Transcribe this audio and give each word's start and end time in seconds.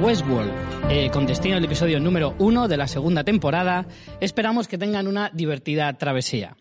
Westworld, 0.00 0.50
eh, 0.90 1.10
con 1.12 1.26
destino 1.26 1.56
al 1.56 1.64
episodio 1.64 2.00
número 2.00 2.34
uno 2.38 2.68
de 2.68 2.76
la 2.76 2.88
segunda 2.88 3.22
temporada. 3.22 3.86
Esperamos 4.20 4.66
que 4.66 4.78
tengan 4.78 5.06
una 5.06 5.30
divertida 5.32 5.92
travesía. 5.94 6.56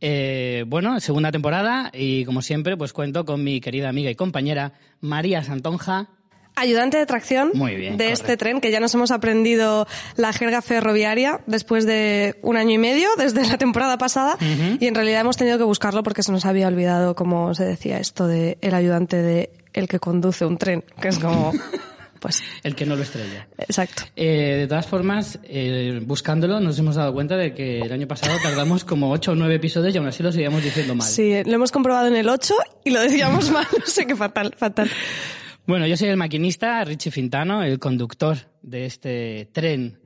Eh, 0.00 0.64
bueno, 0.68 1.00
segunda 1.00 1.32
temporada 1.32 1.90
y 1.92 2.24
como 2.24 2.42
siempre 2.42 2.76
pues 2.76 2.92
cuento 2.92 3.24
con 3.24 3.42
mi 3.42 3.60
querida 3.60 3.88
amiga 3.88 4.10
y 4.10 4.14
compañera 4.14 4.74
María 5.00 5.42
Santonja. 5.42 6.10
Ayudante 6.54 6.96
de 6.96 7.04
tracción 7.06 7.50
Muy 7.54 7.74
bien, 7.74 7.96
de 7.96 8.04
correcto. 8.04 8.22
este 8.22 8.36
tren, 8.36 8.60
que 8.60 8.70
ya 8.70 8.80
nos 8.80 8.94
hemos 8.94 9.10
aprendido 9.10 9.86
la 10.16 10.32
jerga 10.32 10.62
ferroviaria 10.62 11.40
después 11.46 11.84
de 11.86 12.38
un 12.42 12.56
año 12.56 12.70
y 12.70 12.78
medio, 12.78 13.08
desde 13.18 13.46
la 13.46 13.58
temporada 13.58 13.98
pasada, 13.98 14.38
y 14.80 14.86
en 14.86 14.94
realidad 14.94 15.20
hemos 15.20 15.36
tenido 15.36 15.58
que 15.58 15.64
buscarlo 15.64 16.02
porque 16.02 16.22
se 16.22 16.32
nos 16.32 16.46
había 16.46 16.68
olvidado 16.68 17.14
cómo 17.14 17.52
se 17.52 17.64
decía 17.64 17.98
esto 17.98 18.26
de 18.26 18.56
el 18.62 18.72
ayudante 18.74 19.20
de 19.20 19.50
el 19.74 19.86
que 19.86 19.98
conduce 19.98 20.46
un 20.46 20.56
tren, 20.56 20.82
que 20.98 21.08
es 21.08 21.18
como, 21.18 21.52
pues, 22.26 22.42
El 22.64 22.74
que 22.74 22.84
no 22.86 22.96
lo 22.96 23.02
estrella. 23.04 23.46
exacto. 23.56 24.02
Eh, 24.16 24.56
de 24.58 24.66
todas 24.66 24.84
formas, 24.84 25.38
eh, 25.44 26.00
buscándolo 26.02 26.58
nos 26.58 26.76
hemos 26.76 26.96
dado 26.96 27.12
cuenta 27.14 27.36
de 27.36 27.54
que 27.54 27.78
el 27.78 27.92
año 27.92 28.08
pasado 28.08 28.36
tardamos 28.42 28.84
como 28.84 29.12
8 29.12 29.30
o 29.30 29.34
9 29.36 29.54
episodios 29.54 29.94
y 29.94 29.98
aún 29.98 30.08
así 30.08 30.24
lo 30.24 30.32
seguíamos 30.32 30.64
diciendo 30.64 30.96
mal. 30.96 31.06
Sí, 31.06 31.44
lo 31.44 31.52
hemos 31.52 31.70
comprobado 31.70 32.08
en 32.08 32.16
el 32.16 32.28
8 32.28 32.52
y 32.84 32.90
lo 32.90 33.00
decíamos 33.00 33.50
mal, 33.52 33.64
no 33.78 33.86
sé 33.86 34.06
qué 34.06 34.16
fatal, 34.16 34.52
fatal. 34.56 34.90
Bueno, 35.68 35.86
yo 35.86 35.96
soy 35.96 36.08
el 36.08 36.16
maquinista, 36.16 36.82
Richie 36.84 37.12
Fintano, 37.12 37.62
el 37.62 37.78
conductor 37.78 38.36
de 38.60 38.86
este 38.86 39.48
tren 39.52 40.00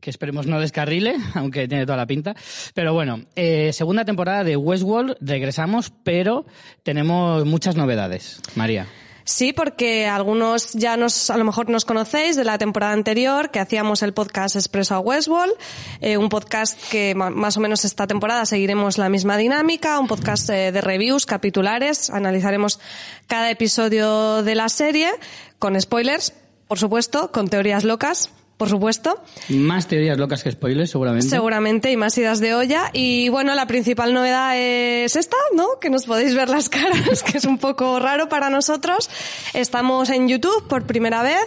que 0.00 0.08
esperemos 0.08 0.46
no 0.46 0.58
descarrile, 0.58 1.16
aunque 1.34 1.68
tiene 1.68 1.84
toda 1.84 1.98
la 1.98 2.06
pinta. 2.06 2.34
Pero 2.72 2.94
bueno, 2.94 3.20
eh, 3.34 3.74
segunda 3.74 4.06
temporada 4.06 4.44
de 4.44 4.56
Westworld, 4.56 5.16
regresamos, 5.20 5.92
pero 6.04 6.46
tenemos 6.82 7.44
muchas 7.44 7.76
novedades. 7.76 8.40
María. 8.54 8.86
Sí, 9.26 9.52
porque 9.52 10.06
algunos 10.06 10.74
ya 10.74 10.96
nos, 10.96 11.30
a 11.30 11.36
lo 11.36 11.44
mejor 11.44 11.68
nos 11.68 11.84
conocéis 11.84 12.36
de 12.36 12.44
la 12.44 12.58
temporada 12.58 12.92
anterior, 12.92 13.50
que 13.50 13.58
hacíamos 13.58 14.04
el 14.04 14.14
podcast 14.14 14.54
Expreso 14.54 14.94
a 14.94 15.00
Westworld, 15.00 15.52
eh, 16.00 16.16
un 16.16 16.28
podcast 16.28 16.80
que 16.90 17.12
más 17.16 17.56
o 17.56 17.60
menos 17.60 17.84
esta 17.84 18.06
temporada 18.06 18.46
seguiremos 18.46 18.98
la 18.98 19.08
misma 19.08 19.36
dinámica, 19.36 19.98
un 19.98 20.06
podcast 20.06 20.48
eh, 20.50 20.70
de 20.70 20.80
reviews 20.80 21.26
capitulares, 21.26 22.08
analizaremos 22.10 22.78
cada 23.26 23.50
episodio 23.50 24.44
de 24.44 24.54
la 24.54 24.68
serie, 24.68 25.10
con 25.58 25.78
spoilers, 25.80 26.32
por 26.68 26.78
supuesto, 26.78 27.32
con 27.32 27.48
teorías 27.48 27.82
locas, 27.82 28.30
por 28.56 28.70
supuesto. 28.70 29.22
Más 29.50 29.86
teorías 29.86 30.16
locas 30.16 30.42
que 30.42 30.50
spoilers, 30.50 30.90
seguramente. 30.90 31.28
Seguramente, 31.28 31.90
y 31.90 31.96
más 31.96 32.16
idas 32.16 32.40
de 32.40 32.54
olla. 32.54 32.90
Y 32.92 33.28
bueno, 33.28 33.54
la 33.54 33.66
principal 33.66 34.14
novedad 34.14 34.56
es 34.56 35.14
esta, 35.16 35.36
¿no? 35.54 35.78
Que 35.80 35.90
nos 35.90 36.06
podéis 36.06 36.34
ver 36.34 36.48
las 36.48 36.68
caras, 36.70 37.22
que 37.22 37.38
es 37.38 37.44
un 37.44 37.58
poco 37.58 37.98
raro 37.98 38.28
para 38.28 38.48
nosotros. 38.48 39.10
Estamos 39.52 40.10
en 40.10 40.28
YouTube 40.28 40.66
por 40.68 40.86
primera 40.86 41.22
vez. 41.22 41.46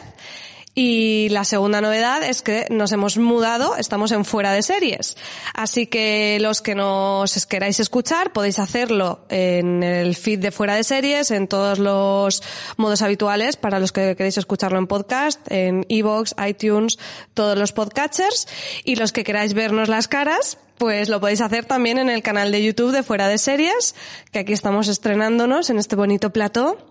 Y 0.81 1.27
la 1.27 1.43
segunda 1.43 1.81
novedad 1.81 2.23
es 2.23 2.41
que 2.41 2.65
nos 2.69 2.93
hemos 2.93 3.17
mudado, 3.17 3.75
estamos 3.75 4.13
en 4.13 4.23
fuera 4.23 4.53
de 4.53 4.63
series. 4.63 5.17
Así 5.53 5.87
que 5.87 6.37
los 6.39 6.61
que 6.61 6.73
nos 6.73 7.45
queráis 7.47 7.81
escuchar 7.81 8.31
podéis 8.31 8.59
hacerlo 8.59 9.25
en 9.27 9.83
el 9.83 10.15
feed 10.15 10.39
de 10.39 10.51
fuera 10.51 10.75
de 10.75 10.85
series, 10.85 11.31
en 11.31 11.49
todos 11.49 11.79
los 11.79 12.41
modos 12.77 13.01
habituales 13.01 13.57
para 13.57 13.81
los 13.81 13.91
que 13.91 14.15
queréis 14.15 14.37
escucharlo 14.37 14.79
en 14.79 14.87
podcast, 14.87 15.41
en 15.51 15.85
iVoox, 15.89 16.31
iTunes, 16.47 16.97
todos 17.33 17.57
los 17.57 17.73
podcatchers. 17.73 18.47
Y 18.85 18.95
los 18.95 19.11
que 19.11 19.25
queráis 19.25 19.53
vernos 19.53 19.89
las 19.89 20.07
caras, 20.07 20.59
pues 20.77 21.09
lo 21.09 21.19
podéis 21.19 21.41
hacer 21.41 21.65
también 21.65 21.97
en 21.97 22.09
el 22.09 22.23
canal 22.23 22.53
de 22.53 22.63
YouTube 22.63 22.93
de 22.93 23.03
Fuera 23.03 23.27
de 23.27 23.37
Series, 23.37 23.95
que 24.31 24.39
aquí 24.39 24.53
estamos 24.53 24.87
estrenándonos 24.87 25.69
en 25.71 25.77
este 25.77 25.97
bonito 25.97 26.29
plató. 26.29 26.88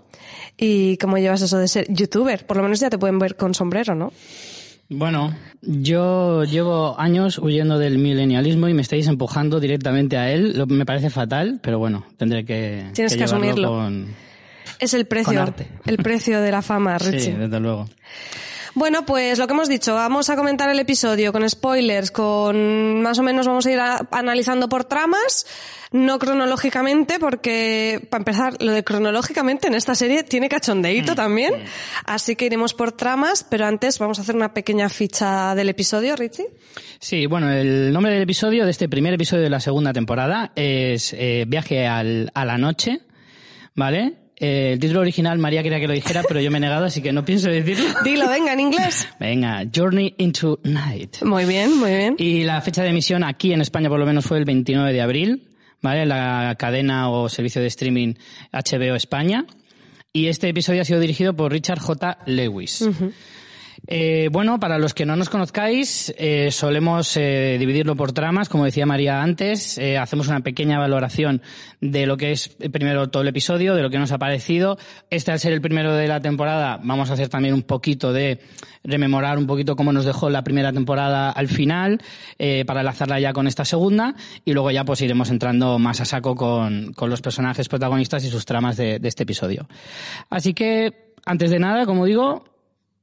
¿Y 0.58 0.96
cómo 0.98 1.16
llevas 1.18 1.40
eso 1.42 1.56
de 1.58 1.68
ser 1.68 1.86
youtuber? 1.88 2.44
Por 2.44 2.56
lo 2.56 2.64
menos 2.64 2.80
ya 2.80 2.90
te 2.90 2.98
pueden 2.98 3.18
ver 3.18 3.36
con 3.36 3.54
sombrero, 3.54 3.94
¿no? 3.94 4.12
Bueno, 4.90 5.34
yo 5.62 6.44
llevo 6.44 6.98
años 6.98 7.38
huyendo 7.38 7.78
del 7.78 7.98
milenialismo 7.98 8.68
y 8.68 8.74
me 8.74 8.82
estáis 8.82 9.06
empujando 9.06 9.60
directamente 9.60 10.16
a 10.16 10.32
él. 10.32 10.56
Lo- 10.56 10.66
me 10.66 10.84
parece 10.86 11.10
fatal, 11.10 11.60
pero 11.62 11.78
bueno, 11.78 12.06
tendré 12.16 12.44
que, 12.44 12.86
Tienes 12.94 13.14
que 13.16 13.24
asumirlo. 13.24 13.68
con- 13.70 14.08
Es 14.80 14.94
el 14.94 15.06
precio. 15.06 15.54
El 15.86 15.98
precio 15.98 16.40
de 16.40 16.50
la 16.50 16.62
fama, 16.62 16.98
Sí, 17.00 17.10
Richie. 17.10 17.32
desde 17.36 17.60
luego. 17.60 17.86
Bueno, 18.78 19.04
pues 19.04 19.38
lo 19.38 19.46
que 19.48 19.54
hemos 19.54 19.68
dicho, 19.68 19.94
vamos 19.94 20.30
a 20.30 20.36
comentar 20.36 20.70
el 20.70 20.78
episodio 20.78 21.32
con 21.32 21.48
spoilers, 21.50 22.12
con 22.12 23.02
más 23.02 23.18
o 23.18 23.24
menos 23.24 23.46
vamos 23.48 23.66
a 23.66 23.72
ir 23.72 23.80
a- 23.80 24.06
analizando 24.12 24.68
por 24.68 24.84
tramas, 24.84 25.46
no 25.90 26.20
cronológicamente, 26.20 27.18
porque 27.18 28.06
para 28.08 28.20
empezar, 28.20 28.62
lo 28.62 28.70
de 28.70 28.84
cronológicamente 28.84 29.66
en 29.66 29.74
esta 29.74 29.96
serie 29.96 30.22
tiene 30.22 30.48
cachondeíto 30.48 31.16
también, 31.16 31.54
así 32.04 32.36
que 32.36 32.46
iremos 32.46 32.72
por 32.72 32.92
tramas, 32.92 33.44
pero 33.50 33.66
antes 33.66 33.98
vamos 33.98 34.20
a 34.20 34.22
hacer 34.22 34.36
una 34.36 34.54
pequeña 34.54 34.88
ficha 34.88 35.56
del 35.56 35.70
episodio, 35.70 36.14
Richie. 36.14 36.46
Sí, 37.00 37.26
bueno, 37.26 37.50
el 37.50 37.92
nombre 37.92 38.12
del 38.12 38.22
episodio, 38.22 38.64
de 38.64 38.70
este 38.70 38.88
primer 38.88 39.12
episodio 39.14 39.42
de 39.42 39.50
la 39.50 39.60
segunda 39.60 39.92
temporada, 39.92 40.52
es 40.54 41.14
eh, 41.18 41.46
Viaje 41.48 41.86
al- 41.88 42.30
a 42.32 42.44
la 42.44 42.58
noche, 42.58 43.00
¿vale? 43.74 44.14
Eh, 44.40 44.72
el 44.74 44.78
título 44.78 45.00
original 45.00 45.38
María 45.38 45.62
quería 45.62 45.80
que 45.80 45.88
lo 45.88 45.92
dijera, 45.92 46.22
pero 46.26 46.40
yo 46.40 46.50
me 46.50 46.58
he 46.58 46.60
negado, 46.60 46.84
así 46.84 47.02
que 47.02 47.12
no 47.12 47.24
pienso 47.24 47.50
decirlo. 47.50 47.86
Dilo, 48.04 48.28
venga, 48.28 48.52
en 48.52 48.60
inglés. 48.60 49.08
Venga, 49.18 49.64
Journey 49.74 50.14
into 50.18 50.60
Night. 50.62 51.22
Muy 51.22 51.44
bien, 51.44 51.76
muy 51.76 51.90
bien. 51.90 52.14
Y 52.18 52.44
la 52.44 52.60
fecha 52.60 52.82
de 52.82 52.90
emisión 52.90 53.24
aquí 53.24 53.52
en 53.52 53.60
España 53.60 53.88
por 53.88 53.98
lo 53.98 54.06
menos 54.06 54.24
fue 54.24 54.38
el 54.38 54.44
29 54.44 54.92
de 54.92 55.00
abril, 55.00 55.48
¿vale? 55.82 56.06
La 56.06 56.54
cadena 56.58 57.10
o 57.10 57.28
servicio 57.28 57.60
de 57.60 57.66
streaming 57.66 58.14
HBO 58.52 58.94
España. 58.94 59.44
Y 60.12 60.28
este 60.28 60.48
episodio 60.48 60.82
ha 60.82 60.84
sido 60.84 61.00
dirigido 61.00 61.34
por 61.34 61.52
Richard 61.52 61.80
J. 61.80 62.18
Lewis. 62.26 62.88
Eh, 63.86 64.28
bueno, 64.32 64.58
para 64.58 64.78
los 64.78 64.92
que 64.92 65.06
no 65.06 65.16
nos 65.16 65.28
conozcáis, 65.28 66.12
eh, 66.18 66.50
solemos 66.50 67.16
eh, 67.16 67.56
dividirlo 67.58 67.96
por 67.96 68.12
tramas, 68.12 68.48
como 68.48 68.64
decía 68.64 68.86
María 68.86 69.22
antes. 69.22 69.78
Eh, 69.78 69.96
hacemos 69.96 70.28
una 70.28 70.40
pequeña 70.40 70.78
valoración 70.78 71.42
de 71.80 72.06
lo 72.06 72.16
que 72.16 72.32
es 72.32 72.56
eh, 72.60 72.70
primero 72.70 73.08
todo 73.08 73.22
el 73.22 73.28
episodio, 73.28 73.74
de 73.74 73.82
lo 73.82 73.90
que 73.90 73.98
nos 73.98 74.12
ha 74.12 74.18
parecido. 74.18 74.78
Este, 75.10 75.32
al 75.32 75.38
ser 75.38 75.52
el 75.52 75.60
primero 75.60 75.94
de 75.94 76.08
la 76.08 76.20
temporada, 76.20 76.80
vamos 76.82 77.10
a 77.10 77.14
hacer 77.14 77.28
también 77.28 77.54
un 77.54 77.62
poquito 77.62 78.12
de 78.12 78.40
rememorar 78.84 79.38
un 79.38 79.46
poquito 79.46 79.76
cómo 79.76 79.92
nos 79.92 80.04
dejó 80.04 80.30
la 80.30 80.42
primera 80.42 80.72
temporada 80.72 81.30
al 81.30 81.48
final, 81.48 82.00
eh, 82.38 82.64
para 82.66 82.80
enlazarla 82.80 83.20
ya 83.20 83.32
con 83.32 83.46
esta 83.46 83.64
segunda. 83.64 84.14
Y 84.44 84.52
luego 84.52 84.70
ya 84.70 84.84
pues 84.84 85.00
iremos 85.02 85.30
entrando 85.30 85.78
más 85.78 86.00
a 86.00 86.04
saco 86.04 86.34
con, 86.34 86.92
con 86.94 87.10
los 87.10 87.20
personajes 87.20 87.68
protagonistas 87.68 88.24
y 88.24 88.28
sus 88.28 88.44
tramas 88.44 88.76
de, 88.76 88.98
de 88.98 89.08
este 89.08 89.22
episodio. 89.22 89.68
Así 90.30 90.52
que, 90.52 91.12
antes 91.24 91.50
de 91.50 91.58
nada, 91.58 91.86
como 91.86 92.04
digo, 92.04 92.44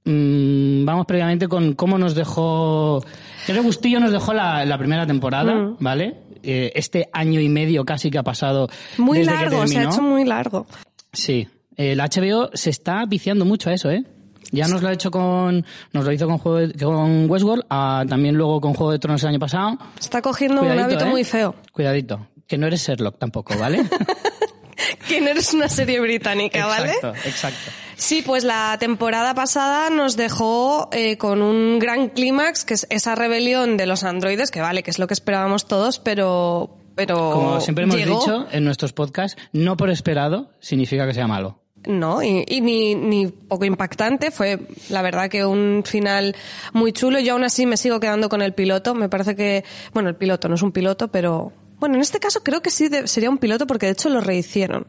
Mm, 0.06 0.86
vamos 0.86 1.06
previamente 1.08 1.48
con 1.48 1.74
cómo 1.74 1.98
nos 1.98 2.14
dejó, 2.16 3.04
qué 3.48 3.54
regustillo 3.54 4.00
nos 4.00 4.12
dejó 4.12 4.34
la, 4.34 4.64
la 4.66 4.78
primera 4.78 5.06
temporada, 5.08 5.54
Mm. 5.56 5.78
¿vale? 5.80 6.18
Eh, 6.44 6.72
este 6.76 7.10
año 7.12 7.40
y 7.40 7.50
medio 7.50 7.84
casi 7.86 8.12
que 8.12 8.20
ha 8.20 8.24
pasado 8.24 8.70
Muy 9.00 9.18
desde 9.20 9.32
que 9.32 9.38
largo, 9.38 9.68
se 9.68 9.80
ha 9.80 9.84
hecho 9.86 10.02
muy 10.04 10.24
largo. 10.26 10.68
Sí, 11.12 11.48
el 11.76 12.00
HBO 12.00 12.52
se 12.54 12.70
está 12.70 13.04
viciando 13.08 13.46
mucho 13.46 13.72
a 13.72 13.74
eso, 13.74 13.90
¿eh? 13.90 14.04
Ya 14.52 14.68
nos 14.68 14.84
lo 14.84 14.90
ha 14.90 14.94
hecho 14.94 15.10
con, 15.10 15.66
nos 15.92 16.06
lo 16.06 16.12
hizo 16.12 16.28
con, 16.28 16.38
Juego 16.38 16.60
de- 16.60 16.74
con 16.86 17.28
Westworld, 17.30 17.64
también 18.08 18.36
luego 18.36 18.62
con 18.62 18.76
Juego 18.76 18.92
de 18.92 19.00
Tronos 19.00 19.24
el 19.24 19.30
año 19.30 19.40
pasado. 19.40 19.76
Está 20.00 20.22
cogiendo 20.22 20.62
un 20.62 20.70
hábito 20.80 21.06
¿eh? 21.06 21.10
muy 21.10 21.24
feo. 21.24 21.56
Cuidadito, 21.72 22.28
que 22.46 22.60
no 22.60 22.68
eres 22.68 22.86
Sherlock 22.88 23.18
tampoco, 23.18 23.58
¿vale? 23.58 23.84
Sinner 25.08 25.36
es 25.38 25.54
una 25.54 25.68
serie 25.68 26.00
británica, 26.00 26.66
¿vale? 26.68 26.92
Exacto, 26.92 27.14
exacto. 27.28 27.72
Sí, 27.98 28.22
pues 28.26 28.44
la 28.44 28.78
temporada 28.80 29.34
pasada 29.34 29.90
nos 29.90 30.16
dejó 30.18 30.90
eh, 30.92 31.18
con 31.18 31.42
un 31.42 31.80
gran 31.80 32.10
clímax, 32.10 32.66
que 32.66 32.74
es 32.74 32.88
esa 32.90 33.16
rebelión 33.16 33.78
de 33.78 33.86
los 33.86 34.04
androides, 34.04 34.52
que 34.52 34.62
vale, 34.62 34.84
que 34.84 34.92
es 34.92 35.00
lo 35.00 35.08
que 35.08 35.14
esperábamos 35.14 35.68
todos, 35.68 36.00
pero... 36.00 36.78
pero 36.96 37.16
Como 37.32 37.62
siempre 37.62 37.86
hemos 37.86 37.96
llegó. 37.96 38.20
dicho 38.20 38.48
en 38.52 38.66
nuestros 38.66 38.92
podcasts, 38.94 39.42
no 39.54 39.78
por 39.78 39.90
esperado 39.90 40.52
significa 40.60 41.08
que 41.08 41.14
sea 41.14 41.28
malo. 41.28 41.62
No, 41.88 42.24
y, 42.24 42.44
y 42.48 42.62
ni, 42.62 42.96
ni 42.96 43.28
poco 43.28 43.64
impactante. 43.64 44.32
Fue, 44.32 44.60
la 44.90 45.04
verdad, 45.04 45.30
que 45.30 45.46
un 45.46 45.84
final 45.86 46.36
muy 46.74 46.92
chulo. 46.94 47.20
Yo 47.20 47.34
aún 47.34 47.44
así 47.44 47.68
me 47.68 47.78
sigo 47.78 48.00
quedando 48.00 48.28
con 48.28 48.42
el 48.42 48.56
piloto. 48.56 48.96
Me 48.96 49.08
parece 49.08 49.36
que, 49.36 49.64
bueno, 49.94 50.10
el 50.10 50.16
piloto 50.16 50.50
no 50.50 50.56
es 50.56 50.64
un 50.64 50.72
piloto, 50.72 51.10
pero, 51.10 51.54
bueno, 51.78 51.94
en 51.94 52.02
este 52.02 52.20
caso 52.20 52.42
creo 52.42 52.64
que 52.64 52.72
sí 52.72 52.88
de- 52.88 53.08
sería 53.08 53.30
un 53.30 53.38
piloto 53.38 53.68
porque 53.68 53.86
de 53.86 53.92
hecho 53.92 54.10
lo 54.10 54.20
rehicieron. 54.20 54.88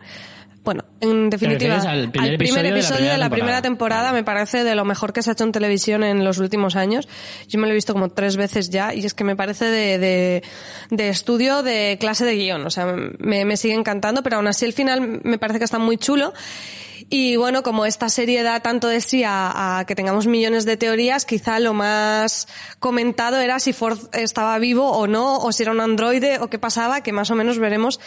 Bueno, 0.66 0.84
en 1.00 1.30
definitiva, 1.30 1.76
al 1.76 2.10
primer 2.10 2.66
episodio 2.66 3.12
de 3.12 3.18
la 3.18 3.30
primera 3.30 3.52
de 3.56 3.60
la 3.60 3.62
temporada. 3.62 3.62
primera 3.62 3.62
temporada 3.62 4.12
me 4.12 4.24
parece 4.24 4.64
de 4.64 4.74
lo 4.74 4.84
mejor 4.84 5.12
que 5.12 5.22
se 5.22 5.30
ha 5.30 5.34
hecho 5.34 5.44
en 5.44 5.52
televisión 5.52 6.02
en 6.02 6.24
los 6.24 6.38
últimos 6.38 6.74
años. 6.74 7.08
Yo 7.46 7.60
me 7.60 7.68
lo 7.68 7.72
he 7.72 7.74
visto 7.76 7.92
como 7.92 8.08
tres 8.08 8.36
veces 8.36 8.68
ya 8.68 8.92
y 8.92 9.06
es 9.06 9.14
que 9.14 9.22
me 9.22 9.36
parece 9.36 9.66
de, 9.66 9.98
de, 10.00 10.42
de 10.90 11.08
estudio 11.08 11.62
de 11.62 11.98
clase 12.00 12.24
de 12.24 12.34
guion. 12.34 12.66
O 12.66 12.70
sea, 12.70 12.86
me, 13.18 13.44
me 13.44 13.56
sigue 13.56 13.74
encantando, 13.74 14.24
pero 14.24 14.38
aún 14.38 14.48
así 14.48 14.64
el 14.64 14.72
final 14.72 15.20
me 15.22 15.38
parece 15.38 15.60
que 15.60 15.64
está 15.64 15.78
muy 15.78 15.98
chulo. 15.98 16.32
Y 17.10 17.36
bueno, 17.36 17.62
como 17.62 17.86
esta 17.86 18.08
serie 18.08 18.42
da 18.42 18.58
tanto 18.58 18.88
de 18.88 19.00
sí 19.00 19.22
a, 19.22 19.78
a 19.78 19.86
que 19.86 19.94
tengamos 19.94 20.26
millones 20.26 20.64
de 20.64 20.76
teorías, 20.76 21.24
quizá 21.26 21.60
lo 21.60 21.74
más 21.74 22.48
comentado 22.80 23.38
era 23.38 23.60
si 23.60 23.72
Ford 23.72 24.00
estaba 24.14 24.58
vivo 24.58 24.90
o 24.90 25.06
no, 25.06 25.38
o 25.38 25.52
si 25.52 25.62
era 25.62 25.70
un 25.70 25.80
androide, 25.80 26.40
o 26.40 26.48
qué 26.48 26.58
pasaba, 26.58 27.02
que 27.02 27.12
más 27.12 27.30
o 27.30 27.36
menos 27.36 27.60
veremos 27.60 28.00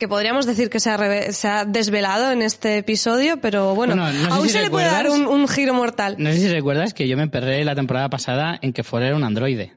que 0.00 0.08
podríamos 0.08 0.46
decir 0.46 0.70
que 0.70 0.80
se 0.80 0.90
ha, 0.90 1.32
se 1.32 1.46
ha 1.46 1.64
desvelado 1.64 2.32
en 2.32 2.42
este 2.42 2.78
episodio, 2.78 3.36
pero 3.40 3.74
bueno, 3.76 3.94
Bueno, 3.94 4.10
no 4.12 4.24
sé 4.28 4.32
aún 4.32 4.46
si 4.46 4.52
se 4.54 4.62
le 4.62 4.70
puede 4.70 4.86
dar 4.86 5.08
un, 5.10 5.26
un 5.26 5.46
giro 5.46 5.74
mortal. 5.74 6.16
No 6.18 6.32
sé 6.32 6.38
si 6.38 6.48
recuerdas 6.48 6.94
que 6.94 7.06
yo 7.06 7.16
me 7.16 7.28
perré 7.28 7.62
la 7.64 7.74
temporada 7.76 8.08
pasada 8.08 8.58
en 8.62 8.72
que 8.72 8.82
fuera 8.82 9.14
un 9.14 9.22
androide. 9.22 9.74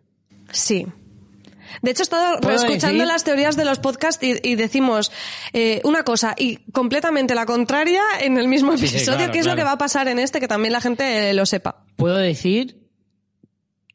Sí. 0.52 0.88
De 1.82 1.92
hecho, 1.92 2.04
he 2.04 2.06
estado 2.06 2.40
¿Puedo 2.40 2.56
escuchando 2.56 3.00
decir? 3.00 3.08
las 3.08 3.24
teorías 3.24 3.58
de 3.58 3.66
los 3.66 3.80
podcasts 3.80 4.24
y, 4.24 4.36
y 4.44 4.56
decimos 4.56 5.12
eh, 5.52 5.82
una 5.84 6.04
cosa 6.04 6.36
y 6.38 6.58
completamente 6.72 7.36
la 7.36 7.46
contraria 7.46 8.02
en 8.22 8.38
el 8.38 8.48
mismo 8.48 8.78
Sí, 8.78 8.88
sí, 8.88 8.96
episodio, 8.96 9.18
claro, 9.18 9.34
que 9.34 9.40
es 9.40 9.46
lo 9.46 9.56
que 9.56 9.64
va 9.64 9.72
a 9.74 9.78
pasar 9.78 10.08
en 10.08 10.20
este, 10.20 10.40
que 10.40 10.48
también 10.48 10.72
la 10.72 10.82
gente 10.82 11.30
eh, 11.30 11.34
lo 11.34 11.46
sepa. 11.46 11.84
Puedo 11.98 12.16
decir 12.18 12.78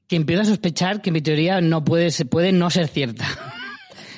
que 0.09 0.17
empiezo 0.17 0.43
a 0.43 0.45
sospechar 0.45 1.01
que 1.01 1.11
mi 1.11 1.23
teoría 1.23 1.61
no 1.63 1.85
puede, 1.85 2.11
puede 2.27 2.53
no 2.53 2.69
ser 2.69 2.89
cierta. 2.89 3.27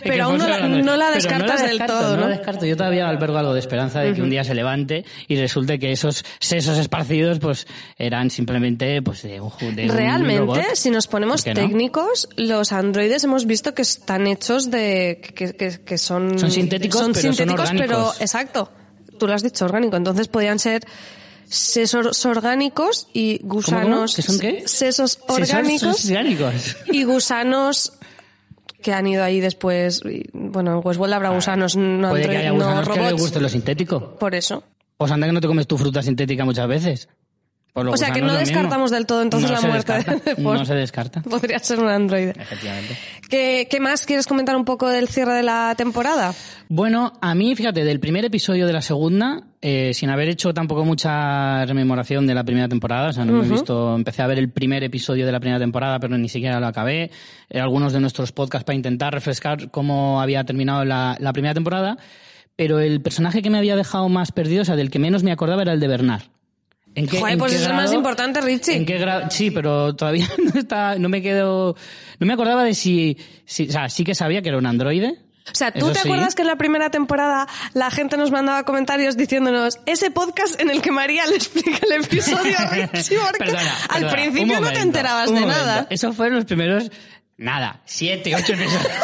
Pero 0.02 0.24
aún 0.24 0.38
no 0.38 0.48
la- 0.48 0.56
un 0.56 0.62
androide. 0.64 0.82
no 0.84 0.96
la 0.96 1.04
Pero 1.06 1.14
descartas 1.16 1.60
del 1.62 1.70
descarto, 1.70 1.98
todo, 1.98 2.10
No 2.16 2.16
¿no? 2.22 2.28
la 2.28 2.36
descarto. 2.36 2.66
Yo 2.66 2.76
todavía 2.76 3.08
albergo 3.08 3.38
algo 3.38 3.52
de 3.54 3.60
esperanza 3.60 4.00
de 4.00 4.12
que 4.14 4.22
un 4.22 4.30
día 4.30 4.44
se 4.44 4.54
levante 4.54 5.04
y 5.28 5.36
resulte 5.36 5.78
que 5.78 5.92
esos 5.92 6.24
sesos 6.38 6.78
esparcidos 6.78 7.38
pues 7.38 7.66
eran 7.98 8.30
simplemente 8.30 9.02
pues 9.02 9.22
de 9.22 9.40
un, 9.40 9.50
de 9.76 9.84
un 9.84 9.88
Realmente, 9.96 10.40
robot. 10.40 10.60
si 10.74 10.90
nos 10.90 11.06
ponemos 11.06 11.42
¿Por 11.42 11.52
qué 11.54 11.60
técnicos, 11.60 12.28
los 12.36 12.72
androides 12.72 13.24
hemos 13.24 13.46
visto 13.46 13.74
que 13.74 13.82
están 13.82 14.26
hechos 14.26 14.70
de 14.70 15.20
que, 15.34 15.52
que- 15.54 15.80
que 15.84 15.98
son 15.98 16.38
Son 16.38 16.50
sintéticos, 16.50 17.00
pero 17.00 17.14
son 17.14 17.34
sintéticos, 17.34 17.70
pero 17.70 17.82
orgánicos. 17.98 18.20
exacto. 18.20 18.72
Tú 19.18 19.26
lo 19.26 19.34
has 19.34 19.42
dicho 19.42 19.64
orgánico, 19.66 19.96
entonces 19.96 20.28
podrían 20.28 20.58
ser 20.58 20.82
sesos 21.46 22.24
orgánicos 22.26 23.08
y 23.12 23.40
gusanos 23.42 24.14
¿Que 24.14 24.22
son 24.22 24.38
qué? 24.38 24.62
sesos 24.66 25.12
Sesos 25.12 25.18
orgánicos 25.28 26.04
orgánicos. 26.06 26.76
y 26.92 27.02
gusanos 27.04 27.92
que 28.82 28.92
han 28.92 29.06
ido 29.06 29.22
ahí 29.24 29.40
después. 29.40 30.02
bueno, 30.32 30.78
en 30.78 30.80
Westworld 30.86 31.14
habrá 31.14 31.30
gusanos, 31.30 31.76
no, 31.76 32.10
Puede 32.10 32.28
que 32.28 32.36
haya 32.36 32.48
no 32.50 32.56
gusanos 32.56 32.88
que 32.88 32.94
les 32.94 33.04
robots. 33.10 33.22
guste 33.22 33.40
lo 33.40 33.48
sintético. 33.48 34.16
Por 34.16 34.34
eso. 34.34 34.62
Pues 34.96 35.10
anda 35.12 35.26
que 35.26 35.32
no 35.32 35.40
te 35.40 35.48
comes 35.48 35.66
tu 35.66 35.78
fruta 35.78 36.02
sintética 36.02 36.44
muchas 36.44 36.68
veces. 36.68 37.08
Pues 37.72 37.86
O 37.86 37.96
sea 37.96 38.08
que 38.08 38.20
gusanos 38.20 38.32
no 38.34 38.38
mismo. 38.40 38.54
descartamos 38.54 38.90
del 38.90 39.06
todo 39.06 39.22
entonces 39.22 39.48
No 39.50 39.60
la 39.60 39.66
muerte 39.68 39.92
descarta, 39.92 40.30
de 40.30 40.42
Ford. 40.42 40.58
No 40.58 40.64
se 40.64 40.74
descarta. 40.74 41.22
Podría 41.30 41.58
ser 41.60 41.78
un 41.78 41.88
androide. 41.88 42.34
Efectivamente. 42.36 42.98
¿Qué, 43.28 43.68
¿Qué 43.70 43.78
más 43.80 44.06
quieres 44.06 44.26
comentar 44.26 44.56
un 44.56 44.64
poco 44.64 44.88
del 44.88 45.08
cierre 45.08 45.34
de 45.34 45.42
la 45.44 45.74
temporada? 45.76 46.34
Bueno, 46.68 47.12
a 47.20 47.34
mí, 47.36 47.54
fíjate, 47.54 47.84
del 47.84 48.00
primer 48.00 48.24
episodio 48.24 48.66
de 48.66 48.72
la 48.72 48.82
segunda, 48.82 49.44
eh, 49.62 49.92
sin 49.92 50.08
haber 50.10 50.28
hecho 50.28 50.54
tampoco 50.54 50.84
mucha 50.84 51.64
rememoración 51.66 52.26
de 52.26 52.34
la 52.34 52.44
primera 52.44 52.68
temporada, 52.68 53.10
o 53.10 53.12
sea, 53.12 53.24
no 53.24 53.32
me 53.34 53.46
he 53.46 53.50
visto, 53.50 53.94
empecé 53.94 54.22
a 54.22 54.26
ver 54.26 54.38
el 54.38 54.48
primer 54.50 54.82
episodio 54.84 55.26
de 55.26 55.32
la 55.32 55.40
primera 55.40 55.58
temporada, 55.58 55.98
pero 56.00 56.16
ni 56.16 56.28
siquiera 56.28 56.60
lo 56.60 56.66
acabé. 56.66 57.10
Eh, 57.50 57.60
algunos 57.60 57.92
de 57.92 58.00
nuestros 58.00 58.32
podcasts 58.32 58.64
para 58.64 58.76
intentar 58.76 59.12
refrescar 59.12 59.70
cómo 59.70 60.20
había 60.22 60.44
terminado 60.44 60.84
la, 60.84 61.16
la 61.20 61.32
primera 61.32 61.52
temporada, 61.54 61.98
pero 62.56 62.78
el 62.78 63.00
personaje 63.02 63.42
que 63.42 63.50
me 63.50 63.58
había 63.58 63.76
dejado 63.76 64.08
más 64.08 64.32
perdido, 64.32 64.62
o 64.62 64.64
sea, 64.64 64.76
del 64.76 64.90
que 64.90 64.98
menos 64.98 65.22
me 65.22 65.32
acordaba 65.32 65.62
era 65.62 65.72
el 65.74 65.80
de 65.80 65.88
Bernard. 65.88 66.22
¿En 66.94 67.06
qué- 67.06 67.18
Joder, 67.20 67.34
en 67.34 67.38
pues 67.38 67.52
qué 67.52 67.58
es 67.58 67.62
el 67.66 67.72
más 67.72 67.82
grado- 67.84 67.94
importante, 67.96 68.40
Richie. 68.40 68.76
¿En 68.76 68.84
qué 68.86 68.98
grado? 68.98 69.30
Sí, 69.30 69.50
pero 69.52 69.94
todavía 69.94 70.26
no 70.54 70.58
está, 70.58 70.98
no 70.98 71.08
me 71.08 71.22
quedo, 71.22 71.76
no 72.18 72.26
me 72.26 72.32
acordaba 72.32 72.64
de 72.64 72.74
si, 72.74 73.16
si, 73.44 73.68
o 73.68 73.72
sea, 73.72 73.88
sí 73.88 74.02
que 74.04 74.14
sabía 74.14 74.42
que 74.42 74.48
era 74.48 74.58
un 74.58 74.66
androide. 74.66 75.18
O 75.48 75.54
sea, 75.54 75.72
¿tú 75.72 75.86
Eso 75.86 75.92
te 75.92 76.00
sí. 76.00 76.08
acuerdas 76.08 76.34
que 76.34 76.42
en 76.42 76.48
la 76.48 76.56
primera 76.56 76.90
temporada 76.90 77.48
la 77.74 77.90
gente 77.90 78.16
nos 78.16 78.30
mandaba 78.30 78.62
comentarios 78.64 79.16
diciéndonos 79.16 79.78
ese 79.86 80.10
podcast 80.10 80.60
en 80.60 80.70
el 80.70 80.80
que 80.82 80.92
María 80.92 81.26
le 81.26 81.36
explica 81.36 81.78
el 81.86 82.04
episodio 82.04 82.56
a 82.58 82.66
Richie? 82.66 83.16
Porque 83.26 83.38
Perdona, 83.38 83.74
al 83.88 84.00
perdona, 84.02 84.12
principio 84.12 84.42
un 84.42 84.48
no 84.48 84.54
te 84.54 84.60
momento, 84.60 84.80
enterabas 84.80 85.26
de 85.32 85.40
momento. 85.40 85.52
nada. 85.58 85.86
Esos 85.90 86.14
fueron 86.14 86.36
los 86.36 86.44
primeros, 86.44 86.90
nada, 87.36 87.80
siete, 87.84 88.34
ocho 88.36 88.52
episodios. 88.52 88.86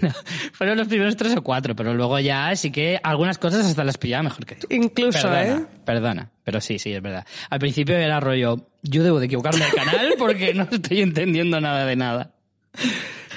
No, 0.00 0.10
fueron 0.52 0.76
los 0.78 0.86
primeros 0.86 1.16
tres 1.16 1.36
o 1.36 1.42
cuatro, 1.42 1.74
pero 1.74 1.94
luego 1.94 2.20
ya 2.20 2.54
sí 2.54 2.70
que 2.70 3.00
algunas 3.02 3.38
cosas 3.38 3.66
hasta 3.66 3.82
las 3.82 3.98
pillaba 3.98 4.22
mejor 4.22 4.46
que 4.46 4.54
tú. 4.54 4.68
Incluso, 4.70 5.22
perdona, 5.22 5.42
¿eh? 5.42 5.66
Perdona, 5.84 6.30
pero 6.44 6.60
sí, 6.60 6.78
sí, 6.78 6.92
es 6.92 7.02
verdad. 7.02 7.26
Al 7.50 7.58
principio 7.58 7.96
era 7.96 8.20
rollo, 8.20 8.68
yo 8.82 9.02
debo 9.02 9.18
de 9.18 9.26
equivocarme 9.26 9.64
de 9.64 9.72
canal 9.72 10.14
porque 10.16 10.54
no 10.54 10.68
estoy 10.70 11.00
entendiendo 11.00 11.60
nada 11.60 11.86
de 11.86 11.96
nada. 11.96 12.30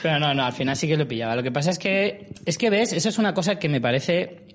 Pero 0.02 0.20
no, 0.20 0.34
no, 0.34 0.46
al 0.46 0.54
final 0.54 0.76
sí 0.76 0.88
que 0.88 0.98
lo 0.98 1.08
pillaba. 1.08 1.36
Lo 1.36 1.44
que 1.44 1.52
pasa 1.52 1.72
es 1.72 1.80
que, 1.80 2.30
es 2.46 2.58
que 2.58 2.70
ves, 2.70 2.94
eso 2.94 3.10
es 3.10 3.18
una 3.18 3.34
cosa 3.34 3.58
que 3.58 3.70
me 3.70 3.82
parece 3.82 4.48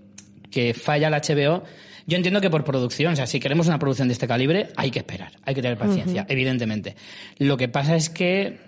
que 0.50 0.74
falla 0.74 1.08
el 1.08 1.14
HBO. 1.14 1.64
Yo 2.06 2.16
entiendo 2.16 2.40
que 2.40 2.50
por 2.50 2.64
producción, 2.64 3.12
o 3.12 3.16
sea, 3.16 3.26
si 3.26 3.40
queremos 3.40 3.66
una 3.66 3.78
producción 3.78 4.08
de 4.08 4.14
este 4.14 4.26
calibre, 4.26 4.68
hay 4.76 4.90
que 4.90 4.98
esperar, 4.98 5.32
hay 5.44 5.54
que 5.54 5.62
tener 5.62 5.78
paciencia, 5.78 6.26
evidentemente. 6.28 6.96
Lo 7.38 7.56
que 7.56 7.68
pasa 7.68 7.94
es 7.94 8.10
que, 8.10 8.58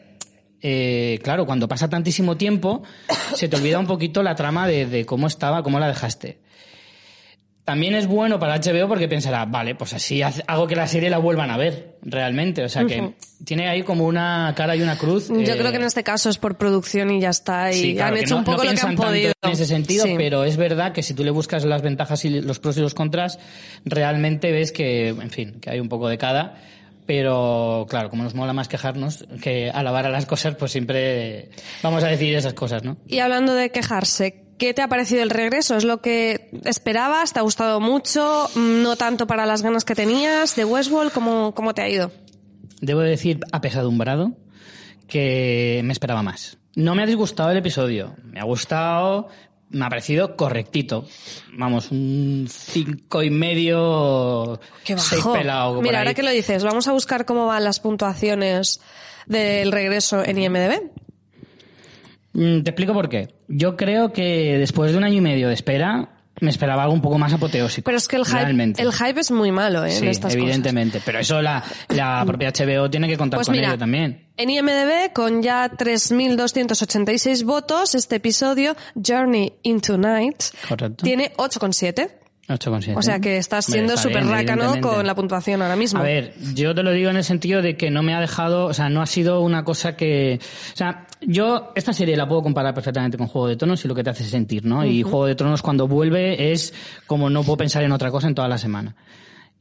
eh, 0.63 1.19
claro, 1.23 1.45
cuando 1.45 1.67
pasa 1.67 1.89
tantísimo 1.89 2.37
tiempo, 2.37 2.85
se 3.35 3.49
te 3.49 3.57
olvida 3.57 3.79
un 3.79 3.87
poquito 3.87 4.23
la 4.23 4.35
trama 4.37 4.69
de, 4.69 4.87
de 4.87 5.05
cómo 5.05 5.27
estaba, 5.27 5.63
cómo 5.63 5.81
la 5.81 5.89
dejaste. 5.89 6.39
También 7.65 7.95
es 7.95 8.07
bueno 8.07 8.39
para 8.39 8.59
HBO 8.59 8.87
porque 8.89 9.09
pensará, 9.09 9.47
vale, 9.47 9.75
pues 9.75 9.95
así 9.95 10.21
hago 10.23 10.67
que 10.67 10.77
la 10.77 10.87
serie 10.87 11.09
la 11.09 11.17
vuelvan 11.17 11.51
a 11.51 11.57
ver, 11.57 11.97
realmente. 12.03 12.63
O 12.63 12.69
sea 12.69 12.85
que 12.85 13.15
tiene 13.43 13.69
ahí 13.71 13.83
como 13.83 14.05
una 14.05 14.53
cara 14.55 14.77
y 14.77 14.83
una 14.83 14.99
cruz. 14.99 15.29
Yo 15.29 15.35
eh, 15.41 15.57
creo 15.59 15.71
que 15.71 15.79
en 15.79 15.85
este 15.85 16.03
caso 16.03 16.29
es 16.29 16.37
por 16.37 16.59
producción 16.59 17.11
y 17.11 17.21
ya 17.21 17.31
está. 17.31 17.71
Y 17.73 17.75
Sí, 17.75 17.95
claro, 17.95 18.17
han 18.17 18.23
hecho 18.23 18.35
no- 18.35 18.39
un 18.41 18.45
poco 18.45 18.65
no 18.65 18.71
lo 18.71 18.77
que 18.79 18.87
han 18.87 18.97
podido. 18.97 19.33
En 19.41 19.51
ese 19.51 19.65
sentido, 19.65 20.05
Sí. 20.05 20.15
pero 20.19 20.45
es 20.45 20.59
verdad 20.59 20.93
que 20.93 21.03
si 21.03 21.15
tú 21.15 21.25
le 21.25 21.31
buscas 21.31 21.65
las 21.65 21.81
ventajas 21.81 22.23
y 22.27 22.41
los 22.43 22.59
pros 22.59 22.77
y 22.77 22.81
los 22.81 22.93
contras, 22.93 23.39
realmente 23.87 24.53
ves 24.53 24.71
que, 24.71 25.09
en 25.09 25.31
fin, 25.31 25.59
que 25.61 25.71
hay 25.71 25.81
un 25.81 25.89
poco 25.89 26.09
de 26.09 26.19
cada. 26.19 26.57
Pero 27.07 27.87
claro, 27.89 28.09
como 28.09 28.23
nos 28.25 28.35
mola 28.35 28.53
más 28.55 28.67
quejarnos 28.69 29.27
que 29.43 29.71
alabar 29.71 30.07
a 30.07 30.11
las 30.11 30.25
cosas, 30.27 30.55
pues 30.57 30.73
siempre 30.73 31.51
vamos 31.83 32.03
a 32.03 32.09
decir 32.09 32.35
esas 32.35 32.55
cosas, 32.55 32.83
¿no? 32.83 32.97
Y 33.07 33.19
hablando 33.19 33.55
de 33.55 33.71
quejarse, 33.71 34.44
¿qué 34.59 34.75
te 34.75 34.83
ha 34.83 34.89
parecido 34.89 35.23
el 35.23 35.31
regreso? 35.31 35.77
¿Es 35.77 35.85
lo 35.85 36.01
que 36.01 36.51
esperabas? 36.65 37.33
¿Te 37.33 37.39
ha 37.39 37.43
gustado 37.43 37.81
mucho? 37.81 38.49
¿No 38.57 38.97
tanto 38.97 39.27
para 39.27 39.47
las 39.47 39.63
ganas 39.63 39.85
que 39.85 39.95
tenías 39.95 40.57
de 40.57 40.65
Westworld? 40.65 41.13
¿Cómo, 41.13 41.55
cómo 41.55 41.75
te 41.75 41.83
ha 41.83 41.89
ido? 41.89 42.11
Debo 42.81 43.01
decir, 43.01 43.41
apesadumbrado, 43.53 44.33
que 45.09 45.81
me 45.85 45.93
esperaba 45.93 46.23
más. 46.23 46.59
No 46.77 46.95
me 46.95 47.03
ha 47.03 47.07
disgustado 47.07 47.51
el 47.51 47.57
episodio. 47.57 48.15
Me 48.25 48.41
ha 48.41 48.45
gustado, 48.45 49.29
me 49.71 49.85
ha 49.85 49.89
parecido 49.89 50.37
correctito. 50.37 51.07
Vamos, 51.53 51.91
un 51.91 52.47
cinco 52.51 53.23
y 53.23 53.31
medio, 53.31 54.61
¡Qué 54.85 54.99
seis 54.99 55.23
bajo! 55.25 55.35
pelado. 55.35 55.75
por 55.77 55.83
Mira, 55.85 55.99
ahora 56.01 56.15
que 56.15 56.23
lo 56.23 56.31
dices, 56.31 56.65
vamos 56.65 56.89
a 56.89 56.93
buscar 56.93 57.25
cómo 57.25 57.47
van 57.47 57.65
las 57.65 57.81
puntuaciones 57.81 58.81
del 59.27 59.73
regreso 59.73 60.25
en 60.25 60.39
IMDB. 60.39 60.91
Mm, 62.35 62.63
Te 62.63 62.71
explico 62.71 62.93
por 62.93 63.09
qué. 63.09 63.35
Yo 63.49 63.77
creo 63.77 64.13
que 64.13 64.59
después 64.59 64.93
de 64.93 64.99
un 64.99 65.05
año 65.05 65.15
y 65.17 65.21
medio 65.21 65.49
de 65.49 65.55
espera, 65.55 66.11
me 66.41 66.51
esperaba 66.51 66.83
algo 66.83 66.93
un 66.95 67.01
poco 67.01 67.17
más 67.17 67.33
apoteósico. 67.33 67.85
Pero 67.87 67.97
es 67.97 68.09
que 68.09 68.17
el 68.17 68.25
hype, 68.25 68.83
el 68.83 68.93
hype 68.93 69.21
es 69.21 69.31
muy 69.31 69.53
malo 69.53 69.85
¿eh? 69.85 69.93
Sí, 69.93 70.03
en 70.05 70.09
estas 70.11 70.35
evidentemente. 70.35 71.01
Pero 71.05 71.21
eso 71.21 71.41
la, 71.41 71.63
la 71.91 72.25
propia 72.27 72.51
HBO 72.51 72.91
tiene 72.91 73.07
que 73.09 73.17
contar 73.17 73.39
Pues 73.39 73.47
con 73.47 73.55
mira, 73.55 73.69
ello 73.69 73.79
también. 73.79 74.27
En 74.37 74.51
IMDB, 74.51 75.13
con 75.13 75.43
ya 75.45 75.71
3.286 75.71 77.45
votos, 77.45 77.95
este 77.95 78.17
episodio, 78.17 78.77
Journey 79.01 79.53
into 79.63 79.97
Night, 79.97 80.43
Correcto. 80.69 81.05
tiene 81.05 81.33
8,7. 81.37 82.11
8,7. 82.49 82.97
O 82.97 83.03
sea 83.03 83.21
que 83.21 83.39
estás 83.39 83.65
siendo 83.65 83.95
está 83.95 84.03
súper 84.03 84.25
bien, 84.25 84.35
rácano 84.35 84.81
con 84.81 85.07
la 85.07 85.15
puntuación 85.15 85.63
ahora 85.63 85.77
mismo. 85.77 86.01
A 86.01 86.03
ver, 86.03 86.35
yo 86.55 86.75
te 86.75 86.83
lo 86.83 86.93
digo 86.93 87.09
en 87.09 87.17
el 87.17 87.25
sentido 87.25 87.63
de 87.63 87.77
que 87.77 87.91
no 87.91 88.03
me 88.03 88.15
ha 88.15 88.21
dejado, 88.21 88.67
o 88.67 88.75
sea, 88.75 88.91
no 88.91 89.01
ha 89.01 89.07
sido 89.07 89.41
una 89.41 89.65
cosa 89.65 89.97
que, 89.97 90.39
o 90.41 90.77
sea, 90.77 91.07
yo 91.23 91.73
esta 91.75 91.93
serie 91.93 92.17
la 92.17 92.29
puedo 92.29 92.43
comparar 92.43 92.75
perfectamente 92.75 93.17
con 93.17 93.29
Juego 93.29 93.49
de 93.49 93.57
Tronos 93.57 93.83
y 93.85 93.89
lo 93.89 93.95
que 93.95 94.05
te 94.05 94.11
hace 94.11 94.25
sentir, 94.25 94.65
¿no? 94.67 94.85
Y 94.85 95.03
Juego 95.03 95.27
de 95.27 95.35
Tronos 95.35 95.63
cuando 95.63 95.89
vuelve 95.89 96.53
es 96.53 96.75
como 97.07 97.31
no 97.31 97.43
puedo 97.45 97.57
pensar 97.57 97.83
en 97.83 97.93
otra 97.93 98.11
cosa 98.11 98.29
en 98.29 98.35
toda 98.35 98.49
la 98.49 98.59
semana. 98.59 98.95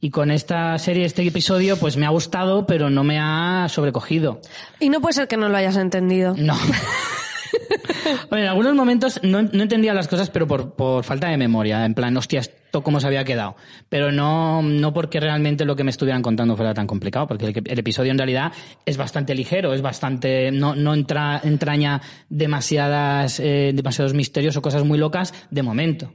Y 0.00 0.10
con 0.10 0.30
esta 0.30 0.76
serie, 0.78 1.06
este 1.06 1.26
episodio, 1.26 1.78
pues 1.78 1.96
me 1.96 2.04
ha 2.04 2.10
gustado, 2.10 2.66
pero 2.66 2.90
no 2.90 3.04
me 3.04 3.18
ha 3.18 3.66
sobrecogido. 3.70 4.42
Y 4.78 4.90
no 4.90 5.00
puede 5.00 5.14
ser 5.14 5.28
que 5.28 5.38
no 5.38 5.48
lo 5.48 5.56
hayas 5.56 5.78
entendido. 5.78 6.34
No. 6.36 6.54
Bueno, 8.28 8.44
en 8.44 8.50
algunos 8.50 8.74
momentos 8.74 9.20
no, 9.22 9.42
no 9.42 9.62
entendía 9.62 9.94
las 9.94 10.08
cosas, 10.08 10.30
pero 10.30 10.46
por, 10.46 10.74
por 10.74 11.04
falta 11.04 11.28
de 11.28 11.36
memoria. 11.36 11.84
En 11.84 11.94
plan, 11.94 12.16
hostia, 12.16 12.40
esto 12.40 12.82
cómo 12.82 13.00
se 13.00 13.06
había 13.06 13.24
quedado. 13.24 13.56
Pero 13.88 14.12
no, 14.12 14.62
no 14.62 14.92
porque 14.92 15.20
realmente 15.20 15.64
lo 15.64 15.76
que 15.76 15.84
me 15.84 15.90
estuvieran 15.90 16.22
contando 16.22 16.56
fuera 16.56 16.74
tan 16.74 16.86
complicado, 16.86 17.26
porque 17.26 17.46
el, 17.46 17.62
el 17.66 17.78
episodio 17.78 18.10
en 18.10 18.18
realidad 18.18 18.52
es 18.84 18.96
bastante 18.96 19.34
ligero, 19.34 19.72
es 19.72 19.82
bastante, 19.82 20.50
no, 20.50 20.74
no 20.74 20.94
entra, 20.94 21.40
entraña 21.44 22.00
demasiadas, 22.28 23.40
eh, 23.40 23.72
demasiados 23.74 24.14
misterios 24.14 24.56
o 24.56 24.62
cosas 24.62 24.84
muy 24.84 24.98
locas 24.98 25.32
de 25.50 25.62
momento. 25.62 26.12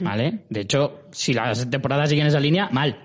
¿Vale? 0.00 0.44
De 0.48 0.60
hecho, 0.60 1.02
si 1.10 1.34
las 1.34 1.68
temporadas 1.68 2.08
siguen 2.08 2.26
esa 2.26 2.40
línea, 2.40 2.68
mal. 2.72 2.98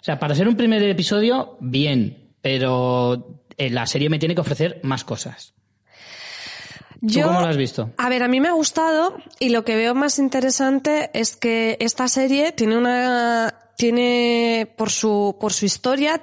O 0.00 0.04
sea, 0.04 0.18
para 0.18 0.34
ser 0.34 0.48
un 0.48 0.56
primer 0.56 0.82
episodio, 0.82 1.58
bien, 1.60 2.32
pero 2.40 3.42
eh, 3.58 3.70
la 3.70 3.86
serie 3.86 4.08
me 4.08 4.18
tiene 4.18 4.34
que 4.34 4.40
ofrecer 4.40 4.80
más 4.84 5.04
cosas. 5.04 5.55
¿Tú 7.00 7.20
cómo 7.22 7.40
lo 7.40 7.46
has 7.46 7.56
visto? 7.56 7.90
A 7.96 8.08
ver, 8.08 8.22
a 8.22 8.28
mí 8.28 8.40
me 8.40 8.48
ha 8.48 8.52
gustado 8.52 9.16
y 9.38 9.50
lo 9.50 9.64
que 9.64 9.76
veo 9.76 9.94
más 9.94 10.18
interesante 10.18 11.10
es 11.12 11.36
que 11.36 11.76
esta 11.80 12.08
serie 12.08 12.52
tiene 12.52 12.76
una 12.76 13.54
tiene 13.76 14.72
por 14.76 14.90
su 14.90 15.36
por 15.38 15.52
su 15.52 15.66
historia 15.66 16.22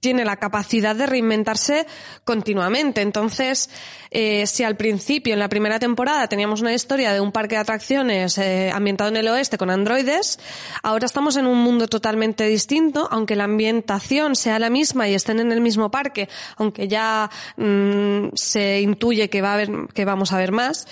tiene 0.00 0.24
la 0.24 0.36
capacidad 0.36 0.96
de 0.96 1.06
reinventarse 1.06 1.86
continuamente. 2.24 3.02
Entonces, 3.02 3.70
eh, 4.10 4.46
si 4.46 4.64
al 4.64 4.76
principio, 4.76 5.34
en 5.34 5.38
la 5.38 5.48
primera 5.48 5.78
temporada, 5.78 6.26
teníamos 6.26 6.62
una 6.62 6.74
historia 6.74 7.12
de 7.12 7.20
un 7.20 7.32
parque 7.32 7.54
de 7.54 7.60
atracciones 7.60 8.38
eh, 8.38 8.70
ambientado 8.72 9.10
en 9.10 9.16
el 9.16 9.28
oeste 9.28 9.58
con 9.58 9.70
androides, 9.70 10.40
ahora 10.82 11.06
estamos 11.06 11.36
en 11.36 11.46
un 11.46 11.58
mundo 11.58 11.86
totalmente 11.86 12.46
distinto, 12.46 13.08
aunque 13.10 13.36
la 13.36 13.44
ambientación 13.44 14.34
sea 14.34 14.58
la 14.58 14.70
misma 14.70 15.08
y 15.08 15.14
estén 15.14 15.38
en 15.38 15.52
el 15.52 15.60
mismo 15.60 15.90
parque, 15.90 16.28
aunque 16.56 16.88
ya 16.88 17.30
mm, 17.56 18.28
se 18.34 18.80
intuye 18.80 19.28
que 19.28 19.42
va 19.42 19.50
a 19.50 19.54
haber, 19.54 19.70
que 19.94 20.04
vamos 20.04 20.32
a 20.32 20.38
ver 20.38 20.52
más 20.52 20.86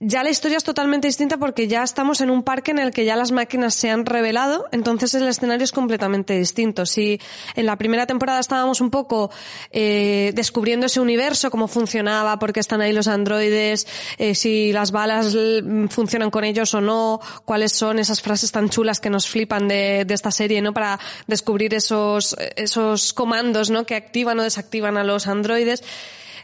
ya 0.00 0.22
la 0.22 0.30
historia 0.30 0.56
es 0.56 0.64
totalmente 0.64 1.08
distinta 1.08 1.38
porque 1.38 1.66
ya 1.66 1.82
estamos 1.82 2.20
en 2.20 2.30
un 2.30 2.44
parque 2.44 2.70
en 2.70 2.78
el 2.78 2.92
que 2.92 3.04
ya 3.04 3.16
las 3.16 3.32
máquinas 3.32 3.74
se 3.74 3.90
han 3.90 4.06
revelado, 4.06 4.66
entonces 4.70 5.12
el 5.14 5.26
escenario 5.26 5.64
es 5.64 5.72
completamente 5.72 6.38
distinto. 6.38 6.86
Si 6.86 7.20
en 7.56 7.66
la 7.66 7.76
primera 7.76 8.06
temporada 8.06 8.38
estábamos 8.38 8.80
un 8.80 8.90
poco 8.90 9.30
eh, 9.72 10.30
descubriendo 10.34 10.86
ese 10.86 11.00
universo, 11.00 11.50
cómo 11.50 11.66
funcionaba, 11.66 12.38
por 12.38 12.52
qué 12.52 12.60
están 12.60 12.80
ahí 12.80 12.92
los 12.92 13.08
androides, 13.08 13.88
eh, 14.18 14.36
si 14.36 14.72
las 14.72 14.92
balas 14.92 15.34
l- 15.34 15.88
funcionan 15.88 16.30
con 16.30 16.44
ellos 16.44 16.74
o 16.74 16.80
no, 16.80 17.20
cuáles 17.44 17.72
son 17.72 17.98
esas 17.98 18.22
frases 18.22 18.52
tan 18.52 18.68
chulas 18.68 19.00
que 19.00 19.10
nos 19.10 19.28
flipan 19.28 19.66
de, 19.66 20.04
de 20.06 20.14
esta 20.14 20.30
serie, 20.30 20.62
¿no? 20.62 20.72
Para 20.72 21.00
descubrir 21.26 21.74
esos, 21.74 22.36
esos 22.54 23.12
comandos, 23.12 23.70
¿no? 23.70 23.84
Que 23.84 23.96
activan 23.96 24.38
o 24.38 24.44
desactivan 24.44 24.96
a 24.96 25.02
los 25.02 25.26
androides 25.26 25.82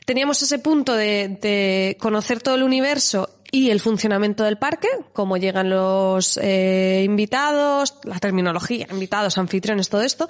teníamos 0.04 0.42
ese 0.42 0.58
punto 0.58 0.92
de, 0.92 1.38
de 1.40 1.96
conocer 1.99 2.42
todo 2.42 2.56
el 2.56 2.62
universo 2.62 3.30
y 3.54 3.70
el 3.70 3.78
funcionamiento 3.78 4.42
del 4.42 4.58
parque, 4.58 4.88
cómo 5.12 5.37
llegan 5.37 5.70
los 5.70 6.40
eh, 6.42 7.02
invitados, 7.04 8.00
la 8.02 8.18
terminología, 8.18 8.88
invitados, 8.90 9.38
anfitriones, 9.38 9.88
todo 9.88 10.02
esto. 10.02 10.28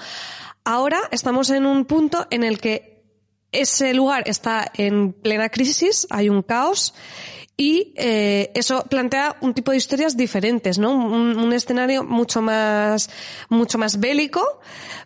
Ahora 0.63 1.01
estamos 1.11 1.49
en 1.49 1.65
un 1.65 1.87
punto 1.87 2.27
en 2.29 2.45
el 2.45 2.61
que 2.61 3.03
ese 3.51 3.95
lugar 3.95 4.25
está 4.27 4.71
en 4.77 5.15
plena 5.15 5.49
crisis, 5.49 6.07
hay 6.11 6.29
un 6.29 6.43
caos 6.43 6.95
y 7.57 7.95
eh, 7.97 8.53
eso 8.55 8.85
plantea 8.91 9.39
un 9.41 9.55
tipo 9.55 9.71
de 9.71 9.79
historias 9.79 10.19
diferentes, 10.19 10.79
¿no? 10.79 10.95
Un, 10.95 11.39
un 11.39 11.53
escenario 11.55 12.05
mucho 12.05 12.43
más, 12.43 13.09
mucho 13.49 13.79
más 13.79 14.01
bélico, 14.01 14.61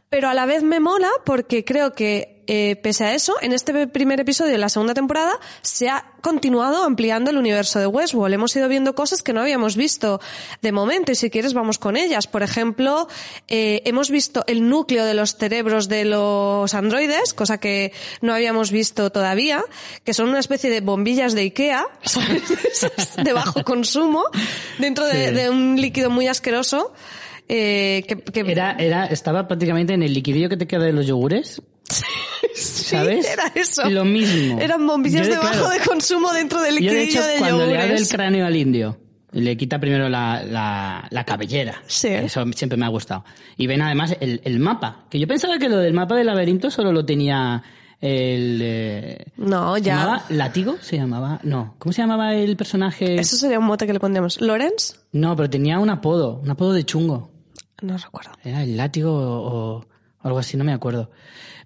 pero 0.08 0.28
a 0.28 0.34
la 0.34 0.44
vez 0.44 0.64
me 0.64 0.80
mola 0.80 1.10
porque 1.24 1.64
creo 1.64 1.92
que 1.92 2.37
eh, 2.48 2.76
pese 2.82 3.04
a 3.04 3.14
eso, 3.14 3.34
en 3.42 3.52
este 3.52 3.86
primer 3.86 4.18
episodio 4.20 4.50
de 4.50 4.58
la 4.58 4.68
segunda 4.70 4.94
temporada 4.94 5.32
se 5.62 5.88
ha 5.88 6.12
continuado 6.22 6.82
ampliando 6.82 7.30
el 7.30 7.36
universo 7.36 7.78
de 7.78 7.86
Westworld. 7.86 8.34
Hemos 8.34 8.56
ido 8.56 8.68
viendo 8.68 8.94
cosas 8.94 9.22
que 9.22 9.32
no 9.32 9.40
habíamos 9.42 9.76
visto 9.76 10.20
de 10.62 10.72
momento 10.72 11.12
y 11.12 11.14
si 11.14 11.30
quieres 11.30 11.52
vamos 11.54 11.78
con 11.78 11.96
ellas. 11.96 12.26
Por 12.26 12.42
ejemplo, 12.42 13.06
eh, 13.46 13.82
hemos 13.84 14.10
visto 14.10 14.44
el 14.48 14.68
núcleo 14.68 15.04
de 15.04 15.14
los 15.14 15.36
cerebros 15.36 15.88
de 15.88 16.04
los 16.06 16.74
androides, 16.74 17.34
cosa 17.34 17.58
que 17.58 17.92
no 18.22 18.32
habíamos 18.34 18.72
visto 18.72 19.10
todavía, 19.12 19.62
que 20.04 20.14
son 20.14 20.28
una 20.30 20.40
especie 20.40 20.70
de 20.70 20.80
bombillas 20.80 21.34
de 21.34 21.42
Ikea, 21.42 21.86
de 23.24 23.32
bajo 23.32 23.62
consumo, 23.64 24.24
dentro 24.78 25.06
de, 25.06 25.28
Sí. 25.28 25.34
de 25.34 25.50
un 25.50 25.80
líquido 25.80 26.10
muy 26.10 26.26
asqueroso. 26.28 26.92
eh, 27.48 28.04
que, 28.06 28.16
que- 28.20 28.40
Era, 28.40 28.72
era, 28.72 29.06
estaba 29.06 29.46
prácticamente 29.48 29.94
en 29.94 30.02
el 30.02 30.12
liquidillo 30.12 30.48
que 30.48 30.56
te 30.56 30.66
queda 30.66 30.84
de 30.84 30.92
los 30.92 31.06
yogures. 31.06 31.62
¿Sabes? 32.54 33.26
Sí, 33.26 33.32
era 33.32 33.52
eso. 33.54 33.88
Lo 33.90 34.04
mismo. 34.04 34.58
Eran 34.60 34.86
bombillas 34.86 35.26
Yo, 35.26 35.34
de 35.34 35.38
bajo 35.38 35.50
claro, 35.52 35.68
de 35.70 35.80
consumo 35.80 36.32
dentro 36.32 36.60
del 36.62 36.78
Yo, 36.78 36.92
de 36.92 37.02
hecho, 37.04 37.22
de, 37.22 37.38
cuando 37.38 37.58
le 37.66 37.74
abre 37.74 37.82
el 37.84 37.88
yogures. 37.90 38.12
cráneo 38.12 38.46
al 38.46 38.56
indio, 38.56 38.98
le 39.32 39.56
quita 39.56 39.78
primero 39.78 40.08
la, 40.08 40.42
la, 40.42 41.06
la 41.10 41.24
cabellera. 41.24 41.82
Sí. 41.86 42.08
Eso 42.08 42.44
siempre 42.54 42.76
me 42.78 42.86
ha 42.86 42.88
gustado. 42.88 43.24
Y 43.56 43.66
ven 43.66 43.82
además 43.82 44.16
el, 44.20 44.40
el 44.44 44.58
mapa. 44.60 45.06
Que 45.10 45.18
yo 45.18 45.26
pensaba 45.26 45.58
que 45.58 45.68
lo 45.68 45.78
del 45.78 45.94
mapa 45.94 46.14
del 46.16 46.26
laberinto 46.26 46.70
solo 46.70 46.92
lo 46.92 47.04
tenía 47.04 47.62
el... 48.00 48.60
eh, 48.62 49.24
No, 49.36 49.74
¿Se 49.76 49.82
ya. 49.82 49.96
llamaba 49.96 50.24
Látigo? 50.30 50.76
¿Se 50.80 50.96
llamaba? 50.96 51.40
No. 51.42 51.74
¿Cómo 51.78 51.92
se 51.92 52.02
llamaba 52.02 52.34
el 52.34 52.56
personaje? 52.56 53.16
Eso 53.18 53.36
sería 53.36 53.58
un 53.58 53.66
mote 53.66 53.86
que 53.86 53.92
le 53.92 54.00
pondríamos. 54.00 54.40
¿Lorenz? 54.40 55.00
No, 55.12 55.34
pero 55.36 55.48
tenía 55.50 55.78
un 55.78 55.90
apodo. 55.90 56.40
Un 56.42 56.50
apodo 56.50 56.72
de 56.72 56.84
chungo. 56.84 57.30
No 57.82 57.96
recuerdo. 57.96 58.32
Era 58.44 58.62
el 58.62 58.76
látigo 58.76 59.12
o, 59.12 59.78
o 59.78 59.86
algo 60.22 60.38
así, 60.38 60.56
no 60.56 60.64
me 60.64 60.72
acuerdo. 60.72 61.10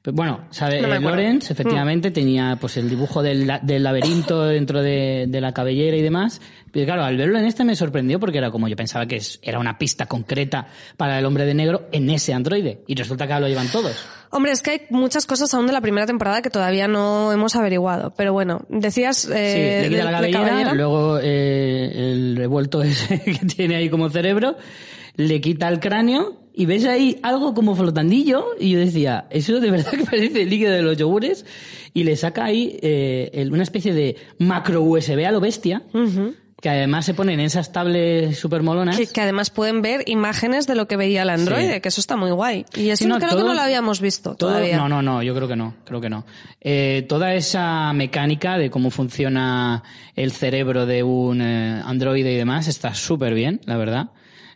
Pero 0.03 0.17
bueno, 0.17 0.41
sabe, 0.51 0.83
No 0.83 0.89
eh, 0.89 0.95
acuerdo. 0.97 1.01
Mm. 1.01 1.11
Lorenz 1.21 1.51
efectivamente 1.53 2.11
tenía 2.11 2.57
pues 2.61 2.77
el 2.77 2.91
dibujo 2.91 3.23
del, 3.23 3.51
del 3.63 3.83
laberinto 3.85 4.43
dentro 4.47 4.83
de, 4.83 5.27
de 5.29 5.41
la 5.41 5.53
cabellera 5.53 5.97
y 5.97 6.03
demás. 6.03 6.41
Pero 6.73 6.87
claro, 6.87 7.05
al 7.05 7.17
verlo 7.17 7.39
en 7.39 7.45
este 7.45 7.65
me 7.65 7.77
sorprendió 7.77 8.19
porque 8.19 8.39
era 8.39 8.51
como 8.51 8.67
yo 8.67 8.75
pensaba 8.75 9.07
que 9.07 9.17
es- 9.17 9.39
era 9.43 9.59
una 9.61 9.79
pista 9.79 10.07
concreta 10.07 10.67
para 10.97 11.19
el 11.19 11.25
hombre 11.27 11.45
de 11.45 11.55
negro 11.55 11.87
en 11.93 12.11
ese 12.11 12.33
androide. 12.35 12.83
Y 12.89 12.95
resulta 12.97 13.27
que 13.27 13.33
ahora 13.35 13.47
lo 13.47 13.49
llevan 13.51 13.69
todos. 13.71 13.95
Hombre, 14.31 14.53
es 14.53 14.63
que 14.63 14.71
hay 14.71 14.81
muchas 14.91 15.27
cosas 15.27 15.53
aún 15.55 15.67
de 15.67 15.73
la 15.75 15.81
primera 15.83 16.07
temporada 16.07 16.41
que 16.43 16.49
todavía 16.51 16.89
no 16.89 17.31
hemos 17.33 17.55
averiguado. 17.55 18.13
Pero 18.17 18.33
bueno, 18.33 18.63
decías... 18.71 19.27
Eh, 19.33 19.83
sí, 19.85 19.89
de- 19.95 19.99
la 20.03 20.07
de 20.07 20.11
cabellera, 20.17 20.45
cabellera. 20.47 20.75
luego 20.75 21.19
eh, 21.23 21.93
el 21.95 22.37
revuelto 22.37 22.83
ese 22.83 23.21
que 23.21 23.45
tiene 23.47 23.77
ahí 23.77 23.89
como 23.91 24.09
cerebro, 24.09 24.57
le 25.17 25.41
quita 25.41 25.69
el 25.69 25.81
cráneo 25.81 26.41
y 26.55 26.67
ves 26.67 26.85
ahí 26.85 27.19
algo 27.23 27.55
como 27.55 27.75
flotandillo 27.75 28.47
y 28.61 28.71
yo 28.73 28.79
decía, 28.79 29.27
eso 29.31 29.59
de 29.61 29.71
verdad 29.71 29.91
que 29.99 30.05
parece 30.05 30.43
el 30.43 30.51
líquido 30.51 30.73
de 30.73 30.83
los 30.83 30.97
yogures 30.97 31.45
y 31.95 32.05
le 32.05 32.17
saca 32.17 32.45
ahí 32.45 32.79
eh, 32.83 33.49
una 33.51 33.63
especie 33.63 33.93
de 33.95 34.17
macro 34.39 34.83
USB 34.83 35.25
a 35.27 35.31
lo 35.31 35.41
bestia 35.41 35.83
que 36.61 36.69
además 36.69 37.05
se 37.05 37.15
ponen 37.15 37.41
en 37.41 37.47
esas 37.47 37.73
tablets 37.73 38.39
super 38.39 38.63
molonas. 38.63 38.97
Que, 38.97 39.09
que 39.09 39.21
además 39.21 39.51
pueden 39.51 39.83
ver 39.83 40.05
imágenes 40.07 40.69
de 40.69 40.77
lo 40.77 40.87
que 40.87 40.97
veía 40.97 41.23
el 41.23 41.31
androide, 41.31 41.75
Sí. 41.75 41.81
que 41.81 41.89
eso 41.89 42.01
está 42.01 42.17
muy 42.17 42.31
guay. 42.31 42.65
Y 42.77 42.91
eso 42.91 43.03
Sí, 43.03 43.09
no, 43.11 43.19
creo 43.19 43.37
que 43.37 43.43
no 43.43 43.53
lo 43.55 43.61
habíamos 43.61 44.01
visto 44.01 44.37
Todo- 44.37 44.51
todavía. 44.51 44.77
No, 44.77 44.89
no, 44.89 45.03
no, 45.03 45.25
yo 45.25 45.35
creo 45.35 45.49
que 45.49 45.57
no, 45.57 45.75
creo 45.85 46.01
que 46.01 46.09
no. 46.09 46.25
Eh, 46.61 47.05
toda 47.09 47.35
esa 47.35 47.93
mecánica 47.95 48.59
de 48.59 48.71
cómo 48.71 48.91
funciona 48.91 49.83
el 50.15 50.31
cerebro 50.31 50.87
de 50.87 51.03
un 51.03 51.41
eh, 51.43 51.83
androide 51.85 52.31
y 52.33 52.37
demás 52.37 52.69
está 52.69 52.95
súper 52.95 53.35
bien, 53.35 53.61
la 53.65 53.77
verdad. 53.77 54.11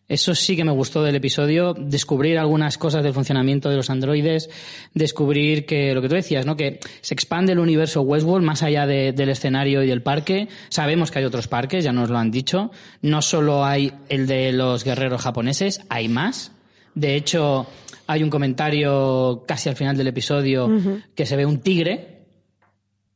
Eso 0.09 0.37
sí 0.37 0.55
que 0.55 0.65
me 0.65 0.71
gustó 0.71 1.03
del 1.03 1.17
episodio, 1.17 1.75
descubrir 1.75 2.39
algunas 2.39 2.79
cosas 2.79 3.03
del 3.03 3.13
funcionamiento 3.13 3.69
de 3.69 3.77
los 3.77 3.91
androides, 3.91 4.49
descubrir 4.95 5.67
que 5.67 5.93
lo 5.95 6.01
que 6.03 6.09
tú 6.09 6.15
decías, 6.15 6.47
¿no? 6.47 6.57
Que 6.57 6.79
se 7.01 7.13
expande 7.15 7.53
el 7.53 7.59
universo 7.59 8.03
Westworld 8.03 8.47
más 8.47 8.63
allá 8.63 8.87
de- 8.87 9.13
del 9.13 9.31
escenario 9.31 9.83
y 9.83 9.89
del 9.89 10.03
parque. 10.03 10.47
Sabemos 10.69 11.11
que 11.11 11.19
hay 11.19 11.25
otros 11.25 11.49
parques, 11.49 11.83
ya 11.85 11.93
nos 11.93 12.09
lo 12.09 12.19
han 12.19 12.31
dicho. 12.31 12.71
No 13.03 13.21
solo 13.21 13.65
hay 13.65 13.93
el 14.09 14.29
de 14.29 14.53
los 14.53 14.85
guerreros 14.85 15.23
japoneses, 15.23 15.81
hay 15.89 16.09
más. 16.09 16.53
De 16.95 17.17
hecho, 17.17 17.67
hay 18.07 18.23
un 18.23 18.31
comentario 18.31 19.45
casi 19.47 19.69
al 19.69 19.75
final 19.77 19.97
del 19.97 20.07
episodio 20.07 20.69
que 21.17 21.27
se 21.27 21.35
ve 21.37 21.45
un 21.47 21.59
tigre, 21.59 22.23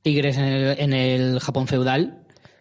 tigres 0.03 0.37
en 0.39 0.45
el, 0.45 0.79
en 0.81 0.93
el 0.93 1.41
Japón 1.41 1.67
feudal. 1.69 2.17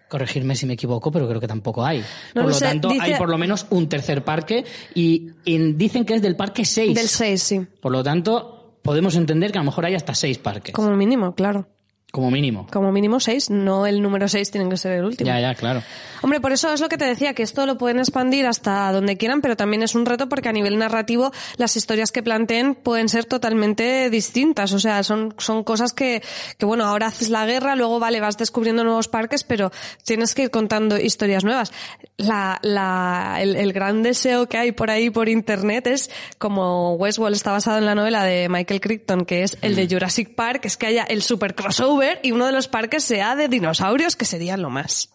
Corregirme 0.09 0.55
si 0.55 0.65
me 0.65 0.73
equivoco, 0.73 1.11
pero 1.11 1.27
creo 1.27 1.39
que 1.39 1.47
tampoco 1.47 1.85
hay. 1.85 1.99
No 1.99 2.05
por 2.33 2.43
lo 2.43 2.49
lo 2.49 2.53
sé, 2.55 2.65
tanto, 2.65 2.89
dice- 2.89 3.01
hay 3.03 3.13
por 3.15 3.29
lo 3.29 3.37
menos 3.37 3.67
un 3.69 3.87
tercer 3.87 4.23
parque 4.23 4.65
y, 4.95 5.29
dicen 5.45 6.03
que 6.03 6.15
es 6.15 6.21
del 6.21 6.35
parque 6.35 6.65
6. 6.65 6.95
Del 6.95 7.07
6, 7.07 7.41
sí. 7.41 7.61
Por 7.79 7.91
lo 7.91 8.03
tanto, 8.03 8.79
podemos 8.81 9.15
entender 9.15 9.51
que 9.51 9.59
a 9.59 9.61
lo 9.61 9.65
mejor 9.65 9.85
hay 9.85 9.95
hasta 9.95 10.15
seis 10.15 10.37
parques. 10.39 10.73
Como 10.73 10.95
mínimo, 10.95 11.35
claro. 11.35 11.67
Como 12.11 12.31
mínimo. 12.31 12.65
Como 12.71 12.91
mínimo 12.91 13.19
seis, 13.19 13.51
no 13.51 13.85
el 13.85 14.01
número 14.01 14.27
seis 14.27 14.49
tiene 14.49 14.67
que 14.67 14.77
ser 14.77 14.93
el 14.93 15.05
último. 15.05 15.27
Ya, 15.27 15.39
ya, 15.39 15.53
claro. 15.53 15.83
Hombre, 16.23 16.41
por 16.41 16.51
eso 16.51 16.73
es 16.73 16.81
lo 16.81 16.89
que 16.89 16.97
te 16.97 17.05
decía, 17.05 17.35
que 17.35 17.43
esto 17.43 17.67
lo 17.67 17.77
pueden 17.77 17.99
expandir 17.99 18.47
hasta 18.47 18.91
donde 18.91 19.15
quieran, 19.15 19.41
pero 19.41 19.55
también 19.55 19.83
es 19.83 19.93
un 19.93 20.07
reto 20.07 20.27
porque 20.27 20.49
a 20.49 20.51
nivel 20.51 20.79
narrativo 20.79 21.31
las 21.57 21.77
historias 21.77 22.11
que 22.11 22.23
planteen 22.23 22.73
pueden 22.73 23.09
ser 23.09 23.25
totalmente 23.25 24.09
distintas. 24.09 24.73
O 24.73 24.79
sea, 24.79 25.03
son, 25.03 25.35
son 25.37 25.63
cosas 25.63 25.93
que, 25.93 26.23
que 26.57 26.65
bueno, 26.65 26.85
ahora 26.85 27.07
haces 27.07 27.29
la 27.29 27.45
guerra, 27.45 27.75
luego 27.75 27.99
vale, 27.99 28.19
vas 28.19 28.39
descubriendo 28.39 28.83
nuevos 28.83 29.07
parques, 29.07 29.43
pero 29.43 29.71
tienes 30.03 30.33
que 30.33 30.43
ir 30.43 30.49
contando 30.49 30.97
historias 30.97 31.43
nuevas. 31.43 31.71
La, 32.17 32.57
la, 32.63 33.37
el, 33.39 33.55
el 33.55 33.71
gran 33.71 34.01
deseo 34.01 34.47
que 34.47 34.57
hay 34.57 34.71
por 34.71 34.89
ahí 34.89 35.11
por 35.11 35.29
internet 35.29 35.85
es, 35.85 36.09
como 36.39 36.95
Westworld 36.95 37.35
está 37.35 37.51
basado 37.51 37.77
en 37.77 37.85
la 37.85 37.93
novela 37.93 38.23
de 38.23 38.49
Michael 38.49 38.81
Crichton, 38.81 39.25
que 39.25 39.43
es 39.43 39.59
el 39.61 39.75
de 39.75 39.87
Jurassic 39.87 40.33
Park, 40.33 40.65
es 40.65 40.75
que 40.75 40.87
haya 40.87 41.03
el 41.03 41.21
super 41.21 41.53
crossover 41.53 41.98
y 42.23 42.31
uno 42.31 42.45
de 42.45 42.51
los 42.51 42.67
parques 42.67 43.03
sea 43.03 43.35
de 43.35 43.47
dinosaurios, 43.47 44.15
que 44.15 44.25
sería 44.25 44.57
lo 44.57 44.69
más. 44.69 45.09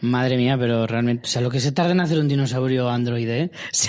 Madre 0.00 0.36
mía, 0.36 0.56
pero 0.58 0.86
realmente, 0.86 1.24
o 1.26 1.30
sea, 1.30 1.42
lo 1.42 1.50
que 1.50 1.60
se 1.60 1.72
tarda 1.72 1.92
en 1.92 2.00
hacer 2.00 2.18
un 2.18 2.28
dinosaurio 2.28 2.88
androide, 2.88 3.42
¿eh? 3.44 3.50
Sí. 3.72 3.88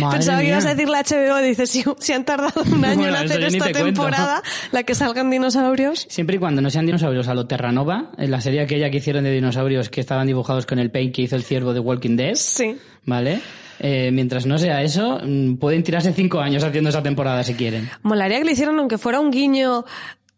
Madre 0.00 0.18
Pensaba 0.18 0.40
que 0.40 0.48
ibas 0.48 0.66
a 0.66 0.74
decir 0.74 0.88
la 0.88 1.02
HBO, 1.02 1.38
dices, 1.38 1.68
si, 1.68 1.82
si 1.98 2.12
han 2.12 2.24
tardado 2.24 2.62
un 2.62 2.84
año 2.84 3.00
Bueno, 3.00 3.16
en 3.18 3.24
hacer 3.24 3.42
esta 3.42 3.64
te 3.66 3.72
cuento. 3.72 4.02
temporada, 4.02 4.42
la 4.70 4.82
que 4.84 4.94
salgan 4.94 5.30
dinosaurios. 5.30 6.06
Siempre 6.08 6.36
y 6.36 6.38
cuando 6.38 6.62
no 6.62 6.70
sean 6.70 6.86
dinosaurios 6.86 7.26
a 7.26 7.34
lo 7.34 7.46
Terranova, 7.46 8.12
en 8.16 8.30
la 8.30 8.40
serie 8.40 8.60
aquella 8.60 8.88
que 8.90 8.98
hicieron 8.98 9.24
de 9.24 9.32
dinosaurios 9.32 9.88
que 9.88 10.00
estaban 10.00 10.26
dibujados 10.28 10.64
con 10.66 10.78
el 10.78 10.90
paint 10.92 11.14
que 11.14 11.22
hizo 11.22 11.34
el 11.34 11.42
ciervo 11.42 11.72
de 11.74 11.80
Walking 11.80 12.16
Dead, 12.16 12.34
Sí. 12.36 12.76
¿vale? 13.04 13.40
Eh, 13.80 14.10
mientras 14.12 14.46
no 14.46 14.58
sea 14.58 14.82
eso, 14.82 15.18
mm, 15.24 15.56
pueden 15.56 15.82
tirarse 15.82 16.12
cinco 16.12 16.40
años 16.40 16.62
haciendo 16.62 16.90
esa 16.90 17.02
temporada 17.02 17.42
si 17.42 17.54
quieren. 17.54 17.90
Molaría 18.02 18.38
que 18.38 18.44
le 18.44 18.52
hicieran 18.52 18.78
aunque 18.78 18.98
fuera 18.98 19.18
un 19.18 19.32
guiño 19.32 19.84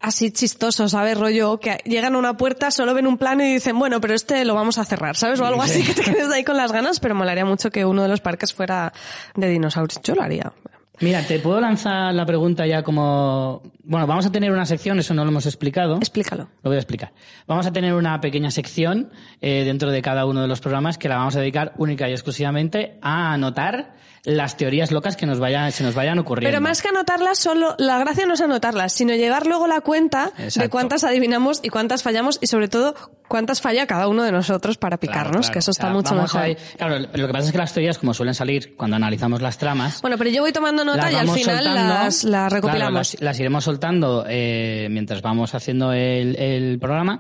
así 0.07 0.31
chistoso, 0.31 0.89
¿sabes? 0.89 1.19
Rollo, 1.19 1.59
que 1.59 1.79
llegan 1.85 2.15
a 2.15 2.19
una 2.19 2.37
puerta, 2.37 2.71
solo 2.71 2.95
ven 2.95 3.09
un 3.09 3.19
plano 3.19 3.43
y 3.43 3.55
dicen, 3.55 3.77
bueno, 3.77 4.01
pero 4.01 4.15
este 4.15 4.45
lo 4.45 4.55
vamos 4.55 4.79
a 4.79 4.85
cerrar, 4.85 5.17
¿sabes? 5.17 5.41
O 5.41 5.45
algo 5.45 5.63
así 5.63 5.83
que 5.83 5.95
te 5.95 6.03
quedes 6.03 6.31
ahí 6.31 6.45
con 6.45 6.57
las 6.57 6.71
ganas, 6.71 7.01
pero 7.01 7.17
molaría 7.17 7.45
mucho 7.45 7.71
que 7.71 7.85
uno 7.85 8.03
de 8.03 8.09
los 8.09 8.21
parques 8.21 8.55
fuera 8.55 8.93
de 9.35 9.49
dinosaurios. 9.49 10.01
Yo 10.03 10.15
lo 10.15 10.23
haría. 10.23 10.53
Mira, 11.01 11.23
te 11.23 11.41
puedo 11.41 11.61
lanzar 11.61 12.15
la 12.15 12.25
pregunta 12.25 12.67
ya 12.67 12.83
como... 12.83 13.63
Bueno, 13.83 14.07
vamos 14.07 14.25
a 14.27 14.33
tener 14.33 14.51
una 14.53 14.65
sección, 14.65 14.99
eso 14.99 15.13
no 15.13 15.25
lo 15.25 15.31
hemos 15.31 15.45
explicado. 15.45 15.97
Explícalo. 15.97 16.49
Lo 16.63 16.71
voy 16.71 16.77
a 16.77 16.81
explicar. 16.81 17.13
Vamos 17.47 17.67
a 17.67 17.73
tener 17.73 17.93
una 17.93 18.21
pequeña 18.21 18.51
sección 18.51 19.11
eh, 19.41 19.65
dentro 19.65 19.91
de 19.91 20.01
cada 20.03 20.25
uno 20.25 20.41
de 20.41 20.49
los 20.49 20.61
programas 20.61 20.99
que 20.99 21.09
la 21.09 21.17
vamos 21.17 21.37
a 21.37 21.41
dedicar 21.41 21.75
única 21.79 22.09
y 22.09 22.13
exclusivamente 22.13 22.99
a 23.03 23.33
anotar 23.35 23.95
las 24.27 24.57
teorías 24.59 24.91
locas 24.93 25.17
que 25.17 25.25
nos 25.25 25.39
vayan, 25.39 25.73
se 25.73 25.83
nos 25.85 25.95
vayan 25.95 26.19
ocurriendo. 26.19 26.51
Pero 26.55 26.61
más 26.61 26.83
que 26.83 26.89
anotarlas, 26.89 27.39
solo 27.39 27.75
la 27.79 27.99
gracia 27.99 28.27
no 28.27 28.35
es 28.35 28.41
anotarlas, 28.43 28.93
sino 28.93 29.15
llevar 29.15 29.47
luego 29.47 29.67
la 29.67 29.81
cuenta 29.81 30.33
de 30.37 30.45
Exacto. 30.45 30.69
cuántas 30.71 31.05
adivinamos 31.05 31.61
y 31.63 31.69
cuántas 31.69 32.03
fallamos 32.03 32.39
y 32.43 32.49
sobre 32.49 32.69
todo 32.69 32.95
cuántas 33.29 33.61
falla 33.61 33.87
cada 33.87 34.09
uno 34.09 34.23
de 34.25 34.33
nosotros 34.33 34.77
para 34.79 34.99
Claro, 34.99 35.13
picarnos, 35.13 35.47
claro. 35.47 35.53
que 35.53 35.59
eso 35.61 35.71
O 35.71 35.73
está 35.73 35.85
sea, 35.85 35.93
mucho 35.93 36.15
mejor. 36.15 36.41
a 36.43 36.77
claro, 36.77 36.99
lo 37.13 37.27
que 37.27 37.33
pasa 37.33 37.47
es 37.47 37.53
que 37.53 37.59
las 37.59 37.73
teorías, 37.73 37.99
como 37.99 38.13
suelen 38.15 38.35
salir 38.35 38.77
cuando 38.77 38.97
analizamos 38.97 39.41
las 39.41 39.59
tramas, 39.59 40.03
Bueno, 40.03 40.19
pero 40.19 40.29
yo 40.31 40.43
voy 40.43 40.53
tomando 40.53 40.85
nota 40.85 41.11
y 41.11 41.15
al 41.15 41.29
final 41.29 41.65
soltando. 41.65 41.73
las, 41.95 42.25
las 42.25 42.25
Claro, 42.25 42.55
recopilamos. 42.57 42.93
las, 43.15 43.21
las 43.23 43.41
iremos 43.41 43.65
soltando 43.65 44.25
eh, 44.29 44.89
mientras 44.91 45.23
vamos 45.23 45.55
haciendo 45.55 45.93
el, 45.93 46.37
el 46.37 46.79
programa 46.81 47.19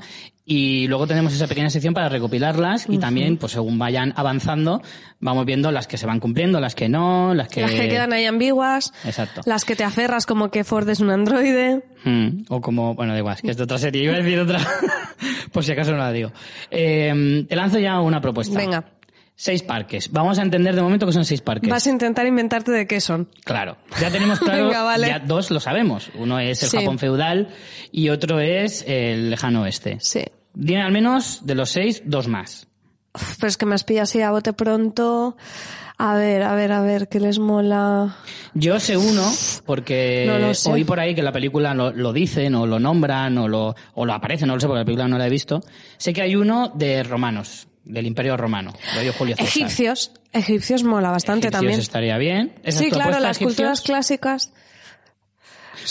y 0.48 0.86
luego 0.86 1.08
tenemos 1.08 1.34
esa 1.34 1.48
pequeña 1.48 1.70
sección 1.70 1.92
para 1.92 2.08
recopilarlas 2.08 2.86
y 2.88 2.98
también, 2.98 3.36
pues 3.36 3.50
según 3.52 3.80
vayan 3.80 4.12
avanzando, 4.14 4.80
vamos 5.18 5.44
viendo 5.44 5.72
las 5.72 5.88
que 5.88 5.98
se 5.98 6.06
van 6.06 6.20
cumpliendo, 6.20 6.60
las 6.60 6.76
que 6.76 6.88
no, 6.88 7.34
las 7.34 7.48
que... 7.48 7.62
Las 7.62 7.72
que 7.72 7.88
quedan 7.88 8.12
ahí 8.12 8.26
ambiguas, 8.26 8.92
Exacto. 9.04 9.40
las 9.44 9.64
que 9.64 9.74
te 9.74 9.82
aferras 9.82 10.24
como 10.24 10.52
que 10.52 10.62
Ford 10.62 10.88
es 10.88 11.00
un 11.00 11.10
androide. 11.10 11.82
Mm, 12.04 12.44
o 12.48 12.60
como, 12.60 12.94
bueno, 12.94 13.12
da 13.12 13.18
igual, 13.18 13.34
es 13.34 13.42
que 13.42 13.50
es 13.50 13.56
de 13.56 13.64
otra 13.64 13.78
serie. 13.78 14.04
Iba 14.04 14.14
a 14.14 14.18
decir 14.18 14.38
otra, 14.38 14.60
por 15.52 15.64
si 15.64 15.72
acaso 15.72 15.90
no 15.90 15.98
la 15.98 16.12
digo. 16.12 16.30
Eh, 16.70 17.44
te 17.48 17.56
lanzo 17.56 17.80
ya 17.80 18.00
una 18.00 18.20
propuesta. 18.20 18.56
Venga. 18.56 18.84
Seis 19.38 19.62
parques. 19.62 20.10
Vamos 20.12 20.38
a 20.38 20.42
entender 20.42 20.74
de 20.74 20.80
momento 20.80 21.04
que 21.04 21.12
son 21.12 21.26
seis 21.26 21.42
parques. 21.42 21.68
Vas 21.68 21.86
a 21.86 21.90
intentar 21.90 22.26
inventarte 22.26 22.72
de 22.72 22.86
qué 22.86 23.02
son. 23.02 23.28
Claro. 23.44 23.76
Ya 24.00 24.10
tenemos 24.10 24.38
claro, 24.40 24.64
Venga, 24.66 24.82
vale. 24.82 25.08
ya 25.08 25.18
dos 25.18 25.50
lo 25.50 25.60
sabemos. 25.60 26.10
Uno 26.14 26.38
es 26.40 26.62
el 26.62 26.70
Sí. 26.70 26.78
Japón 26.78 26.98
feudal 26.98 27.48
y 27.92 28.08
otro 28.08 28.40
es 28.40 28.82
el 28.88 29.28
lejano 29.30 29.62
oeste. 29.62 29.98
Sí. 30.00 30.24
Dime 30.54 30.80
al 30.82 30.90
menos 30.92 31.44
de 31.44 31.54
los 31.54 31.68
seis, 31.68 32.02
dos 32.06 32.28
más. 32.28 32.66
Uf, 33.14 33.36
Pero 33.38 33.48
es 33.48 33.56
que 33.58 33.66
me 33.66 33.74
has 33.74 33.84
pillado 33.84 34.04
así 34.04 34.22
a 34.22 34.30
bote 34.30 34.54
pronto. 34.54 35.36
A 35.98 36.14
ver, 36.14 36.42
a 36.42 36.54
ver, 36.54 36.72
a 36.72 36.80
ver, 36.80 37.08
¿qué 37.08 37.20
les 37.20 37.38
mola? 37.38 38.16
Yo 38.54 38.80
sé 38.80 38.96
uno 38.96 39.30
porque 39.66 40.24
No 40.26 40.38
lo 40.38 40.54
sé. 40.54 40.70
oí 40.70 40.84
por 40.84 40.98
ahí 41.00 41.14
que 41.14 41.22
la 41.22 41.32
película 41.32 41.74
lo, 41.74 41.90
lo 41.92 42.12
dicen 42.14 42.54
o 42.54 42.66
lo 42.66 42.78
nombran 42.78 43.36
o 43.38 43.48
lo, 43.48 43.74
o 43.94 44.04
lo 44.06 44.12
aparece, 44.14 44.46
no 44.46 44.54
lo 44.54 44.60
sé 44.60 44.66
porque 44.66 44.80
la 44.80 44.84
película 44.84 45.08
no 45.08 45.18
la 45.18 45.26
he 45.26 45.30
visto. 45.30 45.60
Sé 45.98 46.12
que 46.12 46.20
hay 46.22 46.36
uno 46.36 46.70
de 46.74 47.02
romanos, 47.02 47.68
del 47.86 48.06
Imperio 48.06 48.36
Romano, 48.36 48.72
rollo 48.94 49.12
Julio 49.14 49.36
César. 49.36 49.48
Egipcios. 49.48 50.10
Egipcios 50.32 50.82
mola 50.84 51.10
bastante 51.10 51.46
Egipcios 51.46 51.60
también. 51.62 51.80
estaría 51.80 52.18
bien. 52.18 52.54
¿Esas 52.62 52.82
Sí, 52.82 52.90
claro, 52.90 53.18
las 53.20 53.38
culturas 53.38 53.80
clásicas. 53.80 54.52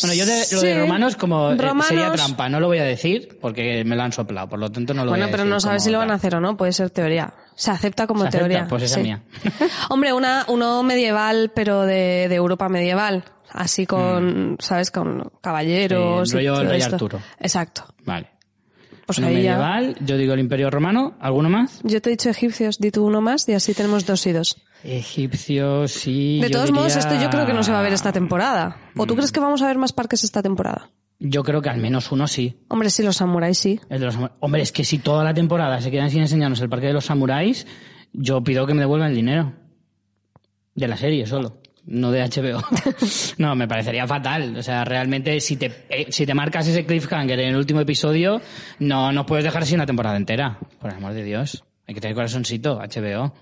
Bueno, 0.01 0.13
yo 0.15 0.25
de, 0.25 0.43
lo 0.51 0.61
de 0.61 0.79
romanos 0.79 1.15
como 1.15 1.51
eh, 1.51 1.55
Romanos- 1.57 1.87
sería 1.87 2.11
trampa, 2.11 2.49
no 2.49 2.59
lo 2.59 2.67
voy 2.67 2.79
a 2.79 2.83
decir 2.83 3.37
porque 3.39 3.83
me 3.85 3.95
lo 3.95 4.01
han 4.03 4.11
soplado, 4.11 4.49
por 4.49 4.59
lo 4.59 4.69
tanto 4.69 4.93
no 4.93 5.05
lo 5.05 5.11
Bueno, 5.11 5.25
voy 5.25 5.29
a 5.29 5.31
pero 5.31 5.45
no 5.45 5.59
sabes 5.59 5.83
si 5.83 5.89
lo 5.91 5.99
van 5.99 6.11
a 6.11 6.15
hacer 6.15 6.35
o 6.35 6.41
no, 6.41 6.57
puede 6.57 6.73
ser 6.73 6.89
teoría. 6.89 7.33
Se 7.55 7.71
acepta 7.71 8.05
como 8.05 8.23
¿Se 8.23 8.27
acepta? 8.29 8.47
teoría. 8.47 8.67
Pues 8.67 8.83
esa 8.83 8.95
sí. 8.95 9.01
mía. 9.03 9.21
Hombre, 9.89 10.11
una, 10.11 10.43
uno 10.49 10.83
medieval, 10.83 11.51
pero 11.55 11.83
de, 11.83 12.27
de 12.27 12.35
Europa 12.35 12.67
medieval. 12.67 13.23
Así 13.51 13.85
con, 13.85 14.57
¿sabes? 14.59 14.91
Con 14.91 15.31
caballeros. 15.41 16.27
Mm. 16.27 16.31
Sí, 16.31 16.43
y 16.43 16.47
rollo 16.47 16.53
todo 16.55 16.69
Rey 16.69 16.79
esto. 16.81 16.95
Arturo. 16.95 17.21
Exacto. 17.39 17.85
Vale. 18.03 18.31
Pues 19.05 19.19
Uno 19.19 19.27
ahí 19.27 19.33
ya. 19.43 19.57
medieval, 19.57 19.95
yo 20.03 20.17
digo 20.17 20.33
el 20.33 20.39
Imperio 20.39 20.69
Romano, 20.71 21.13
¿alguno 21.19 21.49
más? 21.49 21.79
Yo 21.83 22.01
te 22.01 22.09
he 22.09 22.11
dicho 22.11 22.29
egipcios, 22.29 22.79
di 22.79 22.89
tú 22.91 23.05
uno 23.05 23.21
más 23.21 23.47
y 23.47 23.53
así 23.53 23.73
tenemos 23.73 24.05
dos 24.05 24.25
y 24.25 24.31
dos. 24.31 24.57
Egipcios, 24.83 25.91
sí. 25.91 26.39
De 26.41 26.49
todos 26.49 26.71
modos, 26.71 26.95
esto 26.95 27.13
yo 27.21 27.29
creo 27.29 27.45
que 27.45 27.53
no 27.53 27.63
se 27.63 27.71
va 27.71 27.79
a 27.79 27.83
ver 27.83 27.93
esta 27.93 28.11
temporada. 28.11 28.77
¿O 28.97 29.05
tú 29.05 29.13
Mm. 29.13 29.17
crees 29.17 29.31
que 29.31 29.39
vamos 29.39 29.61
a 29.61 29.67
ver 29.67 29.77
más 29.77 29.93
parques 29.93 30.23
esta 30.23 30.41
temporada? 30.41 30.89
Yo 31.19 31.43
creo 31.43 31.61
que 31.61 31.69
al 31.69 31.77
menos 31.77 32.11
uno 32.11 32.27
sí. 32.27 32.57
Hombre, 32.67 32.89
sí, 32.89 33.01
los 33.03 33.17
samuráis 33.17 33.57
sí. 33.57 33.79
El 33.89 33.99
de 33.99 34.05
los 34.07 34.17
samu- 34.17 34.31
Hombre, 34.39 34.61
es 34.63 34.71
que 34.71 34.83
si 34.83 34.97
toda 34.99 35.23
la 35.23 35.33
temporada 35.33 35.79
se 35.81 35.89
quedan 35.91 36.09
sin 36.09 36.21
enseñarnos 36.21 36.59
el 36.61 36.69
parque 36.69 36.87
de 36.87 36.93
los 36.93 37.05
samuráis, 37.05 37.65
yo 38.11 38.43
pido 38.43 38.65
que 38.65 38.73
me 38.73 38.81
devuelvan 38.81 39.11
el 39.11 39.15
dinero. 39.15 39.53
De 40.73 40.87
la 40.87 40.97
serie 40.97 41.25
solo, 41.25 41.61
no 41.85 42.11
de 42.11 42.23
HBO. 42.23 42.61
no, 43.37 43.55
me 43.55 43.67
parecería 43.67 44.07
fatal. 44.07 44.55
O 44.57 44.63
sea, 44.63 44.83
realmente 44.85 45.39
si 45.39 45.57
te, 45.57 45.85
eh, 45.89 46.07
si 46.09 46.25
te 46.25 46.33
marcas 46.33 46.67
ese 46.67 46.85
cliffhanger 46.85 47.39
en 47.39 47.49
el 47.49 47.55
último 47.55 47.81
episodio, 47.81 48.41
no, 48.79 49.11
no 49.11 49.25
puedes 49.25 49.45
dejar 49.45 49.63
así 49.63 49.75
una 49.75 49.85
temporada 49.85 50.17
entera. 50.17 50.59
Por 50.79 50.91
el 50.91 50.97
amor 50.97 51.13
de 51.13 51.23
Dios. 51.23 51.63
Hay 51.87 51.93
que 51.93 52.01
tener 52.01 52.15
corazoncito, 52.15 52.79
HBO. 52.79 53.33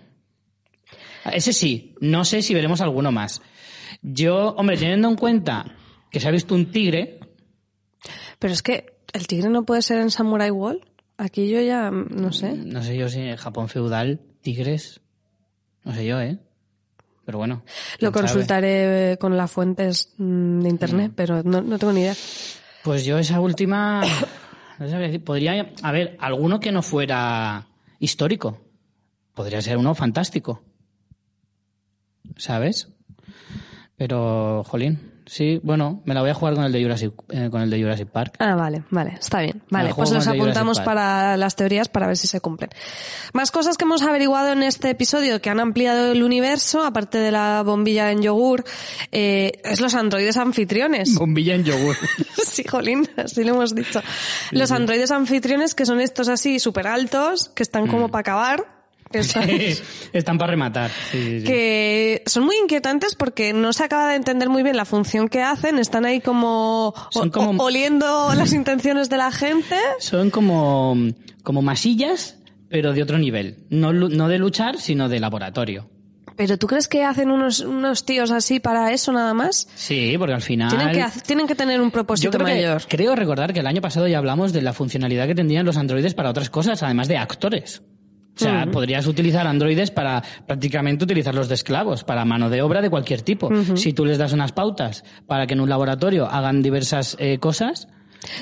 Ese 1.32 1.54
sí, 1.54 1.96
no 2.02 2.26
sé 2.26 2.42
si 2.42 2.54
veremos 2.54 2.82
alguno 2.82 3.12
más. 3.12 3.42
Yo, 4.02 4.50
hombre, 4.58 4.78
teniendo 4.78 5.08
en 5.08 5.16
cuenta 5.16 5.66
que 6.12 6.20
se 6.20 6.28
ha 6.28 6.32
visto 6.32 6.54
un 6.54 6.72
tigre, 6.72 7.20
Pero 8.40 8.54
es 8.54 8.62
que 8.62 8.98
el 9.14 9.28
tigre 9.28 9.50
no 9.50 9.64
puede 9.64 9.82
ser 9.82 10.00
en 10.00 10.12
Samurai 10.12 10.52
Wall. 10.52 10.82
Aquí 11.18 11.50
yo 11.50 11.62
ya, 11.62 11.90
mm, 11.90 12.08
no 12.12 12.34
sé. 12.34 12.54
No 12.54 12.84
sé 12.84 12.98
yo 12.98 13.08
si 13.08 13.22
en 13.22 13.38
Japón 13.38 13.70
feudal, 13.70 14.20
tigres. 14.42 15.00
No 15.86 15.94
sé 15.94 16.06
yo, 16.06 16.20
¿eh? 16.20 16.40
Pero 17.26 17.38
bueno. 17.38 17.64
Lo 18.00 18.12
sabe. 18.12 18.22
consultaré 18.22 19.18
con 19.20 19.38
las 19.38 19.52
fuentes 19.52 20.14
mm, 20.18 20.60
de 20.62 20.70
internet, 20.70 21.12
pero 21.16 21.42
no, 21.44 21.62
no 21.62 21.80
tengo 21.80 21.94
ni 21.94 22.02
idea. 22.02 22.16
Pues 22.84 23.06
yo 23.06 23.18
esa 23.18 23.40
última. 23.40 24.02
No 24.80 24.88
decir. 24.88 25.24
Podría. 25.24 25.72
A 25.84 25.92
ver, 25.92 26.18
alguno 26.20 26.60
que 26.60 26.72
no 26.72 26.82
fuera 26.82 27.68
histórico. 28.00 28.60
Podría 29.34 29.62
ser 29.62 29.78
uno 29.78 29.94
fantástico. 29.94 30.64
¿Sabes? 32.38 32.90
Pero, 33.96 34.64
jolín. 34.66 35.13
Sí, 35.26 35.60
bueno, 35.64 36.02
me 36.06 36.14
la 36.14 36.22
voy 36.22 36.30
a 36.30 36.34
jugar 36.34 36.56
con 36.56 36.64
el 36.66 36.72
de 36.72 36.82
Jurassic, 36.84 37.14
eh, 37.30 37.50
con 37.50 37.62
el 37.62 37.70
de 37.70 37.82
Jurassic 37.82 38.08
Park. 38.10 38.36
Ah, 38.40 38.56
vale, 38.56 38.84
vale, 38.90 39.18
está 39.20 39.42
bien. 39.42 39.62
Vale, 39.70 39.94
pues 39.96 40.12
los 40.12 40.28
apuntamos 40.28 40.80
para 40.82 41.38
las 41.38 41.56
teorías 41.56 41.88
para 41.90 42.08
ver 42.08 42.18
si 42.18 42.28
se 42.28 42.42
cumplen. 42.42 42.70
Más 43.34 43.52
cosas 43.52 43.78
que 43.78 43.86
hemos 43.86 44.02
averiguado 44.04 44.52
en 44.52 44.64
este 44.64 44.90
episodio 44.90 45.42
que 45.42 45.50
han 45.50 45.60
ampliado 45.60 46.12
el 46.12 46.24
universo, 46.24 46.84
aparte 46.84 47.18
de 47.20 47.32
la 47.32 47.64
bombilla 47.64 48.12
en 48.12 48.22
yogur, 48.22 48.64
eh, 49.12 49.62
es 49.64 49.80
los 49.82 49.94
androides 49.96 50.38
anfitriones. 50.38 51.16
Bombilla 51.20 51.56
en 51.56 51.64
yogur. 51.64 51.96
sí, 52.46 52.64
jolín, 52.64 53.08
así 53.18 53.44
lo 53.44 53.52
hemos 53.56 53.74
dicho. 53.76 54.02
Los 54.52 54.72
androides 54.72 55.12
anfitriones 55.12 55.74
que 55.76 55.86
son 55.86 56.02
estos 56.02 56.28
así 56.28 56.60
súper 56.60 56.88
altos, 56.88 57.50
que 57.56 57.64
están 57.64 57.86
Mm. 57.86 57.92
como 57.92 58.10
para 58.10 58.22
acabar. 58.22 58.83
Que 59.14 59.20
están- 59.20 59.50
Están 60.12 60.38
para 60.38 60.52
rematar. 60.52 60.92
Sí, 61.12 61.24
sí, 61.24 61.40
sí. 61.40 61.46
que 61.46 62.24
son 62.26 62.44
muy 62.44 62.58
inquietantes 62.58 63.16
porque 63.16 63.54
no 63.54 63.72
se 63.72 63.84
acaba 63.86 64.10
de 64.10 64.16
entender 64.16 64.50
muy 64.50 64.64
bien 64.64 64.76
la 64.76 64.84
función 64.86 65.30
que 65.30 65.42
hacen, 65.42 65.80
están 65.80 66.04
ahí 66.06 66.20
como, 66.20 66.94
Son 67.12 67.30
como- 67.30 67.64
oliendo 67.64 68.34
las 68.36 68.52
intenciones 68.52 69.10
de 69.10 69.18
la 69.18 69.32
gente. 69.32 69.78
Son 70.00 70.30
como, 70.30 70.98
como 71.44 71.62
masillas, 71.62 72.38
pero 72.70 72.92
de 72.92 73.04
otro 73.04 73.18
nivel. 73.20 73.60
No, 73.70 73.94
no 73.94 74.28
de 74.28 74.38
luchar, 74.40 74.78
sino 74.80 75.08
de 75.08 75.20
laboratorio. 75.22 75.90
¿Pero 76.36 76.58
tú 76.58 76.66
crees 76.66 76.88
que 76.88 77.04
hacen 77.04 77.30
unos, 77.30 77.60
unos 77.60 78.06
tíos 78.06 78.32
así 78.32 78.60
para 78.60 78.92
eso 78.92 79.12
nada 79.12 79.36
más? 79.36 79.68
Sí, 79.76 80.16
porque 80.18 80.34
al 80.34 80.42
final... 80.42 80.70
Tienen 80.70 80.92
que, 80.92 81.00
hac- 81.04 81.22
tienen 81.22 81.46
que 81.46 81.54
tener 81.54 81.80
un 81.80 81.92
propósito 81.92 82.32
creo, 82.32 82.48
que- 82.48 82.54
mayor. 82.54 82.82
creo 82.90 83.16
recordar 83.16 83.54
que 83.54 83.60
el 83.60 83.68
año 83.68 83.82
pasado 83.82 84.08
ya 84.08 84.18
hablamos 84.18 84.52
de 84.52 84.64
la 84.64 84.74
funcionalidad 84.74 85.28
que 85.28 85.36
tendrían 85.36 85.64
los 85.64 85.78
androides 85.78 86.16
para 86.16 86.32
otras 86.32 86.50
cosas, 86.50 86.82
además 86.82 87.08
de 87.08 87.18
actores. 87.18 87.84
O 88.36 88.40
sea, 88.40 88.66
podrías 88.72 89.06
utilizar 89.06 89.46
androides 89.46 89.92
para 89.92 90.24
prácticamente 90.48 91.04
utilizarlos 91.04 91.48
de 91.50 91.54
esclavos, 91.56 92.04
para 92.04 92.26
mano 92.26 92.50
de 92.50 92.62
obra 92.64 92.82
de 92.82 92.90
cualquier 92.90 93.22
tipo. 93.22 93.50
Si 93.76 93.94
tú 93.94 94.06
les 94.06 94.18
das 94.18 94.34
unas 94.34 94.52
pautas 94.52 95.04
para 95.28 95.46
que 95.46 95.54
en 95.54 95.62
un 95.62 95.70
laboratorio 95.70 96.26
hagan 96.28 96.62
diversas 96.64 97.16
eh, 97.20 97.38
cosas, 97.38 97.88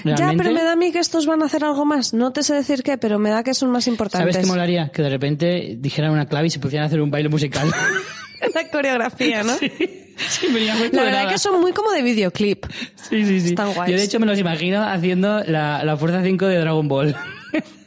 Ya, 0.05 0.15
realmente... 0.15 0.43
pero 0.43 0.55
me 0.55 0.63
da 0.63 0.73
a 0.73 0.75
mí 0.75 0.91
que 0.91 0.99
estos 0.99 1.25
van 1.25 1.41
a 1.41 1.45
hacer 1.45 1.63
algo 1.65 1.85
más. 1.85 2.13
No 2.13 2.31
te 2.31 2.43
sé 2.43 2.53
decir 2.53 2.83
qué, 2.83 2.97
pero 2.97 3.19
me 3.19 3.29
da 3.31 3.43
que 3.43 3.53
son 3.53 3.69
más 3.71 3.87
importantes. 3.87 4.33
¿Sabes 4.33 4.45
qué 4.45 4.51
molaría? 4.51 4.89
Que 4.89 5.01
de 5.01 5.09
repente 5.09 5.75
dijeran 5.77 6.11
una 6.11 6.25
clave 6.27 6.47
y 6.47 6.49
se 6.51 6.59
pusieran 6.59 6.83
a 6.83 6.87
hacer 6.87 7.01
un 7.01 7.11
baile 7.11 7.29
musical. 7.29 7.67
La 8.55 8.69
coreografía, 8.69 9.43
¿no? 9.43 9.53
sí, 9.55 10.47
venía 10.53 10.75
muy 10.75 10.89
La 10.91 11.03
verdad 11.03 11.29
que 11.29 11.37
son 11.37 11.59
muy 11.61 11.73
como 11.73 11.91
de 11.91 12.01
videoclip. 12.01 12.65
Sí, 12.95 13.25
sí, 13.25 13.41
sí. 13.41 13.47
Están 13.49 13.73
guays. 13.73 13.91
Yo 13.91 13.97
de 13.97 14.03
hecho 14.03 14.19
me 14.19 14.25
los 14.25 14.39
imagino 14.39 14.83
haciendo 14.83 15.43
la, 15.43 15.83
la 15.83 15.97
Fuerza 15.97 16.23
5 16.23 16.45
de 16.47 16.57
Dragon 16.59 16.87
Ball. 16.87 17.15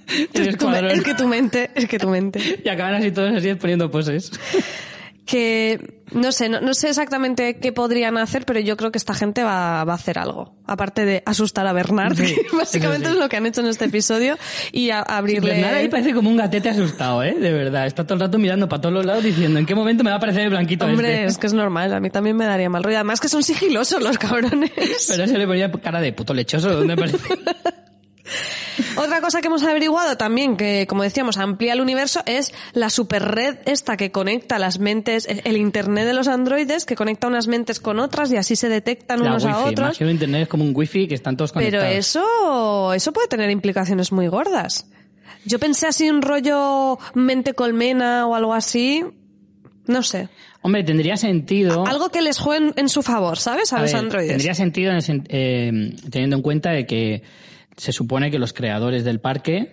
El 0.08 0.28
Tu- 0.58 0.68
es 0.70 1.02
que 1.02 1.14
tu 1.14 1.26
mente, 1.28 1.70
es 1.74 1.86
que 1.88 1.98
tu 1.98 2.08
mente. 2.08 2.60
Y 2.64 2.68
acaban 2.68 2.94
así 2.94 3.10
todos 3.10 3.34
así 3.36 3.54
poniendo 3.54 3.90
poses. 3.90 4.30
Que 5.26 6.02
no 6.12 6.32
sé, 6.32 6.50
no, 6.50 6.60
no 6.60 6.74
sé 6.74 6.90
exactamente 6.90 7.56
qué 7.56 7.72
podrían 7.72 8.18
hacer, 8.18 8.44
pero 8.44 8.60
yo 8.60 8.76
creo 8.76 8.92
que 8.92 8.98
esta 8.98 9.14
gente 9.14 9.42
va, 9.42 9.82
va 9.84 9.92
a 9.92 9.96
hacer 9.96 10.18
algo. 10.18 10.54
Aparte 10.66 11.06
de 11.06 11.22
asustar 11.24 11.66
a 11.66 11.72
Bernard, 11.72 12.14
Sí, 12.14 12.34
que 12.50 12.54
básicamente 12.54 13.06
sí. 13.06 13.14
es 13.14 13.18
lo 13.18 13.26
que 13.30 13.38
han 13.38 13.46
hecho 13.46 13.62
en 13.62 13.68
este 13.68 13.86
episodio, 13.86 14.36
y 14.70 14.90
a- 14.90 15.00
abrirle. 15.00 15.54
Bernard 15.54 15.74
ahí 15.76 15.88
parece 15.88 16.12
como 16.12 16.28
un 16.28 16.36
gatete 16.36 16.68
asustado, 16.68 17.22
¿eh? 17.22 17.34
De 17.40 17.52
verdad. 17.54 17.86
Está 17.86 18.04
todo 18.04 18.14
el 18.16 18.20
rato 18.20 18.38
mirando 18.38 18.68
para 18.68 18.82
todos 18.82 18.94
los 18.94 19.06
lados 19.06 19.24
diciendo 19.24 19.58
¿en 19.58 19.64
qué 19.64 19.74
momento 19.74 20.04
me 20.04 20.10
va 20.10 20.16
a 20.16 20.18
aparecer 20.18 20.42
el 20.42 20.50
blanquito 20.50 20.84
Hombre, 20.84 21.14
este? 21.14 21.24
es 21.24 21.38
que 21.38 21.46
es 21.46 21.54
normal, 21.54 21.94
a 21.94 22.00
mí 22.00 22.10
también 22.10 22.36
me 22.36 22.44
daría 22.44 22.68
mal 22.68 22.84
rollo. 22.84 22.96
Además 22.98 23.18
que 23.18 23.30
son 23.30 23.42
sigilosos 23.42 24.02
los 24.02 24.18
cabrones. 24.18 24.72
Pero 25.08 25.26
se 25.26 25.38
le 25.38 25.46
ponía 25.46 25.72
cara 25.72 26.02
de 26.02 26.12
puto 26.12 26.34
lechoso. 26.34 26.68
¿Dónde 26.70 26.92
aparece? 26.92 27.16
Otra 28.96 29.20
cosa 29.20 29.40
que 29.40 29.48
hemos 29.48 29.62
averiguado 29.62 30.16
también, 30.16 30.56
que 30.56 30.86
como 30.88 31.02
decíamos, 31.02 31.38
amplía 31.38 31.72
el 31.72 31.80
universo, 31.80 32.22
es 32.26 32.52
la 32.72 32.90
superred 32.90 33.56
esta 33.66 33.96
que 33.96 34.10
conecta 34.10 34.58
las 34.58 34.78
mentes, 34.78 35.26
el 35.26 35.42
el 35.44 35.56
internet 35.56 36.06
de 36.06 36.14
los 36.14 36.28
androides, 36.28 36.84
que 36.84 36.96
conecta 36.96 37.26
unas 37.26 37.46
mentes 37.46 37.80
con 37.80 38.00
otras 38.00 38.30
y 38.32 38.36
así 38.36 38.56
se 38.56 38.68
detectan 38.68 39.22
La 39.22 39.30
unos 39.30 39.44
a 39.44 39.58
otros. 39.58 39.78
Imagino 39.78 40.10
internet 40.10 40.42
es 40.42 40.48
como 40.48 40.64
un 40.64 40.72
wifi 40.74 41.06
que 41.06 41.14
están 41.14 41.36
todos 41.36 41.52
Pero 41.52 41.78
conectados. 41.78 41.96
eso, 41.96 42.92
eso 42.94 43.12
puede 43.12 43.28
tener 43.28 43.50
implicaciones 43.50 44.12
muy 44.12 44.28
gordas. 44.28 44.86
Yo 45.44 45.58
pensé 45.58 45.86
así 45.86 46.08
un 46.08 46.22
rollo 46.22 46.98
mente 47.14 47.54
colmena 47.54 48.26
o 48.26 48.34
algo 48.34 48.54
así. 48.54 49.04
No 49.86 50.02
sé. 50.02 50.28
Hombre, 50.62 50.82
tendría 50.82 51.16
sentido... 51.18 51.86
Algo 51.86 52.08
que 52.08 52.22
les 52.22 52.38
juegue 52.38 52.72
en, 52.76 52.88
su 52.88 53.02
favor, 53.02 53.38
¿sabes? 53.38 53.72
A, 53.74 53.76
A 53.76 53.82
los 53.82 53.92
ver, 53.92 54.00
androides. 54.00 54.30
Tendría 54.30 54.54
sentido 54.54 54.92
en 54.92 54.96
el 54.96 55.22
eh, 55.28 55.96
teniendo 56.10 56.36
en 56.36 56.42
cuenta 56.42 56.70
de 56.70 56.86
que 56.86 57.22
se 57.76 57.92
supone 57.92 58.30
que 58.30 58.38
los 58.38 58.52
creadores 58.52 59.04
del 59.04 59.20
parque 59.20 59.72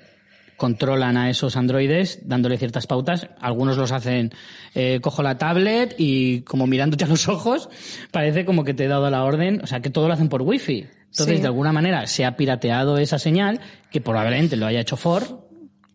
controlan 0.58 1.18
a 1.18 1.30
esos 1.32 1.58
androides 1.58 2.20
dándole 2.24 2.58
ciertas 2.58 2.86
pautas. 2.86 3.28
Algunos 3.40 3.78
los 3.78 3.92
hacen, 3.92 4.32
eh, 4.76 5.00
cojo 5.02 5.24
la 5.24 5.38
tablet 5.40 5.96
y 5.98 6.42
como 6.42 6.68
mirándote 6.68 7.06
a 7.06 7.08
los 7.08 7.28
ojos, 7.28 7.68
parece 8.12 8.46
como 8.46 8.64
que 8.64 8.76
te 8.76 8.86
he 8.86 8.88
dado 8.88 9.10
la 9.10 9.24
orden, 9.24 9.62
o 9.64 9.68
sea, 9.68 9.80
que 9.80 9.90
todo 9.90 10.08
lo 10.08 10.14
hacen 10.14 10.30
por 10.30 10.44
wifi. 10.44 10.86
Entonces, 11.12 11.38
Sí. 11.38 11.42
de 11.42 11.48
alguna 11.48 11.74
manera, 11.74 12.06
se 12.08 12.26
ha 12.26 12.38
pirateado 12.38 12.98
esa 13.00 13.18
señal, 13.18 13.60
que 13.90 14.02
probablemente 14.02 14.56
lo 14.56 14.68
haya 14.68 14.82
hecho 14.82 14.98
Ford, 14.98 15.24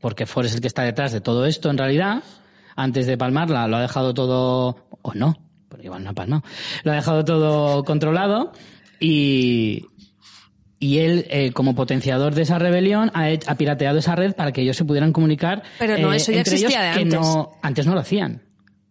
porque 0.01 0.27
Ford 0.27 0.47
es 0.47 0.55
el 0.55 0.61
que 0.61 0.66
está 0.66 0.83
detrás 0.83 1.12
de 1.12 1.21
todo 1.21 1.47
esto 1.47 1.71
en 1.71 1.79
realidad. 1.79 2.23
Antes 2.75 3.07
de 3.07 3.16
palmarla, 3.16 3.69
lo 3.69 3.77
ha 3.77 3.81
dejado 3.83 4.12
todo, 4.14 4.88
o 5.01 5.14
no, 5.14 5.38
porque 5.69 5.87
igual 5.87 6.03
no 6.05 6.11
ha 6.11 6.12
palmado. 6.12 6.42
Lo 6.83 6.90
ha 6.92 6.97
dejado 6.97 7.25
todo 7.25 7.85
controlado 7.85 8.53
y, 9.01 9.87
y 10.87 11.01
él, 11.01 11.27
eh, 11.31 11.51
como 11.53 11.75
potenciador 11.75 12.37
de 12.37 12.42
esa 12.42 12.61
rebelión, 12.61 13.11
ha, 13.12 13.55
pirateado 13.57 13.99
esa 13.99 14.14
red 14.14 14.35
para 14.35 14.53
que 14.53 14.61
ellos 14.61 14.77
se 14.77 14.85
pudieran 14.85 15.12
comunicar. 15.12 15.64
Pero 15.81 15.99
no, 15.99 16.12
eh, 16.12 16.16
eso 16.16 16.31
ya 16.31 16.38
entre 16.38 16.55
ellos 16.55 16.70
existía 16.70 16.90
de 16.90 16.94
que 16.94 17.03
antes. 17.03 17.20
no, 17.20 17.59
antes 17.61 17.87
no 17.87 17.94
lo 17.94 18.01
hacían. 18.01 18.42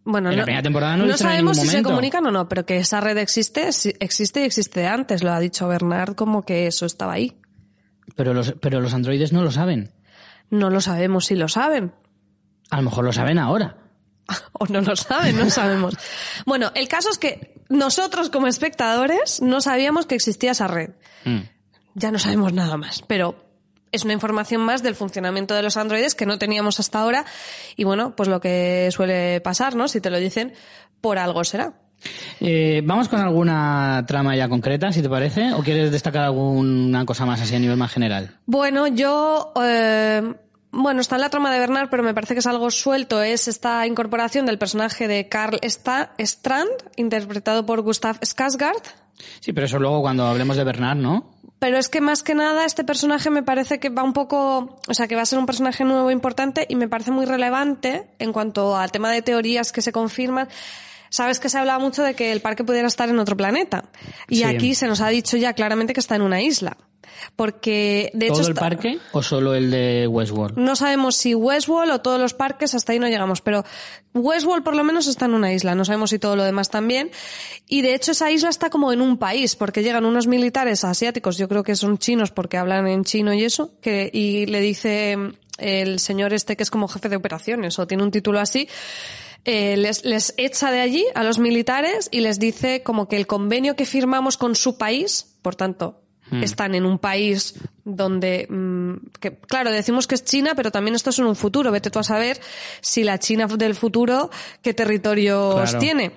Bueno, 0.04 0.30
En 0.30 0.36
la 0.36 0.42
no, 0.42 0.46
primera 0.46 0.62
temporada 0.62 0.98
no 0.98 1.06
en 1.06 1.18
sabemos 1.18 1.58
si 1.58 1.68
se 1.68 1.82
comunican 1.84 2.26
o 2.26 2.32
no, 2.32 2.50
pero 2.50 2.66
que 2.66 2.78
esa 2.78 3.00
red 3.00 3.18
existe, 3.18 3.70
existe 4.02 4.42
y 4.42 4.44
existe 4.44 4.82
de 4.82 4.88
antes. 4.88 5.24
Lo 5.24 5.32
ha 5.32 5.40
dicho 5.40 5.70
Bernard 5.70 6.16
como 6.16 6.44
que 6.44 6.68
eso 6.68 6.86
estaba 6.86 7.14
ahí. 7.14 7.38
Pero 8.18 8.34
los, 8.34 8.56
pero 8.60 8.82
los 8.82 8.94
androides 8.94 9.32
no 9.32 9.42
lo 9.42 9.52
saben. 9.52 9.94
No 10.50 10.70
lo 10.70 10.82
sabemos 10.82 11.28
si 11.28 11.36
lo 11.36 11.48
saben. 11.48 11.94
A 12.72 12.78
lo 12.78 12.84
mejor 12.84 13.06
lo 13.06 13.14
saben 13.14 13.40
ahora. 13.40 13.78
O 14.52 14.66
no 14.68 14.82
lo 14.82 14.96
saben, 14.96 15.38
no 15.38 15.50
sabemos. 15.50 15.96
Bueno, 16.46 16.72
el 16.76 16.88
caso 16.88 17.10
es 17.10 17.18
que 17.18 17.54
nosotros 17.70 18.30
como 18.30 18.48
espectadores 18.48 19.42
no 19.42 19.62
sabíamos 19.62 20.08
que 20.08 20.16
existía 20.16 20.52
esa 20.52 20.68
red. 20.68 20.92
Mm. 21.26 21.55
Ya 21.96 22.12
no 22.12 22.20
sabemos 22.20 22.54
nada 22.54 22.78
más, 22.78 23.02
pero 23.08 23.36
es 23.92 24.04
una 24.04 24.14
información 24.14 24.62
más 24.62 24.84
del 24.84 24.96
funcionamiento 24.96 25.56
de 25.56 25.64
los 25.64 25.78
androides 25.78 26.16
que 26.16 26.26
no 26.26 26.38
teníamos 26.38 26.80
hasta 26.80 27.00
ahora. 27.00 27.26
Y 27.76 27.86
bueno, 27.86 28.16
pues 28.16 28.30
lo 28.30 28.42
que 28.42 28.90
suele 28.92 29.40
pasar, 29.42 29.76
¿no? 29.76 29.88
Si 29.88 30.02
te 30.02 30.10
lo 30.10 30.20
dicen, 30.20 30.54
por 31.02 31.18
algo 31.18 31.44
será. 31.44 31.74
Eh, 32.42 32.82
Vamos 32.84 33.08
con 33.08 33.22
alguna 33.22 34.04
trama 34.06 34.36
ya 34.36 34.50
concreta, 34.50 34.92
si 34.92 35.02
te 35.02 35.10
parece, 35.10 35.54
o 35.54 35.64
quieres 35.64 35.92
destacar 35.92 36.24
alguna 36.24 37.06
cosa 37.06 37.26
más 37.26 37.42
así 37.42 37.56
a 37.56 37.60
nivel 37.60 37.78
más 37.78 37.92
general. 37.92 38.38
Bueno, 38.46 38.88
yo, 38.88 39.54
eh, 39.64 40.22
bueno, 40.72 41.00
está 41.00 41.16
en 41.16 41.22
la 41.22 41.30
trama 41.30 41.54
de 41.54 41.60
Bernard, 41.60 41.90
pero 41.90 42.04
me 42.04 42.14
parece 42.14 42.34
que 42.34 42.42
es 42.42 42.48
algo 42.48 42.70
suelto. 42.72 43.22
Es 43.22 43.48
esta 43.48 43.88
incorporación 43.88 44.46
del 44.46 44.58
personaje 44.58 45.08
de 45.08 45.30
Carl 45.30 45.60
Strand, 45.64 46.70
interpretado 46.98 47.66
por 47.66 47.82
Gustav 47.82 48.20
Skarsgård. 48.20 49.05
Sí, 49.40 49.54
pero 49.54 49.66
eso 49.66 49.80
luego 49.80 50.02
cuando 50.02 50.26
hablemos 50.26 50.58
de 50.58 50.64
Bernard, 50.64 50.98
¿no? 50.98 51.36
Pero 51.60 51.78
es 51.78 51.90
que 51.90 52.02
más 52.02 52.22
que 52.22 52.36
nada 52.36 52.66
este 52.66 52.84
personaje 52.84 53.30
me 53.30 53.42
parece 53.42 53.80
que 53.80 53.90
va 53.90 54.04
un 54.04 54.14
poco, 54.14 54.78
o 54.88 54.94
sea, 54.94 55.08
que 55.08 55.16
va 55.16 55.22
a 55.22 55.26
ser 55.26 55.40
un 55.40 55.46
personaje 55.46 55.84
nuevo 55.86 56.12
importante 56.12 56.66
y 56.70 56.76
me 56.76 56.88
parece 56.88 57.12
muy 57.12 57.26
relevante 57.26 58.08
en 58.20 58.34
cuanto 58.34 58.76
al 58.76 58.92
tema 58.92 59.12
de 59.12 59.22
teorías 59.22 59.72
que 59.72 59.82
se 59.82 59.92
confirman. 59.92 60.48
Sabes 61.16 61.40
que 61.40 61.48
se 61.48 61.58
hablaba 61.58 61.80
mucho 61.80 62.04
de 62.04 62.14
que 62.14 62.34
el 62.34 62.42
parque 62.42 62.66
pudiera 62.66 62.90
estar 62.90 63.08
en 63.08 63.20
otro 63.20 63.38
planeta. 63.38 63.86
Y 64.28 64.40
Sí. 64.40 64.44
aquí 64.44 64.76
se 64.76 64.86
nos 64.86 65.00
ha 65.00 65.08
dicho 65.08 65.38
ya 65.38 65.54
claramente 65.54 65.94
que 65.94 66.02
está 66.02 66.18
en 66.18 66.24
una 66.24 66.42
isla. 66.42 66.76
Porque, 67.38 68.12
de 68.14 68.26
hecho, 68.26 68.40
¿Todo 68.40 68.48
el 68.50 68.56
parque 68.56 69.00
o 69.14 69.24
solo 69.24 69.56
el 69.56 69.72
de 69.72 70.08
Westworld? 70.08 70.58
no 70.58 70.76
sabemos 70.76 71.16
si 71.16 71.34
Westworld 71.34 71.94
o 71.94 72.02
todos 72.02 72.20
los 72.20 72.34
parques, 72.34 72.76
hasta 72.76 72.92
ahí 72.92 73.00
no 73.00 73.08
llegamos, 73.08 73.40
pero 73.40 73.64
Westworld 74.14 74.66
por 74.66 74.76
lo 74.76 74.84
menos 74.84 75.08
está 75.08 75.24
en 75.26 75.34
una 75.36 75.54
isla, 75.54 75.74
no 75.76 75.86
sabemos 75.86 76.10
si 76.10 76.20
todo 76.20 76.36
lo 76.36 76.44
demás 76.44 76.70
también. 76.70 77.12
Y 77.68 77.82
de 77.82 77.96
hecho 77.96 78.12
esa 78.12 78.30
isla 78.32 78.50
está 78.50 78.70
como 78.70 78.92
en 78.92 79.00
un 79.02 79.18
país, 79.18 79.56
porque 79.56 79.84
llegan 79.84 80.06
unos 80.06 80.28
militares 80.28 80.84
asiáticos, 80.84 81.38
yo 81.38 81.48
creo 81.48 81.64
que 81.64 81.78
son 81.78 81.98
chinos 81.98 82.32
porque 82.32 82.58
hablan 82.58 82.88
en 82.88 83.06
chino 83.06 83.34
y 83.34 83.46
eso, 83.46 83.72
que, 83.82 84.10
y 84.12 84.46
le 84.48 84.60
dice 84.60 85.18
el 85.58 86.00
señor 86.00 86.34
este 86.34 86.58
que 86.58 86.64
es 86.64 86.70
como 86.70 86.90
jefe 86.90 87.08
de 87.08 87.16
operaciones 87.16 87.80
o 87.80 87.88
tiene 87.88 88.04
un 88.04 88.12
título 88.12 88.42
así, 88.42 88.68
eh, 89.46 89.78
les, 89.78 90.04
les 90.04 90.34
echa 90.38 90.72
de 90.72 90.82
allí 90.82 91.06
a 91.16 91.24
los 91.24 91.40
militares 91.40 92.10
y 92.12 92.20
les 92.22 92.40
dice 92.40 92.84
como 92.84 93.08
que 93.08 93.16
el 93.16 93.28
convenio 93.28 93.76
que 93.76 93.86
firmamos 93.86 94.38
con 94.38 94.56
su 94.56 94.78
país, 94.78 95.38
por 95.42 95.56
tanto, 95.56 96.02
están 96.42 96.74
en 96.74 96.88
un 96.88 96.98
país 96.98 97.54
donde, 97.84 98.48
mm, 98.50 98.94
que, 99.20 99.38
claro, 99.38 99.70
decimos 99.70 100.08
que 100.08 100.16
es 100.16 100.24
China, 100.26 100.54
pero 100.56 100.72
también 100.72 100.96
esto 100.96 101.12
es 101.12 101.20
en 101.20 101.26
un 101.26 101.36
futuro. 101.36 101.72
Vete 101.72 101.92
tú 101.92 102.00
a 102.00 102.04
saber 102.04 102.42
si 102.82 103.04
la 103.04 103.20
China 103.20 103.46
del 103.46 103.76
futuro, 103.76 104.32
qué 104.64 104.74
territorios 104.74 105.54
Claro. 105.70 105.80
tiene. 105.80 106.12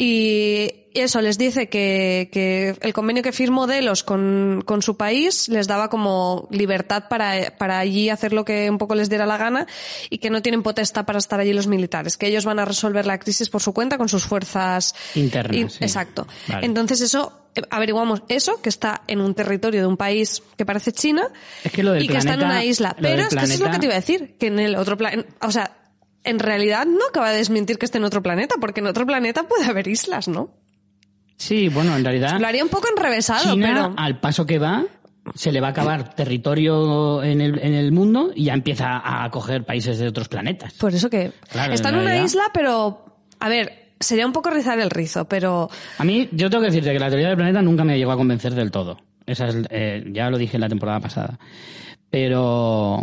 Y 0.00 0.86
eso 0.94 1.20
les 1.20 1.38
dice 1.38 1.68
que, 1.68 2.28
que 2.32 2.76
el 2.80 2.92
convenio 2.92 3.22
que 3.22 3.32
firmó 3.32 3.66
Delos 3.66 4.04
con, 4.04 4.62
con 4.64 4.80
su 4.80 4.96
país 4.96 5.48
les 5.48 5.66
daba 5.66 5.90
como 5.90 6.46
libertad 6.52 7.04
para, 7.08 7.56
para 7.58 7.80
allí 7.80 8.08
hacer 8.08 8.32
lo 8.32 8.44
que 8.44 8.70
un 8.70 8.78
poco 8.78 8.94
les 8.94 9.08
diera 9.08 9.26
la 9.26 9.36
gana 9.36 9.66
y 10.08 10.18
que 10.18 10.30
no 10.30 10.40
tienen 10.40 10.62
potestad 10.62 11.04
para 11.04 11.18
estar 11.18 11.40
allí 11.40 11.52
los 11.52 11.66
militares, 11.66 12.16
que 12.16 12.28
ellos 12.28 12.44
van 12.44 12.58
a 12.60 12.64
resolver 12.64 13.06
la 13.06 13.18
crisis 13.18 13.48
por 13.50 13.60
su 13.60 13.72
cuenta 13.72 13.98
con 13.98 14.08
sus 14.08 14.24
fuerzas 14.24 14.94
Internas, 15.14 15.56
in- 15.56 15.70
sí. 15.70 15.78
Exacto. 15.82 16.26
Vale. 16.46 16.64
Entonces 16.66 17.00
eso, 17.00 17.32
eh, 17.56 17.62
averiguamos 17.70 18.22
eso, 18.28 18.62
que 18.62 18.68
está 18.68 19.02
en 19.08 19.20
un 19.20 19.34
territorio 19.34 19.80
de 19.80 19.86
un 19.86 19.96
país 19.96 20.42
que 20.56 20.64
parece 20.64 20.92
China 20.92 21.28
Es 21.64 21.72
que 21.72 21.82
lo 21.82 21.92
del 21.92 22.04
y 22.04 22.08
que 22.08 22.18
está 22.18 22.34
en 22.34 22.44
una 22.44 22.64
isla. 22.64 22.96
Pero 23.00 23.22
es 23.22 23.28
que 23.28 23.34
eso 23.44 23.54
es 23.54 23.60
lo 23.60 23.70
que 23.70 23.78
te 23.78 23.86
iba 23.86 23.94
a 23.94 24.00
decir, 24.00 24.36
que 24.38 24.46
en 24.46 24.60
el 24.60 24.76
otro 24.76 24.96
planeta, 24.96 25.28
o 25.46 25.50
sea, 25.50 25.77
en 26.28 26.38
realidad 26.38 26.86
no 26.86 27.06
acaba 27.08 27.30
de 27.30 27.38
desmentir 27.38 27.78
que 27.78 27.86
esté 27.86 27.98
en 27.98 28.04
otro 28.04 28.22
planeta, 28.22 28.56
porque 28.60 28.80
en 28.80 28.86
otro 28.86 29.06
planeta 29.06 29.44
puede 29.44 29.64
haber 29.64 29.88
islas, 29.88 30.28
¿no? 30.28 30.50
Sí, 31.36 31.68
bueno, 31.68 31.96
en 31.96 32.04
realidad 32.04 32.38
Lo 32.40 32.46
haría 32.46 32.64
un 32.64 32.68
poco 32.68 32.88
enrevesado, 32.94 33.54
China, 33.54 33.66
pero... 33.72 33.94
al 33.96 34.18
paso 34.20 34.44
que 34.44 34.58
va, 34.58 34.84
se 35.34 35.52
le 35.52 35.60
va 35.60 35.68
a 35.68 35.70
acabar 35.70 36.14
territorio 36.14 37.22
en 37.22 37.40
el, 37.40 37.58
en 37.60 37.74
el 37.74 37.92
mundo 37.92 38.32
y 38.34 38.44
ya 38.44 38.54
empieza 38.54 39.00
a 39.04 39.30
coger 39.30 39.64
países 39.64 39.98
de 39.98 40.08
otros 40.08 40.28
planetas. 40.28 40.74
Por 40.74 40.94
eso 40.94 41.08
que... 41.08 41.32
Claro, 41.50 41.72
está 41.72 41.90
en 41.90 41.96
en 41.96 42.00
una 42.02 42.22
isla, 42.22 42.44
pero... 42.52 43.04
A 43.40 43.48
ver, 43.48 43.92
sería 44.00 44.26
un 44.26 44.32
poco 44.32 44.50
rizar 44.50 44.78
el 44.80 44.90
rizo, 44.90 45.26
pero... 45.26 45.70
A 45.98 46.04
mí, 46.04 46.28
yo 46.32 46.50
tengo 46.50 46.62
que 46.62 46.70
decirte 46.70 46.92
que 46.92 46.98
la 46.98 47.08
teoría 47.08 47.28
del 47.28 47.36
planeta 47.36 47.62
nunca 47.62 47.84
me 47.84 47.96
llegó 47.96 48.12
a 48.12 48.16
convencer 48.16 48.54
del 48.54 48.70
todo. 48.70 48.98
Esa 49.26 49.46
es, 49.46 49.56
eh, 49.70 50.04
ya 50.12 50.30
lo 50.30 50.38
dije 50.38 50.56
en 50.56 50.62
la 50.62 50.68
temporada 50.68 51.00
pasada. 51.00 51.38
Pero, 52.10 53.02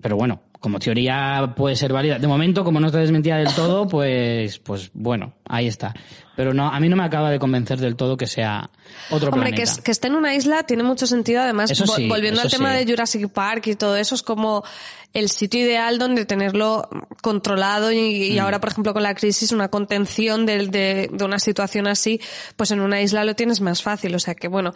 pero 0.00 0.16
bueno, 0.16 0.40
como 0.64 0.78
teoría 0.78 1.52
puede 1.54 1.76
ser 1.76 1.92
válida. 1.92 2.18
De 2.18 2.26
momento, 2.26 2.64
como 2.64 2.80
no 2.80 2.86
está 2.86 2.98
desmentida 2.98 3.36
del 3.36 3.54
todo, 3.54 3.86
pues, 3.86 4.58
pues 4.60 4.90
bueno, 4.94 5.34
ahí 5.44 5.66
está. 5.66 5.92
Pero 6.36 6.52
no, 6.52 6.68
a 6.68 6.80
mí 6.80 6.88
no 6.88 6.96
me 6.96 7.04
acaba 7.04 7.30
de 7.30 7.38
convencer 7.38 7.78
del 7.78 7.94
todo 7.96 8.16
que 8.16 8.26
sea 8.26 8.68
otro 9.10 9.28
Hombre, 9.30 9.50
planeta. 9.50 9.56
que, 9.56 9.62
es- 9.62 9.80
que 9.80 9.90
esté 9.92 10.08
en 10.08 10.16
una 10.16 10.34
isla 10.34 10.64
tiene 10.64 10.82
mucho 10.82 11.06
sentido. 11.06 11.40
Además, 11.42 11.70
sí, 11.70 12.08
volviendo 12.08 12.40
al 12.40 12.50
tema 12.50 12.72
sí. 12.76 12.84
de 12.84 12.90
Jurassic 12.90 13.28
Park 13.30 13.66
y 13.68 13.74
todo 13.76 13.96
eso, 13.96 14.14
es 14.14 14.22
como 14.22 14.64
el 15.12 15.30
sitio 15.30 15.60
ideal 15.60 15.98
donde 16.00 16.24
tenerlo 16.24 16.88
controlado 17.22 17.92
y, 17.92 18.32
Mm. 18.36 18.40
ahora, 18.40 18.60
por 18.60 18.70
ejemplo, 18.70 18.92
con 18.92 19.04
la 19.04 19.14
crisis, 19.14 19.52
una 19.52 19.68
contención 19.68 20.44
de, 20.44 20.66
de, 20.66 21.08
de 21.12 21.24
una 21.24 21.38
situación 21.38 21.86
así, 21.86 22.20
pues 22.56 22.72
en 22.72 22.80
una 22.80 23.00
isla 23.00 23.22
lo 23.24 23.34
tienes 23.36 23.60
más 23.60 23.80
fácil. 23.82 24.12
O 24.14 24.18
sea 24.18 24.34
que, 24.34 24.48
bueno, 24.48 24.74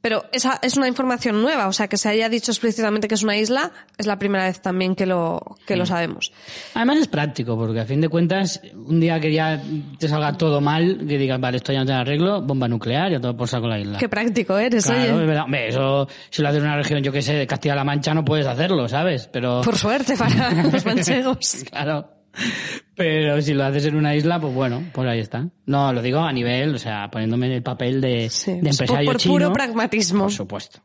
pero 0.00 0.24
esa 0.32 0.58
es 0.62 0.76
una 0.76 0.88
información 0.88 1.40
nueva. 1.40 1.68
O 1.68 1.72
sea, 1.72 1.86
que 1.86 1.96
se 1.98 2.08
haya 2.08 2.28
dicho 2.28 2.50
explícitamente 2.50 3.06
que 3.06 3.14
es 3.14 3.22
una 3.22 3.36
isla, 3.36 3.70
es 3.96 4.06
la 4.06 4.18
primera 4.18 4.46
vez 4.46 4.60
también 4.60 4.96
que 4.96 5.06
lo, 5.06 5.56
que 5.66 5.76
Mm. 5.76 5.78
lo 5.78 5.86
sabemos. 5.86 6.32
Además 6.74 6.98
es 6.98 7.06
práctico, 7.08 7.56
porque 7.56 7.78
a 7.80 7.84
fin 7.86 8.00
de 8.00 8.08
cuentas, 8.08 8.60
un 8.74 8.98
día 8.98 9.20
que 9.20 9.32
ya 9.32 9.62
te 10.00 10.08
salga 10.08 10.36
todo 10.36 10.60
mal, 10.60 10.95
que 10.98 11.18
digas, 11.18 11.40
vale, 11.40 11.56
esto 11.58 11.72
ya 11.72 11.80
no 11.80 11.84
tiene 11.86 12.00
arreglo, 12.00 12.42
bomba 12.42 12.68
nuclear, 12.68 13.10
ya 13.12 13.20
todo 13.20 13.36
por 13.36 13.48
saco 13.48 13.66
la 13.68 13.78
isla. 13.78 13.98
Qué 13.98 14.08
práctico 14.08 14.56
eres, 14.58 14.84
Claro, 14.86 15.16
oye. 15.18 15.32
es. 15.34 15.40
Hombre, 15.40 15.68
eso, 15.68 16.08
si 16.30 16.42
lo 16.42 16.48
haces 16.48 16.60
en 16.62 16.66
una 16.68 16.76
región, 16.76 17.02
yo 17.02 17.12
que 17.12 17.22
sé, 17.22 17.34
de 17.34 17.46
Castilla-La 17.46 17.84
Mancha, 17.84 18.14
no 18.14 18.24
puedes 18.24 18.46
hacerlo, 18.46 18.88
¿sabes? 18.88 19.28
Pero... 19.32 19.60
Por 19.62 19.76
suerte 19.76 20.16
para 20.16 20.62
los 20.72 20.84
manchegos. 20.86 21.64
claro. 21.70 22.10
Pero 22.94 23.40
si 23.40 23.54
lo 23.54 23.64
haces 23.64 23.86
en 23.86 23.96
una 23.96 24.14
isla, 24.14 24.38
pues 24.38 24.52
bueno, 24.54 24.82
pues 24.92 25.08
ahí 25.08 25.20
está. 25.20 25.46
No, 25.66 25.92
lo 25.92 26.02
digo 26.02 26.20
a 26.20 26.32
nivel, 26.32 26.74
o 26.74 26.78
sea, 26.78 27.08
poniéndome 27.10 27.46
en 27.46 27.52
el 27.52 27.62
papel 27.62 28.00
de, 28.00 28.28
Sí, 28.30 28.52
de 28.52 28.58
por- 28.60 28.68
empresario 28.70 29.06
por 29.10 29.16
chino. 29.20 29.34
puro 29.34 29.52
pragmatismo. 29.52 30.24
Por 30.24 30.32
supuesto. 30.32 30.80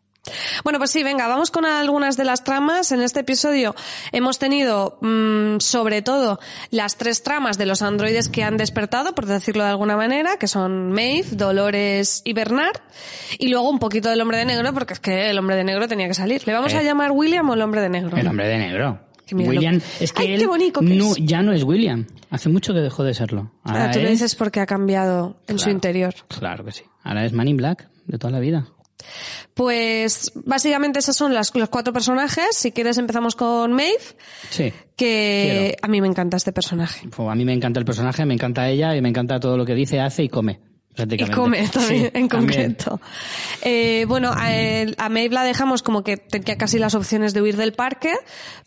Bueno, 0.63 0.77
pues 0.77 0.91
sí, 0.91 1.01
venga, 1.03 1.27
vamos 1.27 1.49
con 1.49 1.65
algunas 1.65 2.15
de 2.15 2.25
las 2.25 2.43
tramas. 2.43 2.91
En 2.91 3.01
este 3.01 3.21
episodio 3.21 3.73
hemos 4.11 4.37
tenido, 4.37 4.99
mm, 5.01 5.59
sobre 5.59 6.03
todo, 6.03 6.39
las 6.69 6.95
tres 6.97 7.23
tramas 7.23 7.57
de 7.57 7.65
los 7.65 7.81
androides 7.81 8.29
que 8.29 8.43
han 8.43 8.55
despertado, 8.55 9.15
por 9.15 9.25
decirlo 9.25 9.63
de 9.63 9.71
alguna 9.71 9.97
manera, 9.97 10.37
que 10.37 10.47
son 10.47 10.91
Maeve, 10.91 11.27
Dolores 11.31 12.21
y 12.23 12.33
Bernard. 12.33 12.77
Y 13.39 13.47
luego 13.47 13.67
un 13.69 13.79
poquito 13.79 14.09
del 14.09 14.21
hombre 14.21 14.37
de 14.37 14.45
negro, 14.45 14.71
porque 14.73 14.93
es 14.93 14.99
que 14.99 15.31
el 15.31 15.39
hombre 15.39 15.55
de 15.55 15.63
negro 15.63 15.87
tenía 15.87 16.07
que 16.07 16.13
salir. 16.13 16.45
¿Le 16.45 16.53
vamos 16.53 16.71
Eh. 16.73 16.77
a 16.77 16.83
llamar 16.83 17.11
William 17.11 17.49
o 17.49 17.53
el 17.55 17.61
hombre 17.63 17.81
de 17.81 17.89
negro? 17.89 18.15
El 18.15 18.27
hombre 18.27 18.47
de 18.47 18.57
negro. 18.59 18.99
Que 19.25 19.33
mira 19.35 19.49
William, 19.49 19.75
lo- 19.75 19.81
es 20.01 20.13
que 20.13 20.21
Ay, 20.23 20.33
él 20.33 20.39
qué 20.41 20.47
bonito 20.47 20.81
que 20.81 20.93
no, 20.93 21.11
es. 21.11 21.17
ya 21.19 21.41
no 21.41 21.53
es 21.53 21.63
William. 21.63 22.05
Hace 22.29 22.49
mucho 22.49 22.73
que 22.73 22.79
dejó 22.81 23.03
de 23.03 23.13
serlo. 23.13 23.51
Ahora 23.63 23.85
Ah, 23.85 23.91
tú 23.91 23.99
lo 23.99 24.05
es- 24.05 24.11
dices 24.11 24.35
porque 24.35 24.59
ha 24.59 24.65
cambiado 24.67 25.37
en 25.47 25.57
su 25.57 25.63
Claro. 25.65 25.71
interior. 25.71 26.13
Claro 26.27 26.63
que 26.65 26.71
sí. 26.73 26.83
Ahora 27.03 27.25
es 27.25 27.33
Man 27.33 27.47
in 27.47 27.57
Black, 27.57 27.87
de 28.07 28.17
toda 28.19 28.31
la 28.31 28.39
vida. 28.39 28.67
Pues 29.53 30.31
básicamente 30.45 30.99
esos 30.99 31.15
son 31.15 31.33
las- 31.33 31.53
los 31.55 31.69
cuatro 31.69 31.93
personajes. 31.93 32.55
Si 32.55 32.71
quieres 32.71 32.97
empezamos 32.97 33.35
con 33.35 33.73
Maeve, 33.73 33.97
Sí. 34.49 34.73
que 34.95 35.71
Quiero. 35.71 35.77
a 35.81 35.87
mí 35.87 36.01
me 36.01 36.07
encanta 36.07 36.37
este 36.37 36.51
personaje. 36.53 37.07
Pues 37.09 37.29
a 37.29 37.35
mí 37.35 37.45
me 37.45 37.53
encanta 37.53 37.79
el 37.79 37.85
personaje, 37.85 38.25
me 38.25 38.33
encanta 38.33 38.69
ella 38.69 38.95
y 38.95 39.01
me 39.01 39.09
encanta 39.09 39.39
todo 39.39 39.57
lo 39.57 39.65
que 39.65 39.75
dice, 39.75 39.99
hace 39.99 40.23
y 40.23 40.29
come. 40.29 40.59
Y 40.93 41.25
come 41.29 41.69
también, 41.69 42.01
Sí, 42.01 42.11
en 42.13 42.27
también. 42.27 42.27
concreto. 42.75 42.99
Eh, 43.61 44.03
bueno, 44.09 44.31
a 44.33 45.09
Maeve 45.09 45.33
la 45.33 45.43
dejamos 45.45 45.83
como 45.83 46.03
que 46.03 46.17
tenía 46.17 46.57
casi 46.57 46.79
las 46.79 46.95
opciones 46.95 47.33
de 47.33 47.41
huir 47.41 47.55
del 47.55 47.71
parque, 47.71 48.11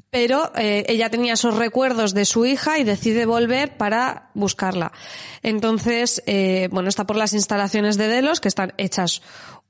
pero 0.09 0.51
eh, 0.57 0.85
ella 0.89 1.11
tenía 1.11 1.35
esos 1.35 1.55
recuerdos 1.55 2.15
de 2.15 2.25
su 2.25 2.47
hija 2.47 2.79
y 2.79 2.85
decide 2.85 3.27
volver 3.27 3.77
para 3.77 4.31
buscarla. 4.33 4.93
Entonces, 5.43 6.23
eh, 6.27 6.69
bueno, 6.73 6.89
está 6.89 7.05
por 7.07 7.17
las 7.17 7.35
instalaciones 7.35 7.99
de 7.99 8.09
Delos, 8.09 8.41
que 8.41 8.49
están 8.49 8.73
hechas 8.79 9.21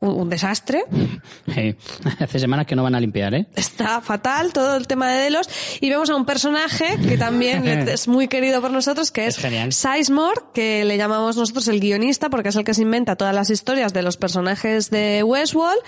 un, 0.04 0.28
desastre. 0.28 0.84
Sí. 1.52 1.74
Hace 2.20 2.38
semanas 2.38 2.66
que 2.66 2.76
no 2.76 2.82
van 2.82 2.94
a 2.94 3.00
limpiar, 3.00 3.34
¿eh? 3.34 3.46
Está 3.54 4.00
fatal 4.00 4.52
todo 4.52 4.76
el 4.76 4.86
tema 4.86 5.10
de 5.10 5.22
Delos. 5.24 5.48
Y 5.80 5.90
vemos 5.90 6.10
a 6.10 6.16
un 6.16 6.24
personaje 6.24 6.98
que 7.06 7.16
también 7.16 7.66
es 7.88 8.08
muy 8.08 8.28
querido 8.28 8.60
por 8.60 8.70
nosotros, 8.70 9.10
que 9.10 9.26
es, 9.26 9.42
Es. 9.42 9.76
Sizemore, 9.76 10.40
que 10.52 10.84
le 10.84 10.96
llamamos 10.96 11.36
nosotros 11.36 11.68
el 11.68 11.80
guionista, 11.80 12.30
porque 12.30 12.50
es 12.50 12.56
el 12.56 12.64
que 12.64 12.74
se 12.74 12.82
inventa 12.82 13.16
todas 13.16 13.34
las 13.34 13.50
historias 13.50 13.92
de 13.92 14.02
los 14.02 14.16
personajes 14.16 14.90
de 14.90 15.22
Westworld. 15.22 15.80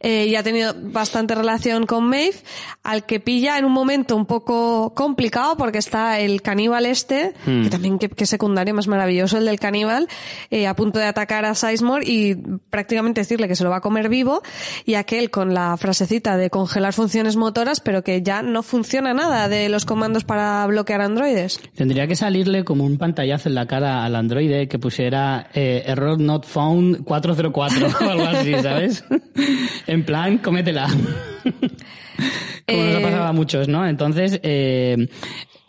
Eh, 0.00 0.26
y 0.28 0.36
ha 0.36 0.42
tenido 0.42 0.74
bastante 0.76 1.34
relación 1.34 1.86
con 1.86 2.04
Maeve, 2.04 2.36
al 2.84 3.04
que 3.04 3.18
pilla 3.18 3.58
en 3.58 3.64
un 3.64 3.72
momento 3.72 4.14
un 4.14 4.26
poco 4.26 4.94
complicado, 4.94 5.56
porque 5.56 5.78
está 5.78 6.20
el 6.20 6.40
caníbal 6.42 6.86
este, 6.86 7.34
Hmm. 7.44 7.64
que 7.64 7.70
también 7.70 7.98
qué 7.98 8.26
secundario 8.26 8.74
más 8.74 8.88
maravilloso 8.88 9.38
el 9.38 9.46
del 9.46 9.58
caníbal, 9.58 10.08
eh, 10.50 10.66
a 10.66 10.74
punto 10.74 10.98
de 10.98 11.06
atacar 11.06 11.44
a 11.44 11.54
Sizemore 11.54 12.04
y 12.06 12.34
prácticamente 12.70 13.20
decirle 13.20 13.47
que 13.48 13.56
se 13.56 13.64
lo 13.64 13.70
va 13.70 13.78
a 13.78 13.80
comer 13.80 14.08
vivo, 14.08 14.42
y 14.84 14.94
aquel 14.94 15.30
con 15.30 15.54
la 15.54 15.76
frasecita 15.76 16.36
de 16.36 16.50
congelar 16.50 16.92
funciones 16.92 17.36
motoras, 17.36 17.80
pero 17.80 18.02
que 18.04 18.22
ya 18.22 18.42
no 18.42 18.62
funciona 18.62 19.14
nada 19.14 19.48
de 19.48 19.68
los 19.68 19.84
comandos 19.84 20.24
para 20.24 20.66
bloquear 20.66 21.00
androides. 21.00 21.60
Tendría 21.74 22.06
que 22.06 22.14
salirle 22.16 22.64
como 22.64 22.84
un 22.84 22.98
pantallazo 22.98 23.48
en 23.48 23.54
la 23.54 23.66
cara 23.66 24.04
al 24.04 24.14
androide 24.14 24.68
que 24.68 24.78
pusiera 24.78 25.48
eh, 25.54 25.82
error 25.86 26.20
not 26.20 26.44
found 26.46 27.04
404 27.04 27.88
o 28.06 28.10
algo 28.10 28.24
así, 28.24 28.54
¿sabes? 28.62 29.04
en 29.86 30.04
plan, 30.04 30.38
cómetela. 30.38 30.86
como 30.88 32.82
nos 32.82 32.94
ha 32.94 32.98
Eh, 32.98 33.02
pasado 33.02 33.24
a 33.24 33.32
muchos, 33.32 33.68
¿no? 33.68 33.86
Entonces, 33.86 34.40
eh, 34.42 35.08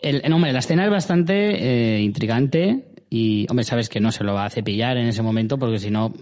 el, 0.00 0.32
hombre, 0.32 0.52
la 0.52 0.58
escena 0.58 0.84
es 0.84 0.90
bastante 0.90 1.96
eh, 1.96 2.00
intrigante 2.02 2.84
y, 3.08 3.46
hombre, 3.48 3.64
sabes 3.64 3.88
que 3.88 4.00
no 4.00 4.12
se 4.12 4.24
lo 4.24 4.34
va 4.34 4.44
a 4.44 4.50
cepillar 4.50 4.96
en 4.96 5.06
ese 5.06 5.22
momento 5.22 5.58
porque 5.58 5.78
si 5.78 5.90
no, 5.90 6.12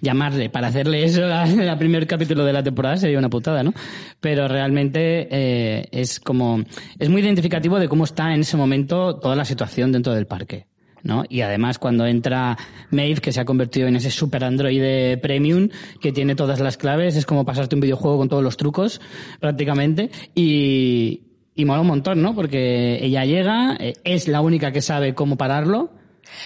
llamarle 0.00 0.50
para 0.50 0.68
hacerle 0.68 1.04
eso 1.04 1.24
al 1.32 1.78
primer 1.78 2.06
capítulo 2.06 2.44
de 2.44 2.52
la 2.52 2.62
temporada 2.62 2.96
sería 2.96 3.18
una 3.18 3.30
putada, 3.30 3.62
¿no? 3.62 3.72
Pero 4.20 4.48
realmente 4.48 5.28
eh, 5.30 5.88
es 5.92 6.20
como, 6.20 6.64
es 6.98 7.08
muy 7.08 7.22
identificativo 7.22 7.78
de 7.78 7.88
cómo 7.88 8.04
está 8.04 8.34
en 8.34 8.40
ese 8.40 8.56
momento 8.56 9.16
toda 9.16 9.36
la 9.36 9.44
situación 9.44 9.92
dentro 9.92 10.14
del 10.14 10.26
parque. 10.26 10.66
¿no? 11.02 11.24
Y 11.28 11.40
además 11.40 11.78
cuando 11.78 12.06
entra 12.06 12.58
Maeve, 12.90 13.20
que 13.20 13.32
se 13.32 13.40
ha 13.40 13.44
convertido 13.44 13.88
en 13.88 13.96
ese 13.96 14.10
super 14.10 14.44
androide 14.44 15.16
premium, 15.18 15.68
que 16.00 16.12
tiene 16.12 16.34
todas 16.34 16.60
las 16.60 16.76
claves, 16.76 17.16
es 17.16 17.26
como 17.26 17.44
pasarte 17.44 17.74
un 17.74 17.80
videojuego 17.80 18.18
con 18.18 18.28
todos 18.28 18.42
los 18.42 18.56
trucos, 18.56 19.00
prácticamente, 19.40 20.10
y, 20.34 21.22
y 21.54 21.64
mola 21.64 21.80
un 21.80 21.86
montón, 21.86 22.22
¿no? 22.22 22.34
Porque 22.34 23.04
ella 23.04 23.24
llega, 23.24 23.76
eh, 23.80 23.94
es 24.04 24.28
la 24.28 24.40
única 24.40 24.72
que 24.72 24.82
sabe 24.82 25.14
cómo 25.14 25.36
pararlo, 25.36 25.90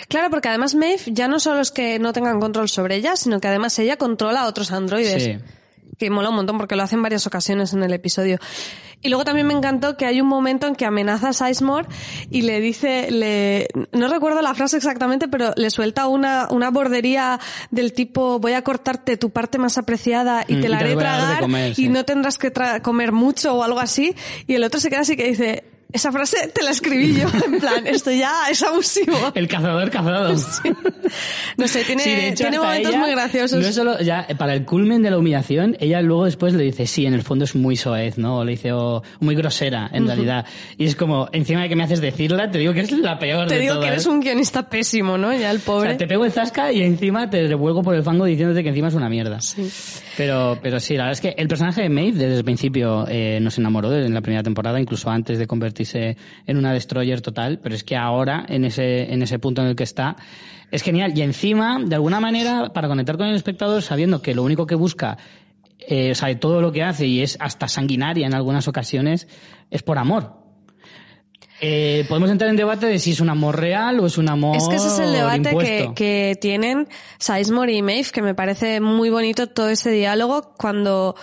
Claro, 0.09 0.31
porque 0.31 0.49
además 0.49 0.75
Maeve 0.75 1.03
ya 1.07 1.29
no 1.29 1.39
solo 1.41 1.61
es 1.61 1.71
que 1.71 1.99
no 1.99 2.13
tengan 2.13 2.41
control 2.41 2.69
sobre 2.69 2.97
ella, 2.97 3.17
sino 3.17 3.41
que 3.41 3.49
además 3.49 3.79
ella 3.79 3.97
controla 3.97 4.43
a 4.43 4.47
otros 4.47 4.73
androides. 4.73 5.23
Sí. 5.25 5.37
Que 5.99 6.11
mola 6.11 6.31
un 6.31 6.35
montón 6.37 6.59
porque 6.59 6.75
lo 6.75 6.83
hace 6.83 6.97
en 6.97 7.03
varias 7.03 7.27
ocasiones 7.27 7.73
en 7.73 7.83
el 7.85 7.93
episodio. 7.93 8.39
Y 9.01 9.11
luego 9.11 9.25
también 9.25 9.47
me 9.47 9.53
encantó 9.55 9.97
que 9.99 10.07
hay 10.07 10.21
un 10.21 10.27
momento 10.27 10.67
en 10.67 10.75
que 10.75 10.87
amenaza 10.87 11.29
a 11.29 11.33
Sizemore 11.35 11.87
y 12.31 12.43
le 12.43 12.59
dice, 12.61 13.11
le, 13.11 13.69
no 13.93 14.09
recuerdo 14.09 14.41
la 14.41 14.55
frase 14.55 14.79
exactamente, 14.79 15.29
pero 15.29 15.53
le 15.57 15.71
suelta 15.71 16.07
una, 16.09 16.49
una 16.51 16.71
bordería 16.71 17.39
del 17.71 17.93
tipo, 17.93 18.39
voy 18.41 18.55
a 18.55 18.63
cortarte 18.63 19.19
tu 19.19 19.29
parte 19.31 19.59
más 19.59 19.77
apreciada 19.79 20.45
y 20.49 20.55
Mm, 20.57 20.61
te 20.63 20.69
la 20.71 20.77
y 20.77 20.79
te 20.79 20.85
haré 20.87 20.97
tragar 20.97 21.41
comer, 21.41 21.75
y 21.79 21.89
no 21.91 22.05
tendrás 22.07 22.39
que 22.39 22.53
tra- 22.53 22.81
comer 22.81 23.13
mucho 23.13 23.55
o 23.55 23.63
algo 23.63 23.79
así. 23.79 24.17
Y 24.47 24.55
el 24.55 24.65
otro 24.65 24.81
se 24.81 24.89
queda 24.89 25.01
así 25.01 25.17
que 25.17 25.29
dice, 25.29 25.65
esa 25.95 26.13
frase 26.13 26.49
te 26.55 26.63
la 26.63 26.71
escribí 26.73 27.15
yo, 27.15 27.27
en 27.47 27.59
plan, 27.61 27.87
esto 27.87 28.11
ya 28.11 28.33
es 28.51 28.63
abusivo. 28.63 29.17
el 29.35 29.49
cazador 29.49 29.91
cazado. 29.91 30.35
No 31.57 31.69
sé, 31.69 31.85
tiene, 31.85 32.03
Sí, 32.03 32.11
hecho, 32.11 32.45
tiene 32.45 32.59
momentos 32.59 32.91
ella, 32.93 32.99
muy 33.01 33.11
graciosos. 33.11 33.63
No 33.65 33.71
solo, 33.73 34.01
ya, 34.01 34.27
para 34.39 34.55
el 34.55 34.65
culmen 34.65 35.03
de 35.03 35.11
la 35.11 35.19
humillación, 35.19 35.77
ella 35.79 36.01
luego 36.01 36.25
después 36.25 36.55
le 36.55 36.65
dice, 36.65 36.87
sí, 36.87 37.05
en 37.07 37.15
el 37.15 37.23
fondo 37.23 37.45
es 37.45 37.55
muy 37.55 37.77
soez, 37.77 38.17
¿no? 38.19 38.39
O 38.39 38.45
le 38.45 38.53
dice, 38.53 38.73
o 38.73 39.03
muy 39.21 39.35
grosera, 39.37 39.89
en 39.93 40.07
realidad. 40.07 40.47
Y 40.79 40.87
es 40.87 40.97
como, 40.97 41.29
encima 41.33 41.63
de 41.63 41.69
que 41.69 41.77
me 41.77 41.85
haces 41.85 42.01
decirla, 42.01 42.51
te 42.51 42.59
digo 42.59 42.73
que 42.73 42.81
es 42.81 42.91
la 42.91 43.19
peor 43.19 43.47
Te 43.47 43.55
de 43.57 43.61
digo 43.61 43.75
que 43.75 43.81
todas. 43.81 43.93
eres 43.93 44.07
un 44.07 44.21
guionista 44.21 44.69
pésimo, 44.69 45.17
¿no? 45.19 45.33
Ya 45.35 45.51
el 45.51 45.59
O 45.59 45.61
pobre. 45.61 45.91
sea, 45.91 45.99
te 45.99 46.07
pego 46.07 46.25
el 46.25 46.33
zasca 46.33 46.73
y 46.73 46.83
encima 46.83 47.29
te 47.31 47.47
revuelco 47.47 47.83
por 47.83 47.95
el 47.95 48.03
fango 48.03 48.25
diciéndote 48.25 48.63
que 48.63 48.71
encima 48.71 48.89
es 48.89 48.95
una 48.95 49.09
mierda. 49.11 49.39
Pero, 50.17 50.59
pero 50.63 50.81
sí, 50.81 50.95
la 50.97 51.05
verdad 51.05 51.13
es 51.13 51.21
que 51.21 51.41
el 51.41 51.49
personaje 51.49 51.83
de 51.83 51.89
Maeve 51.91 52.19
desde 52.19 52.37
el 52.39 52.45
principio 52.45 53.05
eh, 53.09 53.39
nos 53.43 53.59
enamoró 53.59 53.91
desde 53.91 54.09
la 54.09 54.23
primera 54.23 54.43
temporada, 54.43 54.81
incluso 54.81 55.11
antes 55.11 55.39
de 55.39 55.47
convertirse 55.47 55.84
en 55.95 56.57
una 56.57 56.73
destroyer 56.73 57.21
total, 57.21 57.59
pero 57.63 57.75
es 57.75 57.85
que 57.85 57.97
ahora, 57.97 58.45
en 58.49 58.65
ese, 58.65 59.13
en 59.13 59.23
ese 59.23 59.39
punto 59.39 59.63
en 59.63 59.69
el 59.69 59.77
que 59.77 59.85
está, 59.85 60.17
es 60.71 60.83
genial. 60.83 61.13
Y 61.17 61.23
encima, 61.23 61.79
de 61.85 61.95
alguna 61.95 62.21
manera, 62.21 62.73
para 62.73 62.89
conectar 62.89 63.17
con 63.17 63.27
el 63.27 63.35
espectador, 63.35 63.83
sabiendo 63.83 64.23
que 64.23 64.35
lo 64.35 64.43
único 64.43 64.67
que 64.67 64.75
busca, 64.75 65.19
eh, 65.79 66.13
o 66.13 66.15
sea, 66.15 66.39
todo 66.39 66.61
lo 66.61 66.73
que 66.73 66.83
hace, 66.83 67.07
y 67.07 67.23
es 67.23 67.37
hasta 67.41 67.69
sanguinaria 67.69 68.27
en 68.27 68.35
algunas 68.35 68.69
ocasiones, 68.69 69.29
es 69.71 69.83
por 69.83 69.99
amor. 69.99 70.45
Eh, 71.61 72.05
podemos 72.09 72.31
entrar 72.31 72.51
en 72.51 72.57
debate 72.57 72.87
de 72.87 72.99
si 72.99 73.13
es 73.13 73.21
un 73.21 73.31
amor 73.31 73.59
real 73.59 74.01
o 74.01 74.07
es 74.07 74.19
un 74.19 74.29
amor 74.29 74.57
Es 74.57 74.69
que 74.69 74.77
ese 74.77 74.89
es 74.89 74.99
el 74.99 75.13
debate 75.13 75.57
que, 75.57 75.93
que 75.95 76.37
tienen 76.41 76.89
Sizemore 77.19 77.73
y 77.73 77.81
Maeve, 77.81 78.09
que 78.13 78.23
me 78.23 78.35
parece 78.35 78.81
muy 78.81 79.09
bonito 79.09 79.47
todo 79.47 79.69
ese 79.71 79.91
diálogo 79.91 80.55
cuando, 80.59 81.15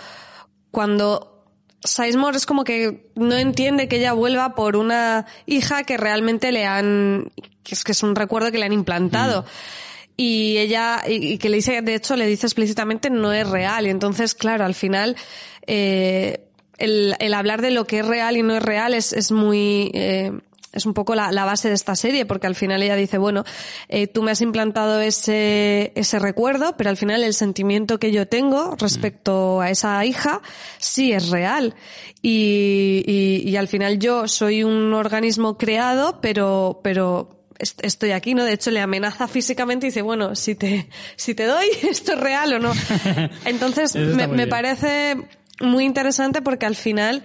cuando 0.70 1.31
Sizemore 1.84 2.36
es 2.36 2.46
como 2.46 2.64
que 2.64 3.10
no 3.14 3.34
entiende 3.34 3.88
que 3.88 3.96
ella 3.96 4.12
vuelva 4.12 4.54
por 4.54 4.76
una 4.76 5.26
hija 5.46 5.82
que 5.82 5.96
realmente 5.96 6.52
le 6.52 6.64
han, 6.64 7.32
que 7.64 7.74
es 7.74 7.84
que 7.84 7.92
es 7.92 8.02
un 8.02 8.14
recuerdo 8.14 8.52
que 8.52 8.58
le 8.58 8.66
han 8.66 8.72
implantado. 8.72 9.44
Y 10.16 10.58
ella, 10.58 11.02
y, 11.08 11.32
y 11.32 11.38
que 11.38 11.48
le 11.48 11.56
dice, 11.56 11.82
de 11.82 11.94
hecho 11.94 12.16
le 12.16 12.26
dice 12.26 12.46
explícitamente 12.46 13.10
no 13.10 13.32
es 13.32 13.48
real. 13.48 13.86
Y 13.86 13.90
entonces, 13.90 14.34
claro, 14.34 14.64
al 14.64 14.74
final, 14.74 15.16
eh, 15.66 16.40
el, 16.78 17.16
el 17.18 17.34
hablar 17.34 17.62
de 17.62 17.70
lo 17.70 17.86
que 17.86 18.00
es 18.00 18.06
real 18.06 18.36
y 18.36 18.42
no 18.42 18.56
es 18.56 18.62
real 18.62 18.94
es, 18.94 19.12
es 19.12 19.32
muy... 19.32 19.90
Eh, 19.94 20.32
es 20.72 20.86
un 20.86 20.94
poco 20.94 21.14
la, 21.14 21.30
la, 21.32 21.44
base 21.44 21.68
de 21.68 21.74
esta 21.74 21.94
serie, 21.94 22.26
porque 22.26 22.46
al 22.46 22.54
final 22.54 22.82
ella 22.82 22.96
dice, 22.96 23.18
bueno, 23.18 23.44
eh, 23.88 24.06
tú 24.06 24.22
me 24.22 24.30
has 24.30 24.40
implantado 24.40 25.00
ese, 25.00 25.92
ese 25.94 26.18
recuerdo, 26.18 26.76
pero 26.76 26.90
al 26.90 26.96
final 26.96 27.22
el 27.22 27.34
sentimiento 27.34 27.98
que 27.98 28.12
yo 28.12 28.26
tengo 28.26 28.74
respecto 28.76 29.60
a 29.60 29.70
esa 29.70 30.04
hija 30.04 30.40
sí 30.78 31.12
es 31.12 31.28
real. 31.28 31.74
Y, 32.22 33.04
y, 33.06 33.48
y 33.48 33.56
al 33.56 33.68
final 33.68 33.98
yo 33.98 34.28
soy 34.28 34.62
un 34.62 34.94
organismo 34.94 35.58
creado, 35.58 36.20
pero, 36.20 36.80
pero 36.82 37.42
estoy 37.58 38.10
aquí, 38.12 38.34
¿no? 38.34 38.44
De 38.44 38.52
hecho, 38.52 38.70
le 38.70 38.80
amenaza 38.80 39.28
físicamente 39.28 39.86
y 39.86 39.90
dice, 39.90 40.02
bueno, 40.02 40.34
si 40.34 40.54
te, 40.54 40.88
si 41.16 41.34
te 41.34 41.44
doy, 41.44 41.66
esto 41.82 42.12
es 42.12 42.20
real 42.20 42.54
o 42.54 42.58
no. 42.58 42.72
Entonces, 43.44 43.94
me, 43.94 44.26
me 44.26 44.46
parece 44.46 45.16
muy 45.60 45.84
interesante 45.84 46.42
porque 46.42 46.66
al 46.66 46.76
final, 46.76 47.22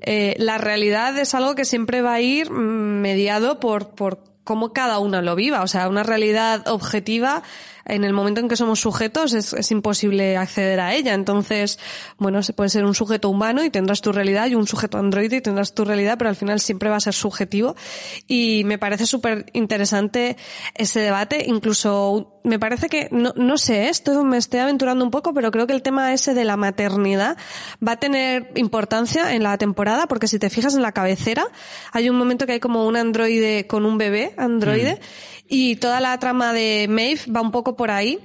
eh, 0.00 0.36
la 0.38 0.58
realidad 0.58 1.16
es 1.18 1.34
algo 1.34 1.54
que 1.54 1.64
siempre 1.64 2.02
va 2.02 2.14
a 2.14 2.20
ir 2.20 2.50
mediado 2.50 3.60
por, 3.60 3.90
por 3.90 4.22
cómo 4.44 4.72
cada 4.72 4.98
uno 4.98 5.20
lo 5.20 5.34
viva. 5.34 5.62
O 5.62 5.66
sea, 5.66 5.88
una 5.88 6.02
realidad 6.02 6.66
objetiva 6.68 7.42
en 7.88 8.04
el 8.04 8.12
momento 8.12 8.40
en 8.40 8.48
que 8.48 8.56
somos 8.56 8.80
sujetos 8.80 9.32
es, 9.32 9.52
es, 9.52 9.70
imposible 9.70 10.36
acceder 10.36 10.78
a 10.80 10.94
ella. 10.94 11.14
Entonces, 11.14 11.78
bueno, 12.18 12.42
se 12.42 12.52
puede 12.52 12.70
ser 12.70 12.84
un 12.84 12.94
sujeto 12.94 13.28
humano 13.28 13.64
y 13.64 13.70
tendrás 13.70 14.00
tu 14.00 14.12
realidad 14.12 14.46
y 14.46 14.54
un 14.54 14.66
sujeto 14.66 14.98
androide 14.98 15.36
y 15.36 15.40
tendrás 15.40 15.74
tu 15.74 15.84
realidad, 15.84 16.16
pero 16.18 16.30
al 16.30 16.36
final 16.36 16.60
siempre 16.60 16.90
va 16.90 16.96
a 16.96 17.00
ser 17.00 17.14
subjetivo. 17.14 17.74
Y 18.26 18.62
me 18.64 18.78
parece 18.78 19.06
súper 19.06 19.46
interesante 19.54 20.36
ese 20.74 21.00
debate. 21.00 21.44
Incluso 21.46 22.40
me 22.44 22.58
parece 22.58 22.88
que, 22.88 23.08
no, 23.10 23.32
no 23.36 23.58
sé, 23.58 23.88
esto 23.88 24.24
me 24.24 24.36
estoy 24.36 24.60
aventurando 24.60 25.04
un 25.04 25.10
poco, 25.10 25.34
pero 25.34 25.50
creo 25.50 25.66
que 25.66 25.72
el 25.72 25.82
tema 25.82 26.12
ese 26.12 26.34
de 26.34 26.44
la 26.44 26.56
maternidad 26.56 27.36
va 27.86 27.92
a 27.92 27.96
tener 27.96 28.50
importancia 28.54 29.34
en 29.34 29.42
la 29.42 29.58
temporada 29.58 30.06
porque 30.06 30.28
si 30.28 30.38
te 30.38 30.50
fijas 30.50 30.74
en 30.74 30.82
la 30.82 30.92
cabecera, 30.92 31.46
hay 31.92 32.08
un 32.08 32.16
momento 32.16 32.46
que 32.46 32.52
hay 32.52 32.60
como 32.60 32.86
un 32.86 32.96
androide 32.96 33.66
con 33.66 33.84
un 33.84 33.98
bebé 33.98 34.34
androide 34.36 34.94
mm. 34.94 35.37
Y 35.48 35.76
toda 35.76 36.00
la 36.00 36.18
trama 36.18 36.52
de 36.52 36.86
Maeve 36.88 37.20
va 37.34 37.40
un 37.40 37.50
poco 37.50 37.76
por 37.76 37.90
ahí 37.90 38.18